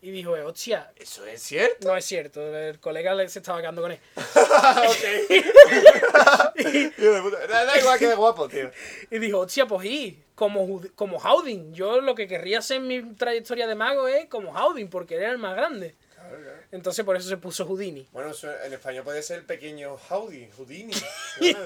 Y 0.00 0.12
dijo, 0.12 0.36
eh, 0.36 0.42
hostia, 0.42 0.92
¿Eso 0.96 1.26
es 1.26 1.42
cierto? 1.42 1.88
no 1.88 1.96
es 1.96 2.04
cierto, 2.04 2.56
el 2.56 2.78
colega 2.78 3.14
le- 3.14 3.28
se 3.28 3.40
estaba 3.40 3.58
quedando 3.60 3.82
con 3.82 3.90
él. 3.90 3.98
Puta. 7.22 7.46
Da, 7.48 7.64
da 7.64 7.78
igual 7.78 7.98
que 7.98 8.14
guapo, 8.14 8.48
tío. 8.48 8.70
Y 9.10 9.18
dijo, 9.18 9.40
hostia, 9.40 9.66
pues 9.66 9.86
y, 9.86 10.22
como, 10.34 10.80
como 10.94 11.18
Houdin. 11.18 11.74
Yo 11.74 12.00
lo 12.00 12.14
que 12.14 12.26
querría 12.28 12.58
hacer 12.60 12.78
en 12.78 12.86
mi 12.86 13.02
trayectoria 13.14 13.66
de 13.66 13.74
mago 13.74 14.06
es 14.08 14.26
como 14.26 14.52
Houdin, 14.52 14.88
porque 14.88 15.16
era 15.16 15.30
el 15.30 15.38
más 15.38 15.54
grande. 15.56 15.94
Entonces 16.70 17.04
por 17.04 17.16
eso 17.16 17.28
se 17.28 17.36
puso 17.36 17.64
Houdini. 17.66 18.06
Bueno, 18.12 18.32
en 18.64 18.72
español 18.72 19.04
puede 19.04 19.22
ser 19.22 19.38
el 19.38 19.44
pequeño 19.44 19.96
Howdy, 20.10 20.50
Houdini. 20.56 20.94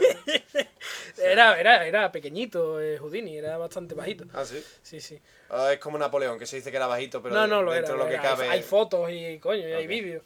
Era, 1.18 1.60
era, 1.60 1.86
era 1.86 2.10
pequeñito 2.10 2.80
eh, 2.80 2.98
Houdini, 2.98 3.36
era 3.36 3.56
bastante 3.56 3.94
bajito. 3.94 4.24
ah, 4.32 4.44
sí. 4.44 4.64
Sí, 4.82 5.00
sí. 5.00 5.20
Ah, 5.50 5.72
es 5.72 5.78
como 5.78 5.98
Napoleón, 5.98 6.38
que 6.38 6.46
se 6.46 6.56
dice 6.56 6.70
que 6.70 6.76
era 6.76 6.86
bajito, 6.86 7.22
pero 7.22 7.34
no, 7.34 7.46
no, 7.46 7.62
lo 7.62 7.72
era. 7.72 7.82
dentro 7.82 7.96
de 7.96 8.02
lo 8.02 8.08
que 8.08 8.14
era. 8.14 8.22
Cabe. 8.22 8.48
Hay, 8.48 8.62
fotos 8.62 9.10
y 9.10 9.38
coño, 9.38 9.68
y 9.68 9.72
hay 9.72 9.86
vídeos. 9.86 10.22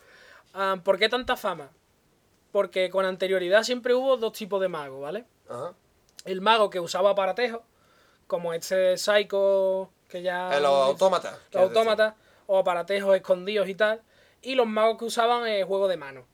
Ah, 0.55 0.77
¿Por 0.83 0.99
qué 0.99 1.09
tanta 1.09 1.37
fama? 1.37 1.71
Porque 2.53 2.89
con 2.89 3.05
anterioridad 3.05 3.63
siempre 3.65 3.95
hubo 3.95 4.17
dos 4.17 4.33
tipos 4.33 4.61
de 4.61 4.69
magos, 4.69 5.03
¿vale? 5.03 5.25
Ajá. 5.49 5.75
El 6.25 6.41
mago 6.41 6.71
que 6.71 6.81
usaba 6.81 7.11
aparatejos, 7.11 7.61
como 8.27 8.55
este 8.55 8.97
Psycho 8.97 9.91
que 10.09 10.23
ya... 10.23 10.57
Eh, 10.57 10.61
los 10.61 10.71
autómatas. 10.71 11.39
Los 11.53 11.63
autómatas, 11.65 12.15
o 12.47 12.59
aparatejos 12.59 13.17
escondidos 13.17 13.69
y 13.69 13.75
tal. 13.75 14.03
Y 14.47 14.55
los 14.55 14.67
magos 14.67 14.99
que 14.99 15.05
usaban 15.07 15.47
eh, 15.47 15.65
juego 15.65 15.89
de 15.89 15.97
mano. 15.97 16.25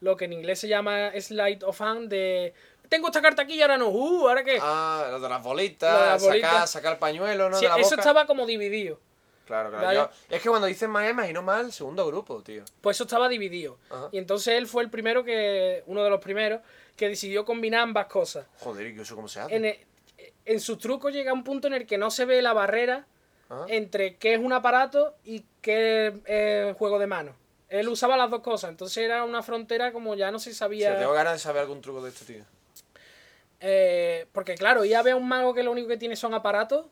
Lo 0.00 0.16
que 0.16 0.26
en 0.26 0.32
inglés 0.34 0.60
se 0.60 0.68
llama 0.68 1.10
slide 1.18 1.64
of 1.64 1.80
hand 1.80 2.08
de... 2.10 2.52
Tengo 2.88 3.06
esta 3.08 3.22
carta 3.22 3.42
aquí 3.42 3.54
y 3.54 3.62
ahora 3.62 3.76
no. 3.78 3.88
Uh, 3.88 4.28
¿ahora 4.28 4.44
qué? 4.44 4.58
Ah, 4.60 5.08
lo 5.10 5.18
de 5.20 5.28
las 5.28 5.42
bolitas, 5.42 5.92
Lo 5.92 5.98
de 6.04 6.06
las 6.10 6.20
sacar, 6.22 6.30
bolitas. 6.32 6.70
sacar 6.70 6.92
el 6.92 6.98
pañuelo, 6.98 7.48
¿no? 7.50 7.56
Sí, 7.56 7.64
de 7.64 7.70
la 7.70 7.76
eso 7.78 7.90
boca. 7.90 8.00
estaba 8.02 8.26
como 8.26 8.46
dividido. 8.46 9.00
Claro, 9.46 9.70
claro. 9.70 9.86
Vale. 9.86 9.98
Yo- 9.98 10.10
es 10.36 10.42
que 10.42 10.48
cuando 10.48 10.66
dices 10.66 10.88
más, 10.88 11.08
imagino 11.10 11.40
más 11.42 11.64
el 11.64 11.72
segundo 11.72 12.06
grupo, 12.06 12.42
tío. 12.42 12.62
Pues 12.80 12.96
eso 12.98 13.04
estaba 13.04 13.28
dividido. 13.28 13.78
Ajá. 13.90 14.08
Y 14.12 14.18
entonces 14.18 14.54
él 14.54 14.66
fue 14.66 14.82
el 14.82 14.90
primero 14.90 15.24
que... 15.24 15.82
Uno 15.86 16.04
de 16.04 16.10
los 16.10 16.20
primeros 16.20 16.60
que 16.96 17.08
decidió 17.08 17.44
combinar 17.44 17.80
ambas 17.80 18.06
cosas. 18.06 18.46
Joder, 18.60 18.94
¿y 18.94 19.00
eso 19.00 19.16
cómo 19.16 19.28
se 19.28 19.40
hace? 19.40 19.56
En, 19.56 19.64
el- 19.64 19.78
en 20.44 20.60
sus 20.60 20.78
trucos 20.78 21.12
llega 21.12 21.32
un 21.32 21.42
punto 21.42 21.66
en 21.68 21.74
el 21.74 21.86
que 21.86 21.96
no 21.98 22.10
se 22.10 22.24
ve 22.26 22.40
la 22.42 22.52
barrera 22.52 23.06
Ajá. 23.48 23.64
entre 23.68 24.16
qué 24.16 24.34
es 24.34 24.40
un 24.40 24.52
aparato 24.52 25.14
y 25.24 25.44
qué 25.62 26.08
es 26.08 26.14
eh, 26.26 26.74
juego 26.78 26.98
de 26.98 27.06
mano. 27.06 27.34
Él 27.68 27.88
usaba 27.88 28.16
las 28.16 28.30
dos 28.30 28.40
cosas, 28.42 28.70
entonces 28.70 28.98
era 28.98 29.24
una 29.24 29.42
frontera 29.42 29.92
como 29.92 30.14
ya 30.14 30.30
no 30.30 30.38
se 30.38 30.54
sabía. 30.54 30.90
sea, 30.90 30.98
tengo 31.00 31.12
ganas 31.12 31.32
de 31.34 31.38
saber 31.40 31.62
algún 31.62 31.80
truco 31.80 32.00
de 32.02 32.10
este 32.10 32.24
tío. 32.34 32.44
Eh, 33.60 34.26
porque 34.32 34.54
claro, 34.54 34.84
ir 34.84 34.96
a 34.96 35.02
ver 35.02 35.14
a 35.14 35.16
un 35.16 35.26
mago 35.26 35.54
que 35.54 35.62
lo 35.62 35.72
único 35.72 35.88
que 35.88 35.96
tiene 35.96 36.16
son 36.16 36.34
aparatos. 36.34 36.86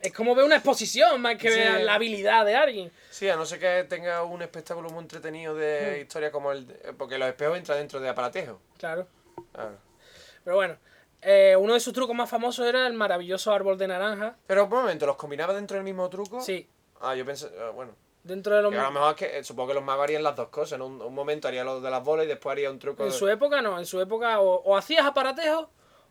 Es 0.00 0.12
como 0.12 0.34
ver 0.34 0.44
una 0.44 0.56
exposición 0.56 1.20
más 1.20 1.36
que 1.36 1.50
Sí. 1.50 1.58
ver 1.58 1.82
la 1.82 1.94
habilidad 1.94 2.44
de 2.44 2.54
alguien. 2.56 2.90
Sí, 3.10 3.28
a 3.28 3.36
no 3.36 3.46
ser 3.46 3.60
que 3.60 3.84
tenga 3.88 4.24
un 4.24 4.42
espectáculo 4.42 4.90
muy 4.90 5.02
entretenido 5.02 5.54
de 5.54 5.98
Hmm. 5.98 6.02
historia 6.02 6.32
como 6.32 6.50
el... 6.52 6.66
de- 6.66 6.92
Porque 6.94 7.18
los 7.18 7.28
espejos 7.28 7.56
entran 7.58 7.78
dentro 7.78 8.00
de 8.00 8.08
aparatejo. 8.08 8.60
Claro. 8.78 9.06
Claro. 9.52 9.76
Pero 10.42 10.56
bueno, 10.56 10.76
eh, 11.20 11.54
uno 11.56 11.74
de 11.74 11.80
sus 11.80 11.92
trucos 11.92 12.16
más 12.16 12.28
famosos 12.28 12.66
era 12.66 12.84
el 12.88 12.94
maravilloso 12.94 13.52
árbol 13.52 13.78
de 13.78 13.86
naranja. 13.88 14.36
Pero 14.46 14.64
un 14.64 14.70
momento, 14.70 15.06
¿los 15.06 15.14
combinaba 15.16 15.54
dentro 15.54 15.76
del 15.76 15.84
mismo 15.84 16.08
truco? 16.10 16.40
Sí, 16.40 16.68
Ah, 17.00 17.14
yo 17.14 17.24
pensé... 17.24 17.48
ah, 17.60 17.70
bueno. 17.70 17.94
Dentro 18.24 18.54
de 18.56 18.62
los. 18.62 18.72
Que 18.72 18.78
a 18.78 18.84
lo 18.84 18.90
mejor 18.92 19.10
es 19.10 19.16
que 19.16 19.38
eh, 19.38 19.44
supongo 19.44 19.68
que 19.68 19.74
los 19.74 19.84
magos 19.84 20.04
harían 20.04 20.22
las 20.22 20.36
dos 20.36 20.48
cosas. 20.48 20.72
En 20.76 20.82
un, 20.82 21.00
un 21.02 21.14
momento 21.14 21.48
haría 21.48 21.64
lo 21.64 21.80
de 21.80 21.90
las 21.90 22.02
bolas 22.04 22.24
y 22.26 22.28
después 22.28 22.52
haría 22.52 22.70
un 22.70 22.78
truco... 22.78 23.02
En 23.04 23.10
de- 23.10 23.14
su 23.16 23.28
época 23.28 23.62
no, 23.62 23.78
en 23.78 23.86
su 23.86 24.00
época 24.00 24.40
o, 24.40 24.62
o 24.62 24.76
hacías 24.76 25.04
aparatejos 25.06 25.68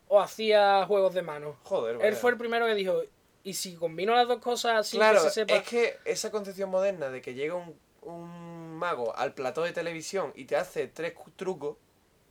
o 0.08 0.20
hacías 0.20 0.86
juegos 0.88 1.14
de 1.14 1.22
mano. 1.22 1.58
Joder, 1.64 1.96
Él 1.96 2.00
vaya. 2.02 2.16
fue 2.16 2.32
el 2.32 2.38
primero 2.38 2.66
que 2.66 2.76
dijo, 2.76 3.02
y 3.44 3.54
si 3.54 3.76
combino 3.76 4.14
las 4.14 4.28
dos 4.28 4.40
cosas 4.40 4.86
sin 4.88 5.00
Claro, 5.00 5.20
que 5.24 5.30
se 5.30 5.32
sepa... 5.32 5.56
es 5.56 5.64
que 5.64 5.98
esa 6.06 6.32
concepción 6.32 6.70
moderna 6.70 7.10
de 7.10 7.22
que 7.22 7.34
llega 7.34 7.56
un, 7.56 7.80
un 8.02 8.76
mago 8.78 9.16
al 9.16 9.34
plató 9.34 9.64
de 9.64 9.72
televisión 9.72 10.34
y 10.36 10.46
te 10.46 10.56
hace 10.58 10.88
tres 10.88 11.14
trucos 11.38 11.78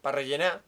para 0.02 0.16
rellenar, 0.16 0.62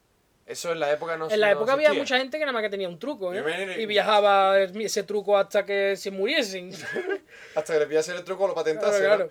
Eso 0.47 0.73
en 0.73 0.81
la 0.81 0.91
época 0.93 1.17
no 1.17 1.31
En 1.31 1.41
la 1.41 1.47
no 1.49 1.53
época 1.53 1.73
había 1.75 1.93
mucha 1.95 2.19
gente 2.19 2.37
que 2.39 2.45
nada 2.45 2.53
más 2.53 2.63
que 2.63 2.69
tenía 2.71 2.89
un 2.89 2.99
truco, 2.99 3.31
me- 3.31 3.39
¿eh? 3.39 3.81
Y 3.81 3.87
viajaba 3.87 4.59
ese 4.61 5.05
truco 5.05 5.39
hasta 5.39 5.65
que 5.65 5.97
se 5.97 6.11
muriesen. 6.11 6.71
Hasta 7.55 7.73
que 7.75 7.79
le 7.79 7.87
pillase 7.87 8.13
el 8.13 8.25
truco 8.25 8.47
lo 8.49 8.55
Claro, 8.55 8.65
patentase. 8.65 9.01
¿no? 9.03 9.07
claro. 9.07 9.31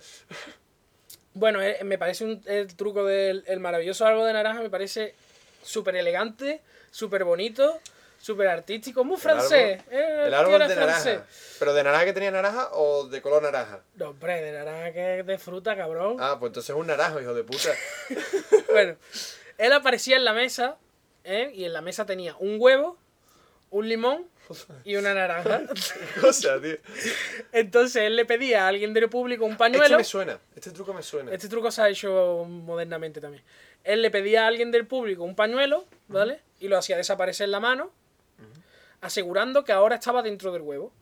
Bueno, 1.34 1.62
eh, 1.62 1.78
me 1.84 1.96
parece 1.98 2.24
un, 2.24 2.42
el 2.46 2.74
truco 2.76 3.04
del 3.04 3.42
el 3.46 3.60
maravilloso 3.60 4.04
árbol 4.06 4.26
de 4.26 4.32
naranja, 4.34 4.60
me 4.60 4.70
parece 4.70 5.14
súper 5.62 5.96
elegante, 5.96 6.60
súper 6.90 7.24
bonito, 7.24 7.80
súper 8.20 8.48
artístico, 8.48 9.02
muy 9.04 9.16
El 9.16 9.20
francés. 9.22 9.80
árbol- 9.80 9.92
eh, 9.92 10.22
El 10.26 10.34
árbol 10.34 10.58
de 10.68 10.74
francés. 10.74 11.04
naranja. 11.06 11.26
¿Pero 11.58 11.74
de 11.74 11.84
naranja 11.84 12.04
que 12.04 12.12
tenía 12.12 12.30
naranja 12.30 12.68
o 12.72 13.06
de 13.08 13.22
color 13.22 13.42
naranja? 13.42 13.80
No, 13.96 14.10
hombre, 14.10 14.42
de 14.42 14.52
naranja 14.52 14.92
que 14.92 15.20
es 15.20 15.26
de 15.26 15.38
fruta, 15.38 15.74
cabrón. 15.76 16.16
Ah, 16.20 16.36
pues 16.38 16.50
entonces 16.50 16.70
es 16.70 16.76
un 16.76 16.86
naranjo, 16.86 17.20
hijo 17.20 17.34
de 17.34 17.44
puta. 17.44 17.70
Bueno, 18.70 18.96
él 19.58 19.72
aparecía 19.72 20.16
en 20.16 20.24
la 20.24 20.32
mesa, 20.32 20.76
¿eh? 21.24 21.50
Y 21.54 21.64
en 21.64 21.72
la 21.72 21.80
mesa 21.80 22.06
tenía 22.06 22.36
un 22.38 22.56
huevo, 22.58 22.98
un 23.70 23.88
limón 23.88 24.26
y 24.84 24.96
una 24.96 25.14
naranja. 25.14 25.62
tío. 26.62 26.76
Entonces 27.52 28.02
él 28.02 28.16
le 28.16 28.24
pedía 28.24 28.64
a 28.64 28.68
alguien 28.68 28.92
del 28.92 29.08
público 29.08 29.44
un 29.44 29.52
Este 29.52 29.58
pañuelo. 29.58 29.96
me 29.98 30.04
suena. 30.04 30.38
Este 30.54 30.70
truco 30.70 30.92
me 30.92 31.02
suena. 31.02 31.32
Este 31.32 31.48
truco 31.48 31.70
se 31.70 31.82
ha 31.82 31.88
hecho 31.88 32.44
modernamente 32.48 33.20
también. 33.20 33.42
Él 33.84 34.02
le 34.02 34.10
pedía 34.10 34.44
a 34.44 34.46
alguien 34.48 34.70
del 34.70 34.86
público 34.86 35.24
un 35.24 35.34
pañuelo, 35.34 35.86
¿vale? 36.08 36.40
Y 36.60 36.68
lo 36.68 36.76
hacía 36.78 36.96
desaparecer 36.96 37.44
en 37.46 37.50
la 37.52 37.60
mano, 37.60 37.90
asegurando 39.00 39.64
que 39.64 39.72
ahora 39.72 39.96
estaba 39.96 40.22
dentro 40.22 40.52
del 40.52 40.62
huevo. 40.62 40.92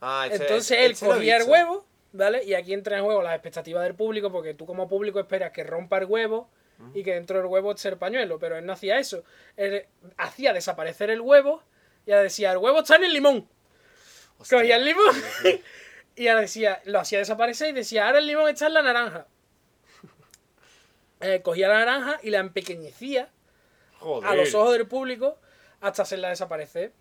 Ah, 0.00 0.26
este- 0.30 0.44
Entonces 0.44 0.70
este- 0.72 0.84
él 0.86 0.92
este 0.92 1.06
cogía 1.06 1.36
el 1.38 1.44
huevo, 1.48 1.86
¿vale? 2.12 2.44
Y 2.44 2.54
aquí 2.54 2.72
entra 2.72 2.98
en 2.98 3.04
juego 3.04 3.22
las 3.22 3.34
expectativas 3.34 3.82
del 3.84 3.94
público, 3.94 4.30
porque 4.30 4.54
tú 4.54 4.66
como 4.66 4.88
público 4.88 5.18
esperas 5.20 5.52
que 5.52 5.64
rompa 5.64 5.98
el 5.98 6.04
huevo 6.06 6.48
y 6.94 7.02
que 7.02 7.14
dentro 7.14 7.38
del 7.38 7.46
huevo 7.46 7.74
el 7.82 7.96
pañuelo, 7.98 8.38
pero 8.38 8.56
él 8.56 8.66
no 8.66 8.72
hacía 8.72 8.98
eso. 8.98 9.24
Él 9.56 9.86
hacía 10.16 10.52
desaparecer 10.52 11.10
el 11.10 11.20
huevo 11.20 11.62
y 12.06 12.10
ahora 12.12 12.24
decía, 12.24 12.52
el 12.52 12.58
huevo 12.58 12.80
está 12.80 12.96
en 12.96 13.04
el 13.04 13.12
limón. 13.12 13.48
Hostia. 14.38 14.58
Cogía 14.58 14.76
el 14.76 14.84
limón 14.84 15.14
y 16.16 16.28
ahora 16.28 16.40
decía, 16.42 16.80
lo 16.84 16.98
hacía 17.00 17.18
desaparecer 17.18 17.68
y 17.68 17.72
decía, 17.72 18.06
ahora 18.06 18.18
el 18.18 18.26
limón 18.26 18.48
está 18.48 18.66
en 18.66 18.74
la 18.74 18.82
naranja. 18.82 19.26
Eh, 21.20 21.40
cogía 21.42 21.68
la 21.68 21.78
naranja 21.78 22.18
y 22.22 22.30
la 22.30 22.38
empequeñecía 22.40 23.28
Joder. 24.00 24.28
a 24.28 24.34
los 24.34 24.54
ojos 24.54 24.72
del 24.72 24.88
público 24.88 25.38
hasta 25.80 26.02
hacerla 26.02 26.30
desaparecer. 26.30 26.92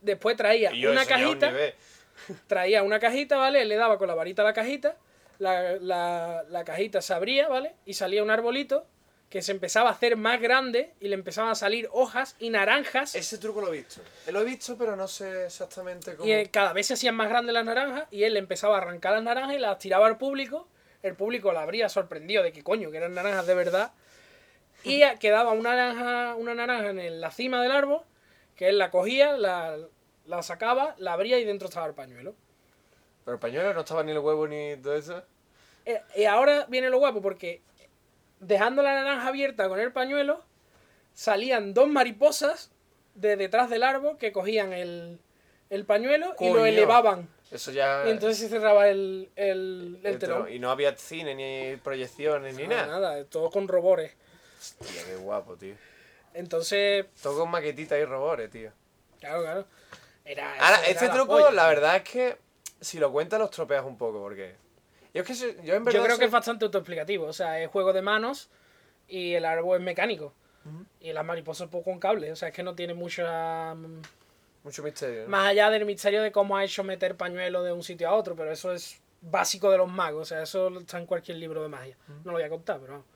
Después 0.00 0.36
traía 0.36 0.70
una 0.70 1.02
es 1.02 1.08
un 1.08 1.14
cajita, 1.14 1.52
traía 2.46 2.82
una 2.82 2.98
cajita, 2.98 3.36
¿vale? 3.36 3.60
Él 3.62 3.68
le 3.68 3.76
daba 3.76 3.98
con 3.98 4.08
la 4.08 4.14
varita 4.14 4.40
a 4.40 4.46
la 4.46 4.54
cajita, 4.54 4.96
la, 5.38 5.76
la- 5.76 6.42
la 6.48 6.64
cajita 6.64 7.02
se 7.02 7.12
abría, 7.12 7.48
¿vale? 7.48 7.74
Y 7.84 7.92
salía 7.94 8.22
un 8.22 8.30
arbolito 8.30 8.86
que 9.30 9.42
se 9.42 9.52
empezaba 9.52 9.90
a 9.90 9.92
hacer 9.92 10.16
más 10.16 10.40
grande 10.40 10.92
y 10.98 11.06
le 11.06 11.14
empezaban 11.14 11.52
a 11.52 11.54
salir 11.54 11.88
hojas 11.92 12.34
y 12.40 12.50
naranjas. 12.50 13.14
Ese 13.14 13.38
truco 13.38 13.60
lo 13.60 13.68
he 13.68 13.78
visto. 13.78 14.02
Lo 14.26 14.40
he 14.40 14.44
visto, 14.44 14.76
pero 14.76 14.96
no 14.96 15.06
sé 15.06 15.46
exactamente 15.46 16.16
cómo. 16.16 16.28
Y 16.28 16.32
eh, 16.32 16.50
cada 16.50 16.72
vez 16.72 16.88
se 16.88 16.94
hacían 16.94 17.14
más 17.14 17.28
grandes 17.28 17.54
las 17.54 17.64
naranjas 17.64 18.08
y 18.10 18.24
él 18.24 18.36
empezaba 18.36 18.74
a 18.74 18.80
arrancar 18.80 19.12
las 19.12 19.22
naranjas 19.22 19.54
y 19.54 19.60
las 19.60 19.78
tiraba 19.78 20.08
al 20.08 20.18
público. 20.18 20.66
El 21.04 21.14
público 21.14 21.52
la 21.52 21.62
habría 21.62 21.88
sorprendido 21.88 22.42
de 22.42 22.52
que 22.52 22.64
coño, 22.64 22.90
que 22.90 22.96
eran 22.96 23.14
naranjas 23.14 23.46
de 23.46 23.54
verdad. 23.54 23.92
Y 24.82 25.02
eh, 25.04 25.16
quedaba 25.20 25.52
una 25.52 25.76
naranja, 25.76 26.34
una 26.34 26.54
naranja 26.56 26.90
en 26.90 27.20
la 27.20 27.30
cima 27.30 27.62
del 27.62 27.70
árbol, 27.70 28.02
que 28.56 28.68
él 28.68 28.78
la 28.78 28.90
cogía, 28.90 29.36
la, 29.36 29.78
la 30.26 30.42
sacaba, 30.42 30.96
la 30.98 31.12
abría 31.12 31.38
y 31.38 31.44
dentro 31.44 31.68
estaba 31.68 31.86
el 31.86 31.94
pañuelo. 31.94 32.34
Pero 33.24 33.36
el 33.36 33.40
pañuelo 33.40 33.74
no 33.74 33.80
estaba 33.80 34.02
ni 34.02 34.10
el 34.10 34.18
huevo 34.18 34.48
ni 34.48 34.74
todo 34.82 34.96
eso. 34.96 35.22
Eh, 35.84 36.02
Y 36.16 36.24
ahora 36.24 36.66
viene 36.68 36.90
lo 36.90 36.98
guapo 36.98 37.22
porque 37.22 37.62
dejando 38.40 38.82
la 38.82 38.94
naranja 38.94 39.28
abierta 39.28 39.68
con 39.68 39.78
el 39.80 39.92
pañuelo, 39.92 40.42
salían 41.14 41.72
dos 41.74 41.88
mariposas 41.88 42.70
de 43.14 43.36
detrás 43.36 43.70
del 43.70 43.82
árbol 43.82 44.18
que 44.18 44.32
cogían 44.32 44.72
el, 44.72 45.18
el 45.70 45.84
pañuelo 45.84 46.34
y 46.40 46.50
lo 46.50 46.64
elevaban. 46.66 47.28
Eso 47.50 47.72
ya. 47.72 48.04
Y 48.06 48.10
entonces 48.10 48.38
se 48.38 48.48
cerraba 48.48 48.88
el, 48.88 49.28
el, 49.36 49.98
el 50.02 50.06
el 50.06 50.18
telón. 50.18 50.52
Y 50.52 50.58
no 50.58 50.70
había 50.70 50.94
cine, 50.96 51.34
ni 51.34 51.76
proyecciones, 51.78 52.54
ni 52.56 52.66
Nada, 52.66 52.86
nada. 52.86 53.10
nada, 53.16 53.24
todo 53.24 53.50
con 53.50 53.66
robores. 53.66 54.12
Hostia, 54.80 55.04
qué 55.04 55.16
guapo, 55.16 55.56
tío. 55.56 55.74
Entonces, 56.32 57.06
Todo 57.22 57.40
con 57.40 57.50
maquetitas 57.50 57.98
y 57.98 58.04
robores, 58.04 58.50
tío. 58.50 58.70
claro, 59.18 59.42
claro. 59.42 59.66
Era, 60.24 60.52
Ahora, 60.60 60.86
este 60.86 61.08
truco, 61.08 61.50
la 61.50 61.66
verdad 61.66 61.96
es 61.96 62.02
que 62.04 62.36
si 62.80 62.98
lo 63.00 63.10
cuentas 63.10 63.40
los 63.40 63.50
tropeas 63.50 63.84
un 63.84 63.98
poco, 63.98 64.20
porque. 64.20 64.54
Yo 65.14 65.22
es 65.22 65.26
que 65.26 65.34
soy- 65.34 65.56
yo 65.64 65.74
en 65.74 65.84
verdad. 65.84 65.98
Yo 65.98 66.04
creo 66.04 66.16
soy- 66.16 66.18
que 66.20 66.24
es 66.26 66.30
bastante 66.30 66.64
autoexplicativo. 66.64 67.26
O 67.26 67.32
sea, 67.32 67.60
es 67.60 67.68
juego 67.70 67.92
de 67.92 68.02
manos 68.02 68.48
y 69.08 69.34
el 69.34 69.44
árbol 69.44 69.78
es 69.78 69.84
mecánico. 69.84 70.32
Y 71.00 71.12
las 71.12 71.24
mariposas 71.24 71.68
pues 71.70 71.82
con 71.82 71.98
cable. 71.98 72.30
O 72.30 72.36
sea, 72.36 72.48
es 72.48 72.54
que 72.54 72.62
no 72.62 72.74
tiene 72.74 72.94
mucha. 72.94 73.74
mm, 73.74 74.02
Mucho 74.62 74.82
misterio. 74.82 75.22
¿no? 75.22 75.28
Más 75.30 75.48
allá 75.48 75.70
del 75.70 75.86
misterio 75.86 76.22
de 76.22 76.30
cómo 76.32 76.54
ha 76.56 76.64
hecho 76.64 76.84
meter 76.84 77.16
pañuelo 77.16 77.62
de 77.62 77.72
un 77.72 77.82
sitio 77.82 78.08
a 78.10 78.14
otro, 78.14 78.36
pero 78.36 78.52
eso 78.52 78.72
es 78.72 79.00
básico 79.22 79.70
de 79.70 79.78
los 79.78 79.88
magos. 79.90 80.20
O 80.20 80.24
sea, 80.26 80.42
eso 80.42 80.68
está 80.78 80.98
en 80.98 81.06
cualquier 81.06 81.38
libro 81.38 81.62
de 81.62 81.68
magia. 81.68 81.96
No 82.24 82.32
lo 82.32 82.32
voy 82.32 82.42
a 82.42 82.50
contar, 82.50 82.78
pero 82.78 82.92
vamos. 82.92 83.06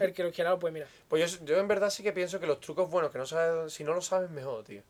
El 0.00 0.12
que 0.14 0.22
lo 0.22 0.30
quiera 0.30 0.50
lo 0.50 0.58
puede 0.60 0.72
mirar. 0.72 0.88
Pues 1.08 1.38
yo, 1.40 1.44
yo 1.44 1.58
en 1.58 1.66
verdad 1.68 1.90
sí 1.90 2.02
que 2.04 2.12
pienso 2.12 2.38
que 2.40 2.46
los 2.46 2.60
trucos 2.60 2.88
buenos, 2.88 3.10
que 3.10 3.18
no 3.18 3.26
sabes, 3.26 3.72
si 3.72 3.82
no 3.84 3.92
lo 3.94 4.00
sabes, 4.00 4.30
mejor, 4.30 4.62
tío. 4.64 4.82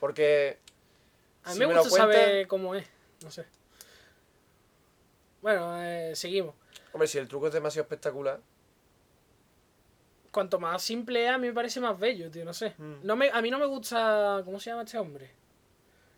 Porque. 0.00 0.58
A 1.44 1.48
mí 1.50 1.54
si 1.54 1.58
me 1.60 1.66
gusta 1.66 1.90
cuentas- 1.90 1.98
saber 1.98 2.46
cómo 2.46 2.74
es. 2.76 2.86
No 3.24 3.30
sé. 3.32 3.44
Bueno, 5.42 5.76
eh, 5.82 6.14
seguimos. 6.14 6.54
Hombre, 6.92 7.08
si 7.08 7.18
el 7.18 7.28
truco 7.28 7.48
es 7.48 7.52
demasiado 7.52 7.82
espectacular. 7.82 8.40
Cuanto 10.30 10.58
más 10.58 10.82
simple 10.82 11.24
es, 11.24 11.30
a 11.30 11.36
mí 11.36 11.48
me 11.48 11.52
parece 11.52 11.80
más 11.80 11.98
bello, 11.98 12.30
tío, 12.30 12.44
no 12.44 12.54
sé. 12.54 12.74
Mm. 12.78 12.94
No 13.02 13.16
me, 13.16 13.28
a 13.28 13.42
mí 13.42 13.50
no 13.50 13.58
me 13.58 13.66
gusta. 13.66 14.40
¿Cómo 14.44 14.58
se 14.60 14.70
llama 14.70 14.84
este 14.84 14.98
hombre? 14.98 15.30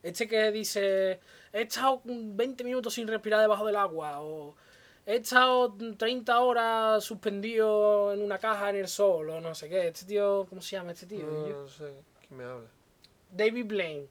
Este 0.02 0.28
que 0.28 0.52
dice. 0.52 1.20
He 1.52 1.62
estado 1.62 2.02
20 2.04 2.62
minutos 2.64 2.94
sin 2.94 3.08
respirar 3.08 3.40
debajo 3.40 3.66
del 3.66 3.76
agua. 3.76 4.20
O 4.20 4.54
he 5.06 5.16
estado 5.16 5.74
30 5.96 6.40
horas 6.40 7.02
suspendido 7.02 8.12
en 8.12 8.22
una 8.22 8.38
caja 8.38 8.70
en 8.70 8.76
el 8.76 8.88
sol. 8.88 9.30
O 9.30 9.40
no 9.40 9.54
sé 9.54 9.70
qué. 9.70 9.88
Este 9.88 10.04
tío. 10.04 10.46
¿Cómo 10.48 10.60
se 10.60 10.76
llama 10.76 10.92
este 10.92 11.06
tío? 11.06 11.26
No, 11.26 11.66
sé, 11.66 11.94
¿quién 12.28 12.38
me 12.38 12.44
habla? 12.44 12.68
David 13.30 13.66
Blaine. 13.66 14.08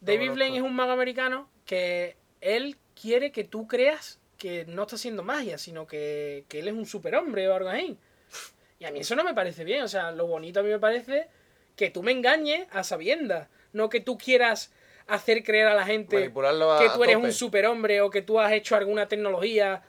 David. 0.00 0.32
Blaine 0.32 0.58
es 0.58 0.62
un 0.62 0.76
mago 0.76 0.92
americano 0.92 1.48
que 1.64 2.16
él 2.42 2.76
quiere 2.94 3.32
que 3.32 3.44
tú 3.44 3.66
creas 3.66 4.20
que 4.44 4.66
no 4.66 4.82
está 4.82 4.96
haciendo 4.96 5.22
magia, 5.22 5.56
sino 5.56 5.86
que, 5.86 6.44
que 6.48 6.58
él 6.58 6.68
es 6.68 6.74
un 6.74 6.84
superhombre 6.84 7.48
o 7.48 7.54
algo 7.54 7.70
así. 7.70 7.96
Y 8.78 8.84
a 8.84 8.90
mí 8.90 9.00
eso 9.00 9.16
no 9.16 9.24
me 9.24 9.32
parece 9.32 9.64
bien. 9.64 9.82
O 9.82 9.88
sea, 9.88 10.10
lo 10.10 10.26
bonito 10.26 10.60
a 10.60 10.62
mí 10.62 10.68
me 10.68 10.78
parece 10.78 11.28
que 11.76 11.88
tú 11.88 12.02
me 12.02 12.12
engañes 12.12 12.68
a 12.70 12.84
sabiendas. 12.84 13.48
No 13.72 13.88
que 13.88 14.00
tú 14.00 14.18
quieras 14.18 14.70
hacer 15.06 15.42
creer 15.44 15.68
a 15.68 15.74
la 15.74 15.86
gente 15.86 16.16
a 16.16 16.20
que 16.20 16.28
tú 16.90 17.04
eres 17.04 17.14
tope. 17.14 17.16
un 17.26 17.32
superhombre 17.32 18.02
o 18.02 18.10
que 18.10 18.20
tú 18.20 18.38
has 18.38 18.52
hecho 18.52 18.76
alguna 18.76 19.08
tecnología. 19.08 19.82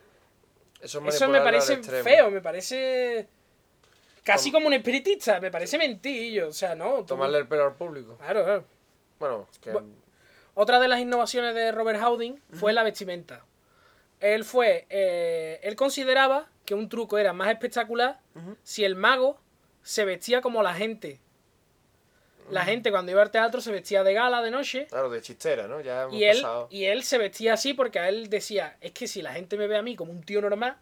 Eso, 0.80 1.06
es 1.06 1.14
Eso 1.16 1.28
me 1.28 1.42
parece 1.42 1.76
feo, 1.82 2.30
me 2.30 2.40
parece... 2.40 3.28
Casi 4.24 4.50
Tom- 4.50 4.52
como 4.62 4.68
un 4.68 4.72
espiritista, 4.72 5.38
me 5.38 5.50
parece 5.50 5.76
mentillo. 5.76 6.48
O 6.48 6.52
sea, 6.54 6.74
no. 6.74 7.00
tú- 7.00 7.08
Tomarle 7.08 7.36
el 7.40 7.46
pelo 7.46 7.64
al 7.66 7.74
público. 7.74 8.16
Claro, 8.16 8.42
claro. 8.42 8.64
Bueno, 9.18 9.48
es 9.52 9.58
que. 9.58 9.72
Bu- 9.74 9.84
Otra 10.54 10.80
de 10.80 10.88
las 10.88 10.98
innovaciones 10.98 11.54
de 11.54 11.72
Robert 11.72 12.00
Houdin 12.00 12.40
fue 12.54 12.72
la 12.72 12.82
vestimenta. 12.84 13.44
Él 14.20 14.44
fue. 14.44 14.86
eh, 14.90 15.60
él 15.62 15.76
consideraba 15.76 16.48
que 16.64 16.74
un 16.74 16.88
truco 16.88 17.18
era 17.18 17.32
más 17.32 17.48
espectacular 17.50 18.18
si 18.62 18.84
el 18.84 18.96
mago 18.96 19.38
se 19.82 20.04
vestía 20.04 20.40
como 20.40 20.62
la 20.62 20.74
gente. 20.74 21.20
La 22.50 22.64
gente 22.64 22.90
cuando 22.92 23.10
iba 23.10 23.22
al 23.22 23.30
teatro 23.30 23.60
se 23.60 23.72
vestía 23.72 24.04
de 24.04 24.14
gala 24.14 24.40
de 24.40 24.50
noche. 24.52 24.86
Claro, 24.88 25.10
de 25.10 25.20
chistera, 25.20 25.66
¿no? 25.66 25.80
Ya 25.80 26.02
hemos 26.02 26.14
Y 26.14 26.24
él, 26.24 26.36
pasado. 26.36 26.68
y 26.70 26.84
él 26.84 27.02
se 27.02 27.18
vestía 27.18 27.54
así 27.54 27.74
porque 27.74 27.98
a 27.98 28.08
él 28.08 28.28
decía, 28.30 28.76
es 28.80 28.92
que 28.92 29.08
si 29.08 29.20
la 29.20 29.32
gente 29.32 29.56
me 29.56 29.66
ve 29.66 29.76
a 29.76 29.82
mí 29.82 29.96
como 29.96 30.12
un 30.12 30.22
tío 30.22 30.40
normal, 30.40 30.76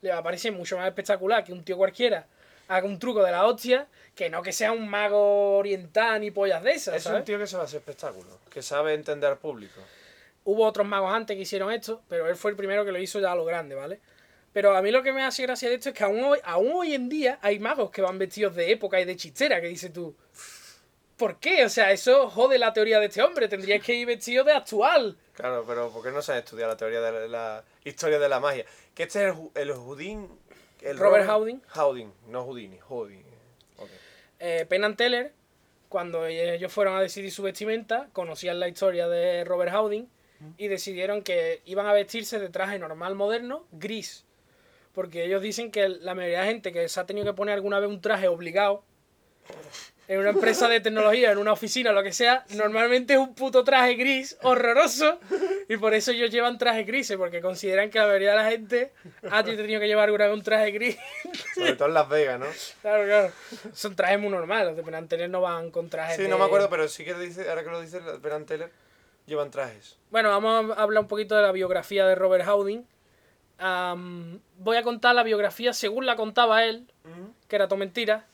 le 0.00 0.10
va 0.10 0.18
a 0.18 0.22
parecer 0.22 0.52
mucho 0.52 0.76
más 0.78 0.86
espectacular 0.86 1.44
que 1.44 1.52
un 1.52 1.62
tío 1.64 1.76
cualquiera 1.76 2.26
haga 2.68 2.86
un 2.86 2.98
truco 2.98 3.22
de 3.22 3.30
la 3.30 3.46
hostia, 3.46 3.86
que 4.14 4.30
no 4.30 4.40
que 4.40 4.50
sea 4.52 4.72
un 4.72 4.88
mago 4.88 5.58
oriental 5.58 6.18
ni 6.22 6.30
pollas 6.30 6.62
de 6.62 6.72
esas. 6.72 6.94
Es 6.96 7.02
¿sabes? 7.02 7.18
un 7.20 7.24
tío 7.26 7.38
que 7.38 7.46
sabe 7.46 7.64
hacer 7.64 7.78
espectáculo, 7.80 8.38
que 8.50 8.62
sabe 8.62 8.94
entender 8.94 9.28
al 9.30 9.38
público. 9.38 9.82
Hubo 10.44 10.66
otros 10.66 10.86
magos 10.86 11.12
antes 11.12 11.36
que 11.36 11.42
hicieron 11.42 11.72
esto, 11.72 12.02
pero 12.08 12.28
él 12.28 12.36
fue 12.36 12.50
el 12.50 12.56
primero 12.56 12.84
que 12.84 12.92
lo 12.92 12.98
hizo 12.98 13.18
ya 13.18 13.32
a 13.32 13.34
lo 13.34 13.44
grande, 13.44 13.74
¿vale? 13.74 14.00
Pero 14.52 14.76
a 14.76 14.82
mí 14.82 14.90
lo 14.92 15.02
que 15.02 15.12
me 15.12 15.24
hace 15.24 15.42
gracia 15.42 15.68
de 15.68 15.74
esto 15.74 15.88
es 15.88 15.94
que 15.96 16.04
aún 16.04 16.22
hoy, 16.22 16.38
aún 16.44 16.72
hoy 16.72 16.94
en 16.94 17.08
día 17.08 17.38
hay 17.42 17.58
magos 17.58 17.90
que 17.90 18.02
van 18.02 18.18
vestidos 18.18 18.54
de 18.54 18.70
época 18.70 19.00
y 19.00 19.04
de 19.04 19.16
chistera, 19.16 19.60
que 19.60 19.66
dices 19.66 19.92
tú. 19.92 20.14
¿Por 21.16 21.40
qué? 21.40 21.64
O 21.64 21.68
sea, 21.68 21.90
eso 21.90 22.28
jode 22.30 22.58
la 22.58 22.72
teoría 22.72 23.00
de 23.00 23.06
este 23.06 23.20
hombre. 23.20 23.48
Tendrías 23.48 23.82
que 23.82 23.94
ir 23.94 24.06
vestido 24.06 24.44
de 24.44 24.52
actual. 24.52 25.16
Claro, 25.32 25.64
pero 25.66 25.90
¿por 25.90 26.04
qué 26.04 26.12
no 26.12 26.22
se 26.22 26.32
ha 26.32 26.38
estudiado 26.38 26.70
la 26.70 26.76
teoría 26.76 27.00
de 27.00 27.12
la, 27.12 27.26
la 27.28 27.64
historia 27.84 28.20
de 28.20 28.28
la 28.28 28.38
magia? 28.38 28.64
Que 28.94 29.04
este 29.04 29.28
es 29.28 29.34
el, 29.34 29.50
el 29.60 29.72
Houdin. 29.72 30.28
El 30.82 30.98
Robert 30.98 31.26
Houdin. 31.28 31.62
Houdin, 31.74 32.12
no 32.28 32.44
Houdini, 32.44 32.78
Houdin. 32.78 33.24
Ok. 33.78 33.88
Eh, 34.38 34.66
Penn 34.68 34.94
Teller, 34.96 35.32
cuando 35.88 36.26
ellos 36.26 36.72
fueron 36.72 36.96
a 36.96 37.00
decidir 37.00 37.32
su 37.32 37.42
vestimenta, 37.42 38.08
conocían 38.12 38.60
la 38.60 38.68
historia 38.68 39.08
de 39.08 39.44
Robert 39.44 39.72
Houdin 39.72 40.08
y 40.56 40.68
decidieron 40.68 41.22
que 41.22 41.62
iban 41.64 41.86
a 41.86 41.92
vestirse 41.92 42.38
de 42.38 42.48
traje 42.48 42.78
normal 42.78 43.14
moderno, 43.14 43.66
gris. 43.72 44.24
Porque 44.92 45.24
ellos 45.24 45.42
dicen 45.42 45.70
que 45.70 45.88
la 45.88 46.14
mayoría 46.14 46.40
de 46.40 46.46
gente 46.46 46.72
que 46.72 46.88
se 46.88 47.00
ha 47.00 47.06
tenido 47.06 47.26
que 47.26 47.36
poner 47.36 47.54
alguna 47.54 47.80
vez 47.80 47.88
un 47.88 48.00
traje 48.00 48.28
obligado 48.28 48.84
en 50.06 50.20
una 50.20 50.30
empresa 50.30 50.68
de 50.68 50.80
tecnología, 50.80 51.32
en 51.32 51.38
una 51.38 51.52
oficina, 51.52 51.92
lo 51.92 52.02
que 52.02 52.12
sea, 52.12 52.44
normalmente 52.50 53.14
es 53.14 53.18
un 53.18 53.34
puto 53.34 53.64
traje 53.64 53.94
gris 53.94 54.36
horroroso 54.42 55.18
y 55.68 55.76
por 55.78 55.94
eso 55.94 56.10
ellos 56.10 56.30
llevan 56.30 56.58
traje 56.58 56.84
grises, 56.84 57.16
porque 57.16 57.40
consideran 57.40 57.90
que 57.90 57.98
la 57.98 58.06
mayoría 58.06 58.30
de 58.30 58.36
la 58.36 58.50
gente 58.50 58.92
ha 59.30 59.42
tenido 59.42 59.80
que 59.80 59.86
llevar 59.86 60.04
alguna 60.04 60.26
vez 60.26 60.34
un 60.34 60.42
traje 60.42 60.70
gris. 60.72 60.98
Sobre 61.54 61.74
todo 61.74 61.88
en 61.88 61.94
Las 61.94 62.08
Vegas, 62.08 62.38
¿no? 62.38 62.46
Claro, 62.82 63.04
claro. 63.04 63.32
Son 63.72 63.96
trajes 63.96 64.18
muy 64.18 64.28
normales, 64.28 64.66
los 64.68 64.76
de 64.76 64.82
Penn 64.82 65.08
Teller 65.08 65.30
no 65.30 65.40
van 65.40 65.70
con 65.70 65.88
trajes 65.88 66.16
Sí, 66.16 66.28
no 66.28 66.38
me 66.38 66.44
acuerdo, 66.44 66.68
pero 66.68 66.86
sí 66.88 67.04
que 67.04 67.14
dice, 67.14 67.48
ahora 67.48 67.64
que 67.64 67.70
lo 67.70 67.80
dice 67.80 68.00
Penn 68.22 68.44
Teller, 68.44 68.70
llevan 69.26 69.50
trajes. 69.50 69.98
Bueno, 70.10 70.28
vamos 70.30 70.76
a 70.76 70.82
hablar 70.82 71.02
un 71.02 71.08
poquito 71.08 71.34
de 71.36 71.42
la 71.42 71.52
biografía 71.52 72.06
de 72.06 72.14
Robert 72.14 72.46
Howden. 72.46 72.86
Am, 73.58 74.40
voy 74.58 74.76
a 74.76 74.82
contar 74.82 75.14
la 75.14 75.22
biografía 75.22 75.72
según 75.72 76.06
la 76.06 76.16
contaba 76.16 76.64
él, 76.64 76.92
que 77.48 77.56
era 77.56 77.68
todo 77.68 77.78
mentira. 77.78 78.26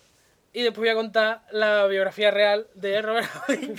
Y 0.52 0.62
después 0.62 0.80
voy 0.80 0.88
a 0.88 0.94
contar 0.94 1.42
la 1.52 1.86
biografía 1.86 2.30
real 2.32 2.66
de 2.74 3.00
Robert 3.02 3.28
Howden. 3.48 3.76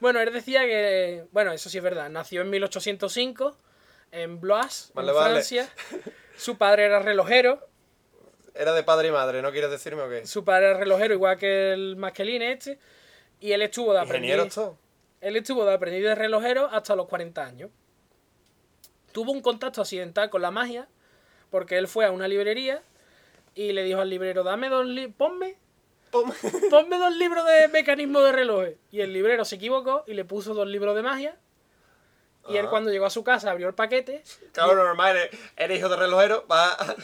bueno, 0.00 0.20
él 0.20 0.32
decía 0.32 0.60
que, 0.62 1.24
bueno, 1.32 1.52
eso 1.52 1.68
sí 1.68 1.78
es 1.78 1.84
verdad, 1.84 2.08
nació 2.10 2.42
en 2.42 2.50
1805 2.50 3.56
en 4.12 4.40
Blois, 4.40 4.92
Vale, 4.94 5.08
en 5.10 5.14
vale. 5.16 5.30
Francia. 5.32 5.68
Su 6.36 6.56
padre 6.56 6.84
era 6.84 7.00
relojero, 7.00 7.66
Era 8.54 8.72
de 8.74 8.84
padre 8.84 9.08
y 9.08 9.10
madre, 9.10 9.42
¿no 9.42 9.50
quieres 9.50 9.70
decirme 9.70 10.02
o 10.02 10.08
qué? 10.08 10.24
su 10.26 10.44
padre 10.44 10.66
era 10.70 10.78
relojero 10.78 11.14
igual 11.14 11.36
que 11.36 11.72
el 11.72 11.96
Masqueline 11.96 12.42
este. 12.42 12.78
Y 13.40 13.50
él 13.52 13.62
estuvo 13.62 13.92
de 13.92 14.02
Ingeniero 14.04 14.42
aprendiz. 14.44 14.54
Él 15.24 15.36
estuvo 15.36 15.64
de 15.64 15.72
aprendiz 15.72 16.02
de 16.02 16.14
relojero 16.14 16.68
hasta 16.70 16.94
los 16.94 17.06
40 17.06 17.42
años. 17.42 17.70
Tuvo 19.10 19.32
un 19.32 19.40
contacto 19.40 19.80
accidental 19.80 20.28
con 20.28 20.42
la 20.42 20.50
magia, 20.50 20.86
porque 21.48 21.78
él 21.78 21.88
fue 21.88 22.04
a 22.04 22.10
una 22.10 22.28
librería 22.28 22.82
y 23.54 23.72
le 23.72 23.84
dijo 23.84 24.02
al 24.02 24.10
librero, 24.10 24.42
dame 24.42 24.68
dos 24.68 24.84
libros, 24.84 25.14
ponme, 25.16 25.56
ponme 26.70 26.98
dos 26.98 27.16
libros 27.16 27.46
de 27.46 27.68
mecanismo 27.68 28.20
de 28.20 28.32
relojes. 28.32 28.76
Y 28.90 29.00
el 29.00 29.14
librero 29.14 29.46
se 29.46 29.56
equivocó 29.56 30.04
y 30.06 30.12
le 30.12 30.26
puso 30.26 30.52
dos 30.52 30.68
libros 30.68 30.94
de 30.94 31.02
magia. 31.02 31.38
Y 32.48 32.56
él 32.58 32.68
cuando 32.68 32.90
llegó 32.90 33.06
a 33.06 33.10
su 33.10 33.24
casa 33.24 33.50
abrió 33.50 33.68
el 33.68 33.74
paquete. 33.74 34.22
Claro, 34.52 34.74
normal, 34.74 35.16
eres, 35.16 35.30
eres 35.56 35.78
hijo 35.78 35.88
de 35.88 35.96
relojero, 35.96 36.44
vas, 36.46 36.76
a, 36.78 36.94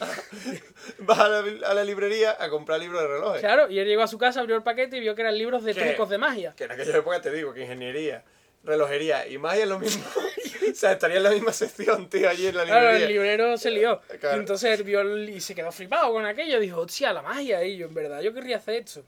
vas 0.98 1.18
a, 1.18 1.28
la, 1.28 1.68
a 1.68 1.74
la 1.74 1.84
librería 1.84 2.36
a 2.38 2.48
comprar 2.50 2.78
libros 2.80 3.00
de 3.00 3.08
relojes. 3.08 3.40
Claro, 3.40 3.70
y 3.70 3.78
él 3.78 3.86
llegó 3.88 4.02
a 4.02 4.06
su 4.08 4.18
casa, 4.18 4.40
abrió 4.40 4.56
el 4.56 4.62
paquete 4.62 4.98
y 4.98 5.00
vio 5.00 5.14
que 5.14 5.22
eran 5.22 5.38
libros 5.38 5.64
de 5.64 5.74
¿Qué? 5.74 5.80
trucos 5.82 6.10
de 6.10 6.18
magia. 6.18 6.52
Que 6.56 6.64
en 6.64 6.72
aquella 6.72 6.96
época 6.98 7.20
te 7.22 7.30
digo 7.30 7.54
que 7.54 7.62
ingeniería, 7.62 8.22
relojería 8.64 9.26
y 9.28 9.38
magia 9.38 9.62
es 9.62 9.68
lo 9.68 9.78
mismo. 9.78 10.04
o 10.70 10.74
sea, 10.74 10.92
estaría 10.92 11.16
en 11.16 11.22
la 11.22 11.30
misma 11.30 11.52
sección, 11.54 12.08
tío, 12.10 12.28
allí 12.28 12.46
en 12.46 12.56
la 12.56 12.64
Claro, 12.64 12.80
librería. 12.92 13.06
el 13.06 13.12
librero 13.12 13.56
se 13.56 13.70
lió. 13.70 14.00
Claro. 14.20 14.36
Y 14.36 14.40
entonces 14.40 14.78
él 14.78 14.84
vio 14.84 15.16
y 15.18 15.40
se 15.40 15.54
quedó 15.54 15.72
flipado 15.72 16.12
con 16.12 16.26
aquello. 16.26 16.60
Dijo, 16.60 16.80
hostia, 16.82 17.12
la 17.14 17.22
magia. 17.22 17.64
Y 17.64 17.78
yo, 17.78 17.86
en 17.86 17.94
verdad, 17.94 18.20
yo 18.20 18.34
querría 18.34 18.58
hacer 18.58 18.74
esto. 18.74 19.04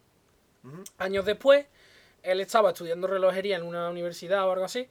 Años 0.98 1.24
después, 1.26 1.66
él 2.22 2.40
estaba 2.40 2.70
estudiando 2.70 3.06
relojería 3.06 3.56
en 3.56 3.64
una 3.64 3.90
universidad 3.90 4.46
o 4.48 4.52
algo 4.52 4.64
así. 4.64 4.88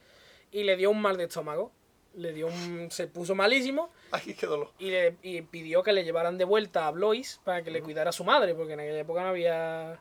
Y 0.52 0.62
le 0.64 0.76
dio 0.76 0.90
un 0.90 1.00
mal 1.00 1.16
de 1.16 1.24
estómago. 1.24 1.72
Le 2.14 2.32
dio 2.32 2.46
un. 2.46 2.90
Se 2.90 3.06
puso 3.06 3.34
malísimo. 3.34 3.90
Ay, 4.10 4.34
qué 4.34 4.46
dolor. 4.46 4.70
Y, 4.78 4.90
le, 4.90 5.16
y 5.22 5.42
pidió 5.42 5.82
que 5.82 5.92
le 5.92 6.04
llevaran 6.04 6.38
de 6.38 6.44
vuelta 6.44 6.86
a 6.86 6.90
Blois 6.90 7.40
para 7.42 7.62
que 7.62 7.70
le 7.70 7.82
cuidara 7.82 8.10
a 8.10 8.12
su 8.12 8.22
madre. 8.22 8.54
Porque 8.54 8.74
en 8.74 8.80
aquella 8.80 9.00
época 9.00 9.22
no 9.22 9.28
había. 9.28 9.98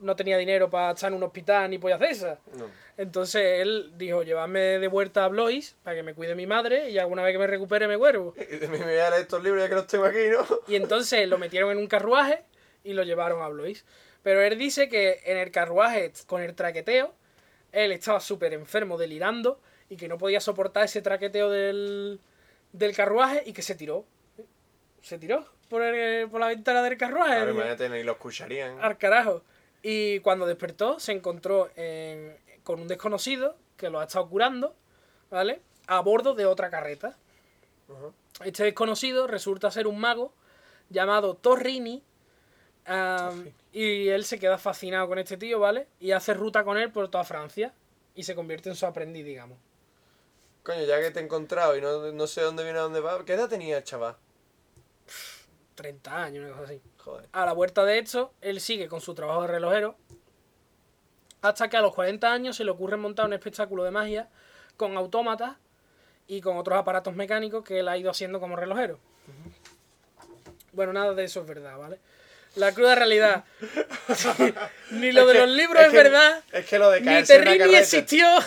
No 0.00 0.16
tenía 0.16 0.38
dinero 0.38 0.70
para 0.70 0.92
estar 0.92 1.10
en 1.10 1.16
un 1.16 1.22
hospital 1.24 1.68
ni 1.68 1.78
pollas 1.78 2.00
de 2.00 2.06
esas. 2.08 2.38
No. 2.56 2.66
Entonces 2.96 3.60
él 3.60 3.92
dijo, 3.96 4.22
llévame 4.22 4.78
de 4.78 4.88
vuelta 4.88 5.24
a 5.24 5.28
Blois 5.28 5.76
para 5.82 5.96
que 5.96 6.02
me 6.02 6.14
cuide 6.14 6.34
mi 6.34 6.46
madre 6.46 6.88
y 6.88 6.98
alguna 6.98 7.22
vez 7.22 7.32
que 7.32 7.38
me 7.38 7.46
recupere 7.46 7.86
me 7.86 7.96
vuelvo. 7.96 8.32
Y 8.36 8.56
de 8.56 8.68
mí 8.68 8.78
me 8.78 8.84
voy 8.84 8.96
a 8.96 9.10
leer 9.10 9.22
estos 9.22 9.42
libros 9.42 9.62
ya 9.62 9.68
que 9.68 9.74
los 9.74 9.86
tengo 9.86 10.06
aquí, 10.06 10.28
¿no? 10.30 10.46
Y 10.68 10.76
entonces 10.76 11.28
lo 11.28 11.36
metieron 11.36 11.70
en 11.70 11.78
un 11.78 11.86
carruaje 11.86 12.44
y 12.82 12.94
lo 12.94 13.02
llevaron 13.02 13.42
a 13.42 13.48
Blois. 13.48 13.84
Pero 14.22 14.40
él 14.40 14.58
dice 14.58 14.88
que 14.88 15.20
en 15.24 15.36
el 15.36 15.50
carruaje, 15.50 16.12
con 16.26 16.42
el 16.42 16.54
traqueteo, 16.54 17.14
él 17.72 17.92
estaba 17.92 18.20
súper 18.20 18.52
enfermo, 18.54 18.96
delirando, 18.98 19.60
y 19.90 19.96
que 19.96 20.08
no 20.08 20.16
podía 20.16 20.40
soportar 20.40 20.84
ese 20.84 21.02
traqueteo 21.02 21.50
del, 21.50 22.18
del 22.72 22.96
carruaje 22.96 23.42
y 23.44 23.52
que 23.52 23.60
se 23.60 23.74
tiró. 23.74 24.06
Se 25.02 25.18
tiró 25.18 25.44
por, 25.68 25.82
el- 25.82 26.28
por 26.30 26.40
la 26.40 26.46
ventana 26.48 26.82
del 26.82 26.96
carruaje. 26.96 27.34
Claro, 27.34 27.50
imagínate, 27.52 27.88
ni 27.90 28.02
lo 28.02 28.12
escucharían. 28.12 28.80
Al 28.82 28.96
carajo. 28.96 29.42
Y 29.82 30.20
cuando 30.20 30.46
despertó, 30.46 30.98
se 31.00 31.12
encontró 31.12 31.70
en- 31.76 32.36
con 32.62 32.80
un 32.80 32.88
desconocido 32.88 33.56
que 33.76 33.90
lo 33.90 34.00
ha 34.00 34.04
estado 34.04 34.28
curando, 34.28 34.74
¿vale? 35.30 35.60
A 35.86 36.00
bordo 36.00 36.34
de 36.34 36.46
otra 36.46 36.70
carreta. 36.70 37.16
Este 38.44 38.62
desconocido 38.64 39.26
resulta 39.26 39.70
ser 39.70 39.86
un 39.86 39.98
mago 39.98 40.32
llamado 40.88 41.34
Torrini. 41.34 42.02
y 43.72 44.08
él 44.08 44.24
se 44.24 44.38
queda 44.38 44.58
fascinado 44.58 45.08
con 45.08 45.18
este 45.18 45.36
tío, 45.36 45.58
¿vale? 45.60 45.86
Y 46.00 46.12
hace 46.12 46.34
ruta 46.34 46.62
con 46.64 46.76
él 46.76 46.90
por 46.92 47.08
toda 47.10 47.24
Francia. 47.24 47.72
Y 48.14 48.24
se 48.24 48.34
convierte 48.34 48.68
en 48.68 48.74
su 48.76 48.86
aprendiz, 48.86 49.24
digamos. 49.24 49.58
Coño, 50.62 50.84
ya 50.84 51.00
que 51.00 51.10
te 51.10 51.20
he 51.20 51.22
encontrado 51.22 51.76
y 51.76 51.80
no, 51.80 52.12
no 52.12 52.26
sé 52.26 52.42
dónde 52.42 52.64
viene 52.64 52.78
a 52.78 52.82
dónde 52.82 53.00
va. 53.00 53.24
¿Qué 53.24 53.34
edad 53.34 53.48
tenía 53.48 53.78
el 53.78 53.84
chaval? 53.84 54.16
30 55.74 56.22
años, 56.22 56.44
una 56.44 56.52
cosa 56.52 56.64
así. 56.64 56.82
Joder. 56.98 57.28
A 57.32 57.46
la 57.46 57.52
vuelta 57.52 57.84
de 57.84 57.98
esto, 57.98 58.34
él 58.42 58.60
sigue 58.60 58.88
con 58.88 59.00
su 59.00 59.14
trabajo 59.14 59.42
de 59.42 59.48
relojero. 59.48 59.96
Hasta 61.42 61.70
que 61.70 61.76
a 61.78 61.80
los 61.80 61.94
40 61.94 62.30
años 62.30 62.56
se 62.56 62.64
le 62.64 62.70
ocurre 62.70 62.98
montar 62.98 63.24
un 63.26 63.32
espectáculo 63.32 63.82
de 63.84 63.90
magia 63.90 64.28
con 64.76 64.96
autómatas 64.96 65.56
y 66.26 66.42
con 66.42 66.58
otros 66.58 66.78
aparatos 66.78 67.14
mecánicos 67.16 67.64
que 67.64 67.80
él 67.80 67.88
ha 67.88 67.96
ido 67.96 68.10
haciendo 68.10 68.40
como 68.40 68.56
relojero. 68.56 68.98
Bueno, 70.72 70.92
nada 70.92 71.14
de 71.14 71.24
eso 71.24 71.40
es 71.40 71.46
verdad, 71.46 71.78
¿vale? 71.78 71.98
La 72.56 72.72
cruda 72.74 72.94
realidad. 72.96 73.44
Ni 74.90 75.12
lo 75.12 75.22
Es 75.22 75.26
de 75.28 75.32
que- 75.34 75.38
los 75.38 75.48
libros 75.50 75.82
es, 75.84 75.90
que- 75.90 75.96
verdad. 75.96 76.42
Es 76.52 76.66
que 76.66 76.78
lo 76.78 76.90
de 76.90 77.00
Ni 77.00 77.06
caerse 77.06 77.34
una 77.36 77.44
Terrini 77.44 77.58
carreta. 77.58 77.78
existió. 77.80 78.26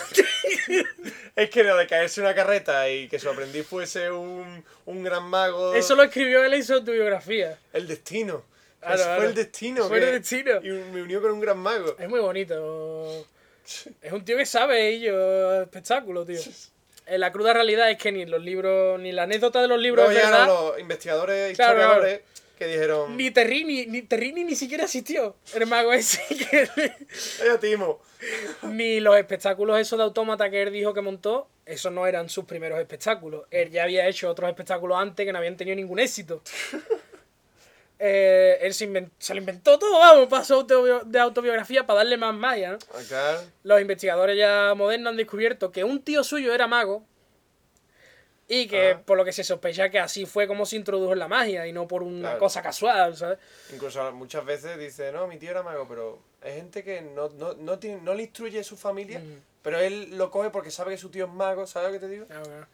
Es 1.36 1.49
que 1.49 1.64
lo 1.64 1.76
de 1.78 1.88
caerse 1.88 2.22
en 2.22 2.28
una 2.28 2.36
carreta 2.36 2.88
y 2.91 3.08
que 3.08 3.18
su 3.18 3.28
aprendiz 3.28 3.66
fuese 3.66 4.12
un, 4.12 4.64
un 4.86 5.04
gran 5.04 5.24
mago. 5.24 5.74
Eso 5.74 5.95
lo 5.95 6.04
escribió 6.04 6.43
él 6.43 6.54
en 6.54 6.64
su 6.64 6.74
autobiografía. 6.74 7.58
El 7.74 7.88
destino. 7.88 8.43
Claro, 8.80 8.95
Eso 8.95 9.04
claro. 9.06 9.20
fue 9.22 9.30
el 9.30 9.36
destino. 9.36 9.88
Fue 9.88 9.97
el 9.97 10.12
destino. 10.22 10.60
Y 10.62 10.70
me 10.70 11.01
unió 11.01 11.22
con 11.24 11.32
un 11.32 11.39
gran 11.39 11.58
mago. 11.58 11.95
Es 11.97 12.08
muy 12.08 12.20
bonito. 12.20 13.26
Es 13.66 14.12
un 14.12 14.24
tío 14.24 14.38
que 14.38 14.45
sabe 14.45 14.89
ello, 14.89 15.64
espectáculo, 15.64 16.24
tío. 16.24 16.39
Eh, 17.08 17.18
La 17.18 17.32
cruda 17.32 17.51
realidad 17.54 17.89
es 17.89 17.97
que 17.97 18.12
ni 18.12 18.26
los 18.28 18.43
libros, 18.43 18.99
ni 18.99 19.12
la 19.12 19.24
anécdota 19.24 19.60
de 19.60 19.68
los 19.68 19.80
libros 19.80 20.10
es 20.12 20.16
verdad, 20.16 20.45
los 20.45 20.80
investigadores, 20.80 21.56
claro. 21.56 22.04
Que 22.58 22.68
dijeron. 22.68 23.18
ni 23.18 23.32
Terrini, 23.32 23.86
ni 23.88 24.01
Terrini 24.04 24.43
ni 24.43 24.56
siquiera 24.56 24.84
existió. 24.86 25.36
El 25.54 25.66
mago 25.68 25.91
ese 25.93 26.22
que- 26.36 26.70
¡Ey, 26.74 27.58
Timo! 27.60 27.99
ni 28.64 28.99
los 28.99 29.18
espectáculos 29.18 29.80
esos 29.80 29.97
de 29.97 30.04
autómata 30.06 30.49
que 30.49 30.62
él 30.62 30.72
dijo 30.72 30.93
que 30.93 31.01
montó, 31.01 31.47
esos 31.66 31.91
no 31.91 32.08
eran 32.08 32.30
sus 32.30 32.45
primeros 32.45 32.80
espectáculos. 32.80 33.45
Él 33.51 33.70
ya 33.72 33.84
había 33.84 34.08
hecho 34.08 34.30
otros 34.30 34.49
espectáculos 34.49 34.97
antes 34.97 35.26
que 35.26 35.32
no 35.32 35.39
habían 35.39 35.58
tenido 35.58 35.76
ningún 35.76 35.99
éxito. 35.99 36.41
Eh, 38.06 38.58
él 38.62 38.74
se, 38.74 38.89
inven- 38.89 39.12
se 39.18 39.34
lo 39.34 39.39
inventó 39.39 39.80
todo, 39.80 39.97
vamos, 39.99 40.28
pasó 40.28 40.64
de 40.64 41.20
autobiografía 41.20 41.86
para 41.86 41.97
darle 41.99 42.18
más 42.18 42.34
malla, 42.36 42.72
¿no? 42.72 42.78
Acá. 42.99 43.41
los 43.64 43.80
investigadores 43.80 44.38
ya 44.38 44.74
modernos 44.76 45.12
han 45.12 45.18
descubierto 45.18 45.72
que 45.72 45.86
un 45.86 46.01
tío 46.01 46.22
suyo 46.24 46.54
era 46.54 46.68
mago 46.68 47.06
y 48.62 48.68
que 48.68 48.91
Ah. 48.91 49.01
por 49.06 49.18
lo 49.18 49.26
que 49.26 49.32
se 49.32 49.43
sospecha 49.43 49.89
que 49.89 49.99
así 49.99 50.26
fue 50.26 50.47
como 50.47 50.66
se 50.66 50.76
introdujo 50.76 51.14
en 51.14 51.20
la 51.20 51.28
magia 51.28 51.66
y 51.68 51.74
no 51.74 51.88
por 51.88 52.04
una 52.04 52.22
Claro. 52.30 52.39
cosa 52.39 52.62
casual, 52.62 53.16
¿sabes? 53.16 53.39
Incluso 53.74 54.12
muchas 54.12 54.45
veces 54.45 54.78
dice, 54.78 55.12
no, 55.12 55.28
mi 55.28 55.38
tío 55.38 55.51
era 55.51 55.64
mago, 55.64 55.88
pero 55.88 56.20
hay 56.41 56.54
gente 56.54 56.84
que 56.84 57.01
no, 57.01 57.30
no, 57.30 57.54
no, 57.56 57.80
tiene, 57.80 58.01
no 58.01 58.14
le 58.14 58.24
instruye 58.24 58.60
a 58.60 58.64
su 58.64 58.76
familia, 58.78 59.22
pero 59.62 59.80
él 59.80 60.18
lo 60.18 60.30
coge 60.30 60.49
porque 60.49 60.72
sabe 60.72 60.91
que 60.91 60.97
su 60.97 61.10
tío 61.10 61.26
es 61.26 61.32
mago, 61.32 61.66
¿sabes 61.66 61.88
lo 61.91 61.99
que 61.99 62.06
te 62.06 62.12
digo? 62.12 62.26
Claro. 62.28 62.68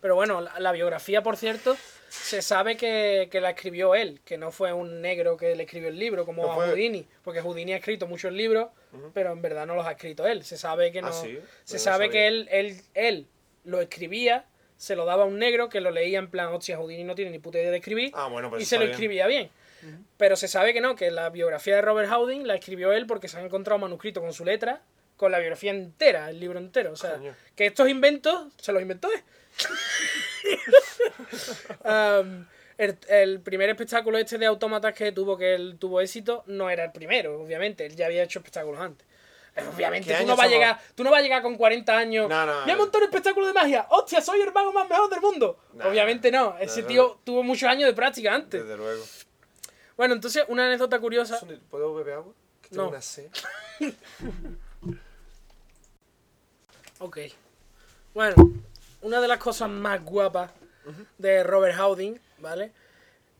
Pero 0.00 0.16
bueno, 0.16 0.40
la, 0.40 0.58
la 0.58 0.72
biografía, 0.72 1.22
por 1.22 1.36
cierto, 1.36 1.76
se 2.08 2.42
sabe 2.42 2.76
que, 2.76 3.28
que 3.30 3.40
la 3.40 3.50
escribió 3.50 3.94
él, 3.94 4.20
que 4.24 4.36
no 4.36 4.50
fue 4.50 4.72
un 4.72 5.00
negro 5.00 5.36
que 5.36 5.54
le 5.54 5.62
escribió 5.62 5.88
el 5.90 5.96
libro, 5.98 6.26
como 6.26 6.42
No 6.42 6.50
a 6.52 6.54
fue- 6.56 6.66
Houdini, 6.70 7.06
porque 7.22 7.40
Houdini 7.40 7.72
ha 7.72 7.76
escrito 7.76 8.08
muchos 8.08 8.32
libros, 8.32 8.68
pero 9.14 9.30
en 9.30 9.40
verdad 9.40 9.64
no 9.64 9.76
los 9.76 9.86
ha 9.86 9.92
escrito 9.92 10.26
él. 10.26 10.42
Se 10.44 10.56
sabe 10.58 10.90
que 10.90 11.00
no. 11.02 11.06
Ah, 11.08 11.12
¿sí? 11.12 11.38
Se 11.62 11.74
no 11.76 11.80
sabe 11.80 12.10
que 12.10 12.26
él, 12.26 12.48
él, 12.50 12.82
él 12.94 13.28
lo 13.62 13.80
escribía, 13.80 14.44
se 14.82 14.96
lo 14.96 15.04
daba 15.04 15.22
a 15.22 15.26
un 15.26 15.38
negro 15.38 15.68
que 15.68 15.80
lo 15.80 15.92
leía 15.92 16.18
en 16.18 16.28
plan, 16.28 16.48
hostia, 16.48 16.76
Houdini 16.76 17.04
no 17.04 17.14
tiene 17.14 17.30
ni 17.30 17.38
puta 17.38 17.56
idea 17.56 17.70
de 17.70 17.76
escribir. 17.76 18.10
Ah, 18.14 18.26
bueno, 18.26 18.50
pues 18.50 18.62
y 18.62 18.64
se 18.66 18.74
lo 18.74 18.80
bien. 18.80 18.90
escribía 18.90 19.28
bien. 19.28 19.48
Pero 20.16 20.34
se 20.34 20.48
sabe 20.48 20.72
que 20.74 20.80
no, 20.80 20.96
que 20.96 21.12
la 21.12 21.30
biografía 21.30 21.76
de 21.76 21.82
Robert 21.82 22.10
Howden 22.10 22.48
la 22.48 22.56
escribió 22.56 22.92
él 22.92 23.06
porque 23.06 23.28
se 23.28 23.38
han 23.38 23.44
encontrado 23.44 23.78
manuscritos 23.78 24.20
con 24.20 24.32
su 24.32 24.44
letra, 24.44 24.82
con 25.16 25.30
la 25.30 25.38
biografía 25.38 25.70
entera, 25.70 26.30
el 26.30 26.40
libro 26.40 26.58
entero. 26.58 26.90
O 26.90 26.96
sea, 26.96 27.12
Coño. 27.12 27.32
que 27.54 27.66
estos 27.66 27.88
inventos 27.88 28.48
se 28.56 28.72
los 28.72 28.82
inventó 28.82 29.08
él. 29.12 29.20
El, 32.78 32.98
el 33.08 33.40
primer 33.40 33.68
espectáculo 33.68 34.18
este 34.18 34.38
de 34.38 34.46
autómatas 34.46 34.94
que 34.94 35.12
tuvo 35.12 35.36
que 35.36 35.54
él 35.54 35.76
tuvo 35.78 36.00
éxito 36.00 36.42
no 36.46 36.70
era 36.70 36.84
el 36.86 36.90
primero, 36.90 37.40
obviamente. 37.40 37.86
Él 37.86 37.94
ya 37.94 38.06
había 38.06 38.24
hecho 38.24 38.40
espectáculos 38.40 38.80
antes. 38.80 39.06
Obviamente, 39.74 40.08
¿Qué 40.14 40.20
tú 40.22 40.26
no, 40.26 40.34
vas 40.36 40.46
a 40.46 40.48
llegar, 40.48 40.80
tú 40.94 41.04
no 41.04 41.10
vas 41.10 41.20
a 41.20 41.22
llegar 41.22 41.42
con 41.42 41.56
40 41.56 41.96
años. 41.96 42.28
No, 42.28 42.46
no, 42.46 42.60
Voy 42.62 42.70
a 42.70 42.74
no. 42.74 42.78
montar 42.78 43.02
un 43.02 43.08
espectáculo 43.08 43.46
de 43.46 43.52
magia. 43.52 43.86
¡Hostia, 43.90 44.22
soy 44.22 44.40
el 44.40 44.50
mago 44.52 44.72
más 44.72 44.88
mejor 44.88 45.10
del 45.10 45.20
mundo! 45.20 45.58
No, 45.74 45.88
Obviamente 45.88 46.30
no. 46.30 46.56
Ese 46.58 46.82
tío 46.84 47.18
tuvo 47.22 47.42
muchos 47.42 47.68
años 47.68 47.86
de 47.86 47.92
práctica 47.92 48.34
antes. 48.34 48.62
Desde 48.62 48.76
luego. 48.78 49.04
Bueno, 49.96 50.14
entonces, 50.14 50.44
una 50.48 50.66
anécdota 50.66 50.98
curiosa. 50.98 51.38
¿Puedo 51.70 51.94
beber 51.94 52.14
agua? 52.14 52.32
Que 52.62 52.68
Esto 52.68 52.82
No. 52.82 52.88
una 52.88 53.02
C. 53.02 53.30
Ok. 56.98 57.18
Bueno, 58.14 58.34
una 59.02 59.20
de 59.20 59.28
las 59.28 59.38
cosas 59.38 59.68
más 59.68 60.04
guapas 60.04 60.50
de 61.18 61.42
Robert 61.42 61.76
Houdin, 61.78 62.20
¿vale? 62.38 62.72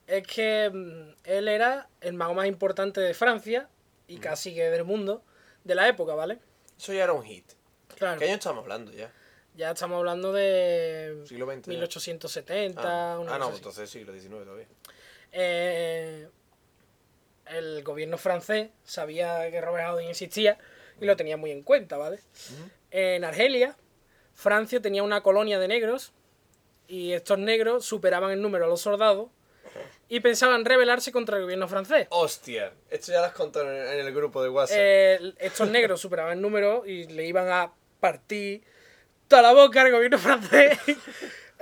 Es 0.07 0.27
que 0.27 0.69
mm, 0.73 1.15
él 1.25 1.49
era 1.49 1.89
el 2.01 2.15
mago 2.15 2.35
más 2.35 2.47
importante 2.47 3.01
de 3.01 3.15
Francia 3.15 3.69
y 4.09 4.19
casi 4.19 4.55
que 4.55 4.69
del 4.71 4.85
mundo 4.85 5.23
de 5.65 5.75
la 5.75 5.89
época, 5.89 6.15
¿vale? 6.15 6.39
Eso 6.79 6.93
ya 6.93 7.05
era 7.05 7.13
un 7.13 7.23
hit. 7.25 7.45
Claro, 7.97 8.19
¿Qué 8.19 8.25
año 8.27 8.35
estamos 8.35 8.63
hablando 8.63 8.93
ya? 8.93 9.13
ya 9.55 9.71
estamos 9.73 9.99
hablando 9.99 10.33
de 10.33 11.23
Siglo 11.27 11.47
XX. 11.47 11.67
ya. 11.67 11.71
1870, 11.71 12.83
Ah, 13.15 13.19
una 13.19 13.35
ah, 13.35 13.39
no, 13.39 13.47
así. 13.49 13.57
entonces 13.57 13.91
siglo 13.91 14.13
XIX 14.13 14.45
todavía. 14.45 14.67
Eh, 15.33 16.29
el 17.47 17.83
gobierno 17.83 18.19
francés 18.19 18.71
sabía 18.85 19.51
que 19.51 19.61
Robert 19.61 19.89
Houdin 19.91 20.09
existía 20.09 20.59
y 21.01 21.05
lo 21.05 21.17
tenía 21.17 21.37
muy 21.37 21.51
en 21.51 21.63
cuenta, 21.63 21.97
¿vale? 21.99 22.21
En 22.91 23.25
Argelia, 23.25 23.77
Francia 24.35 24.81
tenía 24.81 25.03
una 25.03 25.23
colonia 25.23 25.59
de 25.59 25.69
negros 25.69 26.13
y 26.89 27.13
estos 27.13 27.39
negros 27.39 27.85
superaban 27.85 28.31
en 28.31 28.41
número 28.43 28.65
a 28.65 28.69
los 28.69 28.81
soldados 28.81 29.29
y 30.09 30.21
pensaban 30.21 30.65
rebelarse 30.65 31.11
contra 31.13 31.37
el 31.37 31.43
gobierno 31.43 31.69
francés. 31.69 32.07
Hostia, 32.11 32.73
esto 32.91 33.13
ya 33.13 33.21
lo 33.21 33.27
has 33.27 33.33
contado 33.33 33.71
en 33.71 33.77
el, 34.01 34.07
el 34.07 34.15
grupo 34.15 34.43
de 34.43 34.49
WhatsApp. 34.51 34.77
Eh, 34.79 35.35
estos 35.39 35.69
negros 35.71 36.01
superaban 36.01 36.35
en 36.35 36.43
número 36.43 36.85
y 36.87 37.05
le 37.07 37.27
iban 37.27 37.49
a 37.51 37.73
partir 38.01 38.63
toda 39.29 39.43
la 39.43 39.53
boca 39.53 39.81
al 39.83 39.91
gobierno 39.93 40.19
francés. 40.19 40.79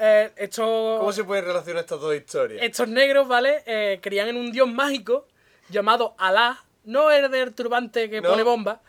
Eh, 0.02 0.30
estos, 0.36 0.98
¿Cómo 0.98 1.12
se 1.12 1.24
pueden 1.24 1.44
relacionar 1.44 1.82
estas 1.82 2.00
dos 2.00 2.14
historias? 2.14 2.62
estos 2.62 2.88
negros, 2.88 3.28
¿vale? 3.28 3.62
Eh, 3.66 3.98
creían 4.00 4.28
en 4.28 4.36
un 4.38 4.50
dios 4.50 4.66
mágico 4.66 5.28
llamado 5.68 6.14
Alá. 6.16 6.64
No 6.84 7.10
el 7.10 7.30
del 7.30 7.54
turbante 7.54 8.08
que 8.08 8.22
No. 8.22 8.30
pone 8.30 8.42
bomba, 8.42 8.80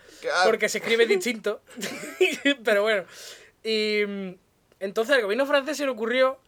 porque 0.45 0.69
se 0.69 0.77
escribe 0.77 1.05
distinto. 1.05 1.61
Pero 2.63 2.83
bueno. 2.83 3.03
Y 3.61 4.03
mm, 4.07 4.35
entonces 4.79 5.13
al 5.17 5.21
gobierno 5.23 5.45
francés 5.45 5.75
se 5.75 5.83
le 5.83 5.91
ocurrió 5.91 6.39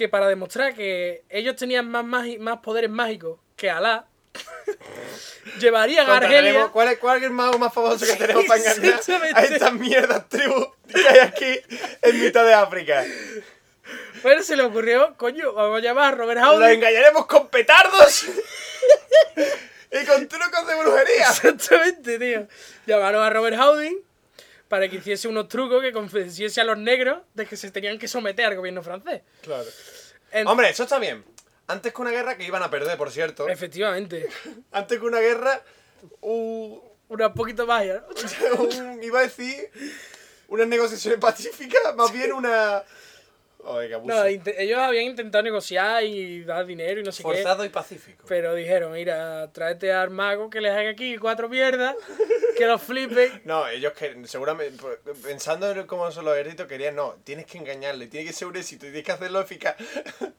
que 0.00 0.08
para 0.08 0.28
demostrar 0.28 0.74
que 0.74 1.24
ellos 1.28 1.56
tenían 1.56 1.86
más, 1.90 2.02
más 2.38 2.58
poderes 2.60 2.88
mágicos 2.88 3.38
que 3.54 3.68
Alá, 3.68 4.06
llevarían 5.60 6.08
a 6.08 6.16
Argelia. 6.16 6.68
¿Cuál 6.68 6.88
es, 6.88 6.98
¿Cuál 6.98 7.18
es 7.18 7.24
el 7.24 7.32
mago 7.32 7.58
más 7.58 7.74
famoso 7.74 8.06
que 8.06 8.16
tenemos 8.16 8.46
para 8.46 8.60
engañar 8.62 8.98
a 9.34 9.42
estas 9.42 9.74
mierdas 9.74 10.26
tribus 10.30 10.68
que 10.88 11.06
hay 11.06 11.18
aquí 11.18 11.60
en 12.00 12.18
mitad 12.18 12.46
de 12.46 12.54
África? 12.54 13.04
Bueno, 14.22 14.42
se 14.42 14.56
le 14.56 14.62
ocurrió, 14.62 15.14
coño, 15.18 15.52
vamos 15.52 15.76
a 15.76 15.82
llamar 15.82 16.14
a 16.14 16.16
Robert 16.16 16.40
Los 16.40 16.48
Houdin. 16.48 16.70
engañaremos 16.70 17.26
con 17.26 17.48
petardos 17.48 18.24
y 19.92 20.06
con 20.06 20.26
trucos 20.28 20.66
de 20.66 20.76
brujería. 20.76 21.28
Exactamente, 21.28 22.18
tío. 22.18 22.48
Llamaron 22.86 23.22
a 23.22 23.28
Robert 23.28 23.58
Houdin 23.58 23.98
para 24.70 24.88
que 24.88 24.96
hiciese 24.96 25.26
unos 25.26 25.48
trucos 25.48 25.82
que 25.82 25.92
convenciese 25.92 26.60
a 26.60 26.64
los 26.64 26.78
negros 26.78 27.18
de 27.34 27.44
que 27.44 27.56
se 27.56 27.70
tenían 27.72 27.98
que 27.98 28.06
someter 28.06 28.46
al 28.46 28.56
gobierno 28.56 28.82
francés. 28.82 29.20
Claro. 29.42 29.66
Hombre, 30.46 30.70
eso 30.70 30.82
está 30.84 30.98
bien. 30.98 31.24
Antes 31.66 31.92
que 31.92 32.00
una 32.02 32.10
guerra 32.10 32.36
que 32.36 32.44
iban 32.44 32.62
a 32.62 32.70
perder, 32.70 32.96
por 32.98 33.10
cierto. 33.10 33.48
Efectivamente. 33.48 34.28
Antes 34.72 34.98
que 34.98 35.04
una 35.04 35.20
guerra, 35.20 35.62
un, 36.20 36.80
Una 37.08 37.32
poquito 37.34 37.66
más, 37.66 37.84
¿no? 37.86 38.00
un- 38.62 39.02
iba 39.02 39.20
a 39.20 39.22
decir 39.22 39.70
unas 40.48 40.66
negociaciones 40.66 41.20
pacíficas, 41.20 41.94
más 41.96 42.12
bien 42.12 42.32
una. 42.32 42.82
No, 43.62 44.24
ellos 44.24 44.78
habían 44.78 45.04
intentado 45.04 45.42
negociar 45.42 46.04
y 46.04 46.44
dar 46.44 46.64
dinero 46.66 47.00
y 47.00 47.04
no 47.04 47.12
sé 47.12 47.18
qué. 47.18 47.28
Forzado 47.28 47.64
y 47.64 47.68
pacífico. 47.68 48.24
Pero 48.26 48.54
dijeron, 48.54 48.92
mira, 48.92 49.50
tráete 49.52 49.92
al 49.92 50.10
mago 50.10 50.50
que 50.50 50.60
les 50.60 50.72
haga 50.72 50.90
aquí 50.90 51.16
cuatro 51.18 51.48
mierdas, 51.48 51.94
que 52.56 52.66
los 52.66 52.82
flipen. 52.82 53.42
No, 53.44 53.68
ellos 53.68 53.92
que 53.92 54.16
seguramente, 54.26 54.82
pensando 55.22 55.70
en 55.70 55.86
cómo 55.86 56.10
son 56.10 56.24
los 56.24 56.34
ejércitos, 56.34 56.66
querían, 56.66 56.96
no, 56.96 57.16
tienes 57.24 57.46
que 57.46 57.58
engañarle, 57.58 58.06
tiene 58.06 58.26
que 58.26 58.32
ser 58.32 58.48
un 58.48 58.56
éxito 58.56 58.86
y 58.86 58.90
tienes 58.90 59.04
que 59.04 59.12
hacerlo 59.12 59.40
eficaz. 59.40 59.76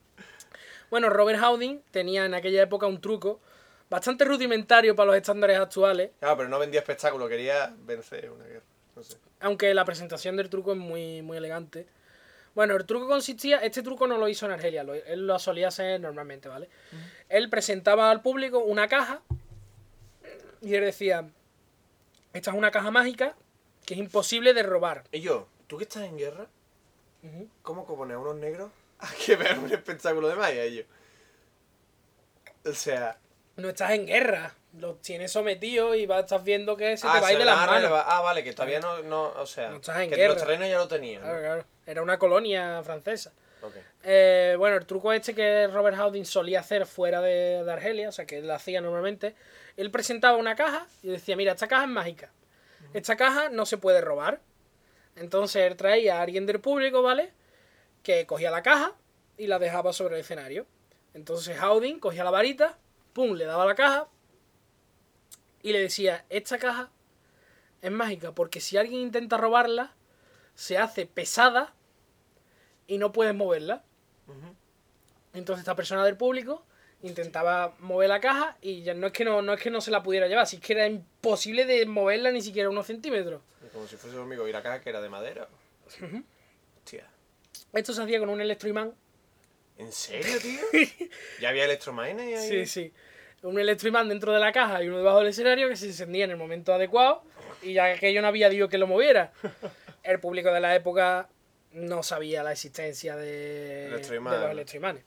Bueno, 0.90 1.08
Robert 1.08 1.40
Houdin 1.40 1.82
tenía 1.90 2.26
en 2.26 2.34
aquella 2.34 2.60
época 2.62 2.86
un 2.86 3.00
truco 3.00 3.40
bastante 3.88 4.26
rudimentario 4.26 4.94
para 4.94 5.06
los 5.06 5.16
estándares 5.16 5.58
actuales, 5.58 6.10
Claro, 6.18 6.36
pero 6.36 6.48
no 6.50 6.58
vendía 6.58 6.80
espectáculo, 6.80 7.28
quería 7.30 7.72
vencer 7.78 8.30
una 8.30 8.44
guerra. 8.44 8.64
No 8.94 9.02
sé. 9.02 9.16
aunque 9.40 9.72
la 9.72 9.86
presentación 9.86 10.36
del 10.36 10.50
truco 10.50 10.72
es 10.72 10.78
muy, 10.78 11.22
muy 11.22 11.38
elegante. 11.38 11.86
Bueno, 12.54 12.76
el 12.76 12.84
truco 12.84 13.08
consistía, 13.08 13.58
este 13.58 13.82
truco 13.82 14.06
no 14.06 14.18
lo 14.18 14.28
hizo 14.28 14.44
en 14.46 14.52
Argelia, 14.52 14.84
lo- 14.84 14.94
él 14.94 15.26
lo 15.26 15.38
solía 15.38 15.68
hacer 15.68 16.00
normalmente, 16.00 16.48
¿vale? 16.48 16.68
Él 17.28 17.48
presentaba 17.48 18.10
al 18.10 18.20
público 18.20 18.58
una 18.58 18.88
caja 18.88 19.22
y 20.60 20.74
él 20.74 20.84
decía, 20.84 21.28
esta 22.34 22.50
es 22.50 22.56
una 22.56 22.70
caja 22.70 22.90
mágica 22.90 23.34
que 23.86 23.94
es 23.94 24.00
imposible 24.00 24.52
de 24.54 24.62
robar. 24.62 25.04
Y 25.12 25.20
yo, 25.20 25.48
¿tú 25.66 25.78
que 25.78 25.84
estás 25.84 26.02
en 26.04 26.18
guerra? 26.18 26.46
Ujú. 27.22 27.48
¿Cómo 27.62 27.86
que 27.86 27.94
pones 27.94 28.16
a 28.16 28.18
unos 28.20 28.36
negros 28.36 28.70
a 28.98 29.08
que 29.24 29.36
vean 29.36 29.60
un 29.60 29.72
espectáculo 29.72 30.28
de 30.28 30.34
magia? 30.34 30.66
Y 30.66 30.76
yo. 30.76 30.82
O 32.64 32.72
sea. 32.74 33.18
No 33.56 33.68
estás 33.68 33.90
en 33.92 34.06
guerra, 34.06 34.54
los 34.78 35.00
tienes 35.02 35.30
sometidos 35.32 35.96
y 35.96 36.06
vas, 36.06 36.20
estás 36.20 36.42
viendo 36.44 36.76
que 36.76 36.96
se 36.96 37.02
te 37.02 37.08
ah, 37.08 37.20
va 37.20 37.28
a 37.28 37.32
ir 37.32 37.38
de 37.38 37.44
las 37.44 37.66
manos. 37.66 37.90
Ah, 38.06 38.20
vale, 38.20 38.42
que 38.44 38.52
todavía 38.52 38.80
no. 38.80 39.02
no 39.02 39.24
o 39.32 39.46
sea, 39.46 39.70
No 39.70 39.76
estás 39.76 40.00
en 40.00 40.10
que 40.10 40.16
guerra. 40.16 40.34
los 40.34 40.42
terrenos 40.42 40.68
ya 40.68 40.78
lo 40.78 40.88
tenían. 40.88 41.20
¿no? 41.22 41.26
Claro, 41.28 41.40
claro. 41.42 41.64
Era 41.86 42.02
una 42.02 42.18
colonia 42.18 42.82
francesa. 42.82 43.32
Eh, 44.02 44.56
bueno, 44.58 44.76
el 44.76 44.86
truco 44.86 45.12
este 45.12 45.34
que 45.34 45.68
Robert 45.68 45.96
Houdin 45.96 46.26
solía 46.26 46.60
hacer 46.60 46.86
fuera 46.86 47.20
de, 47.20 47.62
de 47.62 47.72
Argelia, 47.72 48.08
o 48.08 48.12
sea, 48.12 48.26
que 48.26 48.38
él 48.38 48.46
lo 48.48 48.54
hacía 48.54 48.80
normalmente, 48.80 49.36
él 49.76 49.90
presentaba 49.90 50.36
una 50.36 50.56
caja 50.56 50.86
y 51.02 51.08
decía, 51.08 51.36
mira, 51.36 51.52
esta 51.52 51.68
caja 51.68 51.84
es 51.84 51.90
mágica. 51.90 52.30
Esta 52.92 53.16
caja 53.16 53.48
no 53.48 53.64
se 53.64 53.78
puede 53.78 54.00
robar. 54.00 54.40
Entonces 55.16 55.62
él 55.62 55.76
traía 55.76 56.18
a 56.18 56.22
alguien 56.22 56.46
del 56.46 56.60
público, 56.60 57.02
¿vale? 57.02 57.32
Que 58.02 58.26
cogía 58.26 58.50
la 58.50 58.62
caja 58.62 58.94
y 59.36 59.46
la 59.46 59.58
dejaba 59.58 59.92
sobre 59.92 60.16
el 60.16 60.22
escenario. 60.22 60.66
Entonces 61.14 61.58
Houdin 61.58 62.00
cogía 62.00 62.24
la 62.24 62.30
varita, 62.30 62.78
pum, 63.12 63.34
le 63.34 63.44
daba 63.44 63.66
la 63.66 63.74
caja 63.74 64.08
y 65.62 65.72
le 65.72 65.80
decía, 65.80 66.24
esta 66.28 66.58
caja 66.58 66.90
es 67.82 67.90
mágica 67.90 68.32
porque 68.32 68.60
si 68.60 68.76
alguien 68.76 69.00
intenta 69.00 69.36
robarla, 69.36 69.94
se 70.54 70.78
hace 70.78 71.06
pesada 71.06 71.74
y 72.86 72.98
no 72.98 73.12
puedes 73.12 73.34
moverla. 73.34 73.82
Entonces 75.34 75.60
esta 75.60 75.74
persona 75.74 76.04
del 76.04 76.16
público 76.16 76.64
intentaba 77.02 77.74
mover 77.80 78.08
la 78.08 78.20
caja 78.20 78.56
y 78.60 78.82
ya 78.82 78.94
no 78.94 79.08
es 79.08 79.12
que 79.12 79.24
no, 79.24 79.42
no 79.42 79.54
es 79.54 79.60
que 79.60 79.70
no 79.70 79.80
se 79.80 79.90
la 79.90 80.02
pudiera 80.02 80.28
llevar, 80.28 80.46
si 80.46 80.56
es 80.56 80.62
que 80.62 80.74
era 80.74 80.86
imposible 80.86 81.64
de 81.64 81.84
moverla 81.86 82.30
ni 82.30 82.42
siquiera 82.42 82.68
unos 82.68 82.86
centímetros. 82.86 83.42
Como 83.72 83.86
si 83.86 83.96
fuese 83.96 84.16
conmigo. 84.16 84.46
¿Y 84.46 84.52
la 84.52 84.62
caja 84.62 84.80
que 84.80 84.90
era 84.90 85.00
de 85.00 85.08
madera? 85.08 85.48
Hostia. 85.86 87.06
Esto 87.72 87.92
se 87.92 88.02
hacía 88.02 88.18
con 88.18 88.28
un 88.28 88.40
electroimán. 88.40 88.94
¿En 89.78 89.90
serio, 89.92 90.38
tío? 90.40 90.60
¿Ya 91.40 91.48
había 91.48 91.64
electromanes 91.64 92.38
ahí? 92.38 92.48
Sí, 92.48 92.66
sí. 92.66 92.92
Un 93.42 93.58
electroimán 93.58 94.08
dentro 94.08 94.32
de 94.32 94.38
la 94.38 94.52
caja 94.52 94.82
y 94.82 94.88
uno 94.88 94.98
debajo 94.98 95.18
del 95.18 95.28
escenario 95.28 95.68
que 95.68 95.76
se 95.76 95.86
encendía 95.86 96.24
en 96.24 96.30
el 96.32 96.36
momento 96.36 96.72
adecuado 96.74 97.24
y 97.62 97.72
ya 97.72 97.98
que 97.98 98.12
yo 98.12 98.20
no 98.22 98.28
había 98.28 98.48
Dios 98.48 98.68
que 98.68 98.78
lo 98.78 98.86
moviera. 98.86 99.32
El 100.02 100.20
público 100.20 100.52
de 100.52 100.60
la 100.60 100.74
época 100.74 101.28
no 101.72 102.02
sabía 102.02 102.42
la 102.42 102.52
existencia 102.52 103.16
de, 103.16 103.88
los 103.90 104.10
electroimanes. 104.10 105.04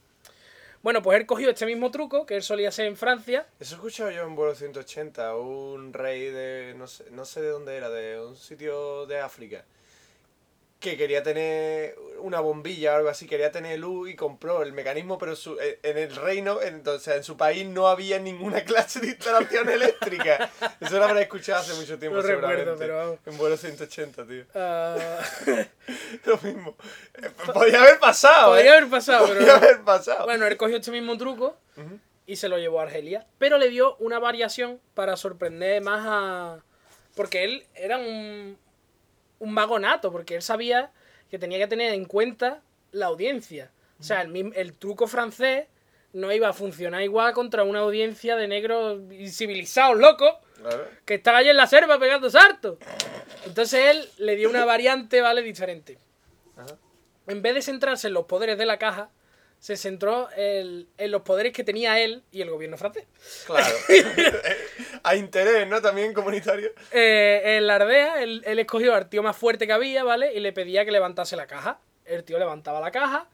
Bueno, 0.81 1.01
pues 1.01 1.19
él 1.19 1.25
cogió 1.25 1.49
este 1.49 1.65
mismo 1.65 1.89
truco 1.89 2.27
que 2.27 2.35
él 2.35 2.43
solía 2.43 2.69
hacer 2.69 2.85
en 2.85 2.95
Francia. 2.95 3.47
Eso 3.59 3.73
he 3.73 3.77
escuchado 3.77 4.11
yo 4.11 4.23
en 4.23 4.35
vuelo 4.35 4.53
180, 4.53 5.35
un 5.35 5.93
rey 5.93 6.29
de, 6.29 6.75
no 6.77 6.85
sé, 6.85 7.05
no 7.09 7.25
sé 7.25 7.41
de 7.41 7.49
dónde 7.49 7.75
era, 7.75 7.89
de 7.89 8.21
un 8.21 8.35
sitio 8.35 9.07
de 9.07 9.19
África, 9.19 9.65
que 10.91 10.97
quería 10.97 11.23
tener 11.23 11.95
una 12.19 12.39
bombilla 12.39 12.93
o 12.93 12.95
algo 12.97 13.09
así, 13.09 13.27
quería 13.27 13.51
tener 13.51 13.77
luz 13.79 14.09
y 14.09 14.15
compró 14.15 14.63
el 14.63 14.71
mecanismo, 14.73 15.17
pero 15.17 15.35
su- 15.35 15.59
eh, 15.59 15.79
en 15.83 15.97
el 15.97 16.15
reino, 16.15 16.61
en, 16.61 16.87
o 16.87 16.97
sea, 16.99 17.15
en 17.15 17.23
su 17.23 17.37
país 17.37 17.65
no 17.67 17.87
había 17.87 18.19
ninguna 18.19 18.61
clase 18.65 18.99
de 18.99 19.07
instalación 19.07 19.69
eléctrica. 19.69 20.49
Eso 20.79 20.97
lo 20.97 21.05
habré 21.05 21.23
escuchado 21.23 21.59
hace 21.61 21.73
mucho 21.73 21.99
tiempo, 21.99 22.17
No 22.17 22.23
recuerdo, 22.23 22.75
pero 22.77 22.97
vamos. 22.97 23.19
En 23.25 23.37
vuelo 23.37 23.57
180, 23.57 24.25
tío. 24.25 24.45
ah, 24.55 24.95
Lo 26.25 26.37
mismo. 26.37 26.75
Eh, 27.21 27.29
Podría 27.53 27.81
haber 27.81 27.99
pasado, 27.99 28.51
podría 28.51 28.73
¿eh? 28.73 28.77
haber 28.77 28.89
pasado, 28.89 29.25
pero 29.27 29.39
Podría 29.39 29.57
no. 29.59 29.65
haber 29.65 29.81
pasado. 29.81 30.25
Bueno, 30.25 30.45
él 30.45 30.57
cogió 30.57 30.77
este 30.77 30.91
mismo 30.91 31.17
truco 31.17 31.57
y 32.25 32.35
se 32.37 32.49
lo 32.49 32.57
llevó 32.57 32.79
a 32.79 32.83
Argelia. 32.83 33.27
Pero 33.37 33.57
le 33.57 33.69
dio 33.69 33.95
una 33.97 34.19
variación 34.19 34.79
para 34.93 35.15
sorprender 35.17 35.81
más 35.81 36.05
a. 36.07 36.63
Porque 37.15 37.43
él 37.43 37.65
era 37.75 37.97
un, 37.97 38.57
un 39.39 39.53
mago 39.53 39.79
nato, 39.79 40.11
porque 40.11 40.35
él 40.35 40.41
sabía 40.41 40.91
que 41.29 41.39
tenía 41.39 41.57
que 41.57 41.67
tener 41.67 41.93
en 41.93 42.05
cuenta 42.05 42.61
la 42.91 43.07
audiencia. 43.07 43.71
O 43.99 44.03
sea, 44.03 44.21
el, 44.21 44.53
el 44.55 44.73
truco 44.73 45.07
francés 45.07 45.67
no 46.13 46.31
iba 46.31 46.47
a 46.49 46.53
funcionar 46.53 47.01
igual 47.01 47.33
contra 47.33 47.63
una 47.63 47.79
audiencia 47.79 48.35
de 48.35 48.47
negros 48.47 48.99
incivilizados, 49.11 49.97
locos, 49.97 50.33
Claro. 50.61 50.87
que 51.03 51.15
están 51.15 51.35
allí 51.35 51.49
en 51.49 51.57
la 51.57 51.67
selva 51.67 51.99
pegando 51.99 52.29
sartos. 52.29 52.77
Entonces 53.45 53.79
él 53.95 54.09
le 54.17 54.35
dio 54.37 54.49
una 54.49 54.63
variante, 54.65 55.19
¿vale? 55.21 55.41
Diferente. 55.41 55.97
Ajá. 56.55 56.77
En 57.27 57.41
vez 57.41 57.53
de 57.55 57.61
centrarse 57.61 58.07
en 58.07 58.13
los 58.13 58.25
poderes 58.25 58.57
de 58.57 58.65
la 58.65 58.77
caja, 58.77 59.09
se 59.65 59.77
centró 59.77 60.29
en, 60.37 60.87
en 60.95 61.09
los 61.09 61.23
poderes 61.23 61.51
que 61.51 61.63
tenía 61.63 61.99
él 61.99 62.21
y 62.31 62.43
el 62.43 62.51
gobierno 62.51 62.77
francés. 62.77 63.05
Claro. 63.47 63.75
a 65.03 65.15
interés, 65.15 65.67
¿no? 65.67 65.81
También 65.81 66.13
comunitario. 66.13 66.69
Eh, 66.91 67.41
en 67.57 67.65
la 67.65 67.77
aldea, 67.77 68.21
él, 68.21 68.43
él 68.45 68.59
escogió 68.59 68.93
al 68.93 69.09
tío 69.09 69.23
más 69.23 69.35
fuerte 69.35 69.65
que 69.65 69.73
había, 69.73 70.03
¿vale? 70.03 70.35
Y 70.35 70.39
le 70.39 70.53
pedía 70.53 70.85
que 70.85 70.91
levantase 70.91 71.35
la 71.35 71.47
caja. 71.47 71.79
El 72.05 72.23
tío 72.23 72.37
levantaba 72.37 72.79
la 72.79 72.91
caja 72.91 73.27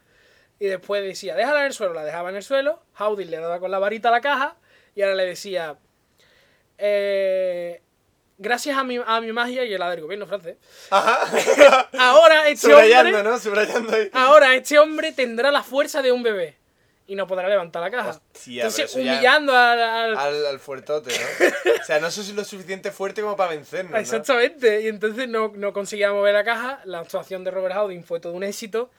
y 0.57 0.67
después 0.67 1.03
decía, 1.03 1.35
déjala 1.35 1.59
en 1.59 1.65
el 1.65 1.73
suelo, 1.73 1.93
la 1.93 2.05
dejaba 2.05 2.29
en 2.29 2.37
el 2.37 2.43
suelo. 2.43 2.81
Howdy 2.97 3.25
le 3.25 3.35
daba 3.35 3.59
con 3.59 3.69
la 3.69 3.79
varita 3.79 4.07
a 4.07 4.13
la 4.13 4.21
caja 4.21 4.55
y 4.95 5.01
ahora 5.01 5.15
le 5.15 5.25
decía, 5.25 5.79
eh, 6.77 7.81
gracias 8.41 8.77
a 8.77 8.83
mi, 8.83 8.99
a 9.05 9.21
mi 9.21 9.31
magia 9.31 9.63
y 9.65 9.73
el 9.73 9.79
del 9.81 10.01
gobierno 10.01 10.25
francés, 10.27 10.57
Ajá. 10.89 11.89
ahora 11.99 12.47
este 12.49 12.67
Subrayando, 12.67 13.17
hombre, 13.17 13.31
¿no? 13.31 13.39
Subrayando 13.39 13.95
ahí. 13.95 14.09
ahora 14.13 14.55
este 14.55 14.79
hombre 14.79 15.11
tendrá 15.11 15.51
la 15.51 15.63
fuerza 15.63 16.01
de 16.01 16.11
un 16.11 16.23
bebé 16.23 16.57
y 17.07 17.15
no 17.15 17.27
podrá 17.27 17.49
levantar 17.49 17.81
la 17.81 17.91
caja. 17.91 18.09
Hostia, 18.33 18.63
Entonces, 18.63 18.93
ya- 18.93 18.99
humillando 19.01 19.53
al- 19.55 19.79
al, 19.81 20.17
Al, 20.17 20.45
al 20.45 20.59
fuertote, 20.59 21.11
¿no? 21.11 21.45
O 21.81 21.83
sea, 21.83 21.99
no 21.99 22.09
sé 22.11 22.23
si 22.23 22.31
lo 22.33 22.45
suficiente 22.45 22.91
fuerte 22.91 23.21
como 23.21 23.35
para 23.35 23.49
vencernos, 23.49 23.91
¿no? 23.93 23.97
Exactamente, 23.97 24.81
y 24.81 24.87
entonces 24.87 25.27
no, 25.27 25.51
no 25.55 25.73
conseguía 25.73 26.13
mover 26.13 26.33
la 26.35 26.43
caja. 26.45 26.79
La 26.85 26.99
actuación 26.99 27.43
de 27.43 27.51
Robert 27.51 27.75
Howden 27.75 28.03
fue 28.05 28.19
todo 28.21 28.33
un 28.33 28.43
éxito 28.43 28.91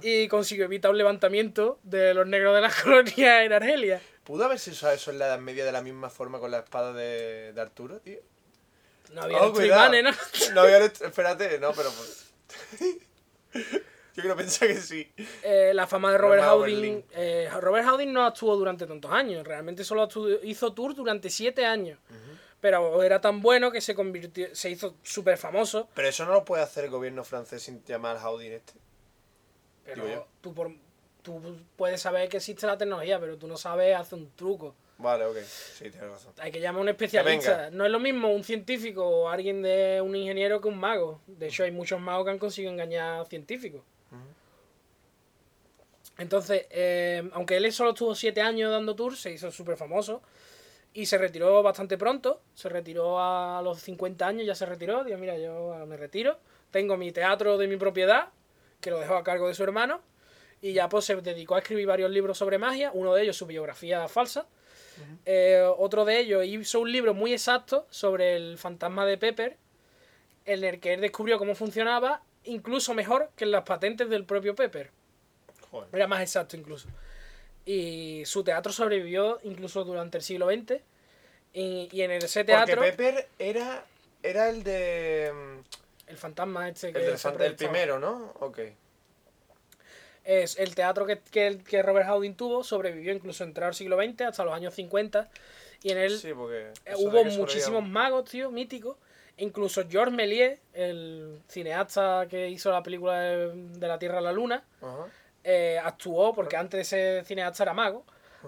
y 0.00 0.28
consiguió 0.28 0.64
evitar 0.64 0.90
un 0.92 0.98
levantamiento 0.98 1.78
de 1.82 2.14
los 2.14 2.26
negros 2.26 2.54
de 2.54 2.60
las 2.62 2.74
colonias 2.82 3.42
en 3.42 3.52
Argelia. 3.52 4.00
¿Pudo 4.24 4.44
haberse 4.44 4.70
usado 4.70 4.94
eso 4.94 5.10
en 5.10 5.18
la 5.18 5.26
Edad 5.26 5.38
Media 5.38 5.64
de 5.66 5.72
la 5.72 5.82
misma 5.82 6.08
forma 6.10 6.38
con 6.38 6.50
la 6.50 6.58
espada 6.60 6.92
de, 6.94 7.52
de 7.52 7.60
Arturo, 7.60 7.98
tío? 8.00 8.18
No 9.12 9.22
había 9.22 9.38
Oh, 9.38 9.44
electroimanes, 9.44 10.04
¿no? 10.04 10.10
No 10.54 10.60
había... 10.62 10.78
Espérate, 10.84 11.58
no, 11.58 11.72
pero... 11.72 11.90
Pues... 11.90 12.30
Yo 14.14 14.22
quiero 14.22 14.36
pensar 14.36 14.66
que 14.68 14.76
sí. 14.80 15.10
Eh, 15.44 15.70
la 15.74 15.86
fama 15.86 16.10
de 16.12 16.18
Robert. 16.18 16.42
Berlín. 16.60 17.04
eh, 17.12 17.48
Robert 17.60 17.86
Howden 17.86 18.12
no 18.12 18.24
actuó 18.26 18.56
durante 18.56 18.84
tantos 18.86 19.12
años, 19.12 19.46
realmente 19.46 19.84
solo 19.84 20.02
actuó- 20.02 20.40
hizo 20.42 20.72
tour 20.72 20.94
durante 20.94 21.30
siete 21.30 21.64
años. 21.64 21.98
Pero 22.60 23.00
era 23.04 23.20
tan 23.20 23.40
bueno 23.40 23.70
que 23.70 23.80
se 23.80 23.94
convirtió, 23.94 24.52
se 24.56 24.70
hizo 24.70 24.96
súper 25.04 25.38
famoso. 25.38 25.88
Pero 25.94 26.08
eso 26.08 26.24
no 26.26 26.32
lo 26.32 26.44
puede 26.44 26.64
hacer 26.64 26.84
el 26.86 26.90
gobierno 26.90 27.22
francés 27.22 27.62
sin 27.62 27.84
llamar 27.84 28.18
Houdin 28.18 28.52
este. 28.54 28.72
Pero 29.84 30.26
tú, 30.40 30.52
por- 30.52 30.72
tú 31.22 31.40
puedes 31.76 32.00
saber 32.02 32.28
que 32.28 32.38
existe 32.38 32.66
la 32.66 32.76
tecnología, 32.76 33.20
pero 33.20 33.38
tú 33.38 33.46
no 33.46 33.56
sabes 33.56 33.94
hacer 33.96 34.18
un 34.18 34.32
truco. 34.34 34.74
Vale, 34.98 35.26
ok. 35.26 35.36
Sí, 35.44 35.90
tienes 35.90 36.10
razón. 36.10 36.32
Hay 36.38 36.50
que 36.50 36.60
llamar 36.60 36.80
a 36.80 36.82
un 36.82 36.88
especialista. 36.88 37.70
No 37.70 37.86
es 37.86 37.90
lo 37.90 38.00
mismo 38.00 38.32
un 38.32 38.42
científico 38.42 39.06
o 39.06 39.28
alguien 39.28 39.62
de 39.62 40.00
un 40.02 40.14
ingeniero 40.16 40.60
que 40.60 40.68
un 40.68 40.78
mago. 40.78 41.20
De 41.26 41.46
hecho, 41.46 41.62
hay 41.62 41.70
muchos 41.70 42.00
magos 42.00 42.24
que 42.24 42.32
han 42.32 42.38
conseguido 42.38 42.72
engañar 42.72 43.20
a 43.20 43.24
científicos. 43.24 43.82
Entonces, 46.18 46.66
eh, 46.70 47.30
aunque 47.32 47.56
él 47.56 47.72
solo 47.72 47.90
estuvo 47.90 48.12
siete 48.16 48.40
años 48.40 48.72
dando 48.72 48.96
tours, 48.96 49.20
se 49.20 49.30
hizo 49.30 49.52
súper 49.52 49.76
famoso. 49.76 50.20
Y 50.92 51.06
se 51.06 51.16
retiró 51.16 51.62
bastante 51.62 51.96
pronto. 51.96 52.40
Se 52.54 52.68
retiró 52.68 53.20
a 53.20 53.62
los 53.62 53.80
50 53.80 54.26
años, 54.26 54.46
ya 54.46 54.56
se 54.56 54.66
retiró. 54.66 55.04
Dijo, 55.04 55.16
mira, 55.16 55.38
yo 55.38 55.84
me 55.86 55.96
retiro. 55.96 56.40
Tengo 56.72 56.96
mi 56.96 57.12
teatro 57.12 57.56
de 57.56 57.68
mi 57.68 57.76
propiedad, 57.76 58.30
que 58.80 58.90
lo 58.90 58.98
dejó 58.98 59.14
a 59.14 59.22
cargo 59.22 59.46
de 59.46 59.54
su 59.54 59.62
hermano. 59.62 60.00
Y 60.60 60.72
ya 60.72 60.88
pues 60.88 61.04
se 61.04 61.14
dedicó 61.14 61.54
a 61.54 61.60
escribir 61.60 61.86
varios 61.86 62.10
libros 62.10 62.36
sobre 62.36 62.58
magia. 62.58 62.90
Uno 62.92 63.14
de 63.14 63.22
ellos, 63.22 63.36
su 63.36 63.46
biografía 63.46 64.08
falsa. 64.08 64.48
Eh, 65.26 65.62
otro 65.78 66.04
de 66.04 66.18
ellos 66.18 66.44
hizo 66.44 66.80
un 66.80 66.90
libro 66.92 67.14
muy 67.14 67.32
exacto 67.32 67.86
sobre 67.90 68.36
el 68.36 68.58
fantasma 68.58 69.04
de 69.06 69.18
Pepper, 69.18 69.56
en 70.44 70.64
el 70.64 70.80
que 70.80 70.94
él 70.94 71.00
descubrió 71.00 71.38
cómo 71.38 71.54
funcionaba, 71.54 72.22
incluso 72.44 72.94
mejor 72.94 73.30
que 73.36 73.44
en 73.44 73.50
las 73.50 73.64
patentes 73.64 74.08
del 74.08 74.24
propio 74.24 74.54
Pepper. 74.54 74.90
Joder. 75.70 75.88
Era 75.92 76.06
más 76.06 76.22
exacto 76.22 76.56
incluso. 76.56 76.88
Y 77.66 78.22
su 78.24 78.42
teatro 78.42 78.72
sobrevivió 78.72 79.38
incluso 79.42 79.84
durante 79.84 80.16
el 80.18 80.24
siglo 80.24 80.48
XX. 80.48 80.80
Y, 81.52 81.88
y 81.92 82.02
en 82.02 82.12
ese 82.12 82.44
Porque 82.44 82.52
teatro, 82.52 82.80
Pepper 82.80 83.28
era, 83.38 83.84
era 84.22 84.48
el 84.48 84.62
de... 84.62 85.32
mm, 85.34 86.10
el 86.10 86.16
fantasma 86.16 86.68
este 86.68 86.88
El, 86.88 86.92
que 86.94 87.00
del 87.00 87.10
el 87.10 87.20
proyectaba. 87.20 87.70
primero, 87.72 87.98
¿no? 87.98 88.32
Ok. 88.40 88.60
Es 90.28 90.58
el 90.58 90.74
teatro 90.74 91.06
que, 91.06 91.18
que, 91.30 91.58
que 91.66 91.82
Robert 91.82 92.06
Howden 92.06 92.34
tuvo, 92.34 92.62
sobrevivió 92.62 93.14
incluso 93.14 93.44
entrar 93.44 93.68
al 93.68 93.74
siglo 93.74 93.96
XX 93.96 94.20
hasta 94.20 94.44
los 94.44 94.52
años 94.52 94.74
50. 94.74 95.26
Y 95.82 95.90
en 95.90 95.98
él 95.98 96.18
Sí. 96.18 96.28
Eh, 96.28 96.94
hubo 96.98 97.24
muchísimos 97.24 97.82
magos, 97.88 98.28
tío, 98.30 98.50
míticos. 98.50 98.96
Incluso 99.38 99.88
Georges 99.88 100.14
Méliès, 100.14 100.58
el 100.74 101.40
cineasta 101.48 102.26
que 102.28 102.48
hizo 102.50 102.70
la 102.70 102.82
película 102.82 103.20
de, 103.20 103.52
de 103.54 103.88
la 103.88 103.98
Tierra 103.98 104.18
a 104.18 104.20
la 104.20 104.32
Luna, 104.32 104.62
eh, 105.44 105.78
actuó, 105.82 106.34
porque 106.34 106.56
antes 106.56 106.92
ese 106.92 107.24
cineasta 107.24 107.62
era 107.62 107.72
mago, 107.72 108.04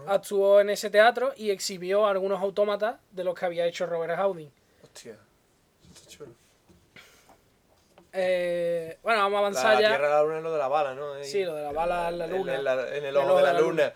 actuó 0.06 0.60
en 0.60 0.68
ese 0.68 0.90
teatro 0.90 1.32
y 1.36 1.50
exhibió 1.50 2.06
algunos 2.06 2.42
autómatas 2.42 2.96
de 3.12 3.24
los 3.24 3.34
que 3.38 3.46
había 3.46 3.64
hecho 3.66 3.86
Robert 3.86 4.18
Howden. 4.18 4.50
Hostia. 4.82 5.16
Eh, 8.12 8.98
bueno, 9.02 9.20
vamos 9.22 9.36
a 9.38 9.40
La, 9.40 9.46
avanzar 9.70 9.82
ya. 9.82 9.88
Tierra 9.88 10.06
a 10.06 10.10
la 10.16 10.22
Luna 10.22 10.36
es 10.38 10.42
lo 10.42 10.52
de 10.52 10.58
la 10.58 10.68
bala, 10.68 10.94
¿no? 10.94 11.14
Ahí. 11.14 11.24
Sí, 11.24 11.44
lo 11.44 11.54
de 11.54 11.62
la 11.62 11.72
bala 11.72 12.08
en 12.08 12.18
la 12.18 12.24
En- 12.26 12.30
luna. 12.32 12.54
En, 12.56 12.64
la- 12.64 12.88
en 12.88 12.94
el 12.96 13.04
El 13.06 13.16
ojo 13.16 13.36
de 13.36 13.42
la 13.42 13.52
luna. 13.60 13.92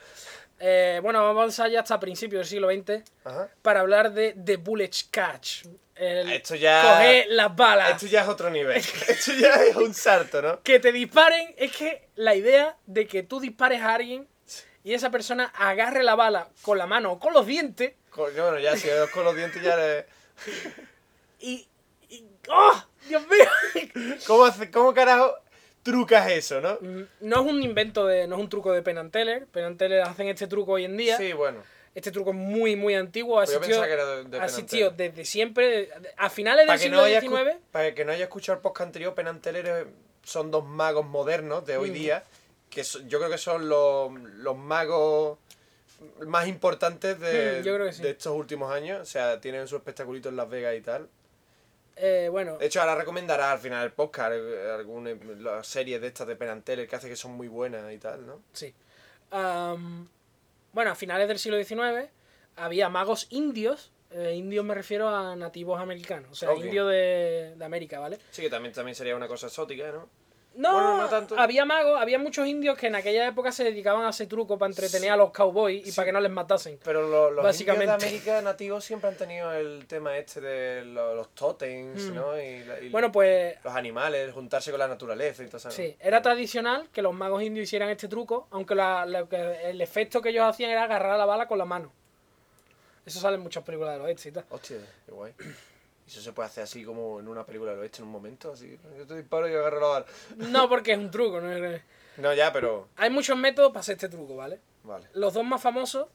Eh, 0.60 1.00
bueno, 1.02 1.18
vamos 1.20 1.36
a 1.36 1.40
avanzar 1.40 1.70
ya 1.70 1.80
hasta 1.80 1.98
principios 1.98 2.40
del 2.40 2.46
siglo 2.48 2.70
XX 2.70 3.02
Ajá. 3.24 3.48
para 3.60 3.80
hablar 3.80 4.12
de 4.12 4.34
The 4.44 4.56
Bullet 4.56 4.90
Catch. 5.10 5.64
El 5.96 6.30
Esto 6.32 6.54
ya... 6.54 6.80
coger 6.82 7.26
las 7.30 7.54
balas. 7.54 7.90
Esto 7.90 8.06
ya 8.06 8.22
es 8.22 8.28
otro 8.28 8.50
nivel. 8.50 8.76
Esto 9.08 9.32
ya 9.32 9.54
es 9.64 9.76
un 9.76 9.92
salto, 9.94 10.40
¿no? 10.42 10.62
que 10.62 10.78
te 10.80 10.92
disparen 10.92 11.54
es 11.56 11.76
que 11.76 12.08
la 12.14 12.34
idea 12.34 12.76
de 12.86 13.06
que 13.06 13.22
tú 13.24 13.40
dispares 13.40 13.80
a 13.82 13.94
alguien 13.94 14.26
y 14.84 14.94
esa 14.94 15.10
persona 15.10 15.52
agarre 15.56 16.02
la 16.02 16.14
bala 16.14 16.48
con 16.62 16.78
la 16.78 16.86
mano 16.86 17.12
o 17.12 17.18
con 17.18 17.32
los 17.32 17.46
dientes 17.46 17.94
Coño, 18.10 18.42
bueno, 18.44 18.58
ya 18.60 18.76
si 18.76 18.88
es 18.88 19.10
con 19.10 19.24
los 19.24 19.34
dientes 19.34 19.60
ya... 19.62 19.76
le- 19.76 20.06
y. 21.40 21.66
y- 22.10 22.24
¡Oh! 22.48 22.84
¡Dios 23.08 23.22
mío! 23.28 23.84
¿Cómo, 24.26 24.44
hace, 24.44 24.70
¿Cómo 24.70 24.94
carajo 24.94 25.34
trucas 25.82 26.30
eso, 26.30 26.60
no? 26.60 26.78
Mm, 26.80 27.02
no 27.20 27.40
es 27.42 27.46
un 27.52 27.62
invento 27.62 28.06
de. 28.06 28.26
no 28.26 28.36
es 28.36 28.40
un 28.42 28.48
truco 28.48 28.72
de 28.72 28.82
Penn 28.82 28.98
and 28.98 29.10
Teller. 29.12 29.46
Penn 29.46 29.64
and 29.64 29.78
Teller 29.78 30.02
hacen 30.02 30.28
este 30.28 30.46
truco 30.46 30.72
hoy 30.72 30.84
en 30.84 30.96
día. 30.96 31.16
Sí, 31.16 31.32
bueno. 31.32 31.62
Este 31.94 32.10
truco 32.10 32.30
es 32.30 32.36
muy, 32.36 32.74
muy 32.74 32.94
antiguo. 32.94 33.38
Ha 33.38 33.44
Pues 33.44 33.50
yo 33.52 33.56
existido, 33.58 33.80
pensaba 33.82 33.86
que 33.86 33.92
era 33.92 34.40
de- 34.40 34.46
de 34.48 34.62
Teller. 34.66 34.92
desde 34.94 35.24
siempre. 35.24 35.90
A 36.16 36.28
finales 36.30 36.66
del 36.66 36.78
siglo 36.78 36.96
no 36.96 37.06
XIX. 37.06 37.56
para 37.70 37.94
que 37.94 38.04
no 38.04 38.12
haya 38.12 38.24
escuchado 38.24 38.56
el 38.56 38.62
podcast 38.62 38.88
anterior, 38.88 39.14
Penn 39.14 39.28
and 39.28 39.40
Teller 39.42 39.66
eh, 39.66 39.86
son 40.24 40.50
dos 40.50 40.64
magos 40.64 41.04
modernos 41.06 41.64
de 41.66 41.76
hoy 41.76 41.90
Mm. 41.90 41.94
día, 41.94 42.24
que 42.70 42.82
yo 43.06 43.18
creo 43.18 43.30
que 43.30 43.38
son 43.38 43.68
los, 43.68 44.10
los 44.38 44.56
magos 44.56 45.38
más 46.26 46.48
importantes 46.48 47.20
de, 47.20 47.60
Mm, 47.62 47.92
sí. 47.92 48.02
de 48.02 48.10
estos 48.10 48.34
últimos 48.36 48.72
años. 48.72 49.00
O 49.00 49.04
sea, 49.06 49.40
tienen 49.40 49.68
su 49.68 49.76
espectaculito 49.76 50.28
en 50.30 50.36
Las 50.36 50.48
Vegas 50.50 50.74
y 50.76 50.80
tal. 50.80 51.08
Eh, 51.96 52.28
bueno, 52.30 52.58
De 52.58 52.66
hecho, 52.66 52.80
ahora 52.80 52.94
recomendará 52.94 53.52
al 53.52 53.58
final 53.58 53.82
del 53.82 53.92
podcast 53.92 54.32
eh, 54.34 54.70
alguna 54.74 55.10
las 55.38 55.66
series 55.66 56.00
de 56.00 56.08
estas 56.08 56.26
de 56.26 56.36
Teller 56.36 56.88
que 56.88 56.96
hace 56.96 57.08
que 57.08 57.16
son 57.16 57.32
muy 57.32 57.48
buenas 57.48 57.92
y 57.92 57.98
tal, 57.98 58.26
¿no? 58.26 58.40
sí. 58.52 58.74
Bueno, 60.72 60.90
a 60.90 60.94
finales 60.96 61.28
del 61.28 61.38
siglo 61.38 61.62
XIX 61.62 62.10
había 62.56 62.88
magos 62.88 63.28
indios. 63.30 63.92
eh, 64.10 64.34
indios 64.34 64.64
me 64.64 64.74
refiero 64.74 65.08
a 65.08 65.36
nativos 65.36 65.80
americanos. 65.80 66.30
O 66.32 66.34
sea, 66.34 66.54
indios 66.54 66.88
de, 66.88 67.54
de 67.56 67.64
América, 67.64 68.00
¿vale? 68.00 68.18
Sí, 68.30 68.42
que 68.42 68.50
también, 68.50 68.74
también 68.74 68.94
sería 68.94 69.14
una 69.16 69.28
cosa 69.28 69.46
exótica, 69.46 69.90
¿no? 69.92 70.08
No, 70.56 70.72
Bueno, 70.72 70.96
no 71.02 71.08
tanto. 71.08 71.36
había 71.38 71.64
magos, 71.64 72.00
había 72.00 72.18
muchos 72.18 72.46
indios 72.46 72.78
que 72.78 72.86
en 72.86 72.94
aquella 72.94 73.26
época 73.26 73.50
se 73.50 73.64
dedicaban 73.64 74.04
a 74.04 74.08
hacer 74.08 74.28
truco 74.28 74.56
para 74.56 74.70
entretener 74.70 75.10
a 75.10 75.16
los 75.16 75.32
cowboys 75.32 75.84
y 75.86 75.90
para 75.90 76.06
que 76.06 76.12
no 76.12 76.20
les 76.20 76.30
matasen. 76.30 76.78
Pero 76.84 77.08
lo- 77.08 77.30
los 77.32 77.44
Básicamente. 77.44 77.86
indios 77.92 78.00
de 78.00 78.06
América 78.08 78.42
nativos 78.42 78.84
siempre 78.84 79.08
han 79.10 79.16
tenido 79.16 79.52
el 79.52 79.86
tema 79.88 80.16
este 80.16 80.40
de 80.40 80.84
lo- 80.84 81.14
los 81.16 81.34
totems, 81.34 82.02
Mm. 82.04 82.14
¿no? 82.14 82.40
Y, 82.40 82.64
y 82.82 82.88
Bueno, 82.90 83.10
pues 83.10 83.56
los 83.64 83.74
animales, 83.74 84.32
juntarse 84.32 84.70
con 84.70 84.78
la 84.78 84.86
naturaleza 84.86 85.42
y 85.42 85.46
todo 85.46 85.56
eso. 85.56 85.70
sí, 85.72 85.96
era 85.98 86.22
tradicional 86.22 86.88
que 86.92 87.02
los 87.02 87.12
magos 87.14 87.42
indios 87.42 87.64
hicieran 87.64 87.88
este 87.90 88.06
truco, 88.06 88.46
aunque 88.52 88.76
la- 88.76 89.02
el 89.64 89.80
efecto 89.80 90.22
que 90.22 90.28
ellos 90.28 90.44
hacían 90.44 90.70
era 90.70 90.84
agarrar 90.84 91.18
la 91.18 91.24
bala 91.26 91.48
con 91.48 91.58
la 91.58 91.64
mano. 91.64 91.92
Eso 93.04 93.18
sale 93.18 93.36
en 93.36 93.42
muchas 93.42 93.64
películas 93.64 93.94
del 93.94 94.02
oeste 94.02 94.28
y 94.28 94.32
tal. 94.32 94.44
Hostia, 94.50 94.78
qué 95.04 95.12
guay. 95.12 95.32
Y 96.06 96.10
eso 96.10 96.20
se 96.20 96.32
puede 96.32 96.48
hacer 96.48 96.64
así 96.64 96.84
como 96.84 97.18
en 97.20 97.28
una 97.28 97.44
película 97.46 97.70
del 97.72 97.80
oeste 97.80 97.98
en 97.98 98.04
un 98.04 98.10
momento, 98.10 98.52
así. 98.52 98.78
Yo 98.98 99.06
te 99.06 99.16
disparo 99.16 99.48
y 99.48 99.54
agarro 99.54 99.80
la 99.80 99.86
bala. 99.86 100.06
No 100.36 100.68
porque 100.68 100.92
es 100.92 100.98
un 100.98 101.10
truco, 101.10 101.40
no 101.40 101.50
es- 101.52 101.82
No, 102.18 102.32
ya, 102.32 102.52
pero. 102.52 102.88
Hay 102.96 103.10
muchos 103.10 103.36
métodos 103.36 103.70
para 103.70 103.80
hacer 103.80 103.94
este 103.94 104.08
truco, 104.08 104.36
¿vale? 104.36 104.60
Vale. 104.84 105.08
Los 105.14 105.34
dos 105.34 105.44
más 105.44 105.60
famosos, 105.62 106.08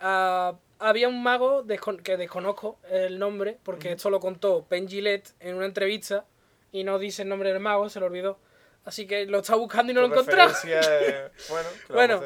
ah, 0.00 0.54
había 0.78 1.08
un 1.08 1.22
mago 1.22 1.62
descon- 1.64 2.02
que 2.02 2.16
desconozco 2.16 2.78
el 2.90 3.18
nombre, 3.18 3.58
porque 3.62 3.92
esto 3.92 4.10
lo 4.10 4.18
contó 4.20 4.66
Ben 4.68 4.88
Gillette 4.88 5.30
en 5.40 5.54
una 5.54 5.66
entrevista 5.66 6.24
y 6.72 6.82
no 6.84 6.98
dice 6.98 7.22
el 7.22 7.28
nombre 7.28 7.52
del 7.52 7.60
mago, 7.60 7.88
se 7.88 8.00
lo 8.00 8.06
olvidó. 8.06 8.38
Así 8.84 9.06
que 9.06 9.26
lo 9.26 9.40
está 9.40 9.54
buscando 9.56 9.92
y 9.92 9.94
no 9.94 10.00
lo 10.00 10.06
encontró. 10.08 10.36
bueno, 11.48 11.68
¿qué 11.86 11.92
le 11.92 11.94
Bueno, 11.94 12.22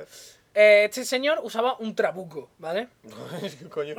eh, 0.54 0.84
este 0.84 1.04
señor 1.04 1.40
usaba 1.42 1.76
un 1.78 1.94
trabuco, 1.96 2.48
¿vale? 2.58 2.88
Coño. 3.70 3.96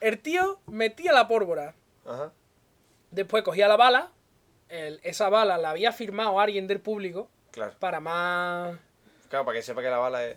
El 0.00 0.18
tío 0.20 0.60
metía 0.66 1.12
la 1.12 1.28
pólvora, 1.28 1.74
Ajá. 2.06 2.32
después 3.10 3.42
cogía 3.44 3.68
la 3.68 3.76
bala, 3.76 4.10
el- 4.68 5.00
esa 5.02 5.28
bala 5.28 5.56
la 5.58 5.70
había 5.70 5.92
firmado 5.92 6.40
alguien 6.40 6.66
del 6.66 6.80
público 6.80 7.28
Claro. 7.50 7.72
para 7.78 8.00
más... 8.00 8.76
Claro, 9.28 9.44
para 9.44 9.56
que 9.58 9.62
sepa 9.62 9.82
que 9.82 9.88
la 9.90 9.98
bala 9.98 10.24
es. 10.24 10.36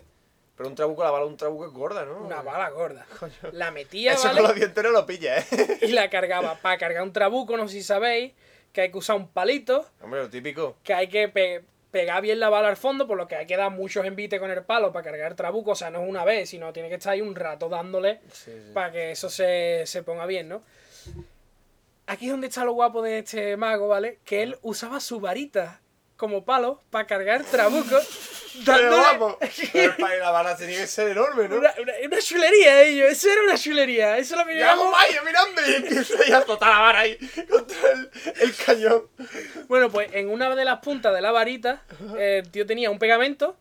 Pero 0.56 0.68
un 0.68 0.74
trabuco, 0.74 1.04
la 1.04 1.10
bala 1.12 1.24
de 1.24 1.30
un 1.30 1.36
trabuco 1.36 1.66
es 1.66 1.72
gorda, 1.72 2.04
¿no? 2.04 2.18
Una 2.18 2.42
bala 2.42 2.68
gorda. 2.70 3.06
La 3.52 3.70
metía, 3.70 4.12
Eso 4.14 4.26
¿vale? 4.26 4.40
con 4.40 4.48
los 4.48 4.56
dientes 4.56 4.82
no 4.82 4.90
lo 4.90 5.06
pilla, 5.06 5.38
¿eh? 5.38 5.44
Y 5.82 5.88
la 5.88 6.10
cargaba. 6.10 6.56
Para 6.56 6.78
cargar 6.78 7.02
un 7.04 7.12
trabuco, 7.12 7.56
no 7.56 7.68
sé 7.68 7.74
si 7.74 7.82
sabéis, 7.84 8.32
que 8.72 8.80
hay 8.82 8.90
que 8.90 8.98
usar 8.98 9.14
un 9.16 9.28
palito, 9.28 9.86
Hombre, 10.02 10.20
lo 10.22 10.28
típico. 10.30 10.76
que 10.82 10.94
hay 10.94 11.08
que 11.08 11.28
pe- 11.28 11.64
pegar 11.92 12.20
bien 12.22 12.40
la 12.40 12.48
bala 12.48 12.68
al 12.68 12.76
fondo, 12.76 13.06
por 13.06 13.16
lo 13.16 13.28
que 13.28 13.36
hay 13.36 13.46
que 13.46 13.56
dar 13.56 13.70
muchos 13.70 14.04
envites 14.04 14.40
con 14.40 14.50
el 14.50 14.64
palo 14.64 14.92
para 14.92 15.04
cargar 15.04 15.30
el 15.30 15.36
trabuco. 15.36 15.70
O 15.72 15.74
sea, 15.76 15.90
no 15.90 16.02
es 16.02 16.08
una 16.08 16.24
vez, 16.24 16.50
sino 16.50 16.72
tiene 16.72 16.88
que 16.88 16.96
estar 16.96 17.12
ahí 17.12 17.20
un 17.20 17.36
rato 17.36 17.68
dándole 17.68 18.20
Sí, 18.32 18.50
sí. 18.52 18.70
para 18.74 18.90
que 18.90 19.12
eso 19.12 19.30
se, 19.30 19.84
se 19.86 20.02
ponga 20.02 20.26
bien, 20.26 20.48
¿no? 20.48 20.62
Aquí 22.10 22.24
es 22.26 22.30
donde 22.32 22.46
está 22.46 22.64
lo 22.64 22.72
guapo 22.72 23.02
de 23.02 23.18
este 23.18 23.56
mago, 23.56 23.86
¿vale? 23.88 24.18
Que 24.24 24.42
él 24.42 24.56
usaba 24.62 24.98
su 24.98 25.20
varita 25.20 25.80
como 26.16 26.44
palo 26.44 26.82
para 26.90 27.06
cargar 27.06 27.44
trabuco. 27.44 27.96
Pero 28.66 28.90
dándole- 28.90 29.02
vamos, 29.02 29.36
pero 29.72 29.94
para 29.98 30.16
la 30.16 30.30
bala 30.32 30.56
tenía 30.56 30.80
que 30.80 30.86
ser 30.88 31.10
enorme, 31.10 31.48
¿no? 31.48 31.58
Una, 31.58 31.72
una, 31.80 31.92
una 32.06 32.18
chulería, 32.20 32.82
ello. 32.82 33.06
Eso 33.06 33.30
era 33.30 33.42
una 33.42 33.56
chulería. 33.56 34.18
Eso 34.18 34.34
es 34.34 34.40
lo 34.40 34.46
que 34.46 34.58
¡Ya, 34.58 34.74
llamamos- 34.74 34.90
vaya, 34.90 35.22
mirando! 35.22 35.62
Y 35.64 35.74
empieza 35.74 36.14
a 36.34 36.38
azotar 36.38 36.68
la 36.70 36.80
vara 36.80 36.98
ahí 37.00 37.16
contra 37.48 37.92
el, 37.92 38.10
el 38.40 38.56
cañón. 38.56 39.04
Bueno, 39.68 39.90
pues 39.90 40.08
en 40.12 40.28
una 40.28 40.52
de 40.56 40.64
las 40.64 40.80
puntas 40.80 41.14
de 41.14 41.20
la 41.20 41.30
varita, 41.30 41.84
el 42.18 42.50
tío 42.50 42.66
tenía 42.66 42.90
un 42.90 42.98
pegamento 42.98 43.56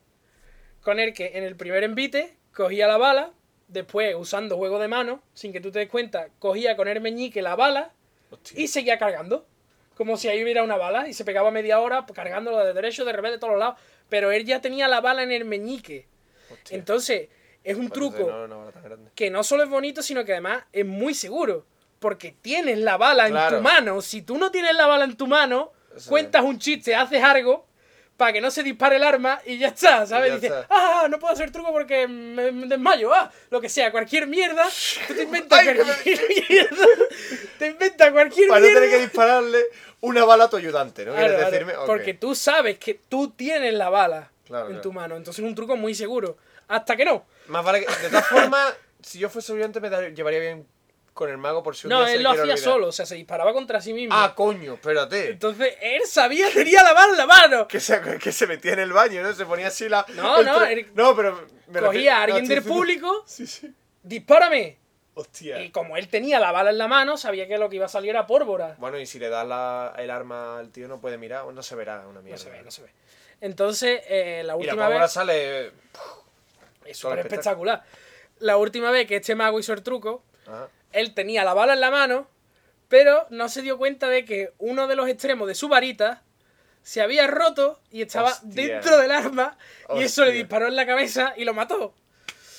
con 0.82 1.00
el 1.00 1.14
que 1.14 1.34
en 1.36 1.44
el 1.44 1.56
primer 1.56 1.84
envite 1.84 2.36
cogía 2.56 2.88
la 2.88 2.98
bala, 2.98 3.34
después 3.68 4.16
usando 4.18 4.58
juego 4.58 4.80
de 4.80 4.88
mano, 4.88 5.22
sin 5.36 5.54
que 5.54 5.62
tú 5.62 5.72
te 5.72 5.78
des 5.78 5.90
cuenta, 5.90 6.30
cogía 6.40 6.76
con 6.76 6.88
el 6.88 7.02
meñique 7.02 7.44
la 7.44 7.56
bala 7.56 7.92
y 8.56 8.68
seguía 8.68 8.98
cargando. 8.98 9.46
Como 9.96 10.16
si 10.16 10.28
ahí 10.28 10.44
hubiera 10.44 10.64
una 10.64 10.78
bala 10.78 11.08
y 11.08 11.14
se 11.14 11.26
pegaba 11.26 11.50
media 11.50 11.80
hora 11.80 12.06
cargándolo 12.14 12.64
de 12.64 12.74
derecho, 12.74 13.04
de 13.04 13.14
revés, 13.14 13.32
de 13.32 13.40
todos 13.40 13.58
lados. 13.58 13.80
Pero 14.10 14.32
él 14.32 14.46
ya 14.46 14.62
tenía 14.62 14.88
la 14.88 15.02
bala 15.02 15.24
en 15.24 15.32
el 15.32 15.46
meñique. 15.46 16.08
Hostia. 16.52 16.78
Entonces, 16.78 17.30
es 17.64 17.76
un 17.76 17.90
truco 17.90 18.48
No, 18.48 18.72
que 19.16 19.30
no 19.30 19.44
solo 19.44 19.64
es 19.64 19.70
bonito, 19.70 20.02
sino 20.02 20.24
que 20.24 20.34
además 20.34 20.64
es 20.72 20.86
muy 20.86 21.14
seguro. 21.14 21.66
Porque 22.00 22.36
tienes 22.42 22.78
la 22.78 22.98
bala 22.98 23.28
en 23.28 23.56
tu 23.58 23.62
mano. 23.62 24.02
Si 24.02 24.22
tú 24.22 24.38
no 24.38 24.52
tienes 24.52 24.76
la 24.76 24.86
bala 24.86 25.04
en 25.04 25.18
tu 25.18 25.26
mano, 25.26 25.72
Eso 25.96 26.10
cuentas 26.10 26.44
un 26.44 26.60
chiste, 26.60 26.96
haces 26.96 27.24
algo 27.24 27.67
para 28.18 28.34
que 28.34 28.42
no 28.42 28.50
se 28.52 28.64
dispare 28.64 28.96
el 28.98 29.04
arma 29.04 29.40
y 29.46 29.58
ya 29.60 29.68
está, 29.68 30.06
¿sabes? 30.08 30.42
ya 30.42 30.48
está. 30.48 30.68
ah, 30.70 31.08
no 31.10 31.20
puedo 31.20 31.34
hacer 31.34 31.52
truco 31.52 31.72
porque 31.72 32.08
me, 32.08 32.52
me 32.52 32.68
desmayo, 32.68 33.14
ah, 33.14 33.32
lo 33.52 33.62
que 33.62 33.70
sea, 33.70 33.92
cualquier 33.92 34.28
mierda, 34.28 34.66
tú 35.08 35.14
te 35.14 35.24
inventas 35.24 35.60
Ay, 35.60 35.66
que 35.68 35.74
me- 35.76 35.84
cualquier 35.84 36.20
mierda, 36.50 36.86
te 37.60 37.68
inventas 37.68 38.12
cualquier 38.12 38.48
Para 38.50 38.60
no 38.60 38.66
mierda. 38.66 38.82
tener 38.82 38.96
que 38.96 39.04
dispararle 39.04 39.60
una 40.02 40.26
bala 40.26 40.46
a 40.46 40.50
tu 40.50 40.58
ayudante, 40.58 41.06
¿no? 41.06 41.12
Claro, 41.14 41.28
¿Quieres 41.28 41.38
claro, 41.38 41.52
decirme? 41.52 41.76
Ok. 41.78 41.86
Porque 41.86 42.14
tú 42.16 42.36
sabes 42.36 42.78
que 42.80 42.96
tú 43.08 43.30
tienes 43.32 43.74
la 43.74 43.90
bala 43.90 44.32
Claro, 44.46 44.70
en 44.70 44.82
tu 44.82 44.92
mano, 44.94 45.16
entonces 45.16 45.44
es 45.44 45.48
un 45.50 45.56
truco 45.56 45.76
muy 45.78 45.94
seguro. 45.94 46.38
Hasta 46.68 46.96
que 46.96 47.06
no. 47.06 47.26
Más 47.48 47.64
vale 47.64 47.86
que. 47.86 47.94
De 48.04 48.10
todas 48.10 48.28
formas, 48.28 48.74
si 49.02 49.20
yo 49.20 49.30
fuese 49.30 49.54
ayudante, 49.54 49.80
me 49.80 49.90
llevaría 50.12 50.40
bien 50.40 50.68
con 51.18 51.30
el 51.30 51.38
mago 51.38 51.62
por 51.64 51.76
si 51.76 51.88
un 51.88 51.92
No, 51.92 52.06
día 52.06 52.14
él 52.14 52.24
lo 52.24 52.30
quiere 52.30 52.44
hacía 52.44 52.54
olvidar. 52.54 52.72
solo, 52.74 52.88
o 52.88 52.92
sea, 52.94 53.06
se 53.06 53.16
disparaba 53.16 53.52
contra 53.52 53.82
sí 53.82 53.92
mismo. 53.94 54.16
Ah, 54.18 54.34
coño, 54.36 54.76
espérate. 54.76 55.32
Entonces 55.32 55.76
él 55.82 56.04
sabía, 56.06 56.48
tenía 56.54 56.82
la 56.84 56.94
bala 56.94 57.12
en 57.12 57.18
la 57.18 57.26
mano. 57.26 57.68
Que 57.68 57.80
se, 57.82 58.00
que 58.20 58.32
se 58.32 58.48
metía 58.48 58.74
en 58.74 58.80
el 58.80 58.94
baño, 58.94 59.22
¿no? 59.24 59.34
Se 59.34 59.46
ponía 59.46 59.68
así 59.68 59.90
la. 59.90 60.06
No, 60.16 60.40
el 60.40 60.46
no, 60.46 60.60
tra- 60.60 60.88
No, 60.96 61.16
pero. 61.16 61.34
me 61.36 61.82
refiero- 61.82 61.88
Cogía 61.88 62.18
a 62.20 62.24
alguien 62.24 62.48
del 62.48 62.64
público, 62.64 63.24
Sí, 63.28 63.46
sí. 63.48 63.74
dispárame. 64.04 64.78
Hostia. 65.16 65.60
Y 65.64 65.72
como 65.72 65.98
él 65.98 66.08
tenía 66.10 66.40
la 66.40 66.52
bala 66.52 66.70
en 66.70 66.78
la 66.78 66.88
mano, 66.88 67.18
sabía 67.18 67.48
que 67.48 67.58
lo 67.58 67.70
que 67.70 67.78
iba 67.78 67.88
a 67.88 67.90
salir 67.90 68.12
era 68.12 68.28
pórvora. 68.28 68.76
Bueno, 68.78 69.00
y 69.00 69.08
si 69.08 69.18
le 69.18 69.30
das 69.30 69.48
la- 69.48 69.94
el 69.98 70.12
arma 70.12 70.60
al 70.60 70.70
tío, 70.72 70.88
no 70.88 71.02
puede 71.02 71.18
mirar, 71.18 71.42
o 71.46 71.52
no 71.52 71.64
se 71.64 71.76
verá 71.76 72.06
una 72.08 72.22
mierda. 72.22 72.38
No 72.38 72.44
se 72.44 72.50
ve, 72.58 72.64
no 72.64 72.70
se 72.72 72.82
ve. 72.84 72.90
Entonces, 73.42 74.02
eh, 74.08 74.44
la 74.44 74.44
Y 74.44 74.46
la 74.46 74.56
última 74.58 74.84
pólvora 74.86 75.02
vez. 75.06 75.12
sale. 75.12 75.72
Es 76.86 76.98
súper 76.98 77.20
espectacular. 77.20 77.84
La 78.40 78.58
última 78.58 78.92
vez 78.92 79.08
que 79.08 79.16
este 79.18 79.34
mago 79.36 79.60
hizo 79.60 79.74
el 79.74 79.82
truco, 79.82 80.24
Ajá. 80.46 80.70
Él 80.92 81.14
tenía 81.14 81.44
la 81.44 81.54
bala 81.54 81.74
en 81.74 81.82
la 81.82 81.92
mano, 81.92 82.28
pero 82.88 83.26
no 83.30 83.50
se 83.50 83.62
dio 83.62 83.78
cuenta 83.78 84.08
de 84.10 84.26
que 84.26 84.54
uno 84.58 84.88
de 84.88 84.96
los 84.96 85.08
extremos 85.10 85.48
de 85.48 85.56
su 85.56 85.68
varita 85.68 86.24
se 86.84 87.02
había 87.02 87.28
roto 87.28 87.80
y 87.92 88.02
estaba 88.02 88.30
Hostia. 88.32 88.50
dentro 88.50 88.98
del 88.98 89.12
arma 89.12 89.58
y 89.96 90.04
eso 90.04 90.24
le 90.24 90.32
disparó 90.32 90.68
en 90.68 90.76
la 90.76 90.86
cabeza 90.86 91.34
y 91.36 91.44
lo 91.44 91.54
mató. 91.54 91.94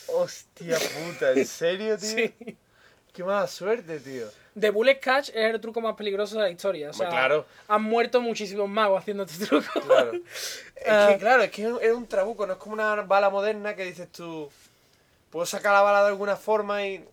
Hostia 0.08 0.76
puta, 0.78 1.32
¿en 1.32 1.46
serio, 1.46 1.96
tío? 1.98 2.08
Sí. 2.08 2.56
Qué 3.12 3.24
mala 3.24 3.46
suerte, 3.46 4.00
tío. 4.00 4.26
The 4.58 4.70
Bullet 4.70 5.00
Catch 5.00 5.30
es 5.30 5.54
el 5.54 5.60
truco 5.60 5.80
más 5.80 5.94
peligroso 5.94 6.36
de 6.36 6.42
la 6.42 6.50
historia. 6.50 6.90
O 6.90 6.92
sea, 6.92 7.08
claro. 7.08 7.46
han 7.68 7.82
muerto 7.82 8.20
muchísimos 8.20 8.68
magos 8.68 9.00
haciendo 9.00 9.24
este 9.24 9.46
truco. 9.46 9.80
Claro. 9.80 10.12
Es 10.76 11.08
que, 11.08 11.18
claro, 11.18 11.42
es 11.42 11.50
que 11.50 11.62
es 11.64 11.92
un 11.92 12.06
trabuco, 12.06 12.46
no 12.46 12.52
es 12.52 12.58
como 12.60 12.74
una 12.74 12.94
bala 13.02 13.30
moderna 13.30 13.74
que 13.74 13.84
dices 13.84 14.12
tú. 14.12 14.48
Puedo 15.28 15.44
sacar 15.44 15.72
la 15.72 15.82
bala 15.82 16.02
de 16.02 16.08
alguna 16.08 16.36
forma 16.36 16.86
y. 16.86 17.04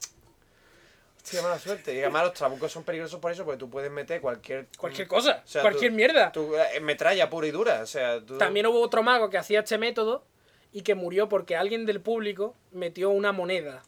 Hostia, 1.26 1.42
mala 1.42 1.58
suerte. 1.58 1.92
Y 1.96 2.02
además 2.02 2.26
los 2.26 2.34
trabucos 2.36 2.72
son 2.72 2.84
peligrosos 2.84 3.20
por 3.20 3.32
eso, 3.32 3.44
porque 3.44 3.58
tú 3.58 3.68
puedes 3.68 3.90
meter 3.90 4.22
cualquier. 4.22 4.68
Cualquier 4.78 5.08
cosa, 5.08 5.42
O 5.44 5.48
sea, 5.48 5.64
cualquier 5.64 5.90
tú- 5.92 5.96
mierda. 5.98 6.32
tú- 6.32 6.56
eh, 6.56 6.80
metralla 6.82 7.32
pura 7.32 7.48
y 7.48 7.52
dura. 7.52 7.82
O 7.82 7.88
sea, 7.88 8.22
tú. 8.22 8.38
También 8.38 8.68
hubo 8.68 8.80
otro 8.80 9.02
mago 9.02 9.32
que 9.32 9.40
hacía 9.40 9.62
este 9.62 9.80
método 9.80 10.24
y 10.72 10.84
que 10.84 10.94
murió 10.94 11.28
porque 11.28 11.56
alguien 11.56 11.88
del 11.88 12.00
público 12.00 12.56
metió 12.72 13.10
una 13.10 13.32
moneda 13.32 13.82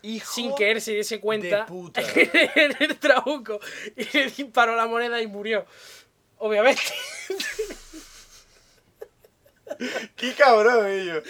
Hijo 0.00 0.32
sin 0.32 0.54
que 0.54 0.70
él 0.70 0.80
se 0.80 0.92
diese 0.92 1.20
cuenta 1.20 1.58
de 1.58 1.64
puta. 1.64 2.00
en 2.54 2.74
el 2.80 2.98
trabuco 2.98 3.60
y 3.94 4.04
le 4.16 4.30
disparó 4.30 4.74
la 4.74 4.86
moneda 4.86 5.20
y 5.20 5.26
murió. 5.26 5.66
Obviamente. 6.38 6.80
¡Qué 10.16 10.32
cabrón, 10.34 10.86
ellos! 10.86 11.22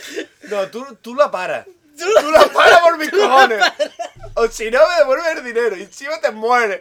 No, 0.49 0.69
tú, 0.71 0.97
tú 1.03 1.15
la 1.17 1.29
paras. 1.31 1.67
Tú 1.99 2.31
la 2.31 2.45
paras 2.53 2.81
por 2.81 2.99
mis 2.99 3.11
cojones. 3.21 3.63
O 4.35 4.47
si 4.49 4.71
no, 4.71 4.81
me 4.89 4.95
devuelves 4.99 5.37
el 5.37 5.45
dinero. 5.45 5.77
Y 5.77 5.83
encima 5.83 6.21
te 6.21 6.31
mueres. 6.31 6.81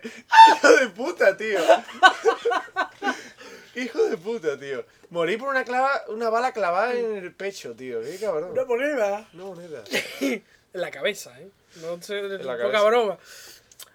Hijo 0.53 0.69
de 0.77 0.87
puta, 0.89 1.35
tío. 1.35 1.59
Hijo 3.75 4.03
de 4.05 4.17
puta, 4.17 4.57
tío. 4.59 4.85
Morí 5.09 5.37
por 5.37 5.49
una, 5.49 5.63
clava, 5.63 6.03
una 6.09 6.29
bala 6.29 6.51
clavada 6.51 6.93
en 6.93 7.15
el 7.17 7.33
pecho, 7.33 7.73
tío. 7.75 8.01
Qué 8.01 8.17
cabrón. 8.19 8.51
Una 8.51 8.65
moneda. 8.65 9.27
Una 9.33 9.43
moneda. 9.45 9.83
En 10.73 10.81
la 10.81 10.91
cabeza, 10.91 11.31
¿eh? 11.39 11.47
No 11.81 11.99
sé, 12.03 12.21
la 12.21 12.37
poca 12.39 12.57
cabeza. 12.57 12.81
broma. 12.83 13.17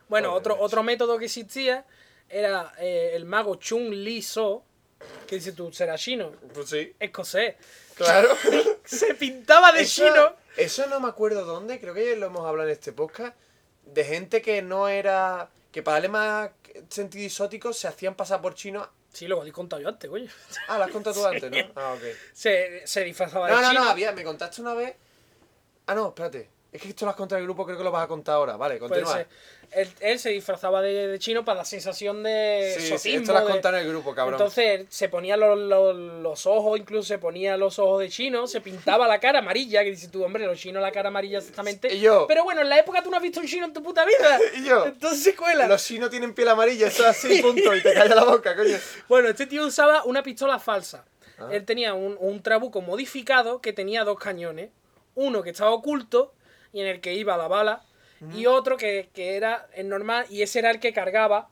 Bueno, 0.09 0.33
otro, 0.33 0.59
otro 0.59 0.83
método 0.83 1.19
que 1.19 1.27
existía 1.27 1.85
era 2.29 2.73
eh, 2.79 3.13
el 3.15 3.25
mago 3.27 3.57
Chung 3.57 3.91
Li 3.93 4.21
So, 4.23 4.65
que 5.29 5.37
dice 5.37 5.53
tú, 5.53 5.71
será 5.73 5.97
chino, 5.97 6.33
Pues 6.55 6.71
sí. 6.71 6.93
escocés. 6.99 7.55
Claro. 7.95 8.31
Se 8.85 9.15
pintaba 9.15 9.71
de 9.71 9.87
chino. 9.87 10.35
Eso 10.57 10.87
no 10.87 11.01
me 11.01 11.09
acuerdo 11.09 11.45
dónde, 11.45 11.81
creo 11.81 11.95
que 11.95 12.17
lo 12.17 12.27
hemos 12.27 12.47
hablado 12.47 12.69
en 12.69 12.73
este 12.75 12.93
podcast, 12.93 13.35
de 13.85 14.05
gente 14.05 14.43
que 14.43 14.63
no 14.63 14.89
era... 14.89 15.51
Que 15.71 15.83
para 15.83 15.95
darle 15.95 16.09
más 16.09 16.51
sentido 16.91 17.25
isótico 17.25 17.73
se 17.73 17.89
hacían 17.89 18.15
pasar 18.15 18.43
por 18.43 18.55
chino. 18.55 18.89
Sí, 19.13 19.27
lo 19.27 19.45
he 19.45 19.53
contado 19.53 19.81
yo 19.81 19.89
antes, 19.89 20.09
coño. 20.11 20.31
Ah, 20.69 20.77
lo 20.79 20.85
has 20.85 20.91
contado 20.91 21.19
tú 21.21 21.27
antes, 21.27 21.51
¿no? 21.51 21.73
Ah, 21.77 21.95
ok. 21.95 22.03
Se, 22.35 22.87
se 22.87 23.05
disfrazaba 23.05 23.49
No, 23.49 23.57
de 23.57 23.63
no, 23.63 23.69
chino. 23.71 23.85
no, 23.85 23.91
había, 23.91 24.13
me 24.13 24.23
contaste 24.25 24.61
una 24.61 24.75
vez... 24.75 24.95
Ah, 25.87 25.95
no, 25.95 26.09
espérate. 26.09 26.49
Es 26.73 26.81
que 26.81 26.89
esto 26.89 27.05
lo 27.05 27.11
has 27.11 27.17
contado 27.19 27.37
en 27.37 27.43
el 27.43 27.47
grupo, 27.47 27.67
creo 27.67 27.77
que 27.77 27.85
lo 27.85 27.91
vas 27.91 28.05
a 28.05 28.09
contar 28.09 28.37
ahora. 28.37 28.57
Vale, 28.57 28.79
continúa. 28.79 29.27
Él, 29.73 29.89
él 30.01 30.19
se 30.19 30.31
disfrazaba 30.31 30.81
de, 30.81 31.07
de 31.07 31.19
chino 31.19 31.45
para 31.45 31.57
dar 31.59 31.67
sensación 31.67 32.23
de 32.23 32.75
Sí, 32.79 32.99
sí, 32.99 33.15
esto 33.15 33.33
lo 33.33 33.39
has 33.39 33.45
de- 33.47 33.51
contado 33.53 33.77
en 33.77 33.83
el 33.83 33.89
grupo, 33.91 34.15
cabrón. 34.15 34.35
Entonces 34.41 34.87
se 34.89 35.09
ponía 35.11 35.37
los, 35.37 35.59
los- 35.59 35.95
los 35.97 36.47
ojos, 36.47 36.79
incluso 36.79 37.07
se 37.09 37.19
ponía 37.19 37.59
los 37.59 37.79
ojos 37.79 38.01
de 38.01 38.09
chino, 38.09 38.47
se 38.47 38.63
pintaba 38.63 39.07
la 39.07 39.21
cara 39.21 39.41
amarilla, 39.41 39.85
que 39.85 39.91
dices 39.91 40.11
tú, 40.11 40.25
hombre, 40.25 40.47
los 40.47 40.59
chinos 40.59 40.83
la 40.83 40.93
cara 40.93 41.09
amarilla 41.09 41.39
exactamente. 41.39 41.95
Y 41.95 42.01
yo- 42.01 42.27
Pero 42.27 42.45
bueno, 42.45 42.63
en 42.63 42.71
la 42.71 42.79
época 42.79 43.03
tú 43.03 43.11
no 43.11 43.17
has 43.19 43.23
visto 43.23 43.41
un 43.41 43.47
chino 43.47 43.67
en 43.67 43.73
tu 43.75 43.83
puta 43.83 44.05
vida. 44.07 44.39
Y 44.57 44.65
yo- 44.65 44.87
Entonces 44.87 45.23
se 45.23 45.35
cuela. 45.37 45.67
Los 45.67 45.85
chinos 45.85 46.09
tienen 46.09 46.35
piel 46.35 46.49
amarilla, 46.49 46.87
eso 46.89 47.03
es 47.03 47.11
así, 47.11 47.41
punto, 47.43 47.75
y 47.77 47.83
te 47.83 47.93
calla 47.93 48.15
la 48.15 48.25
boca, 48.25 48.57
coño. 48.57 48.77
Bueno, 49.09 49.29
este 49.29 49.47
tío 49.47 49.67
usaba 49.67 50.05
una 50.05 50.23
pistola 50.23 50.59
falsa. 50.59 51.05
Ah. 51.39 51.49
Él 51.53 51.65
tenía 51.67 51.93
un, 51.95 52.17
un 52.19 52.43
trabuco 52.43 52.81
modificado 52.81 53.61
que 53.61 53.73
tenía 53.75 54.05
dos 54.05 54.19
cañones. 54.19 54.71
Uno 55.15 55.43
que 55.43 55.51
estaba 55.51 55.71
oculto 55.73 56.33
y 56.73 56.81
en 56.81 56.87
el 56.87 57.01
que 57.01 57.15
iba 57.15 57.37
la 57.37 57.49
bala. 57.49 57.83
Y 58.37 58.47
otro 58.47 58.77
que, 58.77 59.09
que 59.13 59.37
era 59.37 59.67
el 59.75 59.89
normal 59.89 60.27
y 60.31 60.43
ese 60.43 60.61
era 60.61 60.71
el 60.71 60.79
que 60.79 60.93
cargaba. 60.93 61.49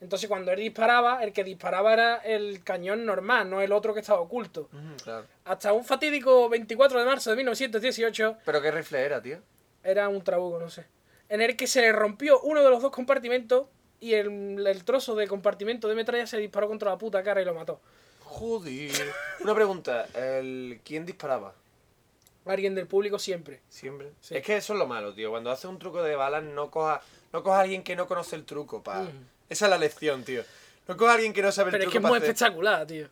Entonces 0.00 0.28
cuando 0.28 0.50
él 0.50 0.58
disparaba, 0.58 1.22
el 1.22 1.32
que 1.32 1.44
disparaba 1.44 1.92
era 1.92 2.16
el 2.16 2.64
cañón 2.64 3.06
normal, 3.06 3.48
no 3.48 3.60
el 3.60 3.70
otro 3.72 3.94
que 3.94 4.00
estaba 4.00 4.20
oculto. 4.20 4.68
Claro. 5.04 5.24
Hasta 5.44 5.72
un 5.72 5.84
fatídico 5.84 6.48
24 6.48 6.98
de 6.98 7.06
marzo 7.06 7.30
de 7.30 7.36
1918 7.36 8.38
Pero 8.44 8.60
qué 8.60 8.70
rifle 8.72 9.00
era, 9.02 9.22
tío. 9.22 9.38
era 9.84 10.08
un 10.08 10.22
trabuco, 10.22 10.58
no 10.58 10.68
sé. 10.68 10.84
En 11.28 11.40
el 11.40 11.56
que 11.56 11.66
se 11.68 11.80
le 11.80 11.92
rompió 11.92 12.40
uno 12.40 12.62
de 12.62 12.70
los 12.70 12.82
dos 12.82 12.90
compartimentos 12.90 13.66
y 14.00 14.14
el, 14.14 14.66
el 14.66 14.84
trozo 14.84 15.14
de 15.14 15.28
compartimento 15.28 15.86
de 15.88 15.94
metralla 15.94 16.26
se 16.26 16.38
disparó 16.38 16.66
contra 16.68 16.90
la 16.90 16.98
puta 16.98 17.22
cara 17.22 17.40
y 17.40 17.44
lo 17.44 17.54
mató. 17.54 17.80
Joder. 18.20 18.90
Una 19.40 19.54
pregunta, 19.54 20.06
el... 20.14 20.80
¿quién 20.84 21.06
disparaba? 21.06 21.54
Alguien 22.46 22.74
del 22.74 22.86
público 22.86 23.18
siempre. 23.18 23.60
Siempre. 23.68 24.12
Sí. 24.20 24.36
Es 24.36 24.42
que 24.42 24.56
eso 24.56 24.74
es 24.74 24.78
lo 24.78 24.86
malo, 24.86 25.14
tío. 25.14 25.30
Cuando 25.30 25.50
haces 25.50 25.64
un 25.64 25.78
truco 25.78 26.02
de 26.02 26.14
balas, 26.14 26.42
no 26.42 26.70
coja, 26.70 27.00
no 27.32 27.42
coja 27.42 27.58
a 27.58 27.60
alguien 27.62 27.82
que 27.82 27.96
no 27.96 28.06
conoce 28.06 28.36
el 28.36 28.44
truco, 28.44 28.82
pa. 28.82 29.02
Mm. 29.02 29.26
Esa 29.48 29.66
es 29.66 29.70
la 29.70 29.78
lección, 29.78 30.24
tío. 30.24 30.42
No 30.86 30.96
coja 30.96 31.12
a 31.12 31.14
alguien 31.14 31.32
que 31.32 31.42
no 31.42 31.50
sabe 31.50 31.68
el 31.68 31.72
Pero 31.72 31.84
es 31.84 31.90
truco 31.90 32.02
que 32.02 32.06
es 32.06 32.10
muy 32.10 32.18
espectacular, 32.18 32.86
tío. 32.86 33.08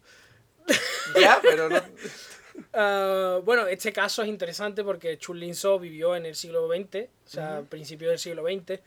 Ya, 1.18 1.38
pero 1.42 1.68
no. 1.68 1.82
Ah, 2.74 3.40
bueno, 3.44 3.66
este 3.66 3.92
caso 3.92 4.22
es 4.22 4.28
interesante 4.28 4.84
porque 4.84 5.18
Chun 5.18 5.54
So 5.54 5.78
vivió 5.78 6.14
en 6.16 6.26
el 6.26 6.34
siglo 6.34 6.68
XX, 6.68 7.04
o 7.04 7.28
sea, 7.28 7.62
principios 7.68 8.10
del 8.10 8.18
siglo 8.18 8.44
XX, 8.44 8.80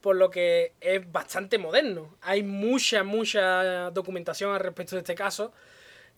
por 0.00 0.16
lo 0.16 0.30
que 0.30 0.72
es 0.80 1.10
bastante 1.10 1.58
moderno. 1.58 2.16
Hay 2.20 2.42
mucha, 2.42 3.02
mucha 3.04 3.90
documentación 3.90 4.54
al 4.54 4.60
respecto 4.60 4.96
de 4.96 5.00
este 5.00 5.14
caso. 5.14 5.52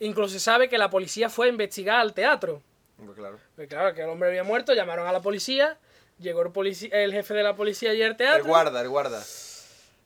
Incluso 0.00 0.34
se 0.34 0.40
sabe 0.40 0.68
que 0.68 0.78
la 0.78 0.90
policía 0.90 1.28
fue 1.28 1.46
a 1.46 1.50
investigar 1.50 2.00
al 2.00 2.14
teatro. 2.14 2.62
Pues 3.04 3.16
claro. 3.16 3.38
Pues 3.56 3.68
claro, 3.68 3.94
que 3.94 4.02
el 4.02 4.08
hombre 4.08 4.28
había 4.28 4.44
muerto, 4.44 4.74
llamaron 4.74 5.06
a 5.06 5.12
la 5.12 5.20
policía, 5.20 5.78
llegó 6.18 6.42
el, 6.42 6.92
el 6.92 7.12
jefe 7.12 7.34
de 7.34 7.42
la 7.42 7.54
policía 7.54 7.94
y 7.94 8.02
al 8.02 8.10
El 8.10 8.16
teatro, 8.16 8.44
guarda, 8.44 8.80
el 8.80 8.88
guarda. 8.88 9.22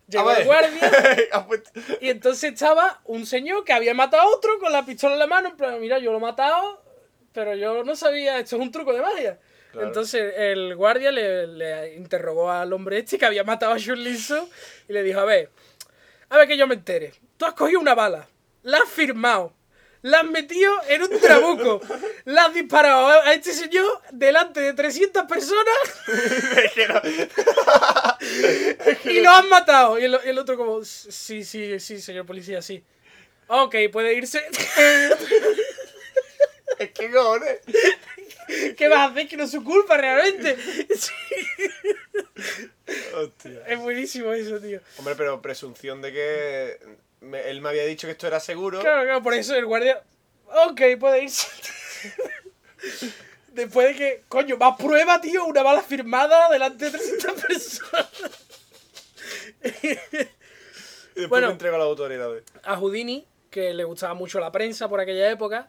llegó 0.09 0.31
el 0.31 0.45
guardia, 0.45 0.81
Ah, 1.33 1.47
pues- 1.47 1.63
y 2.01 2.11
entonces 2.11 2.53
estaba 2.53 3.01
un 3.05 3.25
señor 3.27 3.65
que 3.65 3.73
había 3.73 3.95
matado 3.95 4.23
a 4.25 4.27
otro 4.37 4.59
con 4.59 4.73
la 4.73 4.85
pistola 4.85 5.15
en 5.15 5.21
la 5.21 5.27
mano, 5.27 5.49
en 5.51 5.57
plan, 5.57 5.81
mira, 5.81 5.99
yo 5.99 6.11
lo 6.13 6.19
he 6.19 6.21
matado, 6.21 6.83
pero 7.33 7.55
yo 7.55 7.83
no 7.83 7.97
sabía, 7.97 8.39
esto 8.39 8.57
es 8.57 8.63
un 8.63 8.71
truco 8.71 8.93
de 8.93 9.01
magia. 9.01 9.39
Claro. 9.71 9.87
Entonces 9.87 10.35
el 10.37 10.77
guardia 10.77 11.11
le, 11.11 11.47
le 11.47 11.95
interrogó 11.95 12.51
al 12.51 12.71
hombre 12.75 12.99
este 12.99 13.17
que 13.17 13.25
había 13.25 13.43
matado 13.43 13.73
a 13.73 13.79
Shun 13.79 14.05
Lin 14.05 14.19
Soo 14.19 14.47
y 14.87 14.93
le 14.93 15.03
dijo, 15.03 15.19
a 15.21 15.25
ver, 15.25 15.49
a 16.29 16.37
ver 16.37 16.47
que 16.47 16.59
yo 16.59 16.67
me 16.67 16.75
entere. 16.75 17.15
Tú 17.39 17.47
has 17.47 17.55
cogido 17.55 17.81
una 17.81 17.95
bala, 17.95 18.29
la 18.65 18.77
has 18.79 18.89
firmado, 18.91 19.55
la 20.03 20.21
has 20.21 20.25
metido 20.25 20.73
en 20.89 21.03
un 21.03 21.21
trabuco, 21.21 21.81
la 22.25 22.47
has 22.47 22.55
disparado 22.55 23.09
a 23.09 23.33
este 23.33 23.53
señor 23.53 24.03
delante 24.11 24.61
de 24.61 24.73
300 24.75 25.25
personas 25.25 25.75
y 29.05 29.21
lo 29.21 29.31
has 29.31 29.47
matado. 29.47 29.99
Y 29.99 30.05
el, 30.05 30.19
el 30.25 30.39
otro 30.39 30.57
como, 30.57 30.85
sí, 30.85 31.45
sí, 31.45 31.79
sí, 31.81 32.01
señor 32.01 32.27
policía, 32.27 32.61
sí. 32.63 32.83
Ok, 33.49 33.77
puede 33.93 34.15
irse. 34.15 34.43
Es 36.79 36.91
que 36.93 37.11
cojones. 37.11 37.61
¿Qué 38.77 38.89
vas 38.89 38.99
a 38.99 39.05
hacer? 39.13 39.29
Que 39.29 39.37
no 39.37 39.45
es 39.45 39.51
su 39.51 39.63
culpa 39.63 39.97
realmente. 39.97 40.57
Hostia. 43.15 43.63
Es 43.69 43.79
buenísimo 43.79 44.33
eso, 44.33 44.59
tío. 44.59 44.81
Hombre, 44.99 45.15
pero 45.17 45.41
presunción 45.41 46.03
de 46.03 46.13
que 46.13 46.79
me- 47.23 47.49
él 47.51 47.61
me 47.61 47.71
había 47.71 47.85
dicho 47.87 48.07
que 48.07 48.13
esto 48.13 48.27
era 48.27 48.41
seguro. 48.41 48.81
Claro, 48.81 49.03
claro, 49.05 49.23
por 49.23 49.35
eso 49.35 49.55
el 49.55 49.65
guardia. 49.67 50.03
Ok, 50.69 50.81
puede 51.01 51.23
irse. 51.25 51.47
Después 53.49 53.89
de 53.89 53.95
que, 53.97 54.23
coño, 54.29 54.57
más 54.57 54.77
prueba, 54.79 55.21
tío, 55.21 55.45
una 55.45 55.63
bala 55.63 55.83
firmada 55.83 56.49
delante 56.51 56.87
de 56.87 56.91
300 56.93 57.33
personas. 57.43 58.09
Y 59.83 59.89
después 61.21 61.29
Bueno. 61.29 61.49
me 61.49 61.53
entrego 61.53 61.77
a 61.77 61.79
las 61.79 61.87
autoridades. 61.89 62.45
A 62.63 62.77
Houdini, 62.77 63.27
que 63.51 63.75
le 63.75 63.85
gustaba 63.85 64.15
mucho 64.15 64.41
la 64.41 64.51
prensa 64.51 64.89
por 64.89 65.01
aquella 65.01 65.31
época, 65.31 65.69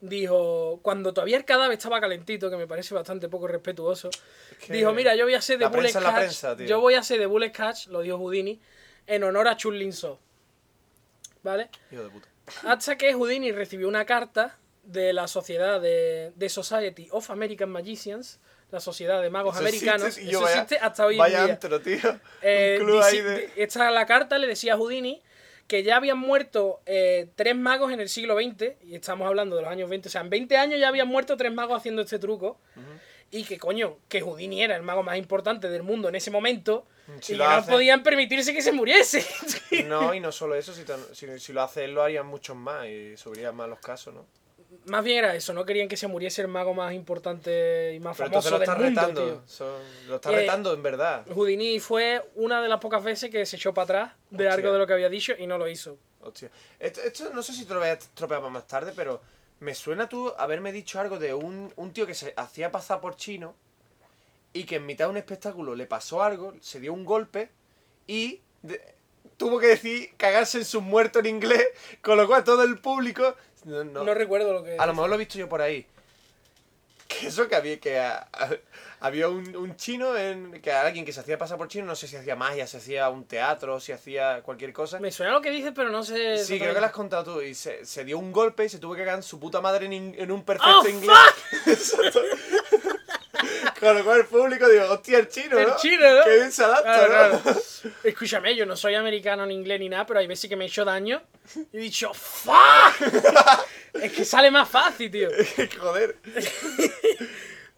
dijo, 0.00 0.78
cuando 0.82 1.12
todavía 1.12 1.36
el 1.36 1.44
cadáver 1.44 1.76
estaba 1.76 2.00
calentito, 2.00 2.48
que 2.50 2.56
me 2.56 2.68
parece 2.68 2.94
bastante 2.94 3.28
poco 3.28 3.48
respetuoso, 3.48 4.10
que 4.64 4.72
dijo, 4.72 4.92
mira, 4.92 5.16
yo 5.16 5.24
voy 5.24 5.34
a 5.34 5.40
ser 5.42 5.58
de 5.58 5.64
la 5.64 5.70
Bullet 5.70 5.92
la 5.94 6.14
Catch, 6.14 6.58
yo 6.66 6.80
voy 6.80 6.94
a 6.94 7.02
ser 7.02 7.18
de 7.18 7.26
Bullet 7.26 7.50
Catch, 7.50 7.88
lo 7.88 8.02
dijo 8.02 8.16
Houdini, 8.18 8.60
en 9.08 9.24
honor 9.24 9.48
a 9.48 9.56
Chun 9.56 9.76
Lin 9.76 9.92
So. 9.92 10.20
¿Vale? 11.44 11.68
Hijo 11.92 12.02
de 12.02 12.10
puta. 12.10 12.28
Hasta 12.64 12.96
que 12.98 13.12
Houdini 13.14 13.52
recibió 13.52 13.86
una 13.86 14.04
carta 14.04 14.58
de 14.82 15.12
la 15.12 15.28
sociedad 15.28 15.80
de, 15.80 16.32
de 16.34 16.48
Society 16.48 17.06
of 17.12 17.30
American 17.30 17.70
Magicians, 17.70 18.40
la 18.70 18.80
sociedad 18.80 19.22
de 19.22 19.30
magos 19.30 19.54
Eso 19.56 19.66
existe, 19.66 19.88
americanos. 19.90 20.18
y 20.18 20.24
yo 20.24 20.30
Eso 20.30 20.40
vaya- 20.42 20.54
existe 20.62 20.78
hasta 20.84 21.06
hoy 21.06 21.16
Vaya 21.16 21.38
en 21.40 21.44
día. 21.46 21.54
antro, 21.54 21.80
tío. 21.80 22.20
Eh, 22.42 22.78
Un 22.80 22.86
club 22.86 23.00
ahí 23.02 23.20
de... 23.20 23.50
Esta 23.56 23.90
la 23.92 24.04
carta 24.06 24.36
le 24.38 24.46
decía 24.48 24.74
a 24.74 24.76
Houdini 24.76 25.22
que 25.68 25.82
ya 25.82 25.96
habían 25.96 26.18
muerto 26.18 26.80
eh, 26.84 27.28
tres 27.36 27.56
magos 27.56 27.92
en 27.92 28.00
el 28.00 28.08
siglo 28.10 28.34
XX, 28.36 28.72
y 28.84 28.94
estamos 28.96 29.26
hablando 29.26 29.56
de 29.56 29.62
los 29.62 29.70
años 29.70 29.88
20, 29.88 30.08
o 30.08 30.12
sea, 30.12 30.20
en 30.20 30.28
20 30.28 30.56
años 30.58 30.78
ya 30.80 30.88
habían 30.88 31.08
muerto 31.08 31.36
tres 31.38 31.54
magos 31.54 31.78
haciendo 31.78 32.02
este 32.02 32.18
truco, 32.18 32.58
y 33.30 33.44
que 33.44 33.58
coño, 33.58 33.96
que 34.08 34.20
Houdini 34.20 34.62
era 34.62 34.76
el 34.76 34.82
mago 34.82 35.02
más 35.02 35.16
importante 35.16 35.70
del 35.70 35.82
mundo 35.82 36.10
en 36.10 36.16
ese 36.16 36.30
momento, 36.30 36.86
Si 37.20 37.34
y 37.34 37.36
lo 37.36 37.44
que 37.48 37.56
no 37.56 37.66
podían 37.66 38.02
permitirse 38.02 38.52
que 38.54 38.62
se 38.62 38.72
muriese. 38.72 39.24
No, 39.86 40.14
y 40.14 40.20
no 40.20 40.30
solo 40.32 40.54
eso, 40.54 40.72
si, 40.72 40.84
tan- 40.84 41.04
si, 41.14 41.38
si 41.38 41.52
lo 41.52 41.62
hace 41.62 41.84
él 41.84 41.92
lo 41.94 42.02
harían 42.02 42.26
muchos 42.26 42.56
más 42.56 42.86
y 42.86 43.16
subirían 43.16 43.54
más 43.56 43.68
los 43.68 43.78
casos, 43.80 44.14
¿no? 44.14 44.24
más 44.86 45.04
bien 45.04 45.18
era 45.18 45.34
eso, 45.34 45.52
no 45.54 45.64
querían 45.64 45.88
que 45.88 45.96
se 45.96 46.06
muriese 46.08 46.42
el 46.42 46.48
mago 46.48 46.74
más 46.74 46.92
importante 46.94 47.94
y 47.94 48.00
más 48.00 48.16
Pero 48.16 48.26
entonces 48.26 48.50
famoso 48.50 48.68
lo 48.74 48.78
del 48.80 48.88
está 48.92 49.02
mundo, 49.06 49.20
retando. 49.22 49.42
son- 49.48 50.08
lo 50.08 50.14
está 50.16 50.32
Eh, 50.32 50.36
retando 50.36 50.72
en 50.74 50.82
verdad. 50.82 51.24
Houdini 51.32 51.78
fue 51.80 52.22
una 52.34 52.60
de 52.60 52.68
las 52.68 52.80
pocas 52.80 53.02
veces 53.02 53.30
que 53.30 53.46
se 53.46 53.56
echó 53.56 53.72
para 53.72 53.84
atrás 53.84 54.12
de 54.30 54.44
Hostia. 54.46 54.54
algo 54.54 54.72
de 54.72 54.78
lo 54.78 54.86
que 54.86 54.92
había 54.94 55.08
dicho 55.08 55.32
y 55.38 55.46
no 55.46 55.58
lo 55.58 55.68
hizo. 55.68 55.96
Hostia. 56.20 56.50
Esto, 56.80 57.02
esto 57.02 57.30
no 57.32 57.42
sé 57.42 57.52
si 57.52 57.64
te 57.66 57.72
lo 57.74 57.80
voy 57.80 57.88
a 57.90 57.92
estropear 57.94 58.40
para 58.40 58.52
más 58.52 58.66
tarde, 58.66 58.92
pero 58.96 59.20
me 59.60 59.74
suena 59.74 60.08
tú 60.08 60.32
haberme 60.38 60.72
dicho 60.72 60.98
algo 61.00 61.18
de 61.18 61.32
un, 61.34 61.72
un 61.76 61.92
tío 61.92 62.06
que 62.06 62.14
se 62.14 62.34
hacía 62.36 62.72
pasar 62.72 63.00
por 63.00 63.16
chino 63.16 63.54
y 64.54 64.64
que 64.64 64.76
en 64.76 64.86
mitad 64.86 65.04
de 65.04 65.10
un 65.10 65.16
espectáculo 65.18 65.74
le 65.74 65.86
pasó 65.86 66.22
algo, 66.22 66.54
se 66.62 66.80
dio 66.80 66.94
un 66.94 67.04
golpe 67.04 67.50
y 68.06 68.40
de- 68.62 68.80
tuvo 69.36 69.58
que 69.58 69.66
decir 69.66 70.14
cagarse 70.16 70.56
en 70.58 70.64
sus 70.64 70.82
muertos 70.82 71.20
en 71.20 71.26
inglés, 71.26 71.66
con 72.02 72.16
lo 72.16 72.26
cual 72.26 72.42
todo 72.44 72.62
el 72.62 72.78
público... 72.78 73.34
No, 73.64 73.84
no. 73.84 74.04
No, 74.04 74.14
recuerdo 74.14 74.52
lo 74.54 74.64
que... 74.64 74.76
A 74.78 74.86
lo 74.86 74.92
mejor 74.94 75.08
lo 75.10 75.16
he 75.16 75.18
visto 75.18 75.36
yo 75.38 75.48
por 75.48 75.60
ahí. 75.60 75.86
Que 77.06 77.26
eso 77.28 77.46
que 77.48 77.54
había 77.54 77.78
que 77.78 77.98
a- 78.00 78.26
a- 78.32 78.50
había 79.00 79.28
un, 79.28 79.54
un 79.56 79.76
chino 79.76 80.16
en 80.16 80.60
que 80.62 80.72
alguien 80.72 81.04
que 81.04 81.12
se 81.12 81.20
hacía 81.20 81.36
pasar 81.36 81.58
por 81.58 81.68
chino, 81.68 81.84
no 81.84 81.94
sé 81.94 82.08
si 82.08 82.16
hacía 82.16 82.34
magia, 82.34 82.66
si 82.66 82.78
hacía 82.78 83.10
un 83.10 83.24
teatro, 83.26 83.78
si 83.78 83.92
hacía 83.92 84.40
cualquier 84.42 84.72
cosa. 84.72 84.98
Me 85.00 85.12
suena 85.12 85.32
lo 85.32 85.42
que 85.42 85.50
dices, 85.50 85.72
pero 85.76 85.90
no 85.90 86.02
sé... 86.02 86.38
Sí, 86.42 86.58
creo 86.58 86.72
que 86.72 86.80
lo 86.80 86.86
has 86.86 86.92
contado 86.92 87.34
tú. 87.34 87.40
Y 87.42 87.54
se, 87.54 87.84
se 87.84 88.04
dio 88.04 88.18
un 88.18 88.32
golpe 88.32 88.64
y 88.64 88.68
se 88.70 88.78
tuvo 88.78 88.94
que 88.94 89.00
cagar 89.02 89.16
en 89.16 89.22
su 89.22 89.38
puta 89.38 89.60
madre 89.60 89.84
en, 89.86 89.92
in- 89.92 90.14
en 90.18 90.32
un 90.32 90.40
¡Oh, 90.40 90.44
perfecto 90.44 90.88
inglés. 90.88 91.16
Exacto. 91.66 92.20
Con 93.84 93.98
lo 93.98 94.04
cual 94.04 94.20
el 94.20 94.26
público 94.26 94.68
digo, 94.68 94.84
hostia, 94.90 95.18
el 95.18 95.28
chino, 95.28 95.58
El 95.58 95.68
¿no? 95.68 95.76
chino, 95.76 96.16
¿no? 96.18 96.24
Qué 96.24 96.34
bien 96.36 96.50
se 96.52 96.64
adapta, 96.64 97.06
Claro, 97.06 97.32
¿no? 97.34 97.40
claro. 97.42 97.60
Escúchame, 98.04 98.56
yo 98.56 98.64
no 98.66 98.76
soy 98.76 98.94
americano 98.94 99.44
ni 99.44 99.54
inglés 99.54 99.78
ni 99.80 99.88
nada, 99.88 100.06
pero 100.06 100.20
hay 100.20 100.26
veces 100.26 100.48
que 100.48 100.56
me 100.56 100.64
he 100.64 100.68
hecho 100.68 100.84
daño 100.84 101.22
y 101.72 101.76
he 101.76 101.80
dicho 101.80 102.12
¡Fuck! 102.14 102.54
es 103.94 104.12
que 104.12 104.24
sale 104.24 104.50
más 104.50 104.68
fácil, 104.68 105.10
tío. 105.10 105.28
Joder. 105.80 106.16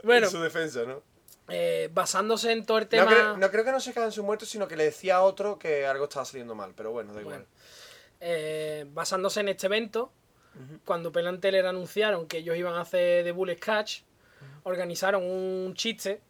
Bueno, 0.03 0.27
En 0.27 0.33
su 0.33 0.41
defensa, 0.41 0.85
¿no? 0.85 1.03
eh, 1.49 1.89
basándose 1.93 2.53
en 2.53 2.65
todo 2.65 2.79
el 2.79 2.85
No, 2.85 2.89
tema... 2.91 3.07
creo, 3.07 3.37
no 3.37 3.51
creo 3.51 3.65
que 3.65 3.73
no 3.73 3.81
se 3.81 3.91
en 3.99 4.13
sus 4.13 4.25
muertos, 4.25 4.49
sino 4.49 4.69
que 4.69 4.77
le 4.77 4.85
decía 4.85 5.17
a 5.17 5.23
otro 5.23 5.59
que 5.59 5.87
algo 5.87 6.05
estaba 6.05 6.25
saliendo 6.25 6.55
mal. 6.55 6.73
Pero 6.77 6.93
bueno, 6.93 7.13
da 7.15 7.21
igual. 7.21 7.39
Bueno. 7.39 7.51
eh, 8.21 8.85
basándose 8.91 9.41
en 9.41 9.49
este 9.49 9.67
evento, 9.67 10.13
cuando 10.85 11.13
Penn 11.13 11.27
and 11.27 11.41
Teller 11.41 11.67
anunciaron 11.67 12.27
que 12.27 12.39
ellos 12.39 12.57
iban 12.57 12.75
a 12.75 12.81
hacer 12.83 13.25
The 13.25 13.33
Bullet 13.33 13.59
Catch, 13.59 14.01
organizaron 14.65 15.23
un 15.23 15.75
chiste 15.75 16.21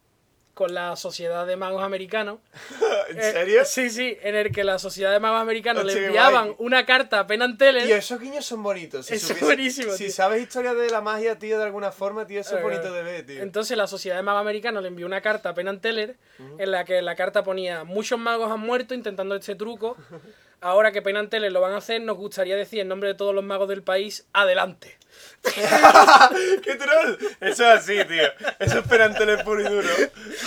con 0.54 0.72
la 0.72 0.96
Sociedad 0.96 1.46
de 1.46 1.54
Magos 1.56 1.82
Americanos. 1.82 2.38
¿En 3.10 3.18
Eh, 3.18 3.32
serio? 3.32 3.62
sí, 3.66 3.90
sí, 3.90 4.16
en 4.22 4.34
el 4.36 4.50
que 4.52 4.64
la 4.64 4.78
Sociedad 4.78 5.12
de 5.12 5.20
Magos 5.20 5.40
Americanos 5.42 5.84
le 5.84 6.06
enviaban 6.06 6.54
una 6.58 6.86
carta 6.86 7.20
a 7.20 7.26
Penn 7.26 7.58
Teller. 7.58 7.86
Y 7.86 7.92
esos 7.92 8.18
guiños 8.18 8.46
son 8.46 8.62
bonitos. 8.62 9.04
Si 9.04 9.14
Eso 9.14 9.34
es 9.34 9.40
buenísimo, 9.42 9.92
Si 9.92 10.04
tío. 10.04 10.12
sabes 10.14 10.40
historia 10.42 10.72
de 10.72 10.88
la 10.88 11.02
magia, 11.02 11.38
tío, 11.38 11.58
de 11.58 11.64
alguna 11.64 11.92
forma, 11.92 12.26
tío, 12.26 12.40
eso 12.40 12.56
es 12.56 12.62
bonito 12.62 12.90
de 12.90 13.02
ver, 13.02 13.26
tío. 13.26 13.42
Entonces 13.42 13.76
la 13.76 13.86
Sociedad 13.86 14.16
de 14.16 14.22
Magos 14.22 14.40
Americanos 14.40 14.82
le 14.82 14.88
envió 14.88 15.04
una 15.04 15.20
carta 15.20 15.50
a 15.50 15.54
Penn 15.54 15.68
and 15.68 15.82
Teller 15.82 16.16
en 16.58 16.70
la 16.70 16.86
que 16.86 17.02
la 17.02 17.14
carta 17.16 17.44
ponía 17.44 17.84
muchos 17.84 18.18
magos 18.18 18.50
han 18.50 18.60
muerto 18.60 18.94
intentando 18.94 19.34
este 19.36 19.56
truco. 19.56 19.96
Ahora 20.60 20.90
que 20.90 21.02
Penn 21.02 21.28
Teller 21.28 21.52
lo 21.52 21.60
van 21.60 21.72
a 21.72 21.76
hacer, 21.78 22.00
nos 22.00 22.16
gustaría 22.16 22.56
decir 22.56 22.80
en 22.80 22.88
nombre 22.88 23.08
de 23.10 23.14
todos 23.14 23.34
los 23.34 23.44
magos 23.44 23.68
del 23.68 23.82
país, 23.82 24.26
adelante. 24.32 24.96
¡Qué 26.62 26.74
troll! 26.76 27.16
Eso 27.40 27.64
es 27.64 27.78
así, 27.78 27.96
tío. 28.04 28.26
Eso 28.58 28.78
es 28.80 28.86
perantele 28.88 29.44
puro 29.44 29.60
y 29.60 29.64
duro. 29.64 29.88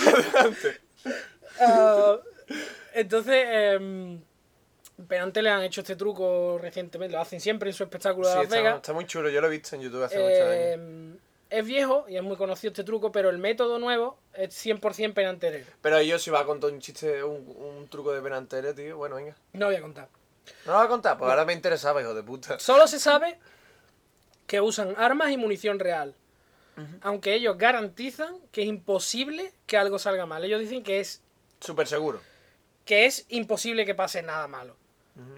Adelante. 0.06 0.80
Ah, 1.60 2.16
entonces, 2.94 3.44
eh, 3.46 4.18
Penn 5.08 5.32
Teller 5.32 5.52
han 5.52 5.62
hecho 5.62 5.80
este 5.80 5.96
truco 5.96 6.58
recientemente, 6.60 7.14
lo 7.14 7.20
hacen 7.22 7.40
siempre 7.40 7.70
en 7.70 7.74
su 7.74 7.84
espectáculo 7.84 8.26
de 8.28 8.32
Sí, 8.32 8.38
Las 8.38 8.44
está, 8.44 8.56
Vegas. 8.56 8.76
está 8.76 8.92
muy 8.92 9.06
chulo. 9.06 9.28
Yo 9.30 9.40
lo 9.40 9.46
he 9.46 9.50
visto 9.50 9.76
en 9.76 9.82
YouTube 9.82 10.02
hace 10.04 10.18
muchos 10.18 10.40
años. 10.40 11.18
Es 11.50 11.66
viejo 11.66 12.04
y 12.08 12.16
es 12.16 12.22
muy 12.22 12.36
conocido 12.36 12.70
este 12.70 12.84
truco, 12.84 13.10
pero 13.10 13.28
el 13.28 13.38
método 13.38 13.78
nuevo 13.80 14.18
es 14.34 14.50
100% 14.64 15.12
Penn 15.14 15.26
and 15.26 15.40
Teller. 15.40 15.66
Pero 15.82 16.00
yo 16.00 16.18
si 16.18 16.30
va 16.30 16.40
a 16.40 16.44
contar 16.46 16.70
un 16.70 16.80
chiste, 16.80 17.24
un, 17.24 17.44
un 17.56 17.88
truco 17.88 18.12
de 18.12 18.22
perantele, 18.22 18.72
tío, 18.72 18.96
bueno, 18.96 19.16
venga. 19.16 19.36
No 19.52 19.66
voy 19.66 19.74
a 19.74 19.80
contar. 19.82 20.08
¿No 20.64 20.72
lo 20.72 20.78
va 20.78 20.84
a 20.84 20.88
contar? 20.88 21.18
Pues 21.18 21.28
ahora 21.28 21.44
me 21.44 21.52
interesaba, 21.52 22.00
hijo 22.00 22.14
de 22.14 22.22
puta. 22.22 22.58
Solo 22.60 22.86
se 22.86 23.00
sabe 23.00 23.38
que 24.46 24.60
usan 24.60 24.94
armas 24.96 25.30
y 25.30 25.36
munición 25.36 25.78
real. 25.78 26.14
Aunque 27.02 27.34
ellos 27.34 27.58
garantizan 27.58 28.38
que 28.52 28.62
es 28.62 28.68
imposible 28.68 29.52
que 29.66 29.76
algo 29.76 29.98
salga 29.98 30.24
mal. 30.24 30.42
Ellos 30.44 30.60
dicen 30.60 30.82
que 30.82 30.98
es, 31.00 31.20
Súper 31.60 31.86
seguro. 31.86 32.22
que 32.86 33.04
es 33.04 33.26
imposible 33.28 33.84
que 33.84 33.94
pase 33.94 34.22
nada 34.22 34.48
malo. 34.48 34.76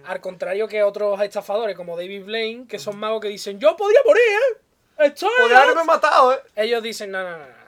Al 0.05 0.21
contrario 0.21 0.69
que 0.69 0.83
otros 0.83 1.19
estafadores 1.21 1.75
como 1.75 1.97
David 1.97 2.23
Blaine, 2.23 2.65
que 2.67 2.79
son 2.79 2.97
magos 2.97 3.19
que 3.19 3.27
dicen, 3.27 3.59
yo 3.59 3.75
podría 3.75 3.99
morir, 4.05 4.23
¿eh? 4.23 4.57
Estoy 4.97 5.29
Podría 5.39 5.63
haberme 5.63 5.83
matado, 5.83 6.33
¿eh? 6.33 6.39
Ellos 6.55 6.83
dicen, 6.83 7.11
no, 7.11 7.23
no, 7.23 7.31
no, 7.31 7.45
no. 7.45 7.63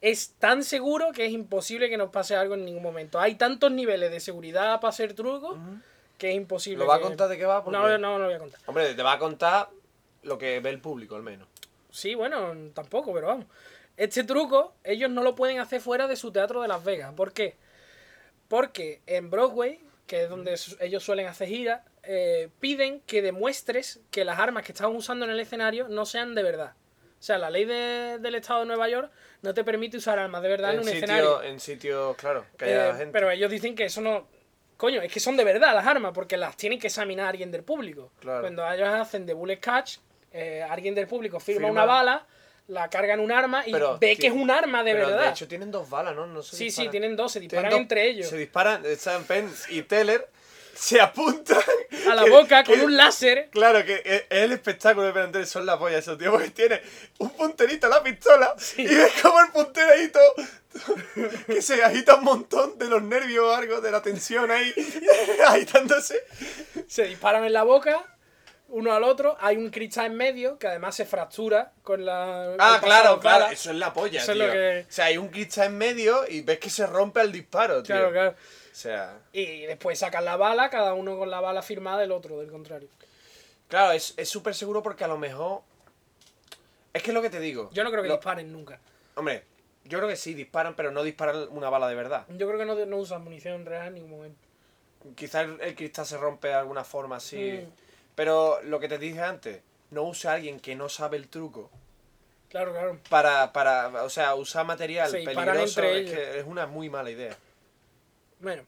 Es 0.00 0.30
tan 0.38 0.64
seguro 0.64 1.12
que 1.12 1.26
es 1.26 1.32
imposible 1.32 1.90
que 1.90 1.96
nos 1.98 2.10
pase 2.10 2.34
algo 2.34 2.54
en 2.54 2.64
ningún 2.64 2.82
momento. 2.82 3.20
Hay 3.20 3.34
tantos 3.34 3.70
niveles 3.70 4.10
de 4.10 4.20
seguridad 4.20 4.80
para 4.80 4.88
hacer 4.90 5.12
trucos 5.14 5.58
que 6.16 6.30
es 6.30 6.36
imposible. 6.36 6.84
¿Lo 6.84 6.88
va 6.88 6.96
a 6.96 7.00
contar 7.00 7.28
de 7.28 7.36
qué 7.36 7.44
va? 7.44 7.62
Porque- 7.62 7.78
No, 7.78 7.86
no, 7.88 7.98
no 7.98 8.18
lo 8.18 8.24
voy 8.26 8.34
a 8.34 8.38
contar. 8.38 8.60
Hombre, 8.66 8.94
te 8.94 9.02
va 9.02 9.12
a 9.12 9.18
contar 9.18 9.68
lo 10.22 10.38
que 10.38 10.60
ve 10.60 10.70
el 10.70 10.80
público, 10.80 11.16
al 11.16 11.22
menos. 11.22 11.48
Sí, 11.90 12.14
bueno, 12.14 12.54
tampoco, 12.72 13.12
pero 13.12 13.26
vamos. 13.26 13.46
Este 13.96 14.24
truco 14.24 14.72
ellos 14.84 15.10
no 15.10 15.22
lo 15.22 15.34
pueden 15.34 15.58
hacer 15.60 15.80
fuera 15.82 16.06
de 16.06 16.16
su 16.16 16.32
teatro 16.32 16.62
de 16.62 16.68
Las 16.68 16.82
Vegas. 16.84 17.12
¿Por 17.14 17.32
qué? 17.32 17.56
Porque 18.48 19.00
en 19.06 19.30
Broadway, 19.30 19.80
que 20.06 20.24
es 20.24 20.30
donde 20.30 20.58
ellos 20.80 21.02
suelen 21.04 21.26
hacer 21.26 21.48
giras, 21.48 21.82
eh, 22.02 22.48
piden 22.60 23.00
que 23.02 23.22
demuestres 23.22 24.00
que 24.10 24.24
las 24.24 24.38
armas 24.38 24.64
que 24.64 24.72
están 24.72 24.94
usando 24.94 25.24
en 25.24 25.30
el 25.32 25.40
escenario 25.40 25.88
no 25.88 26.06
sean 26.06 26.34
de 26.34 26.42
verdad. 26.42 26.74
O 27.18 27.22
sea, 27.22 27.36
la 27.36 27.50
ley 27.50 27.66
de- 27.66 28.18
del 28.18 28.34
estado 28.36 28.60
de 28.60 28.66
Nueva 28.66 28.88
York 28.88 29.10
no 29.42 29.52
te 29.52 29.62
permite 29.64 29.98
usar 29.98 30.18
armas 30.18 30.42
de 30.42 30.48
verdad 30.48 30.70
en, 30.70 30.76
En 30.76 30.80
un 30.80 30.84
sitio, 30.86 30.98
escenario. 31.04 31.42
en 31.42 31.60
sitio, 31.60 32.14
claro, 32.18 32.46
que 32.56 32.64
haya 32.64 32.90
Eh, 32.90 32.94
gente. 32.94 33.12
Pero 33.12 33.30
ellos 33.30 33.50
dicen 33.50 33.74
que 33.74 33.84
eso 33.84 34.00
no. 34.00 34.26
Coño, 34.78 35.02
es 35.02 35.12
que 35.12 35.20
son 35.20 35.36
de 35.36 35.44
verdad 35.44 35.74
las 35.74 35.86
armas, 35.86 36.12
porque 36.14 36.38
las 36.38 36.56
tienen 36.56 36.78
que 36.78 36.86
examinar 36.86 37.26
alguien 37.28 37.50
del 37.50 37.62
público. 37.62 38.10
Claro. 38.20 38.40
Cuando 38.40 38.66
ellos 38.72 38.88
hacen 38.88 39.26
de 39.26 39.34
bullet 39.34 39.58
catch, 39.60 39.98
eh, 40.32 40.62
alguien 40.68 40.94
del 40.94 41.06
público 41.06 41.38
firma, 41.38 41.66
Firma. 41.68 41.72
una 41.82 41.84
bala, 41.84 42.26
la 42.68 42.88
cargan 42.88 43.20
un 43.20 43.30
arma 43.32 43.64
y 43.66 43.72
Pero 43.72 43.98
ve 43.98 44.16
que 44.16 44.28
es 44.28 44.32
un 44.32 44.50
arma 44.50 44.82
de 44.82 44.92
Pero 44.94 45.08
verdad. 45.08 45.24
de 45.24 45.30
hecho 45.30 45.46
tienen 45.48 45.70
dos 45.70 45.90
balas, 45.90 46.14
¿no? 46.16 46.26
no 46.26 46.42
se 46.42 46.56
sí, 46.56 46.70
sí, 46.70 46.88
tienen 46.88 47.14
dos, 47.16 47.32
se 47.32 47.40
disparan 47.40 47.70
dos- 47.70 47.80
entre 47.80 48.08
ellos. 48.08 48.28
Se 48.28 48.38
disparan, 48.38 48.82
Sam 48.96 49.24
Penn 49.24 49.52
y 49.68 49.82
Teller 49.82 50.26
se 50.80 50.98
apuntan. 51.00 51.58
A 52.10 52.14
la 52.14 52.24
que- 52.24 52.30
boca 52.30 52.64
que- 52.64 52.72
con 52.72 52.80
un 52.80 52.96
láser. 52.96 53.50
Claro, 53.50 53.84
que 53.84 53.96
es 54.04 54.22
es 54.22 54.24
el 54.30 54.52
espectáculo 54.52 55.06
de 55.06 55.12
Penn 55.12 55.46
son 55.46 55.66
la 55.66 55.78
polla 55.78 55.98
esos 55.98 56.16
tíos, 56.16 56.32
porque 56.32 56.50
tiene 56.50 56.80
un 57.18 57.30
punterito 57.30 57.86
a 57.86 57.90
la 57.90 58.02
pistola 58.02 58.54
y 58.78 58.86
ves 58.86 59.12
como 59.22 59.40
el 59.40 59.48
punterito 59.50 60.18
que 61.46 61.60
se 61.60 61.82
agita 61.84 62.14
un 62.14 62.24
montón 62.24 62.78
de 62.78 62.86
los 62.88 63.02
nervios 63.02 63.44
o 63.44 63.54
algo, 63.54 63.80
de 63.80 63.90
la 63.90 64.00
tensión 64.00 64.50
ahí, 64.50 64.72
agitándose. 65.48 66.24
Se 66.88 67.04
disparan 67.04 67.44
en 67.44 67.52
la 67.52 67.62
boca, 67.64 68.02
uno 68.68 68.92
al 68.94 69.04
otro. 69.04 69.36
Hay 69.40 69.56
un 69.56 69.68
cristal 69.70 70.06
en 70.06 70.16
medio 70.16 70.58
que 70.58 70.68
además 70.68 70.94
se 70.96 71.04
fractura 71.04 71.72
con 71.82 72.04
la. 72.06 72.54
Ah, 72.58 72.80
claro, 72.82 73.14
las 73.14 73.20
claro, 73.20 73.46
eso 73.52 73.70
es 73.70 73.76
la 73.76 73.92
polla, 73.92 74.22
Eso 74.22 74.32
es 74.32 74.38
tío. 74.38 74.46
lo 74.46 74.52
que- 74.52 74.86
O 74.88 74.92
sea, 74.92 75.04
hay 75.06 75.18
un 75.18 75.28
cristal 75.28 75.66
en 75.66 75.78
medio 75.78 76.24
y 76.28 76.40
ves 76.42 76.58
que 76.58 76.70
se 76.70 76.86
rompe 76.86 77.20
al 77.20 77.32
disparo, 77.32 77.82
tío. 77.82 77.94
Claro, 77.96 78.12
claro. 78.12 78.34
O 78.70 78.74
sea, 78.74 79.18
Y 79.32 79.62
después 79.62 79.98
sacan 79.98 80.24
la 80.24 80.36
bala, 80.36 80.70
cada 80.70 80.94
uno 80.94 81.18
con 81.18 81.30
la 81.30 81.40
bala 81.40 81.62
firmada 81.62 81.98
del 81.98 82.12
otro, 82.12 82.38
del 82.38 82.50
contrario. 82.50 82.88
claro, 83.68 83.92
es 83.92 84.14
es 84.16 84.28
súper 84.28 84.54
seguro 84.54 84.82
porque 84.82 85.04
a 85.04 85.08
lo 85.08 85.18
mejor... 85.18 85.62
Es 86.92 87.02
que 87.02 87.10
es 87.10 87.14
lo 87.14 87.22
que 87.22 87.30
te 87.30 87.40
digo. 87.40 87.70
Yo 87.72 87.84
no 87.84 87.90
creo 87.90 88.02
que 88.02 88.08
Lo- 88.08 88.16
disparen 88.16 88.52
nunca. 88.52 88.80
Hombre, 89.14 89.44
yo 89.84 89.98
creo 89.98 90.08
que 90.08 90.16
sí, 90.16 90.34
disparan, 90.34 90.74
pero 90.74 90.90
no 90.90 91.02
disparan 91.02 91.46
una 91.50 91.68
bala 91.70 91.88
de 91.88 91.94
verdad. 91.94 92.26
Yo 92.30 92.46
creo 92.48 92.58
que 92.58 92.64
no, 92.66 92.74
no 92.86 92.96
usan 92.96 93.22
munición 93.24 93.64
real 93.66 93.88
en 93.88 93.94
ningún 93.94 94.10
momento. 94.10 94.38
Quizás 95.14 95.44
el, 95.46 95.60
el 95.60 95.74
cristal 95.74 96.06
se 96.06 96.16
rompe 96.18 96.48
de 96.48 96.54
alguna 96.54 96.84
forma 96.84 97.16
así. 97.16 97.62
Mm. 97.64 97.70
Pero 98.14 98.60
lo 98.62 98.80
que 98.80 98.88
te 98.88 98.98
dije 98.98 99.20
antes, 99.20 99.60
no 99.90 100.02
use 100.02 100.28
a 100.28 100.32
alguien 100.34 100.60
que 100.60 100.74
no 100.76 100.88
sabe 100.88 101.16
el 101.16 101.28
truco 101.28 101.70
Claro, 102.50 102.72
claro. 102.72 102.98
para, 103.08 103.52
para 103.52 104.02
o 104.04 104.10
sea, 104.10 104.34
usar 104.34 104.66
material 104.66 105.08
Se 105.10 105.22
peligroso 105.22 105.60
entre 105.80 105.90
es, 105.92 105.96
ellos. 106.00 106.12
que 106.14 106.38
es 106.40 106.44
una 106.46 106.66
muy 106.66 106.90
mala 106.90 107.10
idea. 107.10 107.36
Bueno, 108.40 108.62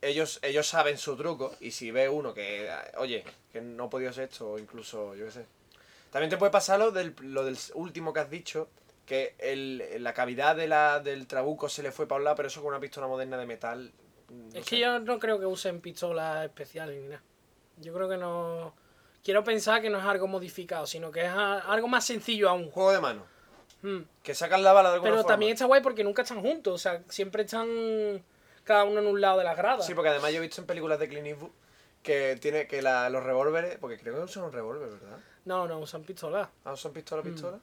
Ellos, 0.00 0.38
ellos 0.42 0.66
saben 0.66 0.98
su 0.98 1.16
truco 1.16 1.54
y 1.60 1.70
si 1.70 1.90
ve 1.90 2.08
uno 2.08 2.34
que, 2.34 2.68
oye, 2.98 3.24
que 3.52 3.60
no 3.60 3.84
ha 3.84 3.90
podido 3.90 4.10
hacer 4.10 4.24
esto 4.24 4.52
o 4.52 4.58
incluso, 4.58 5.14
yo 5.14 5.26
qué 5.26 5.30
sé. 5.32 5.46
También 6.10 6.28
te 6.30 6.36
puede 6.36 6.50
pasar 6.52 6.78
lo 6.78 6.90
del, 6.90 7.14
lo 7.20 7.44
del 7.44 7.56
último 7.74 8.12
que 8.12 8.20
has 8.20 8.28
dicho, 8.30 8.68
que 9.06 9.34
el, 9.38 10.02
la 10.02 10.12
cavidad 10.12 10.56
de 10.56 10.66
la, 10.68 11.00
del 11.00 11.26
trabuco 11.26 11.68
se 11.68 11.82
le 11.82 11.92
fue 11.92 12.06
para 12.06 12.18
un 12.18 12.24
lado, 12.24 12.36
pero 12.36 12.48
eso 12.48 12.60
con 12.60 12.68
una 12.70 12.80
pistola 12.80 13.06
moderna 13.06 13.38
de 13.38 13.46
metal. 13.46 13.92
no 14.28 14.48
es 14.58 14.64
sé. 14.64 14.70
que 14.70 14.78
yo 14.80 14.98
no 14.98 15.18
creo 15.18 15.38
que 15.38 15.46
usen 15.46 15.80
pistolas 15.80 16.44
especiales 16.44 17.00
ni 17.00 17.08
nada. 17.08 17.22
Yo 17.78 17.94
creo 17.94 18.08
que 18.08 18.16
no. 18.18 18.74
Quiero 19.24 19.42
pensar 19.44 19.80
que 19.80 19.88
no 19.88 19.98
es 19.98 20.04
algo 20.04 20.26
modificado, 20.26 20.84
sino 20.86 21.10
que 21.12 21.20
es 21.22 21.28
a- 21.30 21.60
algo 21.60 21.86
más 21.88 22.04
sencillo 22.04 22.48
aún. 22.50 22.70
Juego 22.70 22.92
de 22.92 23.00
mano. 23.00 23.24
Mm. 23.82 24.00
Que 24.22 24.34
sacan 24.34 24.62
la 24.62 24.72
bala 24.72 24.90
de 24.90 24.94
alguna 24.96 25.10
Pero 25.12 25.22
forma. 25.22 25.32
también 25.32 25.52
está 25.52 25.64
guay 25.66 25.80
porque 25.80 26.04
nunca 26.04 26.22
están 26.22 26.40
juntos. 26.42 26.74
O 26.74 26.78
sea, 26.78 27.02
siempre 27.08 27.42
están 27.44 28.22
cada 28.64 28.84
uno 28.84 29.00
en 29.00 29.06
un 29.06 29.20
lado 29.20 29.38
de 29.38 29.44
las 29.44 29.56
gradas. 29.56 29.86
Sí, 29.86 29.94
porque 29.94 30.10
además 30.10 30.30
yo 30.32 30.38
he 30.38 30.40
visto 30.40 30.60
en 30.60 30.66
películas 30.66 30.98
de 30.98 31.08
Clint 31.08 31.26
Eastwood 31.26 31.50
que 32.02 32.36
tiene 32.40 32.66
que 32.66 32.82
la- 32.82 33.08
los 33.10 33.22
revólveres, 33.22 33.76
porque 33.78 33.96
creo 33.98 34.14
que 34.14 34.20
usan 34.22 34.44
un 34.44 34.52
revólver, 34.52 34.88
¿verdad? 34.90 35.18
No, 35.44 35.66
no 35.68 35.78
usan 35.78 36.02
pistolas. 36.02 36.48
Ah, 36.64 36.72
¿usan 36.72 36.92
pistola, 36.92 37.22
Mm. 37.22 37.26
pistola? 37.26 37.56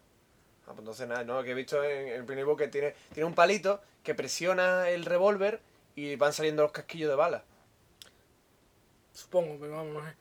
Ah, 0.63 0.67
pues 0.67 0.79
entonces 0.79 1.07
nada, 1.07 1.23
no, 1.23 1.41
que 1.43 1.51
he 1.51 1.53
visto 1.55 1.83
en, 1.83 2.07
en 2.07 2.13
el 2.21 2.25
Clint 2.25 2.39
Eastwood 2.39 2.57
que 2.57 2.67
tiene, 2.67 2.93
tiene 3.13 3.25
un 3.27 3.35
palito 3.35 3.81
que 4.03 4.15
presiona 4.15 4.89
el 4.89 5.03
revólver 5.05 5.59
y 5.95 6.15
van 6.15 6.31
saliendo 6.33 6.63
los 6.63 6.71
casquillos 6.71 7.09
de 7.09 7.15
bala. 7.15 7.43
Supongo, 9.13 9.57
pero 9.59 9.73
vamos, 9.75 9.93
no 9.93 10.01
sé. 10.09 10.15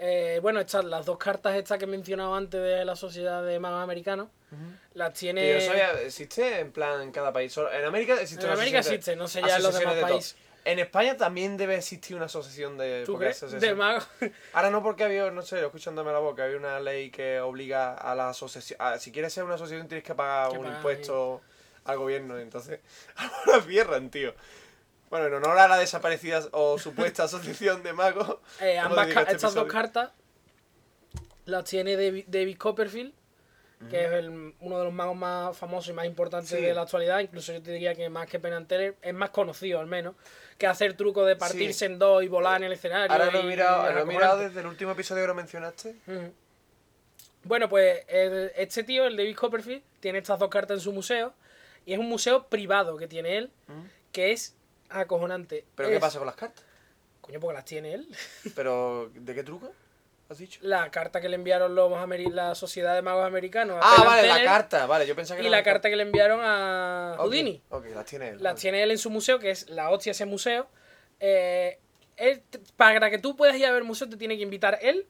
Eh, 0.00 0.38
bueno, 0.40 0.60
estas, 0.60 0.84
las 0.84 1.04
dos 1.06 1.18
cartas 1.18 1.56
estas 1.56 1.78
que 1.78 1.84
he 1.84 1.88
mencionado 1.88 2.34
antes 2.34 2.60
de 2.60 2.84
la 2.84 2.94
Sociedad 2.94 3.42
de 3.44 3.58
Magos 3.58 3.82
Americanos, 3.82 4.28
las 4.94 5.12
tiene... 5.14 5.46
Y 5.46 5.50
eso 5.50 5.74
ya 5.74 5.92
existe 6.00 6.60
en 6.60 6.72
plan 6.72 7.02
en 7.02 7.12
cada 7.12 7.32
país. 7.32 7.56
En 7.56 7.84
América 7.84 8.14
existe 8.20 8.42
En 8.44 8.50
una 8.50 8.54
América 8.54 8.80
de- 8.82 8.88
existe, 8.94 9.16
no 9.16 9.28
sé 9.28 9.42
ya 9.42 9.56
en 9.56 9.62
los 9.62 9.78
demás 9.78 9.94
de 9.96 10.02
países. 10.02 10.36
En 10.64 10.78
España 10.78 11.16
también 11.16 11.56
debe 11.56 11.76
existir 11.76 12.14
una 12.16 12.26
asociación 12.26 12.76
de... 12.76 13.04
¿Tú 13.06 13.16
crees? 13.16 13.42
es 13.42 13.58
De 13.60 13.74
magos. 13.74 14.06
Ahora 14.52 14.70
no 14.70 14.82
porque 14.82 15.04
había, 15.04 15.30
no 15.30 15.40
sé, 15.42 15.60
lo 15.60 15.66
escuchándome 15.68 16.12
la 16.12 16.18
boca, 16.18 16.44
había 16.44 16.56
una 16.58 16.78
ley 16.80 17.10
que 17.10 17.40
obliga 17.40 17.94
a 17.94 18.14
la 18.14 18.30
asociación, 18.30 18.76
a- 18.80 18.98
si 18.98 19.10
quieres 19.12 19.32
ser 19.32 19.44
una 19.44 19.54
asociación 19.54 19.88
tienes 19.88 20.04
que 20.04 20.14
pagar 20.14 20.52
Que 20.52 20.58
un 20.58 20.66
impuesto 20.66 21.40
al 21.84 21.96
gobierno, 21.96 22.38
entonces 22.38 22.80
ahora 23.16 23.62
cierran, 23.62 24.10
tío. 24.10 24.34
Bueno, 25.08 25.26
en 25.28 25.34
honor 25.34 25.58
a 25.58 25.68
la 25.68 25.78
desaparecida 25.78 26.42
o 26.52 26.78
supuesta 26.78 27.22
asociación 27.24 27.82
de 27.82 27.94
magos, 27.94 28.38
Eh, 28.60 28.78
ambas 28.78 29.08
este 29.08 29.32
estas 29.32 29.54
dos 29.54 29.68
cartas 29.68 30.10
las 31.46 31.64
tiene 31.64 31.96
David, 31.96 32.24
David 32.26 32.58
Copperfield, 32.58 33.14
que 33.90 34.04
es 34.04 34.10
el- 34.12 34.54
uno 34.60 34.78
de 34.78 34.84
los 34.84 34.92
magos 34.92 35.16
más 35.16 35.56
famosos 35.56 35.90
y 35.90 35.92
más 35.92 36.04
importantes 36.06 36.50
Sí. 36.50 36.60
de 36.60 36.74
la 36.74 36.82
actualidad. 36.82 37.20
Incluso 37.20 37.52
yo 37.52 37.62
te 37.62 37.70
diría 37.72 37.94
que 37.94 38.08
más 38.08 38.26
que 38.28 38.38
Teller, 38.38 38.96
es 39.00 39.14
más 39.14 39.30
conocido 39.30 39.78
al 39.80 39.86
menos, 39.86 40.14
que 40.58 40.66
hacer 40.66 40.94
trucos 40.96 41.26
de 41.26 41.36
partirse 41.36 41.84
en 41.86 41.98
dos 41.98 42.22
y 42.24 42.28
volar 42.28 42.56
en 42.60 42.64
el 42.64 42.72
escenario. 42.72 43.12
Ahora 43.12 43.30
lo 43.30 43.40
he 43.40 43.44
mirado, 43.44 43.92
lo 43.92 44.04
mirado 44.06 44.38
desde 44.38 44.60
el 44.60 44.66
último 44.66 44.92
episodio 44.92 45.22
que 45.22 45.28
lo 45.28 45.34
mencionaste. 45.34 45.94
Bueno, 47.44 47.68
pues 47.68 48.04
el- 48.08 48.52
este 48.56 48.82
tío, 48.82 49.06
el 49.06 49.16
David 49.16 49.36
Copperfield, 49.36 49.82
tiene 50.00 50.18
estas 50.18 50.38
dos 50.38 50.48
cartas 50.50 50.78
en 50.78 50.80
su 50.80 50.92
museo. 50.92 51.32
Y 51.86 51.92
es 51.94 51.98
un 51.98 52.08
museo 52.08 52.48
privado 52.48 52.96
que 52.98 53.06
tiene 53.08 53.38
él, 53.38 53.50
que 54.12 54.32
es 54.32 54.54
acojonante. 54.90 55.64
¿Pero 55.74 55.88
Es- 55.88 55.94
qué 55.94 56.00
pasa 56.00 56.18
con 56.18 56.26
las 56.26 56.36
cartas? 56.36 56.64
Coño, 57.20 57.40
porque 57.40 57.54
las 57.54 57.64
tiene 57.64 57.94
él. 57.94 58.08
¿Pero 58.54 59.10
de 59.14 59.34
qué 59.34 59.42
truco? 59.44 59.72
¿Has 60.30 60.36
dicho? 60.36 60.60
La 60.62 60.90
carta 60.90 61.22
que 61.22 61.28
le 61.30 61.36
enviaron 61.36 61.74
los 61.74 61.90
la 62.32 62.54
Sociedad 62.54 62.94
de 62.94 63.00
Magos 63.00 63.24
Americanos. 63.24 63.78
Ah, 63.80 64.02
vale, 64.04 64.28
la 64.28 64.44
carta, 64.44 64.84
vale, 64.84 65.06
yo 65.06 65.16
pensaba 65.16 65.40
que 65.40 65.46
Y 65.46 65.50
la 65.50 65.62
carta 65.62 65.88
que 65.88 65.96
le 65.96 66.02
enviaron 66.02 66.40
a 66.42 67.16
Houdini. 67.18 67.62
Ok, 67.70 67.86
las 67.94 68.04
tiene 68.04 68.30
él. 68.30 68.42
Las 68.42 68.60
tiene 68.60 68.82
él 68.82 68.90
en 68.90 68.98
su 68.98 69.08
museo, 69.08 69.38
que 69.38 69.50
es 69.50 69.70
la 69.70 69.88
hostia 69.88 70.10
ese 70.10 70.26
museo. 70.26 70.68
Eh, 71.18 71.78
él 72.18 72.42
para 72.76 73.10
que 73.10 73.18
tú 73.18 73.36
puedas 73.36 73.56
ir 73.56 73.64
a 73.64 73.70
ver 73.70 73.78
el 73.78 73.88
museo, 73.88 74.06
te 74.06 74.18
tiene 74.18 74.36
que 74.36 74.42
invitar 74.42 74.78
él. 74.82 75.06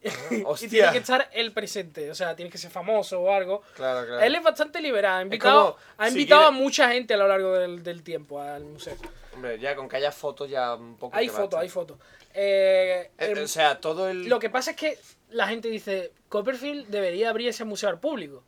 y 0.30 0.68
tiene 0.68 0.92
que 0.92 0.98
estar 0.98 1.28
él 1.32 1.52
presente. 1.52 2.10
O 2.10 2.14
sea, 2.14 2.36
tiene 2.36 2.50
que 2.50 2.58
ser 2.58 2.70
famoso 2.70 3.20
o 3.20 3.32
algo. 3.32 3.62
Claro, 3.74 4.06
claro. 4.06 4.20
Él 4.22 4.34
es 4.34 4.42
bastante 4.42 4.80
liberal. 4.80 5.18
Ha 5.18 5.22
invitado, 5.22 5.72
como, 5.74 5.84
ha 5.96 6.04
si 6.06 6.10
invitado 6.12 6.42
a 6.42 6.48
quiere- 6.50 6.62
mucha 6.62 6.90
gente 6.92 7.14
a 7.14 7.16
lo 7.16 7.26
largo 7.28 7.54
del, 7.54 7.82
del 7.82 8.02
tiempo 8.02 8.40
al 8.40 8.64
museo. 8.64 8.96
Hombre, 9.34 9.58
ya 9.58 9.74
con 9.76 9.88
que 9.88 9.96
haya 9.96 10.10
fotos 10.12 10.48
ya 10.50 10.74
un 10.74 10.96
poco 10.96 11.16
Hay 11.16 11.28
fotos, 11.28 11.60
hay 11.60 11.68
fotos. 11.68 11.98
Eh, 12.34 13.10
Eh, 13.18 13.32
el- 13.32 13.38
o 13.38 13.48
sea, 13.48 13.80
todo 13.80 14.08
el... 14.08 14.28
Lo 14.28 14.38
que 14.38 14.50
pasa 14.50 14.72
es 14.72 14.76
que 14.76 14.98
la 15.30 15.48
gente 15.48 15.68
dice, 15.68 16.12
Copperfield 16.28 16.86
debería 16.88 17.30
abrir 17.30 17.48
ese 17.48 17.64
museo 17.64 17.88
al 17.88 17.98
público. 18.00 18.44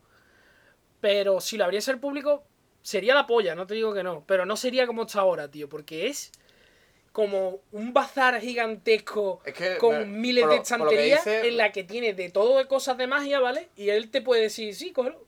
Pero 1.00 1.40
si 1.40 1.56
lo 1.56 1.64
abriese 1.64 1.90
al 1.90 1.98
público, 1.98 2.44
sería 2.82 3.14
la 3.14 3.26
polla, 3.26 3.54
no 3.54 3.66
te 3.66 3.74
digo 3.74 3.94
que 3.94 4.02
no. 4.02 4.24
Pero 4.26 4.44
no 4.46 4.56
sería 4.56 4.86
como 4.86 5.02
está 5.02 5.20
ahora, 5.20 5.50
tío, 5.50 5.68
porque 5.68 6.08
es 6.08 6.30
como 7.12 7.60
un 7.72 7.92
bazar 7.92 8.40
gigantesco 8.40 9.40
Es 9.44 9.54
que, 9.54 9.76
con 9.78 9.98
me- 9.98 10.04
miles 10.06 10.44
por 10.44 10.50
de 10.52 10.56
estanterías 10.58 11.24
dice- 11.24 11.48
en 11.48 11.56
la 11.56 11.72
que 11.72 11.84
tiene 11.84 12.14
de 12.14 12.30
todo 12.30 12.58
de 12.58 12.66
cosas 12.66 12.96
de 12.98 13.06
magia, 13.06 13.40
¿vale? 13.40 13.68
Y 13.76 13.88
él 13.90 14.10
te 14.10 14.22
puede 14.22 14.42
decir, 14.42 14.74
sí, 14.74 14.92
cógelo. 14.92 15.24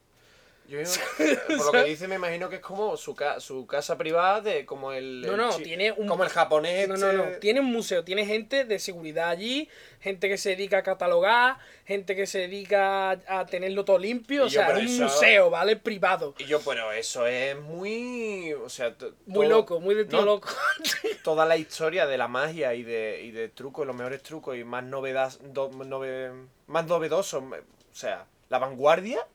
Yo 0.72 0.78
por 1.58 1.66
lo 1.66 1.72
que 1.72 1.84
dice, 1.90 2.08
me 2.08 2.14
imagino 2.14 2.48
que 2.48 2.56
es 2.56 2.62
como 2.62 2.96
su, 2.96 3.14
ca- 3.14 3.40
su 3.40 3.66
casa 3.66 3.98
privada 3.98 4.40
de 4.40 4.64
como 4.64 4.92
el. 4.92 5.20
No, 5.20 5.32
el 5.32 5.36
no, 5.36 5.56
chi- 5.56 5.62
tiene 5.64 5.92
un- 5.92 6.06
Como 6.08 6.24
el 6.24 6.30
japonés. 6.30 6.88
No, 6.88 6.96
no, 6.96 7.12
no. 7.12 7.24
este- 7.24 7.36
Tiene 7.40 7.60
un 7.60 7.66
museo, 7.66 8.04
tiene 8.04 8.24
gente 8.24 8.64
de 8.64 8.78
seguridad 8.78 9.28
allí, 9.28 9.68
gente 10.00 10.30
que 10.30 10.38
se 10.38 10.50
dedica 10.50 10.78
a 10.78 10.82
catalogar, 10.82 11.58
gente 11.84 12.16
que 12.16 12.26
se 12.26 12.38
dedica 12.38 13.10
a, 13.10 13.44
tenerlo 13.46 13.84
todo 13.84 13.98
limpio. 13.98 14.44
Y 14.44 14.46
O 14.46 14.48
yo, 14.48 14.60
sea, 14.60 14.68
es 14.70 14.78
un 14.78 14.86
eso- 14.86 15.02
museo, 15.04 15.50
¿vale? 15.50 15.76
Privado. 15.76 16.34
Y 16.38 16.44
yo, 16.44 16.60
pero 16.60 16.90
eso 16.92 17.26
es 17.26 17.54
muy. 17.60 18.54
O 18.54 18.70
sea, 18.70 18.94
Muy 19.26 19.46
todo- 19.48 19.58
loco, 19.58 19.80
muy 19.80 19.94
de 19.94 20.06
tío 20.06 20.20
no, 20.20 20.24
loco. 20.24 20.48
Toda 21.22 21.44
la 21.44 21.56
historia 21.58 22.06
de 22.06 22.16
la 22.16 22.28
magia 22.28 22.74
y 22.74 22.82
de, 22.82 23.20
y 23.22 23.30
de 23.30 23.48
trucos, 23.48 23.86
los 23.86 23.94
mejores 23.94 24.22
trucos 24.22 24.56
y 24.56 24.64
más 24.64 24.84
novedas, 24.84 25.38
do- 25.52 25.70
nove- 25.70 26.46
más 26.66 26.86
novedosos. 26.86 27.42
O 27.42 27.94
sea, 27.94 28.24
la 28.48 28.58
vanguardia. 28.58 29.26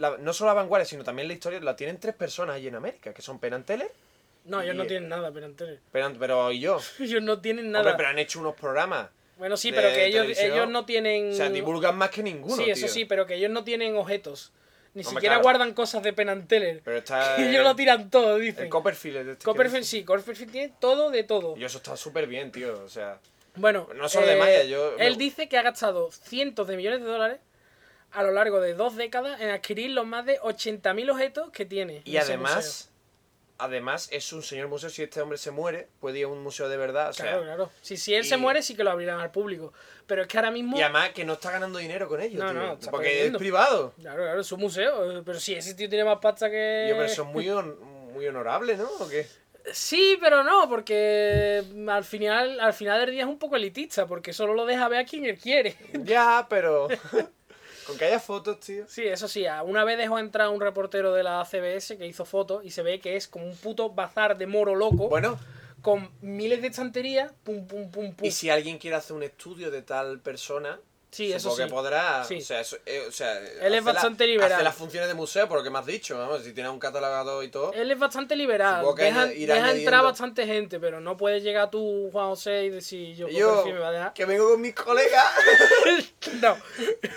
La- 0.00 0.16
no 0.18 0.32
solo 0.32 0.48
la 0.50 0.54
vanguardia, 0.54 0.84
sino 0.84 1.04
también 1.04 1.28
la 1.28 1.34
historia 1.34 1.60
la 1.60 1.76
tienen 1.76 1.98
tres 2.00 2.14
personas 2.14 2.56
allí 2.56 2.66
en 2.68 2.74
América, 2.74 3.12
que 3.14 3.22
son 3.22 3.38
Penn 3.38 3.54
and 3.54 3.64
Teller, 3.64 3.90
No, 4.44 4.62
ellos 4.62 4.74
Y- 4.74 4.78
no 4.78 4.86
tienen 4.86 5.08
nada, 5.10 5.30
pero. 5.32 5.50
Penn 5.92 6.02
and- 6.02 6.18
pero 6.18 6.50
y 6.50 6.60
yo. 6.60 6.80
Ellos 6.98 7.22
no 7.22 7.40
tienen 7.42 7.66
Hombre, 7.66 7.82
nada. 7.84 7.96
pero 7.98 8.08
han 8.08 8.18
hecho 8.18 8.40
unos 8.40 8.54
programas 8.56 9.10
Bueno, 9.36 9.56
sí, 9.58 9.70
de 9.70 9.76
pero 9.76 9.94
que 9.94 10.06
ellos, 10.06 10.26
ellos 10.38 10.66
no 10.68 10.86
tienen... 10.86 11.32
O 11.32 11.34
sea, 11.34 11.50
divulgan 11.50 11.96
más 11.98 12.08
que 12.10 12.22
ninguno, 12.22 12.56
Sí, 12.56 12.70
eso 12.70 12.86
tío. 12.86 12.88
sí, 12.94 13.04
pero 13.04 13.26
que 13.26 13.34
ellos 13.34 13.50
no 13.50 13.64
tienen 13.64 13.94
objetos. 13.96 14.50
Ni 14.94 15.02
Hombre, 15.02 15.14
siquiera 15.16 15.34
claro. 15.36 15.42
guardan 15.42 15.74
cosas 15.74 16.02
de 16.02 16.12
Penn 16.14 16.30
and 16.30 16.48
Teller. 16.48 16.80
Pero 16.82 16.96
está 16.96 17.34
Que 17.36 17.42
el- 17.42 17.48
ellos 17.50 17.64
lo 17.64 17.76
tiran 17.76 18.08
todo, 18.10 18.36
dicen. 18.38 18.64
El 18.64 18.70
Copperfield 18.70 19.16
es 19.18 19.26
este 19.28 19.44
Copperfield 19.44 19.84
sí, 19.84 20.04
Copperfield 20.04 20.50
tiene 20.52 20.72
todo 20.80 21.10
de 21.10 21.22
todo. 21.22 21.54
Y 21.58 21.64
eso 21.64 21.76
está 21.78 21.94
súper 21.96 22.26
bien, 22.26 22.50
tío. 22.50 22.82
O 22.82 22.88
sea, 22.88 23.18
Bueno, 23.56 23.88
No 23.94 24.08
solo 24.08 24.26
de 24.26 24.36
Maya, 24.36 24.64
yo- 24.64 24.96
él 24.98 25.12
me- 25.12 25.18
dice 25.18 25.48
que 25.50 25.58
ha 25.58 25.62
gastado 25.62 26.10
cientos 26.10 26.66
de 26.66 26.76
millones 26.78 27.00
de 27.00 27.06
dólares 27.06 27.40
a 28.12 28.22
lo 28.22 28.32
largo 28.32 28.60
de 28.60 28.74
dos 28.74 28.96
décadas 28.96 29.40
en 29.40 29.50
adquirir 29.50 29.90
los 29.90 30.06
más 30.06 30.26
de 30.26 30.38
80.000 30.40 31.10
objetos 31.10 31.50
que 31.50 31.64
tiene. 31.64 32.02
y 32.04 32.16
además, 32.16 32.90
además 33.58 34.08
es 34.10 34.32
un 34.32 34.42
señor 34.42 34.68
museo. 34.68 34.90
Si 34.90 35.02
este 35.02 35.20
hombre 35.20 35.38
se 35.38 35.50
muere, 35.50 35.88
puede 36.00 36.18
ir 36.20 36.24
a 36.24 36.28
un 36.28 36.42
museo 36.42 36.68
de 36.68 36.76
verdad. 36.76 37.10
O 37.10 37.12
sea, 37.12 37.26
Claro, 37.26 37.42
claro. 37.42 37.70
Si, 37.82 37.96
si 37.96 38.14
él 38.14 38.24
se 38.24 38.36
muere, 38.36 38.62
sí 38.62 38.74
que 38.74 38.82
lo 38.84 38.90
abrirán 38.90 39.20
al 39.20 39.30
público. 39.30 39.72
Pero 40.06 40.22
es 40.22 40.28
que 40.28 40.38
ahora 40.38 40.50
mismo. 40.50 40.76
Y 40.78 40.82
además 40.82 41.10
que 41.10 41.24
no 41.24 41.34
está 41.34 41.50
ganando 41.52 41.78
dinero 41.78 42.08
con 42.08 42.20
ellos, 42.20 42.42
No, 42.42 42.50
tío. 42.50 42.60
no, 42.60 42.78
porque 42.90 43.08
perdiendo. 43.08 43.38
es 43.38 43.40
privado. 43.40 43.94
Claro, 44.00 44.22
claro, 44.22 44.40
es 44.40 44.50
un 44.52 44.60
museo. 44.60 45.22
Pero 45.24 45.38
si 45.38 45.54
ese 45.54 45.74
tío 45.74 45.88
tiene 45.88 46.04
más 46.04 46.18
pasta 46.20 46.50
que. 46.50 46.86
Yo, 46.88 46.96
pero 46.96 47.06
es 47.06 47.18
muy, 47.20 47.48
muy 48.12 48.26
honorable, 48.26 48.76
¿no? 48.76 48.88
¿O 48.98 49.08
qué? 49.08 49.26
Sí, 49.72 50.16
pero 50.20 50.42
no, 50.42 50.68
porque 50.70 51.62
al 51.86 52.02
final, 52.04 52.58
al 52.60 52.72
final 52.72 52.98
del 53.00 53.10
día 53.10 53.22
es 53.24 53.28
un 53.28 53.38
poco 53.38 53.56
elitista, 53.56 54.06
porque 54.06 54.32
solo 54.32 54.54
lo 54.54 54.64
deja 54.64 54.88
ver 54.88 55.00
a 55.00 55.04
quien 55.04 55.26
él 55.26 55.38
quiere. 55.38 55.76
Ya, 56.02 56.46
pero. 56.48 56.88
con 57.86 57.98
que 57.98 58.04
haya 58.06 58.20
fotos, 58.20 58.60
tío. 58.60 58.84
Sí, 58.88 59.06
eso 59.06 59.28
sí, 59.28 59.44
una 59.64 59.84
vez 59.84 59.98
dejó 59.98 60.18
entrar 60.18 60.48
un 60.48 60.60
reportero 60.60 61.12
de 61.12 61.22
la 61.22 61.44
CBS 61.44 61.96
que 61.96 62.06
hizo 62.06 62.24
fotos 62.24 62.64
y 62.64 62.70
se 62.70 62.82
ve 62.82 63.00
que 63.00 63.16
es 63.16 63.28
como 63.28 63.46
un 63.46 63.56
puto 63.56 63.90
bazar 63.90 64.36
de 64.38 64.46
moro 64.46 64.74
loco 64.74 65.08
Bueno, 65.08 65.38
con 65.82 66.10
miles 66.20 66.60
de 66.62 66.68
estanterías, 66.68 67.32
pum, 67.42 67.66
pum, 67.66 67.90
pum, 67.90 68.12
pum. 68.14 68.26
y 68.26 68.30
si 68.30 68.50
alguien 68.50 68.78
quiere 68.78 68.96
hacer 68.96 69.16
un 69.16 69.22
estudio 69.22 69.70
de 69.70 69.82
tal 69.82 70.20
persona. 70.20 70.78
Sí, 71.10 71.32
eso 71.32 71.50
supongo 71.50 71.56
sí. 71.56 71.62
que 71.64 71.70
podrá. 71.70 72.24
Sí. 72.24 72.38
O 72.38 72.40
sea, 72.40 72.60
eso- 72.60 72.78
eh, 72.86 73.04
o 73.08 73.12
sea, 73.12 73.36
Él 73.38 73.46
es 73.48 73.62
hace 73.62 73.70
la- 73.70 73.80
bastante 73.80 74.26
liberal. 74.26 74.52
Hace 74.52 74.62
las 74.64 74.74
funciones 74.76 75.08
de 75.08 75.14
museo, 75.14 75.48
por 75.48 75.58
lo 75.58 75.64
que 75.64 75.70
me 75.70 75.78
has 75.78 75.86
dicho. 75.86 76.16
Vamos, 76.16 76.42
si 76.44 76.52
tiene 76.52 76.68
un 76.70 76.78
catalogado 76.78 77.42
y 77.42 77.48
todo. 77.48 77.72
Él 77.72 77.90
es 77.90 77.98
bastante 77.98 78.36
liberal, 78.36 78.84
deja, 78.96 79.26
deja 79.26 79.70
entrar 79.72 80.04
bastante 80.04 80.46
gente, 80.46 80.78
pero 80.78 81.00
no 81.00 81.16
puedes 81.16 81.42
llegar 81.42 81.70
tú, 81.70 82.10
Juan 82.12 82.28
José, 82.28 82.64
y 82.64 82.70
decir 82.70 83.16
yo, 83.16 83.28
Yo, 83.28 83.64
me 83.66 83.78
va 83.78 83.88
a 83.88 83.92
dejar. 83.92 84.12
que 84.12 84.24
vengo 84.24 84.50
con 84.50 84.60
mis 84.60 84.74
colegas. 84.74 85.26
no, 86.40 86.56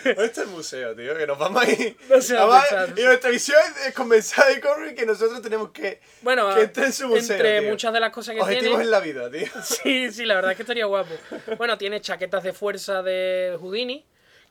¿Dónde 0.04 0.26
está 0.26 0.42
el 0.42 0.48
museo, 0.50 0.96
tío? 0.96 1.16
Que 1.18 1.28
nos 1.28 1.38
vamos 1.38 1.64
a 1.64 1.70
ir. 1.70 1.96
No 2.10 2.18
dónde 2.18 2.34
Vamos 2.36 2.72
a- 2.72 2.88
y 3.00 3.04
nuestra 3.04 3.30
visión 3.30 3.60
es 3.88 3.94
convencer 3.94 4.44
a 4.44 4.60
Corby 4.62 4.96
que 4.96 5.06
nosotros 5.06 5.42
tenemos 5.42 5.70
que. 5.72 6.00
bueno, 6.22 6.54
Que 6.56 6.62
entre 6.62 6.86
en 6.86 6.94
su 6.94 7.08
museo, 7.08 7.36
entre 7.36 7.60
tío. 7.60 7.70
muchas 7.70 7.94
de 7.94 8.00
las 8.00 8.12
cosas 8.12 8.36
que 8.36 8.42
Objetivos 8.42 8.70
tiene... 8.70 8.84
en 8.86 8.92
la 8.92 9.00
vida, 9.00 9.30
tío. 9.30 9.48
Sí, 9.64 10.12
sí, 10.12 10.26
la 10.26 10.36
verdad 10.36 10.52
es 10.52 10.58
que 10.58 10.64
estaría 10.64 10.86
guapo. 10.86 11.14
Bueno, 11.58 11.78
tiene 11.78 12.02
chaquetas 12.02 12.44
de 12.44 12.54
fuerza 12.54 13.02
de 13.02 13.58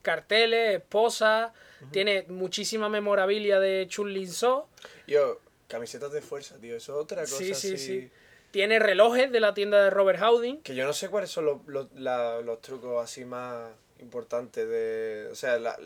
Carteles, 0.02 0.76
esposas, 0.76 1.52
tiene 1.92 2.24
muchísima 2.28 2.88
memorabilia 2.88 3.58
de 3.60 3.86
Chun 3.88 4.12
Lin 4.12 4.30
So, 4.30 4.68
Yo, 5.06 5.40
camisetas 5.68 6.12
de 6.12 6.22
fuerza, 6.22 6.56
tío. 6.60 6.76
Eso 6.76 6.92
es 6.98 7.02
otra 7.04 7.22
cosa. 7.22 7.36
sí, 7.38 7.54
sí, 7.54 7.74
así. 7.74 7.78
sí. 7.78 8.10
Tiene 8.50 8.78
relojes 8.78 9.32
de 9.32 9.40
la 9.40 9.54
tienda 9.54 9.82
de 9.82 9.90
Robert 9.90 10.20
Houdin. 10.20 10.60
Que 10.62 10.74
yo 10.74 10.84
no 10.84 10.92
sé 10.92 11.08
cuáles 11.08 11.30
son 11.30 11.46
los, 11.46 11.58
los, 11.66 11.86
la- 11.94 12.40
los 12.42 12.60
trucos 12.60 13.02
así 13.02 13.24
más 13.24 13.70
importantes 14.00 14.68
de. 14.68 15.28
O 15.32 15.34
sea, 15.34 15.58
la- 15.58 15.78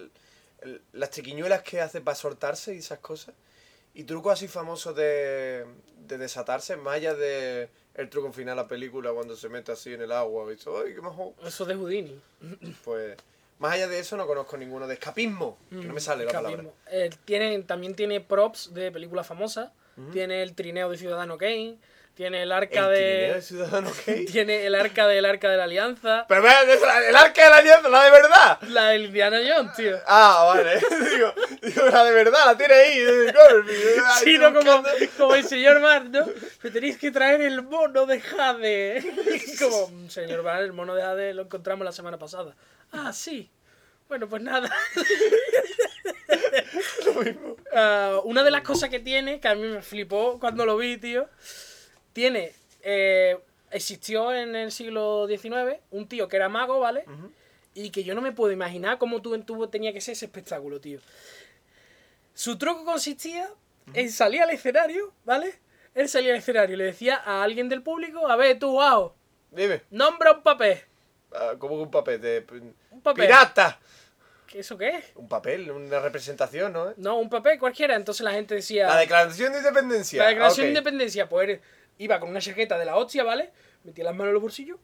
el- 0.62 0.80
las 0.92 1.10
triquiñuelas 1.10 1.62
que 1.62 1.80
hace 1.80 2.00
para 2.00 2.14
soltarse 2.16 2.74
y 2.74 2.78
esas 2.78 2.98
cosas. 2.98 3.34
Y 3.94 4.02
trucos 4.04 4.32
así 4.32 4.48
famosos 4.48 4.96
de, 4.96 5.64
de 6.08 6.18
desatarse, 6.18 6.76
más 6.76 6.96
allá 6.96 7.14
de 7.14 7.68
el 7.94 8.10
truco 8.10 8.32
final 8.32 8.56
de 8.56 8.62
la 8.62 8.68
película 8.68 9.12
cuando 9.12 9.36
se 9.36 9.48
mete 9.48 9.72
así 9.72 9.94
en 9.94 10.02
el 10.02 10.10
agua. 10.12 10.44
Y 10.50 10.56
dice, 10.56 10.68
¡ay, 10.84 10.94
qué 10.94 11.00
majo! 11.00 11.34
Eso 11.46 11.64
de 11.64 11.74
Houdini. 11.76 12.20
Pues. 12.84 13.16
Más 13.58 13.72
allá 13.72 13.88
de 13.88 13.98
eso 13.98 14.16
no 14.16 14.26
conozco 14.26 14.56
ninguno 14.56 14.86
de 14.86 14.94
escapismo. 14.94 15.58
Que 15.70 15.76
no 15.76 15.94
me 15.94 16.00
sale 16.00 16.24
la 16.24 16.32
palabra. 16.32 16.64
Eh, 16.90 17.10
tiene, 17.24 17.58
también 17.62 17.94
tiene 17.94 18.20
props 18.20 18.74
de 18.74 18.90
películas 18.92 19.26
famosas. 19.26 19.70
Tiene 20.12 20.42
el 20.42 20.54
trineo 20.54 20.90
de 20.90 20.98
Ciudadano 20.98 21.38
Kane. 21.38 21.76
Tiene 22.14 22.42
el 22.42 22.52
arca 22.52 22.88
El 22.88 22.94
trineo 22.94 23.28
de. 23.28 23.34
de 23.34 23.42
Ciudadano 23.42 23.90
Kane. 24.06 24.24
Tiene 24.24 24.66
el 24.66 24.74
arca 24.74 25.06
del 25.06 25.24
arca 25.24 25.50
de 25.50 25.56
la 25.58 25.64
alianza. 25.64 26.24
Pero 26.28 26.40
el 26.42 27.16
arca 27.16 27.44
de 27.44 27.50
la 27.50 27.56
alianza, 27.58 27.88
la 27.88 28.04
de 28.04 28.10
verdad. 28.10 28.60
La 28.68 28.88
del 28.88 29.06
Indiana 29.06 29.38
Jones, 29.46 29.74
tío. 29.74 29.96
Ah, 30.06 30.44
vale. 30.54 30.78
digo, 31.14 31.34
digo, 31.62 31.86
la 31.90 32.04
de 32.04 32.12
verdad, 32.12 32.40
la 32.46 32.56
tiene 32.58 32.74
ahí. 32.74 32.98
eh, 32.98 33.32
Sí, 34.24 34.36
no 34.38 34.52
como, 34.54 34.82
como 35.18 35.34
el 35.34 35.44
señor 35.46 35.80
Bar, 35.80 36.06
¿no? 36.06 36.26
Me 36.62 36.70
tenéis 36.70 36.98
que 36.98 37.10
traer 37.10 37.40
el 37.42 37.62
mono 37.62 38.04
de 38.06 38.20
Jade. 38.20 39.02
Como, 39.58 39.88
"Mm, 39.88 40.08
señor 40.08 40.42
Bar, 40.42 40.62
el 40.62 40.72
mono 40.74 40.94
de 40.94 41.02
Jade 41.02 41.34
lo 41.34 41.42
encontramos 41.42 41.84
la 41.84 41.92
semana 41.92 42.18
pasada. 42.18 42.54
Ah, 42.92 43.12
sí. 43.12 43.50
Bueno, 44.08 44.28
pues 44.28 44.42
nada. 44.42 44.70
Ah, 47.74 48.20
una 48.24 48.42
de 48.42 48.50
las 48.50 48.62
cosas 48.62 48.88
que 48.88 48.98
tiene, 49.00 49.38
que 49.40 49.48
a 49.48 49.54
mí 49.54 49.62
me 49.62 49.82
flipó 49.82 50.38
cuando 50.40 50.64
lo 50.64 50.76
vi, 50.76 50.96
tío, 50.96 51.28
tiene... 52.12 52.52
eh, 52.82 53.38
existió 53.70 54.32
en 54.32 54.54
el 54.56 54.70
siglo 54.72 55.26
XIX 55.28 55.80
un 55.90 56.08
tío 56.08 56.28
que 56.28 56.36
era 56.36 56.48
mago, 56.48 56.80
¿vale? 56.80 57.04
Y 57.74 57.90
que 57.90 58.04
yo 58.04 58.14
no 58.14 58.22
me 58.22 58.32
puedo 58.32 58.52
imaginar 58.52 58.96
cómo 58.98 59.20
tú, 59.20 59.38
tú 59.42 59.66
tenía 59.66 59.92
que 59.92 60.00
ser 60.00 60.12
ese 60.12 60.24
espectáculo, 60.26 60.80
tío. 60.80 61.00
Su 62.32 62.56
truco 62.56 62.84
consistía 62.84 63.50
en 63.92 64.10
salir 64.10 64.42
al 64.42 64.50
escenario, 64.50 65.12
¿vale? 65.24 65.58
Él 65.94 66.08
salía 66.08 66.32
al 66.32 66.38
escenario 66.38 66.74
y 66.74 66.78
le 66.78 66.84
decía 66.84 67.16
a 67.16 67.42
alguien 67.42 67.68
del 67.68 67.82
público, 67.82 68.26
a 68.28 68.36
ver, 68.36 68.58
tú, 68.58 68.70
wow, 68.72 69.12
Dime. 69.50 69.82
nombra 69.90 70.32
un 70.32 70.42
papel. 70.42 70.80
Ah, 71.38 71.54
¿Cómo 71.58 71.76
que 71.76 71.82
un 71.82 71.90
papel? 71.90 72.20
De, 72.20 72.46
Un 72.90 73.00
papel. 73.02 73.26
¡Pirata! 73.26 73.78
¿Qué 74.46 74.60
eso 74.60 74.78
qué? 74.78 75.02
Un 75.16 75.28
papel, 75.28 75.70
una 75.70 75.98
representación, 75.98 76.72
¿no? 76.72 76.94
No, 76.96 77.18
un 77.18 77.28
papel 77.28 77.58
cualquiera. 77.58 77.96
Entonces 77.96 78.24
la 78.24 78.32
gente 78.32 78.54
decía... 78.54 78.86
La 78.86 78.98
declaración 78.98 79.52
de 79.52 79.58
independencia. 79.58 80.22
La 80.22 80.28
declaración 80.28 80.66
de 80.66 80.70
independencia, 80.70 81.28
pues 81.28 81.60
iba 81.98 82.20
con 82.20 82.30
una 82.30 82.40
chaqueta 82.40 82.78
de 82.78 82.84
la 82.84 82.96
hostia, 82.96 83.24
¿vale? 83.24 83.50
Metía 83.86 84.02
las 84.04 84.14
manos 84.14 84.28
en 84.30 84.34
los 84.34 84.42
bolsillos. 84.42 84.78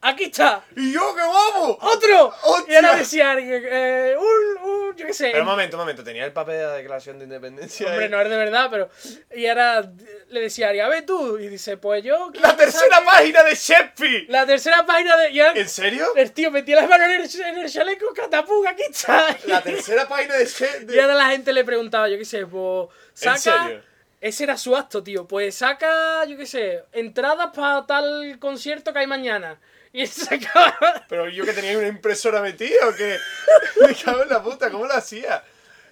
¡Aquí 0.00 0.24
está! 0.24 0.64
¡Y 0.76 0.92
yo, 0.92 1.12
qué 1.16 1.24
guapo! 1.24 1.76
¡Otro! 1.82 2.32
¡Hostia! 2.44 2.72
Y 2.72 2.76
ahora 2.76 2.96
decía 2.96 3.32
alguien, 3.32 3.60
eh, 3.68 4.14
un, 4.16 4.70
un, 4.70 4.96
yo 4.96 5.04
qué 5.04 5.12
sé. 5.12 5.30
Pero 5.32 5.42
un 5.42 5.48
momento, 5.50 5.76
un 5.76 5.80
momento. 5.82 6.04
¿Tenía 6.04 6.24
el 6.24 6.32
papel 6.32 6.58
de 6.58 6.62
la 6.62 6.72
declaración 6.74 7.18
de 7.18 7.24
independencia? 7.24 7.88
Hombre, 7.88 8.04
ahí? 8.04 8.10
no 8.12 8.20
es 8.20 8.30
de 8.30 8.36
verdad, 8.36 8.68
pero. 8.70 8.88
Y 9.34 9.46
ahora 9.46 9.90
le 10.28 10.40
decía 10.40 10.66
a 10.66 10.68
alguien, 10.68 10.86
a 10.86 10.88
ver 10.88 11.04
tú. 11.04 11.38
Y 11.40 11.48
dice, 11.48 11.76
pues 11.78 12.04
yo. 12.04 12.30
¡La 12.34 12.52
que 12.52 12.62
tercera 12.62 13.04
página 13.04 13.42
de 13.42 13.54
Shakespeare! 13.56 14.26
La 14.28 14.46
tercera 14.46 14.86
página 14.86 15.16
de. 15.16 15.40
Ahora 15.42 15.58
¿En 15.60 15.68
serio? 15.68 16.06
el 16.14 16.30
tío 16.30 16.52
metía 16.52 16.76
las 16.76 16.88
manos 16.88 17.08
en 17.08 17.20
el, 17.20 17.46
en 17.48 17.58
el 17.64 17.68
chaleco, 17.72 18.14
catapum, 18.14 18.64
aquí 18.68 18.82
está. 18.88 19.36
La 19.46 19.60
tercera 19.60 20.06
página 20.06 20.36
de 20.36 20.44
Shakespeare. 20.44 20.94
Y 20.94 21.00
ahora 21.00 21.14
la 21.14 21.30
gente 21.30 21.52
le 21.52 21.64
preguntaba, 21.64 22.08
yo 22.08 22.16
qué 22.16 22.24
sé, 22.24 22.46
pues. 22.46 22.88
¿En 23.22 23.36
Saca. 23.36 23.64
serio? 23.64 23.82
Ese 24.26 24.42
era 24.42 24.56
su 24.56 24.74
acto, 24.74 25.04
tío. 25.04 25.28
Pues 25.28 25.54
saca, 25.54 26.24
yo 26.24 26.36
qué 26.36 26.46
sé, 26.46 26.82
entradas 26.90 27.50
para 27.54 27.86
tal 27.86 28.36
concierto 28.40 28.92
que 28.92 28.98
hay 28.98 29.06
mañana. 29.06 29.60
Y 29.92 30.04
sacaba. 30.08 31.06
Pero 31.08 31.28
yo 31.28 31.44
que 31.44 31.52
tenía 31.52 31.78
una 31.78 31.86
impresora 31.86 32.42
metida 32.42 32.88
o 32.88 32.94
qué. 32.96 33.18
Me 33.86 33.94
cago 33.94 34.24
en 34.24 34.28
la 34.28 34.42
puta, 34.42 34.68
¿cómo 34.68 34.84
lo 34.84 34.94
hacía? 34.94 35.44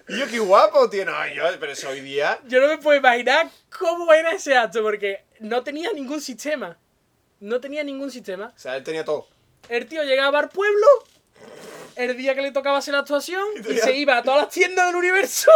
Y 0.09 0.19
yo, 0.19 0.27
qué 0.27 0.39
guapo, 0.39 0.89
tío. 0.89 1.05
No, 1.05 1.13
yo, 1.29 1.43
pero 1.61 1.71
eso 1.71 1.87
hoy 1.87 2.01
día. 2.01 2.37
Yo 2.45 2.59
no 2.59 2.67
me 2.67 2.77
puedo 2.77 2.99
imaginar 2.99 3.47
cómo 3.79 4.13
era 4.13 4.33
ese 4.33 4.57
acto, 4.57 4.83
porque 4.83 5.23
no 5.39 5.63
tenía 5.63 5.93
ningún 5.93 6.19
sistema. 6.19 6.77
No 7.39 7.61
tenía 7.61 7.85
ningún 7.85 8.11
sistema. 8.11 8.51
O 8.53 8.59
sea, 8.59 8.75
él 8.75 8.83
tenía 8.83 9.05
todo. 9.05 9.29
El 9.69 9.87
tío 9.87 10.03
llegaba 10.03 10.39
al 10.39 10.49
pueblo 10.49 10.85
el 11.95 12.17
día 12.17 12.35
que 12.35 12.41
le 12.41 12.51
tocaba 12.51 12.77
hacer 12.79 12.93
la 12.93 12.99
actuación 13.01 13.43
y 13.69 13.77
se 13.77 13.95
iba 13.95 14.17
a 14.17 14.23
todas 14.23 14.43
las 14.43 14.49
tiendas 14.53 14.87
del 14.87 14.95
universo 14.95 15.49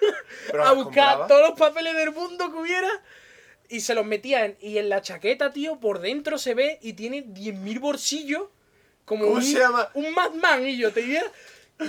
a 0.62 0.72
buscar 0.72 1.18
compraba. 1.18 1.26
todos 1.26 1.48
los 1.50 1.58
papeles 1.58 1.94
del 1.94 2.12
mundo 2.12 2.50
que 2.50 2.58
hubiera 2.58 2.90
y 3.68 3.80
se 3.80 3.94
los 3.94 4.04
metía 4.04 4.44
en, 4.44 4.56
y 4.60 4.78
en 4.78 4.88
la 4.88 5.00
chaqueta, 5.02 5.52
tío, 5.52 5.80
por 5.80 6.00
dentro 6.00 6.38
se 6.38 6.54
ve 6.54 6.78
y 6.82 6.92
tiene 6.94 7.24
10.000 7.24 7.80
bolsillos 7.80 8.44
como 9.04 9.24
¿Cómo 9.24 9.36
un, 9.36 9.42
se 9.42 9.58
llama? 9.58 9.90
un 9.94 10.12
Madman 10.12 10.66
y 10.66 10.76
yo 10.78 10.92
te 10.92 11.00
diría 11.02 11.24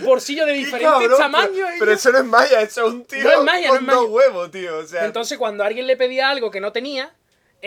bolsillos 0.03 0.45
de 0.47 0.53
¡Qué 0.53 0.59
diferentes 0.59 0.91
cabrón! 0.91 1.17
tamaños. 1.19 1.69
Pero, 1.79 1.91
eso 1.91 2.11
no 2.11 2.17
es 2.19 2.25
Maya, 2.25 2.61
eso 2.61 2.87
es 2.87 2.93
un 2.93 3.05
tío 3.05 3.23
No 3.23 3.31
es 3.31 3.41
Maya, 3.43 3.67
no 3.69 3.75
es 3.75 3.85
dos 3.85 3.95
Maya. 3.95 4.01
huevos, 4.09 4.51
tío. 4.51 4.77
O 4.79 4.85
sea, 4.85 5.05
Entonces 5.05 5.37
cuando 5.37 5.63
alguien 5.63 5.85
le 5.87 5.95
pedía 5.97 6.29
algo 6.29 6.49
que 6.51 6.59
no 6.59 6.71
tenía, 6.71 7.13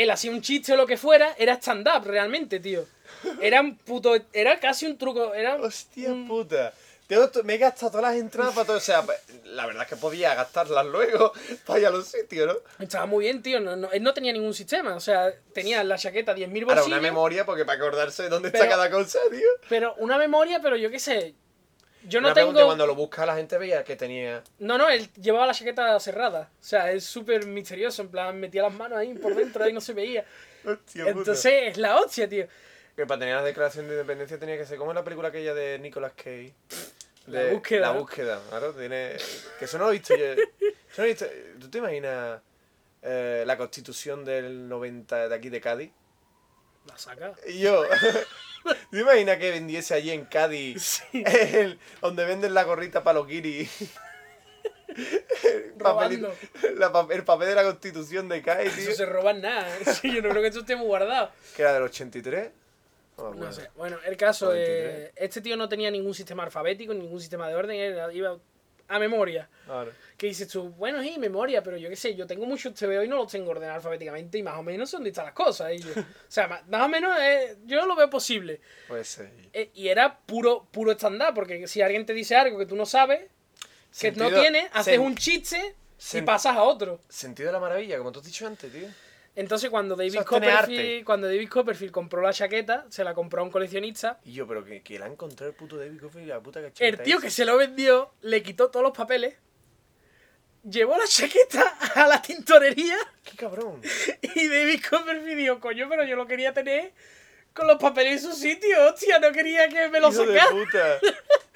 él 0.02 0.10
hacía 0.10 0.30
un 0.30 0.40
chiste 0.42 0.72
o 0.72 0.76
lo 0.76 0.86
que 0.86 0.96
fuera, 0.96 1.34
era 1.38 1.54
stand-up 1.54 2.04
realmente, 2.04 2.60
tío. 2.60 2.84
Era 3.40 3.60
un 3.60 3.76
puto... 3.76 4.14
Era 4.32 4.60
casi 4.60 4.86
un 4.86 4.96
truco, 4.98 5.34
era... 5.34 5.56
hostia 5.56 6.12
un- 6.12 6.26
puta. 6.28 6.72
Tengo 7.06 7.30
me 7.44 7.54
he 7.54 7.58
gastado 7.58 7.90
todas 7.92 8.12
las 8.12 8.20
entradas 8.20 8.52
para 8.54 8.66
todo. 8.66 8.76
O 8.76 8.80
sea, 8.80 9.02
la 9.44 9.64
verdad 9.64 9.84
es 9.84 9.88
que 9.88 9.96
podía 9.96 10.34
gastarlas 10.34 10.84
luego 10.84 11.32
para 11.66 11.80
ir 11.80 11.86
a 11.86 11.90
los 11.90 12.06
sitios, 12.06 12.46
¿no? 12.46 12.84
Estaba 12.84 13.06
muy 13.06 13.24
bien, 13.24 13.42
tío. 13.42 13.60
No, 13.60 13.76
no- 13.76 13.90
él 13.90 14.02
no 14.02 14.12
tenía 14.12 14.30
ningún 14.32 14.52
sistema. 14.52 14.94
O 14.94 15.00
sea, 15.00 15.32
tenía 15.54 15.80
en 15.80 15.88
la 15.88 15.96
chaqueta 15.96 16.34
10.000 16.36 16.40
Ahora, 16.44 16.64
bolsillos. 16.66 16.86
una 16.86 17.00
memoria, 17.00 17.46
porque 17.46 17.64
para 17.64 17.78
acordarse 17.78 18.24
de 18.24 18.28
dónde 18.28 18.50
Pero- 18.50 18.64
está 18.64 18.76
cada 18.76 18.90
cosa, 18.90 19.18
tío. 19.30 19.48
Pero 19.70 19.94
una 19.96 20.18
memoria, 20.18 20.60
pero 20.60 20.76
yo 20.76 20.90
qué 20.90 20.98
sé. 20.98 21.34
Yo 22.04 22.20
no 22.20 22.28
Una 22.28 22.34
pregunta, 22.34 22.58
tengo... 22.58 22.68
cuando 22.68 22.86
lo 22.86 22.94
busca 22.94 23.26
la 23.26 23.36
gente 23.36 23.58
veía 23.58 23.82
que 23.84 23.96
tenía... 23.96 24.42
No, 24.58 24.78
no, 24.78 24.88
él 24.88 25.10
llevaba 25.20 25.46
la 25.46 25.54
chaqueta 25.54 25.98
cerrada. 26.00 26.50
O 26.60 26.64
sea, 26.64 26.92
es 26.92 27.04
súper 27.04 27.46
misterioso. 27.46 28.02
En 28.02 28.08
plan, 28.08 28.38
metía 28.38 28.62
las 28.62 28.72
manos 28.72 28.98
ahí 28.98 29.14
por 29.14 29.34
dentro 29.34 29.68
y 29.68 29.72
no 29.72 29.80
se 29.80 29.92
veía. 29.92 30.24
Hostia 30.64 31.04
puta. 31.06 31.18
Entonces, 31.18 31.52
es 31.66 31.76
la 31.76 31.96
hostia, 31.96 32.28
tío. 32.28 32.46
Que 32.96 33.06
para 33.06 33.20
tener 33.20 33.36
la 33.36 33.42
declaración 33.42 33.86
de 33.86 33.94
independencia 33.94 34.38
tenía 34.38 34.56
que 34.56 34.66
ser 34.66 34.78
como 34.78 34.90
en 34.90 34.96
la 34.96 35.04
película 35.04 35.28
aquella 35.28 35.54
de 35.54 35.78
Nicolas 35.78 36.12
Cage. 36.16 36.54
La 37.26 37.52
búsqueda. 37.52 37.80
La 37.80 37.90
búsqueda, 37.92 38.40
claro. 38.48 38.72
Tiene... 38.74 39.16
Que 39.58 39.64
eso 39.64 39.78
no 39.78 39.84
lo 39.84 39.90
he 39.90 39.94
visto 39.94 40.16
yo. 40.16 40.24
Eso 40.24 40.42
no 40.96 40.98
lo 40.98 41.04
he 41.04 41.08
visto. 41.08 41.26
¿Tú 41.60 41.70
te 41.70 41.78
imaginas 41.78 42.40
eh, 43.02 43.44
la 43.46 43.56
constitución 43.56 44.24
del 44.24 44.68
90 44.68 45.28
de 45.28 45.34
aquí 45.34 45.48
de 45.48 45.60
Cádiz? 45.60 45.92
La 46.86 46.96
saca. 46.98 47.32
Y 47.46 47.60
yo... 47.60 47.84
¿Tú 48.68 48.76
te 48.90 49.00
imaginas 49.00 49.36
que 49.38 49.50
vendiese 49.50 49.94
allí 49.94 50.10
en 50.10 50.24
Cádiz 50.26 51.02
Sí. 51.12 51.22
el- 51.26 51.78
donde 52.00 52.24
venden 52.24 52.54
la 52.54 52.64
gorrita 52.64 53.02
para 53.04 53.18
los 53.18 53.26
guiris? 53.26 53.70
El 55.44 55.74
Robando. 55.78 56.28
papelito- 56.32 56.74
la 56.76 56.90
pa- 56.92 57.06
el 57.10 57.22
papel 57.24 57.48
de 57.48 57.54
la 57.54 57.62
constitución 57.64 58.28
de 58.28 58.42
Cádiz, 58.42 58.74
tío. 58.74 58.84
Eso 58.88 58.92
se 58.94 59.06
roban 59.06 59.40
nada. 59.40 59.68
¿eh? 59.78 59.84
Sí, 60.00 60.12
yo 60.14 60.22
no 60.22 60.30
creo 60.30 60.42
que 60.42 60.48
eso 60.48 60.60
esté 60.60 60.74
muy 60.76 60.86
guardado. 60.86 61.30
Que 61.54 61.62
era 61.62 61.72
del 61.74 61.82
83. 61.84 62.50
No 63.18 63.52
sé. 63.52 63.68
Bueno, 63.76 63.98
el 64.04 64.16
caso 64.16 64.52
es. 64.54 64.68
93. 64.68 65.12
Este 65.16 65.40
tío 65.40 65.56
no 65.56 65.68
tenía 65.68 65.90
ningún 65.90 66.14
sistema 66.14 66.42
alfabético, 66.44 66.94
ningún 66.94 67.20
sistema 67.20 67.48
de 67.48 67.54
orden, 67.54 67.78
él 67.78 67.98
iba 68.12 68.38
a 68.88 68.98
memoria. 68.98 69.48
Claro. 69.66 69.92
Que 70.16 70.26
dices 70.28 70.48
tú, 70.48 70.70
bueno, 70.70 71.02
sí, 71.02 71.16
memoria, 71.18 71.62
pero 71.62 71.76
yo 71.76 71.88
qué 71.88 71.96
sé, 71.96 72.14
yo 72.16 72.26
tengo 72.26 72.46
muchos 72.46 72.74
TVO 72.74 73.02
y 73.04 73.08
no 73.08 73.16
los 73.16 73.30
tengo 73.30 73.50
ordenados 73.50 73.76
alfabéticamente 73.76 74.38
y 74.38 74.42
más 74.42 74.56
o 74.58 74.62
menos 74.62 74.90
son 74.90 75.06
están 75.06 75.26
las 75.26 75.34
cosas. 75.34 75.72
Y 75.74 75.78
yo- 75.78 75.90
o 75.96 76.04
sea, 76.28 76.48
ma- 76.48 76.62
más 76.68 76.82
o 76.82 76.88
menos 76.88 77.16
eh, 77.20 77.56
yo 77.66 77.84
lo 77.86 77.94
veo 77.94 78.08
posible. 78.10 78.60
Puede 78.88 79.04
ser. 79.04 79.30
Eh, 79.52 79.70
y 79.74 79.88
era 79.88 80.18
puro 80.20 80.66
puro 80.70 80.92
estándar, 80.92 81.34
porque 81.34 81.66
si 81.68 81.82
alguien 81.82 82.04
te 82.06 82.12
dice 82.14 82.34
algo 82.36 82.58
que 82.58 82.66
tú 82.66 82.74
no 82.76 82.86
sabes, 82.86 83.20
que 84.00 84.10
no 84.12 84.28
tienes, 84.40 84.70
haces 84.72 84.98
un 84.98 85.14
chiste 85.16 85.74
y 86.14 86.22
pasas 86.22 86.56
a 86.56 86.62
otro. 86.62 87.00
Sentido 87.08 87.48
de 87.48 87.52
la 87.52 87.60
maravilla, 87.60 87.98
como 87.98 88.10
tú 88.12 88.20
has 88.20 88.26
dicho 88.26 88.46
antes, 88.46 88.72
tío. 88.72 88.88
Entonces 89.38 89.70
cuando 89.70 89.94
David 89.94 90.22
Copperfield, 90.24 90.80
arte. 90.80 91.04
cuando 91.04 91.28
David 91.28 91.48
Copperfield 91.48 91.92
compró 91.92 92.20
la 92.20 92.32
chaqueta, 92.32 92.86
se 92.88 93.04
la 93.04 93.14
compró 93.14 93.40
a 93.40 93.44
un 93.44 93.52
coleccionista. 93.52 94.18
Y 94.24 94.32
yo, 94.32 94.48
pero 94.48 94.64
que, 94.64 94.82
que 94.82 94.98
la 94.98 95.06
ha 95.06 95.08
encontrado 95.08 95.48
el 95.50 95.56
puto 95.56 95.76
David 95.76 96.00
Copperfield 96.00 96.26
y 96.26 96.28
la 96.30 96.40
puta 96.40 96.58
El 96.58 96.66
cacheta 96.72 97.02
tío 97.04 97.18
esa. 97.18 97.24
que 97.24 97.30
se 97.30 97.44
lo 97.44 97.56
vendió 97.56 98.10
le 98.22 98.42
quitó 98.42 98.68
todos 98.68 98.82
los 98.82 98.96
papeles, 98.96 99.36
llevó 100.68 100.98
la 100.98 101.06
chaqueta 101.06 101.62
a 101.94 102.08
la 102.08 102.20
tintorería 102.20 102.96
¡Qué 103.22 103.36
cabrón! 103.36 103.80
y 104.22 104.48
David 104.48 104.80
Copperfield 104.90 105.38
dijo, 105.38 105.60
coño, 105.60 105.86
pero 105.88 106.02
yo 106.02 106.16
lo 106.16 106.26
quería 106.26 106.52
tener 106.52 106.92
con 107.54 107.68
los 107.68 107.76
papeles 107.76 108.24
en 108.24 108.30
su 108.30 108.36
sitio, 108.36 108.88
hostia, 108.88 109.20
no 109.20 109.30
quería 109.30 109.68
que 109.68 109.88
me 109.88 110.00
lo 110.00 110.08
¡Hijo 110.10 110.26
de 110.26 110.40
sacara. 110.40 110.98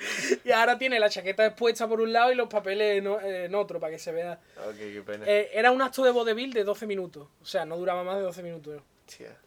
Y 0.44 0.50
ahora 0.50 0.78
tiene 0.78 0.98
la 1.00 1.08
chaqueta 1.10 1.46
expuesta 1.46 1.86
por 1.88 2.00
un 2.00 2.12
lado 2.12 2.32
y 2.32 2.34
los 2.34 2.48
papeles 2.48 2.98
en, 2.98 3.06
o- 3.06 3.20
en 3.20 3.54
otro 3.54 3.78
para 3.80 3.92
que 3.92 3.98
se 3.98 4.12
vea. 4.12 4.38
ok, 4.68 4.76
qué 4.76 5.02
pena. 5.04 5.24
Eh, 5.26 5.50
era 5.52 5.70
un 5.70 5.80
acto 5.82 6.02
de 6.04 6.10
vodevil 6.10 6.52
de 6.52 6.64
12 6.64 6.86
minutos, 6.86 7.28
o 7.40 7.44
sea, 7.46 7.64
no 7.64 7.76
duraba 7.76 8.02
más 8.04 8.16
de 8.16 8.22
12 8.22 8.42
minutos. 8.42 8.82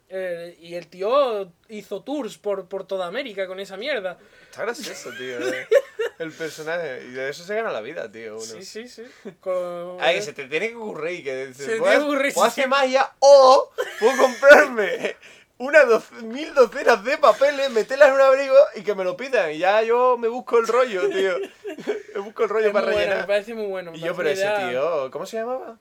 Eh, 0.09 0.55
y 0.61 0.75
el 0.75 0.87
tío 0.87 1.51
hizo 1.69 2.03
tours 2.03 2.37
por, 2.37 2.67
por 2.67 2.85
toda 2.85 3.07
América 3.07 3.47
con 3.47 3.59
esa 3.59 3.77
mierda. 3.77 4.19
Está 4.51 4.61
gracioso, 4.63 5.09
tío. 5.17 5.39
eh. 5.53 5.67
El 6.19 6.31
personaje. 6.31 7.01
Y 7.07 7.11
de 7.11 7.29
eso 7.29 7.43
se 7.43 7.55
gana 7.55 7.71
la 7.71 7.81
vida, 7.81 8.09
tío. 8.11 8.35
Uno. 8.35 8.43
Sí, 8.45 8.63
sí, 8.63 8.87
sí. 8.87 9.03
Con- 9.41 9.97
Ay, 9.99 10.15
que 10.17 10.21
se 10.21 10.33
te 10.33 10.45
tiene 10.47 10.69
que 10.69 10.75
ocurrir. 10.75 11.23
Que 11.23 11.47
dices, 11.47 11.65
Se 11.65 11.71
te 11.73 11.79
"Puedo- 11.79 11.89
tiene 11.91 12.05
que 12.05 12.09
ocurrir, 12.11 12.31
sí. 12.31 12.39
hacer 12.41 12.67
magia 12.69 13.11
o 13.19 13.71
puedo 13.99 14.17
comprarme 14.21 15.15
unas 15.57 15.85
doce- 15.87 16.21
mil 16.23 16.53
docenas 16.53 17.03
de 17.03 17.17
papeles, 17.17 17.69
meterlas 17.71 18.09
en 18.09 18.15
un 18.15 18.21
abrigo 18.21 18.55
y 18.75 18.81
que 18.83 18.93
me 18.95 19.03
lo 19.03 19.15
pidan. 19.15 19.51
Y 19.51 19.59
ya 19.59 19.81
yo 19.83 20.17
me 20.17 20.27
busco 20.27 20.57
el 20.59 20.67
rollo, 20.67 21.09
tío. 21.09 21.35
Me 22.15 22.21
busco 22.21 22.43
el 22.43 22.49
rollo 22.49 22.67
Es 22.67 22.73
para 22.73 22.85
bueno, 22.85 22.97
me 22.99 23.05
rellenar. 23.05 23.27
parece 23.27 23.53
muy 23.53 23.65
bueno. 23.67 23.91
me 23.91 23.97
y 23.97 24.01
yo, 24.01 24.15
pero 24.15 24.29
una 24.29 24.31
ese 24.31 24.41
idea- 24.43 24.69
tío, 24.69 25.11
¿cómo 25.11 25.25
se 25.25 25.37
llamaba? 25.37 25.77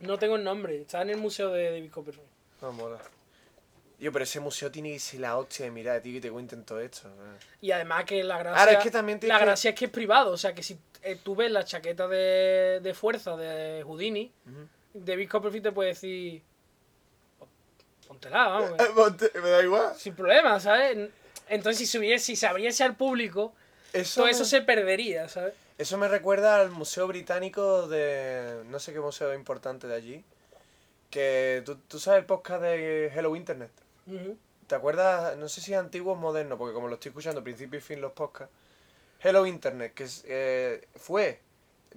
No 0.00 0.18
tengo 0.18 0.34
el 0.36 0.42
nombre, 0.42 0.80
está 0.80 1.02
en 1.02 1.10
el 1.10 1.16
museo 1.18 1.50
de 1.50 1.70
David 1.70 1.90
Copperfield. 1.92 2.26
No, 2.60 2.72
mola. 2.72 2.98
Yo, 4.00 4.10
pero 4.12 4.24
ese 4.24 4.40
museo 4.40 4.70
tiene 4.72 4.92
que 4.92 4.98
ser 4.98 5.20
la 5.20 5.36
hostia 5.38 5.64
de 5.66 5.70
mirar, 5.70 6.00
tío, 6.00 6.12
que 6.14 6.20
te 6.20 6.30
cuenten 6.32 6.64
todo 6.64 6.80
esto. 6.80 7.08
eh. 7.08 7.38
Y 7.60 7.70
además 7.70 8.04
que 8.04 8.22
la 8.24 8.38
gracia, 8.38 8.60
Ahora, 8.60 8.72
es 8.78 8.82
que 8.84 8.90
también 8.90 9.18
la 9.22 9.38
que- 9.38 9.44
gracia 9.44 9.70
es 9.70 9.76
que 9.76 9.84
es 9.84 9.90
privado. 9.90 10.32
O 10.32 10.36
sea, 10.36 10.52
que 10.54 10.62
si 10.64 10.78
eh, 11.02 11.16
tú 11.22 11.36
ves 11.36 11.50
la 11.52 11.64
chaqueta 11.64 12.06
de, 12.08 12.80
de 12.82 12.94
fuerza 12.94 13.36
de 13.36 13.82
Houdini, 13.84 14.32
David 14.94 15.28
Copperfield 15.28 15.64
te 15.64 15.72
puede 15.72 15.90
decir... 15.90 16.42
Póntela, 18.20 18.48
vamos. 18.48 18.70
Me 19.42 19.50
da 19.50 19.62
igual. 19.62 19.94
sin 19.96 20.14
problema, 20.14 20.58
¿sabes? 20.60 21.10
Entonces, 21.48 21.78
si 21.78 21.86
se, 21.86 21.98
hubiese- 21.98 22.24
si 22.24 22.36
se 22.36 22.46
abriese 22.46 22.84
al 22.84 22.96
público, 22.96 23.54
Eso, 23.92 24.16
todo 24.16 24.24
me- 24.26 24.32
eso 24.32 24.44
se 24.44 24.60
perdería, 24.62 25.28
¿sabes? 25.28 25.54
eso 25.78 25.96
me 25.96 26.08
recuerda 26.08 26.60
al 26.60 26.70
Museo 26.70 27.06
Británico 27.06 27.86
de. 27.88 28.62
No 28.66 28.78
sé 28.80 28.92
qué 28.92 29.00
museo 29.00 29.32
importante 29.34 29.86
de 29.86 29.94
allí. 29.94 30.24
Que 31.10 31.62
tú, 31.64 31.76
tú 31.88 31.98
sabes 31.98 32.20
el 32.20 32.26
podcast 32.26 32.60
de 32.62 33.06
Hello 33.14 33.34
Internet. 33.36 33.70
Ujú. 34.06 34.36
¿Te 34.66 34.74
acuerdas? 34.74 35.36
No 35.38 35.48
sé 35.48 35.60
si 35.62 35.72
es 35.72 35.78
antiguo 35.78 36.12
o 36.12 36.16
moderno, 36.16 36.58
porque 36.58 36.74
como 36.74 36.88
lo 36.88 36.94
estoy 36.94 37.10
escuchando 37.10 37.42
principio 37.42 37.78
y 37.78 37.82
fin 37.82 38.00
los 38.00 38.12
podcasts. 38.12 38.54
Hello 39.22 39.46
Internet, 39.46 39.94
que 39.94 40.06
eh, 40.26 40.86
fue, 40.96 41.40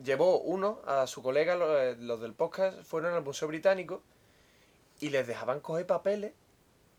llevó 0.01 0.39
uno 0.39 0.81
a 0.87 1.05
su 1.07 1.21
colega, 1.21 1.55
lo- 1.55 1.77
eh, 1.79 1.95
los, 1.99 2.21
del 2.21 2.33
podcast, 2.33 2.81
fueron 2.83 3.13
al 3.13 3.21
Museo 3.23 3.47
Británico 3.49 4.01
y 5.01 5.09
les 5.09 5.27
dejaban 5.27 5.59
coger 5.59 5.85
papeles. 5.85 6.31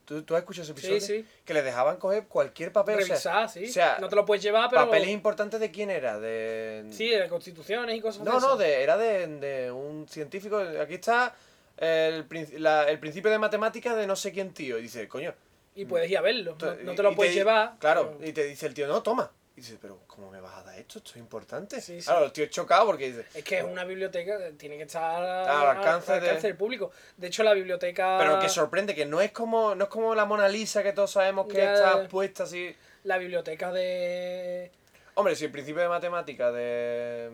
¿Tú, 0.04 0.22
tú 0.24 0.34
has 0.34 0.40
escuchado 0.40 0.64
ese 0.64 0.74
Sí, 0.74 0.86
episodio? 0.94 1.22
sí. 1.22 1.28
Que 1.44 1.54
les 1.54 1.64
dejaban 1.64 1.96
coger 1.96 2.26
cualquier 2.26 2.72
papel. 2.72 2.96
o 2.96 3.02
sea, 3.02 3.06
Revisar, 3.14 3.48
sí. 3.48 3.64
o 3.68 3.72
sea, 3.72 3.98
no 4.00 4.08
te 4.08 4.16
lo 4.16 4.26
puedes 4.26 4.42
llevar, 4.42 4.68
pero... 4.68 4.84
papeles 4.84 5.08
importantes 5.10 5.60
de 5.60 5.70
quién 5.70 5.90
era, 5.90 6.18
de... 6.18 6.86
Sí, 6.90 7.08
de 7.08 7.28
constituciones 7.28 7.96
y 7.96 8.00
cosas 8.00 8.24
No, 8.24 8.34
de 8.34 8.40
no, 8.40 8.56
de, 8.56 8.82
era 8.82 8.96
de, 8.96 9.26
de 9.28 9.70
un 9.70 10.06
científico. 10.08 10.58
Aquí 10.58 10.94
está 10.94 11.34
el, 11.76 12.26
la- 12.58 12.88
el 12.90 12.98
principio 12.98 13.30
de 13.30 13.38
matemáticas 13.38 13.96
de 13.96 14.06
no 14.08 14.16
sé 14.16 14.32
quién 14.32 14.52
tío. 14.52 14.76
Y 14.78 14.82
dice, 14.82 15.06
coño. 15.06 15.32
Y 15.76 15.84
puedes 15.84 16.10
ir 16.10 16.18
a 16.18 16.20
verlo. 16.20 16.56
No, 16.60 16.74
no 16.82 16.94
te 16.96 17.02
lo 17.02 17.14
puedes 17.14 17.32
llevar. 17.34 17.74
Claro, 17.78 18.16
pero- 18.18 18.28
y 18.28 18.32
te 18.32 18.44
dice 18.44 18.66
el 18.66 18.74
tío, 18.74 18.88
no, 18.88 19.02
toma. 19.04 19.30
Y 19.62 19.64
dice, 19.64 19.78
pero 19.80 20.00
¿cómo 20.08 20.28
me 20.28 20.40
vas 20.40 20.54
a 20.56 20.62
dar 20.64 20.76
esto? 20.76 20.98
Esto 20.98 21.12
es 21.12 21.18
importante. 21.18 21.80
Sí, 21.80 22.00
sí. 22.00 22.06
Claro, 22.08 22.24
el 22.24 22.32
tío 22.32 22.42
es 22.42 22.50
chocado 22.50 22.84
porque 22.86 23.12
dice, 23.12 23.26
Es 23.32 23.44
que 23.44 23.58
es 23.58 23.64
una 23.64 23.84
biblioteca, 23.84 24.36
que 24.36 24.50
tiene 24.54 24.76
que 24.76 24.82
estar 24.82 25.22
Al 25.22 25.76
alcance 25.76 26.18
de- 26.18 26.40
del 26.40 26.56
público. 26.56 26.90
De 27.16 27.28
hecho, 27.28 27.44
la 27.44 27.52
biblioteca. 27.54 28.16
pero 28.18 28.40
que 28.40 28.48
sorprende, 28.48 28.92
que 28.92 29.06
no 29.06 29.20
es 29.20 29.30
como 29.30 29.76
no 29.76 29.84
es 29.84 29.90
como 29.90 30.16
la 30.16 30.24
Mona 30.24 30.48
Lisa 30.48 30.82
que 30.82 30.92
todos 30.92 31.12
sabemos 31.12 31.46
que 31.46 31.58
Ya. 31.58 31.74
está 31.74 32.08
puesta 32.08 32.42
así. 32.42 32.74
La 33.04 33.18
biblioteca 33.18 33.70
de. 33.70 34.72
Hombre, 35.14 35.36
si 35.36 35.44
el 35.44 35.52
principio 35.52 35.80
de 35.82 35.88
matemáticas 35.88 36.52
de, 36.54 37.30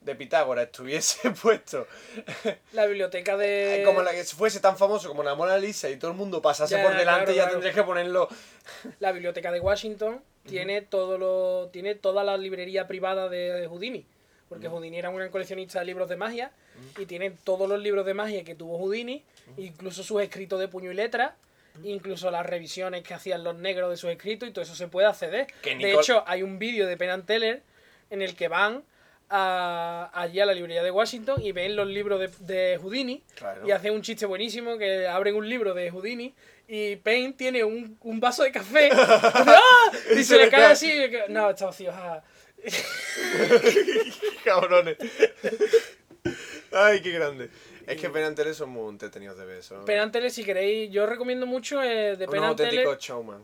de 0.00 0.14
Pitágoras 0.14 0.64
estuviese 0.64 1.30
puesto 1.42 1.86
La 2.72 2.86
biblioteca 2.86 3.36
de. 3.36 3.82
como 3.84 4.00
la 4.00 4.12
que 4.12 4.24
fuese 4.24 4.60
tan 4.60 4.78
famoso 4.78 5.06
como 5.08 5.22
la 5.22 5.34
Mona 5.34 5.58
Lisa 5.58 5.90
y 5.90 5.96
todo 5.96 6.12
el 6.12 6.16
mundo 6.16 6.40
pasase 6.40 6.76
Ya, 6.76 6.82
por 6.82 6.96
delante, 6.96 7.24
claro, 7.24 7.36
ya 7.36 7.42
claro. 7.42 7.50
tendrías 7.52 7.74
que 7.74 7.82
ponerlo. 7.82 8.28
La 9.00 9.12
biblioteca 9.12 9.52
de 9.52 9.60
Washington 9.60 10.22
tiene 10.46 10.82
todo 10.82 11.18
lo. 11.18 11.68
tiene 11.70 11.94
toda 11.94 12.24
la 12.24 12.36
librería 12.36 12.86
privada 12.86 13.28
de 13.28 13.66
Houdini. 13.68 14.04
Porque 14.52 14.68
Houdini 14.68 14.98
era 14.98 15.08
un 15.08 15.16
gran 15.16 15.30
coleccionista 15.30 15.78
de 15.78 15.86
libros 15.86 16.10
de 16.10 16.16
magia. 16.16 16.50
Y 16.98 17.06
tiene 17.06 17.30
todos 17.30 17.66
los 17.66 17.80
libros 17.80 18.04
de 18.04 18.12
magia 18.12 18.44
que 18.44 18.54
tuvo 18.54 18.76
Houdini. 18.76 19.22
Incluso 19.56 20.02
sus 20.02 20.20
escritos 20.20 20.60
de 20.60 20.68
puño 20.68 20.92
y 20.92 20.94
letra. 20.94 21.36
Incluso 21.84 22.30
las 22.30 22.44
revisiones 22.44 23.02
que 23.02 23.14
hacían 23.14 23.44
los 23.44 23.56
negros 23.56 23.88
de 23.88 23.96
sus 23.96 24.10
escritos. 24.10 24.46
Y 24.46 24.52
todo 24.52 24.62
eso 24.62 24.74
se 24.74 24.88
puede 24.88 25.06
acceder. 25.06 25.46
Que 25.62 25.76
De 25.76 25.94
hecho, 25.94 26.22
hay 26.26 26.42
un 26.42 26.58
vídeo 26.58 26.86
de 26.86 26.98
Penn 26.98 27.24
Teller 27.24 27.62
en 28.10 28.20
el 28.20 28.36
que 28.36 28.48
van 28.48 28.82
a- 29.34 30.10
allí 30.12 30.38
a 30.40 30.46
la 30.46 30.52
librería 30.52 30.82
de 30.82 30.90
Washington 30.90 31.40
y 31.42 31.52
ven 31.52 31.74
los 31.74 31.88
libros 31.88 32.20
de, 32.20 32.28
de 32.46 32.78
Houdini 32.78 33.22
Claro. 33.34 33.66
y 33.66 33.70
hacen 33.70 33.94
un 33.94 34.02
chiste 34.02 34.26
buenísimo 34.26 34.76
que 34.76 35.06
abren 35.08 35.34
un 35.34 35.48
libro 35.48 35.72
de 35.72 35.90
Houdini 35.90 36.34
y 36.68 36.96
Penn 36.96 37.32
tiene 37.34 37.64
un, 37.64 37.96
un 38.02 38.20
vaso 38.20 38.42
de 38.42 38.52
café 38.52 38.90
¡Ah! 38.94 39.90
y 40.14 40.22
se 40.22 40.36
le 40.36 40.50
cae 40.50 40.64
así 40.64 40.92
no, 41.30 41.50
está 41.50 41.66
vacío 41.66 41.90
ah. 41.92 42.22
Cabrones. 44.44 44.96
Ay, 46.72 47.00
qué 47.02 47.10
grande. 47.10 47.50
Es 47.86 48.00
que 48.00 48.08
Teller 48.08 48.54
son 48.54 48.70
muy 48.70 48.88
entretenidos 48.90 49.36
de 49.36 49.44
ver 49.44 49.56
eso. 49.58 49.84
Teller 49.84 50.30
si 50.30 50.44
queréis 50.44 50.90
yo 50.92 51.06
recomiendo 51.06 51.46
mucho 51.46 51.82
eh, 51.82 52.16
de 52.16 52.24
auténticos 52.24 52.98
showman. 52.98 53.42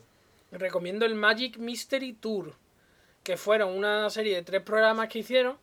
recomiendo 0.53 1.05
el 1.05 1.15
Magic 1.15 1.57
Mystery 1.59 2.13
Tour 2.13 2.55
que 3.25 3.37
fueron 3.37 3.71
una 3.77 4.09
serie 4.11 4.37
de 4.37 4.43
tres 4.43 4.63
programas 4.63 5.09
que 5.09 5.19
hicieron 5.19 5.59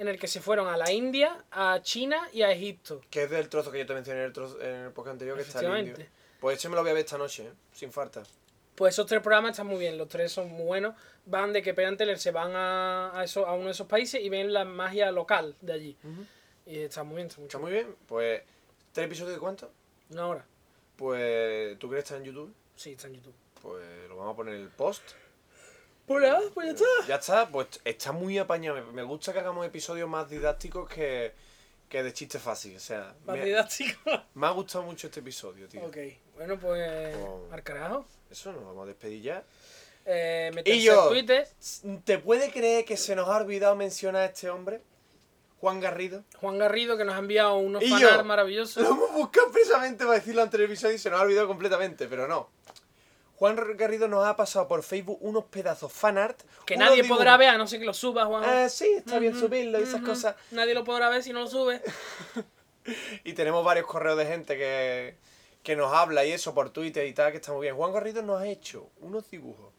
en 0.00 0.08
el 0.08 0.18
que 0.18 0.26
se 0.26 0.40
fueron 0.40 0.66
a 0.66 0.76
la 0.76 0.90
India, 0.90 1.44
a 1.52 1.78
China 1.82 2.28
y 2.32 2.42
a 2.42 2.50
Egipto 2.50 3.00
Que 3.10 3.24
es 3.24 3.30
del 3.30 3.48
trozo 3.48 3.70
que 3.70 3.78
yo 3.78 3.86
te 3.86 3.94
mencioné 3.94 4.20
en 4.20 4.26
el, 4.26 4.32
trozo, 4.32 4.60
en 4.60 4.74
el 4.86 4.90
podcast 4.92 5.12
anterior 5.12 5.36
que 5.36 5.42
está 5.42 5.60
el 5.60 5.88
indio. 5.88 6.06
Pues 6.40 6.58
ese 6.58 6.68
me 6.68 6.74
lo 6.74 6.80
voy 6.82 6.90
a 6.90 6.94
ver 6.94 7.04
esta 7.04 7.18
noche, 7.18 7.46
¿eh? 7.46 7.52
sin 7.72 7.92
falta. 7.92 8.22
Pues 8.74 8.94
esos 8.94 9.06
tres 9.06 9.20
programas 9.20 9.50
están 9.52 9.66
muy 9.66 9.78
bien, 9.78 9.98
los 9.98 10.08
tres 10.08 10.32
son 10.32 10.48
muy 10.50 10.64
buenos. 10.64 10.94
Van 11.26 11.52
de 11.52 11.60
que 11.62 11.74
Penn 11.74 11.88
and 11.88 11.98
Teller 11.98 12.18
se 12.18 12.30
van 12.30 12.52
a, 12.56 13.10
a, 13.18 13.24
eso- 13.24 13.46
a 13.46 13.52
uno 13.54 13.66
de 13.66 13.72
esos 13.72 13.86
países 13.86 14.22
y 14.22 14.30
ven 14.30 14.52
la 14.54 14.64
magia 14.64 15.12
local 15.12 15.54
de 15.60 15.72
allí. 15.74 15.96
Y 16.64 16.78
está 16.78 17.02
muy 17.04 17.16
bien, 17.16 17.28
está 17.28 17.42
Está 17.42 17.58
mucho. 17.58 17.60
muy 17.60 17.72
bien. 17.72 17.94
Pues, 18.08 18.42
¿tres 18.92 19.06
episodios 19.06 19.34
de 19.34 19.38
cuánto? 19.38 19.70
Una 20.10 20.26
hora. 20.28 20.46
Pues, 20.96 21.78
¿tú 21.78 21.88
crees 21.90 22.04
que 22.04 22.14
está 22.14 22.16
en 22.16 22.24
YouTube? 22.24 22.54
Sí, 22.74 22.92
está 22.92 23.06
en 23.08 23.14
YouTube. 23.16 23.34
Pues 23.60 23.84
lo 24.08 24.16
vamos 24.16 24.32
a 24.32 24.36
poner 24.36 24.54
en 24.54 24.62
el 24.62 24.68
post. 24.68 25.02
Pues 26.10 26.22
nada, 26.24 26.40
pues 26.52 26.66
ya 26.66 26.72
está. 26.72 27.06
Ya 27.06 27.14
está, 27.14 27.48
pues 27.48 27.68
está 27.84 28.10
muy 28.10 28.36
apañado. 28.36 28.84
Me- 28.92 29.04
gusta 29.04 29.32
que 29.32 29.38
hagamos 29.38 29.64
episodios 29.64 30.08
más 30.08 30.28
didácticos 30.28 30.88
que, 30.88 31.32
que 31.88 32.02
de 32.02 32.12
chiste 32.12 32.40
fácil. 32.40 32.74
O 32.76 32.80
sea, 32.80 33.14
Más 33.24 33.36
me, 33.36 33.44
didáctico. 33.44 34.10
me 34.34 34.46
ha 34.48 34.50
gustado 34.50 34.82
mucho 34.82 35.06
este 35.06 35.20
episodio, 35.20 35.68
tío. 35.68 35.84
ok. 35.84 35.96
Bueno, 36.34 36.58
pues. 36.58 37.16
Al 37.52 37.62
carajo. 37.62 38.06
Eso 38.28 38.50
nos 38.50 38.64
vamos 38.64 38.82
a 38.82 38.86
despedir 38.86 39.22
ya. 39.22 39.44
Eh, 40.04 40.50
Y 40.64 40.82
yo. 40.82 41.04
en 41.04 41.08
Twitter. 41.10 41.48
¿Te 42.04 42.18
puede 42.18 42.50
creer 42.50 42.84
que 42.84 42.96
se 42.96 43.14
nos 43.14 43.28
ha 43.28 43.36
olvidado 43.36 43.76
mencionar 43.76 44.22
a 44.22 44.26
este 44.26 44.50
hombre? 44.50 44.80
Juan 45.60 45.78
Garrido. 45.78 46.24
Juan 46.40 46.58
Garrido 46.58 46.96
que 46.96 47.04
nos 47.04 47.14
ha 47.14 47.18
enviado 47.18 47.54
unos 47.58 47.84
fanart 47.88 48.24
maravillosos. 48.24 48.82
Lo 48.82 48.90
hemos 48.94 49.12
buscado 49.12 49.52
precisamente 49.52 50.04
para 50.04 50.18
decirlo 50.18 50.42
antes 50.42 50.58
del 50.58 50.66
episodio 50.68 50.94
y 50.94 50.98
se 50.98 51.08
nos 51.10 51.20
ha 51.20 51.22
olvidado 51.22 51.46
completamente, 51.46 52.08
pero 52.08 52.26
no. 52.26 52.48
Juan 53.40 53.56
Garrido 53.76 54.06
nos 54.06 54.24
ha 54.26 54.36
pasado 54.36 54.68
por 54.68 54.82
Facebook 54.82 55.18
unos 55.22 55.44
pedazos 55.46 55.90
fanart. 55.92 56.42
Que 56.66 56.76
nadie 56.76 57.02
dibujos- 57.02 57.16
podrá 57.16 57.36
ver, 57.38 57.48
a 57.48 57.56
no 57.58 57.66
ser 57.66 57.80
que 57.80 57.86
lo 57.86 57.94
suba, 57.94 58.26
Juan. 58.26 58.44
Ah, 58.46 58.68
sí, 58.68 58.86
está 58.98 59.18
bien 59.18 59.34
subirlo 59.36 59.80
y 59.80 59.82
esas 59.82 60.02
cosas. 60.02 60.36
Nadie 60.52 60.74
lo 60.74 60.84
podrá 60.84 61.08
ver 61.08 61.22
si 61.22 61.32
no 61.32 61.40
lo 61.40 61.46
sube. 61.48 61.80
Y 63.24 63.34
tenemos 63.34 63.64
varios 63.64 63.86
correos 63.86 64.16
de 64.18 64.26
gente 64.26 64.56
que, 64.56 65.14
que 65.62 65.76
nos 65.76 65.92
habla 65.92 66.24
y 66.24 66.32
eso 66.32 66.54
por 66.54 66.70
Twitter 66.70 67.06
y 67.06 67.12
tal, 67.12 67.30
que 67.30 67.36
está 67.36 67.52
muy 67.52 67.62
bien. 67.62 67.76
Juan 67.76 67.92
Garrido 67.92 68.22
nos 68.22 68.40
ha 68.40 68.46
hecho 68.46 68.88
unos 69.00 69.30
dibujos, 69.30 69.72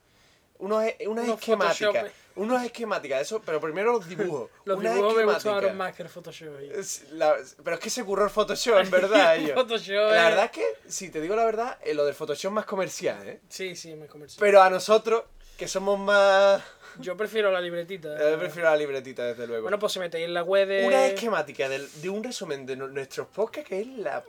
unos, 0.59 0.83
e- 0.83 0.97
unas 1.07 1.25
Unos 1.25 1.39
esquemáticas, 1.39 1.77
Photoshop. 1.93 2.15
Unas 2.35 2.63
esquemáticas, 2.65 3.21
eso, 3.21 3.41
pero 3.45 3.59
primero 3.59 3.93
los 3.93 4.07
dibujos. 4.07 4.49
Los 4.65 4.77
unas 4.77 4.93
dibujos 4.95 5.15
me 5.17 5.25
gustaron 5.25 5.77
más 5.77 5.95
que 5.95 6.03
el 6.03 6.09
Photoshop. 6.09 6.57
ahí. 6.59 6.71
Es 6.73 7.09
la- 7.11 7.35
pero 7.63 7.75
es 7.75 7.81
que 7.81 7.89
se 7.89 8.03
curró 8.03 8.23
el 8.25 8.29
Photoshop, 8.29 8.77
en 8.79 8.91
verdad, 8.91 9.35
ellos. 9.37 9.53
Photoshop. 9.53 9.93
La 10.11 10.29
verdad 10.29 10.45
es 10.45 10.51
que, 10.51 10.65
si 10.87 11.09
te 11.09 11.19
digo 11.21 11.35
la 11.35 11.45
verdad, 11.45 11.77
eh, 11.83 11.93
lo 11.93 12.05
del 12.05 12.13
Photoshop 12.15 12.51
es 12.51 12.55
más 12.55 12.65
comercial, 12.65 13.27
¿eh? 13.27 13.39
Sí, 13.49 13.75
sí, 13.75 13.95
me 13.95 14.07
comercial. 14.07 14.39
Pero 14.39 14.61
a 14.61 14.69
nosotros, 14.69 15.23
que 15.57 15.67
somos 15.67 15.99
más... 15.99 16.63
Yo 16.99 17.15
prefiero 17.15 17.51
la 17.51 17.61
libretita. 17.61 18.09
eh, 18.33 18.37
prefiero 18.37 18.69
la 18.69 18.75
libretita, 18.75 19.23
desde 19.23 19.47
luego. 19.47 19.63
Bueno, 19.63 19.79
pues 19.79 19.93
se 19.93 19.99
metéis 19.99 20.25
en 20.25 20.33
la 20.33 20.43
web 20.43 20.67
de. 20.67 20.85
Una 20.85 21.05
esquemática 21.05 21.69
del- 21.69 21.87
de 22.01 22.09
un 22.09 22.21
resumen 22.23 22.65
de 22.65 22.75
nu- 22.75 22.87
nuestros 22.89 23.27
podcasts 23.27 23.69
que 23.69 23.79
es 23.81 23.87
la 23.87 24.23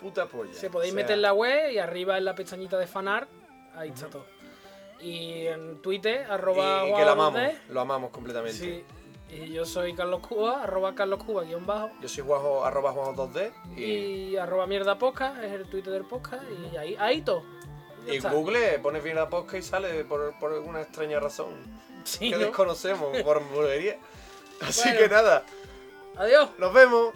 puta 0.00 0.26
polla. 0.26 0.52
Se 0.54 0.70
podéis 0.70 0.92
O 0.92 0.94
sea, 0.94 1.02
meter 1.02 1.14
en 1.16 1.22
la 1.22 1.32
web 1.32 1.72
y 1.72 1.78
arriba 1.78 2.16
en 2.16 2.24
la 2.24 2.34
pestañita 2.36 2.78
de 2.78 2.86
fanart, 2.86 3.28
ahí 3.74 3.88
está 3.88 4.06
todo. 4.06 4.24
Y 5.00 5.46
en 5.46 5.80
Twitter, 5.82 6.26
arroba 6.30 6.84
y, 6.86 6.90
y 6.90 6.94
que 6.94 7.04
lo 7.04 7.10
amamos, 7.10 7.42
lo 7.68 7.80
amamos 7.80 8.10
completamente. 8.10 8.58
Sí. 8.58 8.84
Y 9.28 9.52
yo 9.52 9.66
soy 9.66 9.92
Carlos 9.94 10.20
Cuba, 10.20 10.62
arroba 10.62 10.94
Carlos 10.94 11.22
Cuba 11.24 11.42
guion 11.42 11.66
bajo. 11.66 11.90
Yo 12.00 12.08
soy 12.08 12.24
Juanjo, 12.24 12.64
arroba 12.64 12.92
Juanjo 12.92 13.28
2D 13.28 13.52
y, 13.76 13.82
Y 13.84 14.36
arroba 14.36 14.66
mierda 14.66 14.98
podcast, 14.98 15.42
es 15.42 15.52
el 15.52 15.64
Twitter 15.68 15.92
del 15.92 16.04
podcast. 16.04 16.44
Y 16.72 16.76
ahí, 16.76 16.96
ahí 16.98 17.22
todo. 17.22 17.42
Y 18.06 18.16
está. 18.16 18.30
Google 18.30 18.78
pones 18.78 19.02
bien 19.02 19.16
la 19.16 19.28
podcast 19.28 19.54
y 19.56 19.62
sale 19.62 20.04
por, 20.04 20.38
por 20.38 20.52
alguna 20.52 20.80
extraña 20.80 21.18
razón 21.18 21.48
Sí, 22.04 22.30
que 22.30 22.36
¿no? 22.36 22.42
desconocemos 22.46 23.20
por 23.22 23.42
bulería. 23.50 23.98
Así 24.60 24.82
Bueno. 24.84 24.98
que 25.00 25.08
nada, 25.08 25.44
Adiós. 26.16 26.50
nos 26.58 26.72
vemos. 26.72 27.12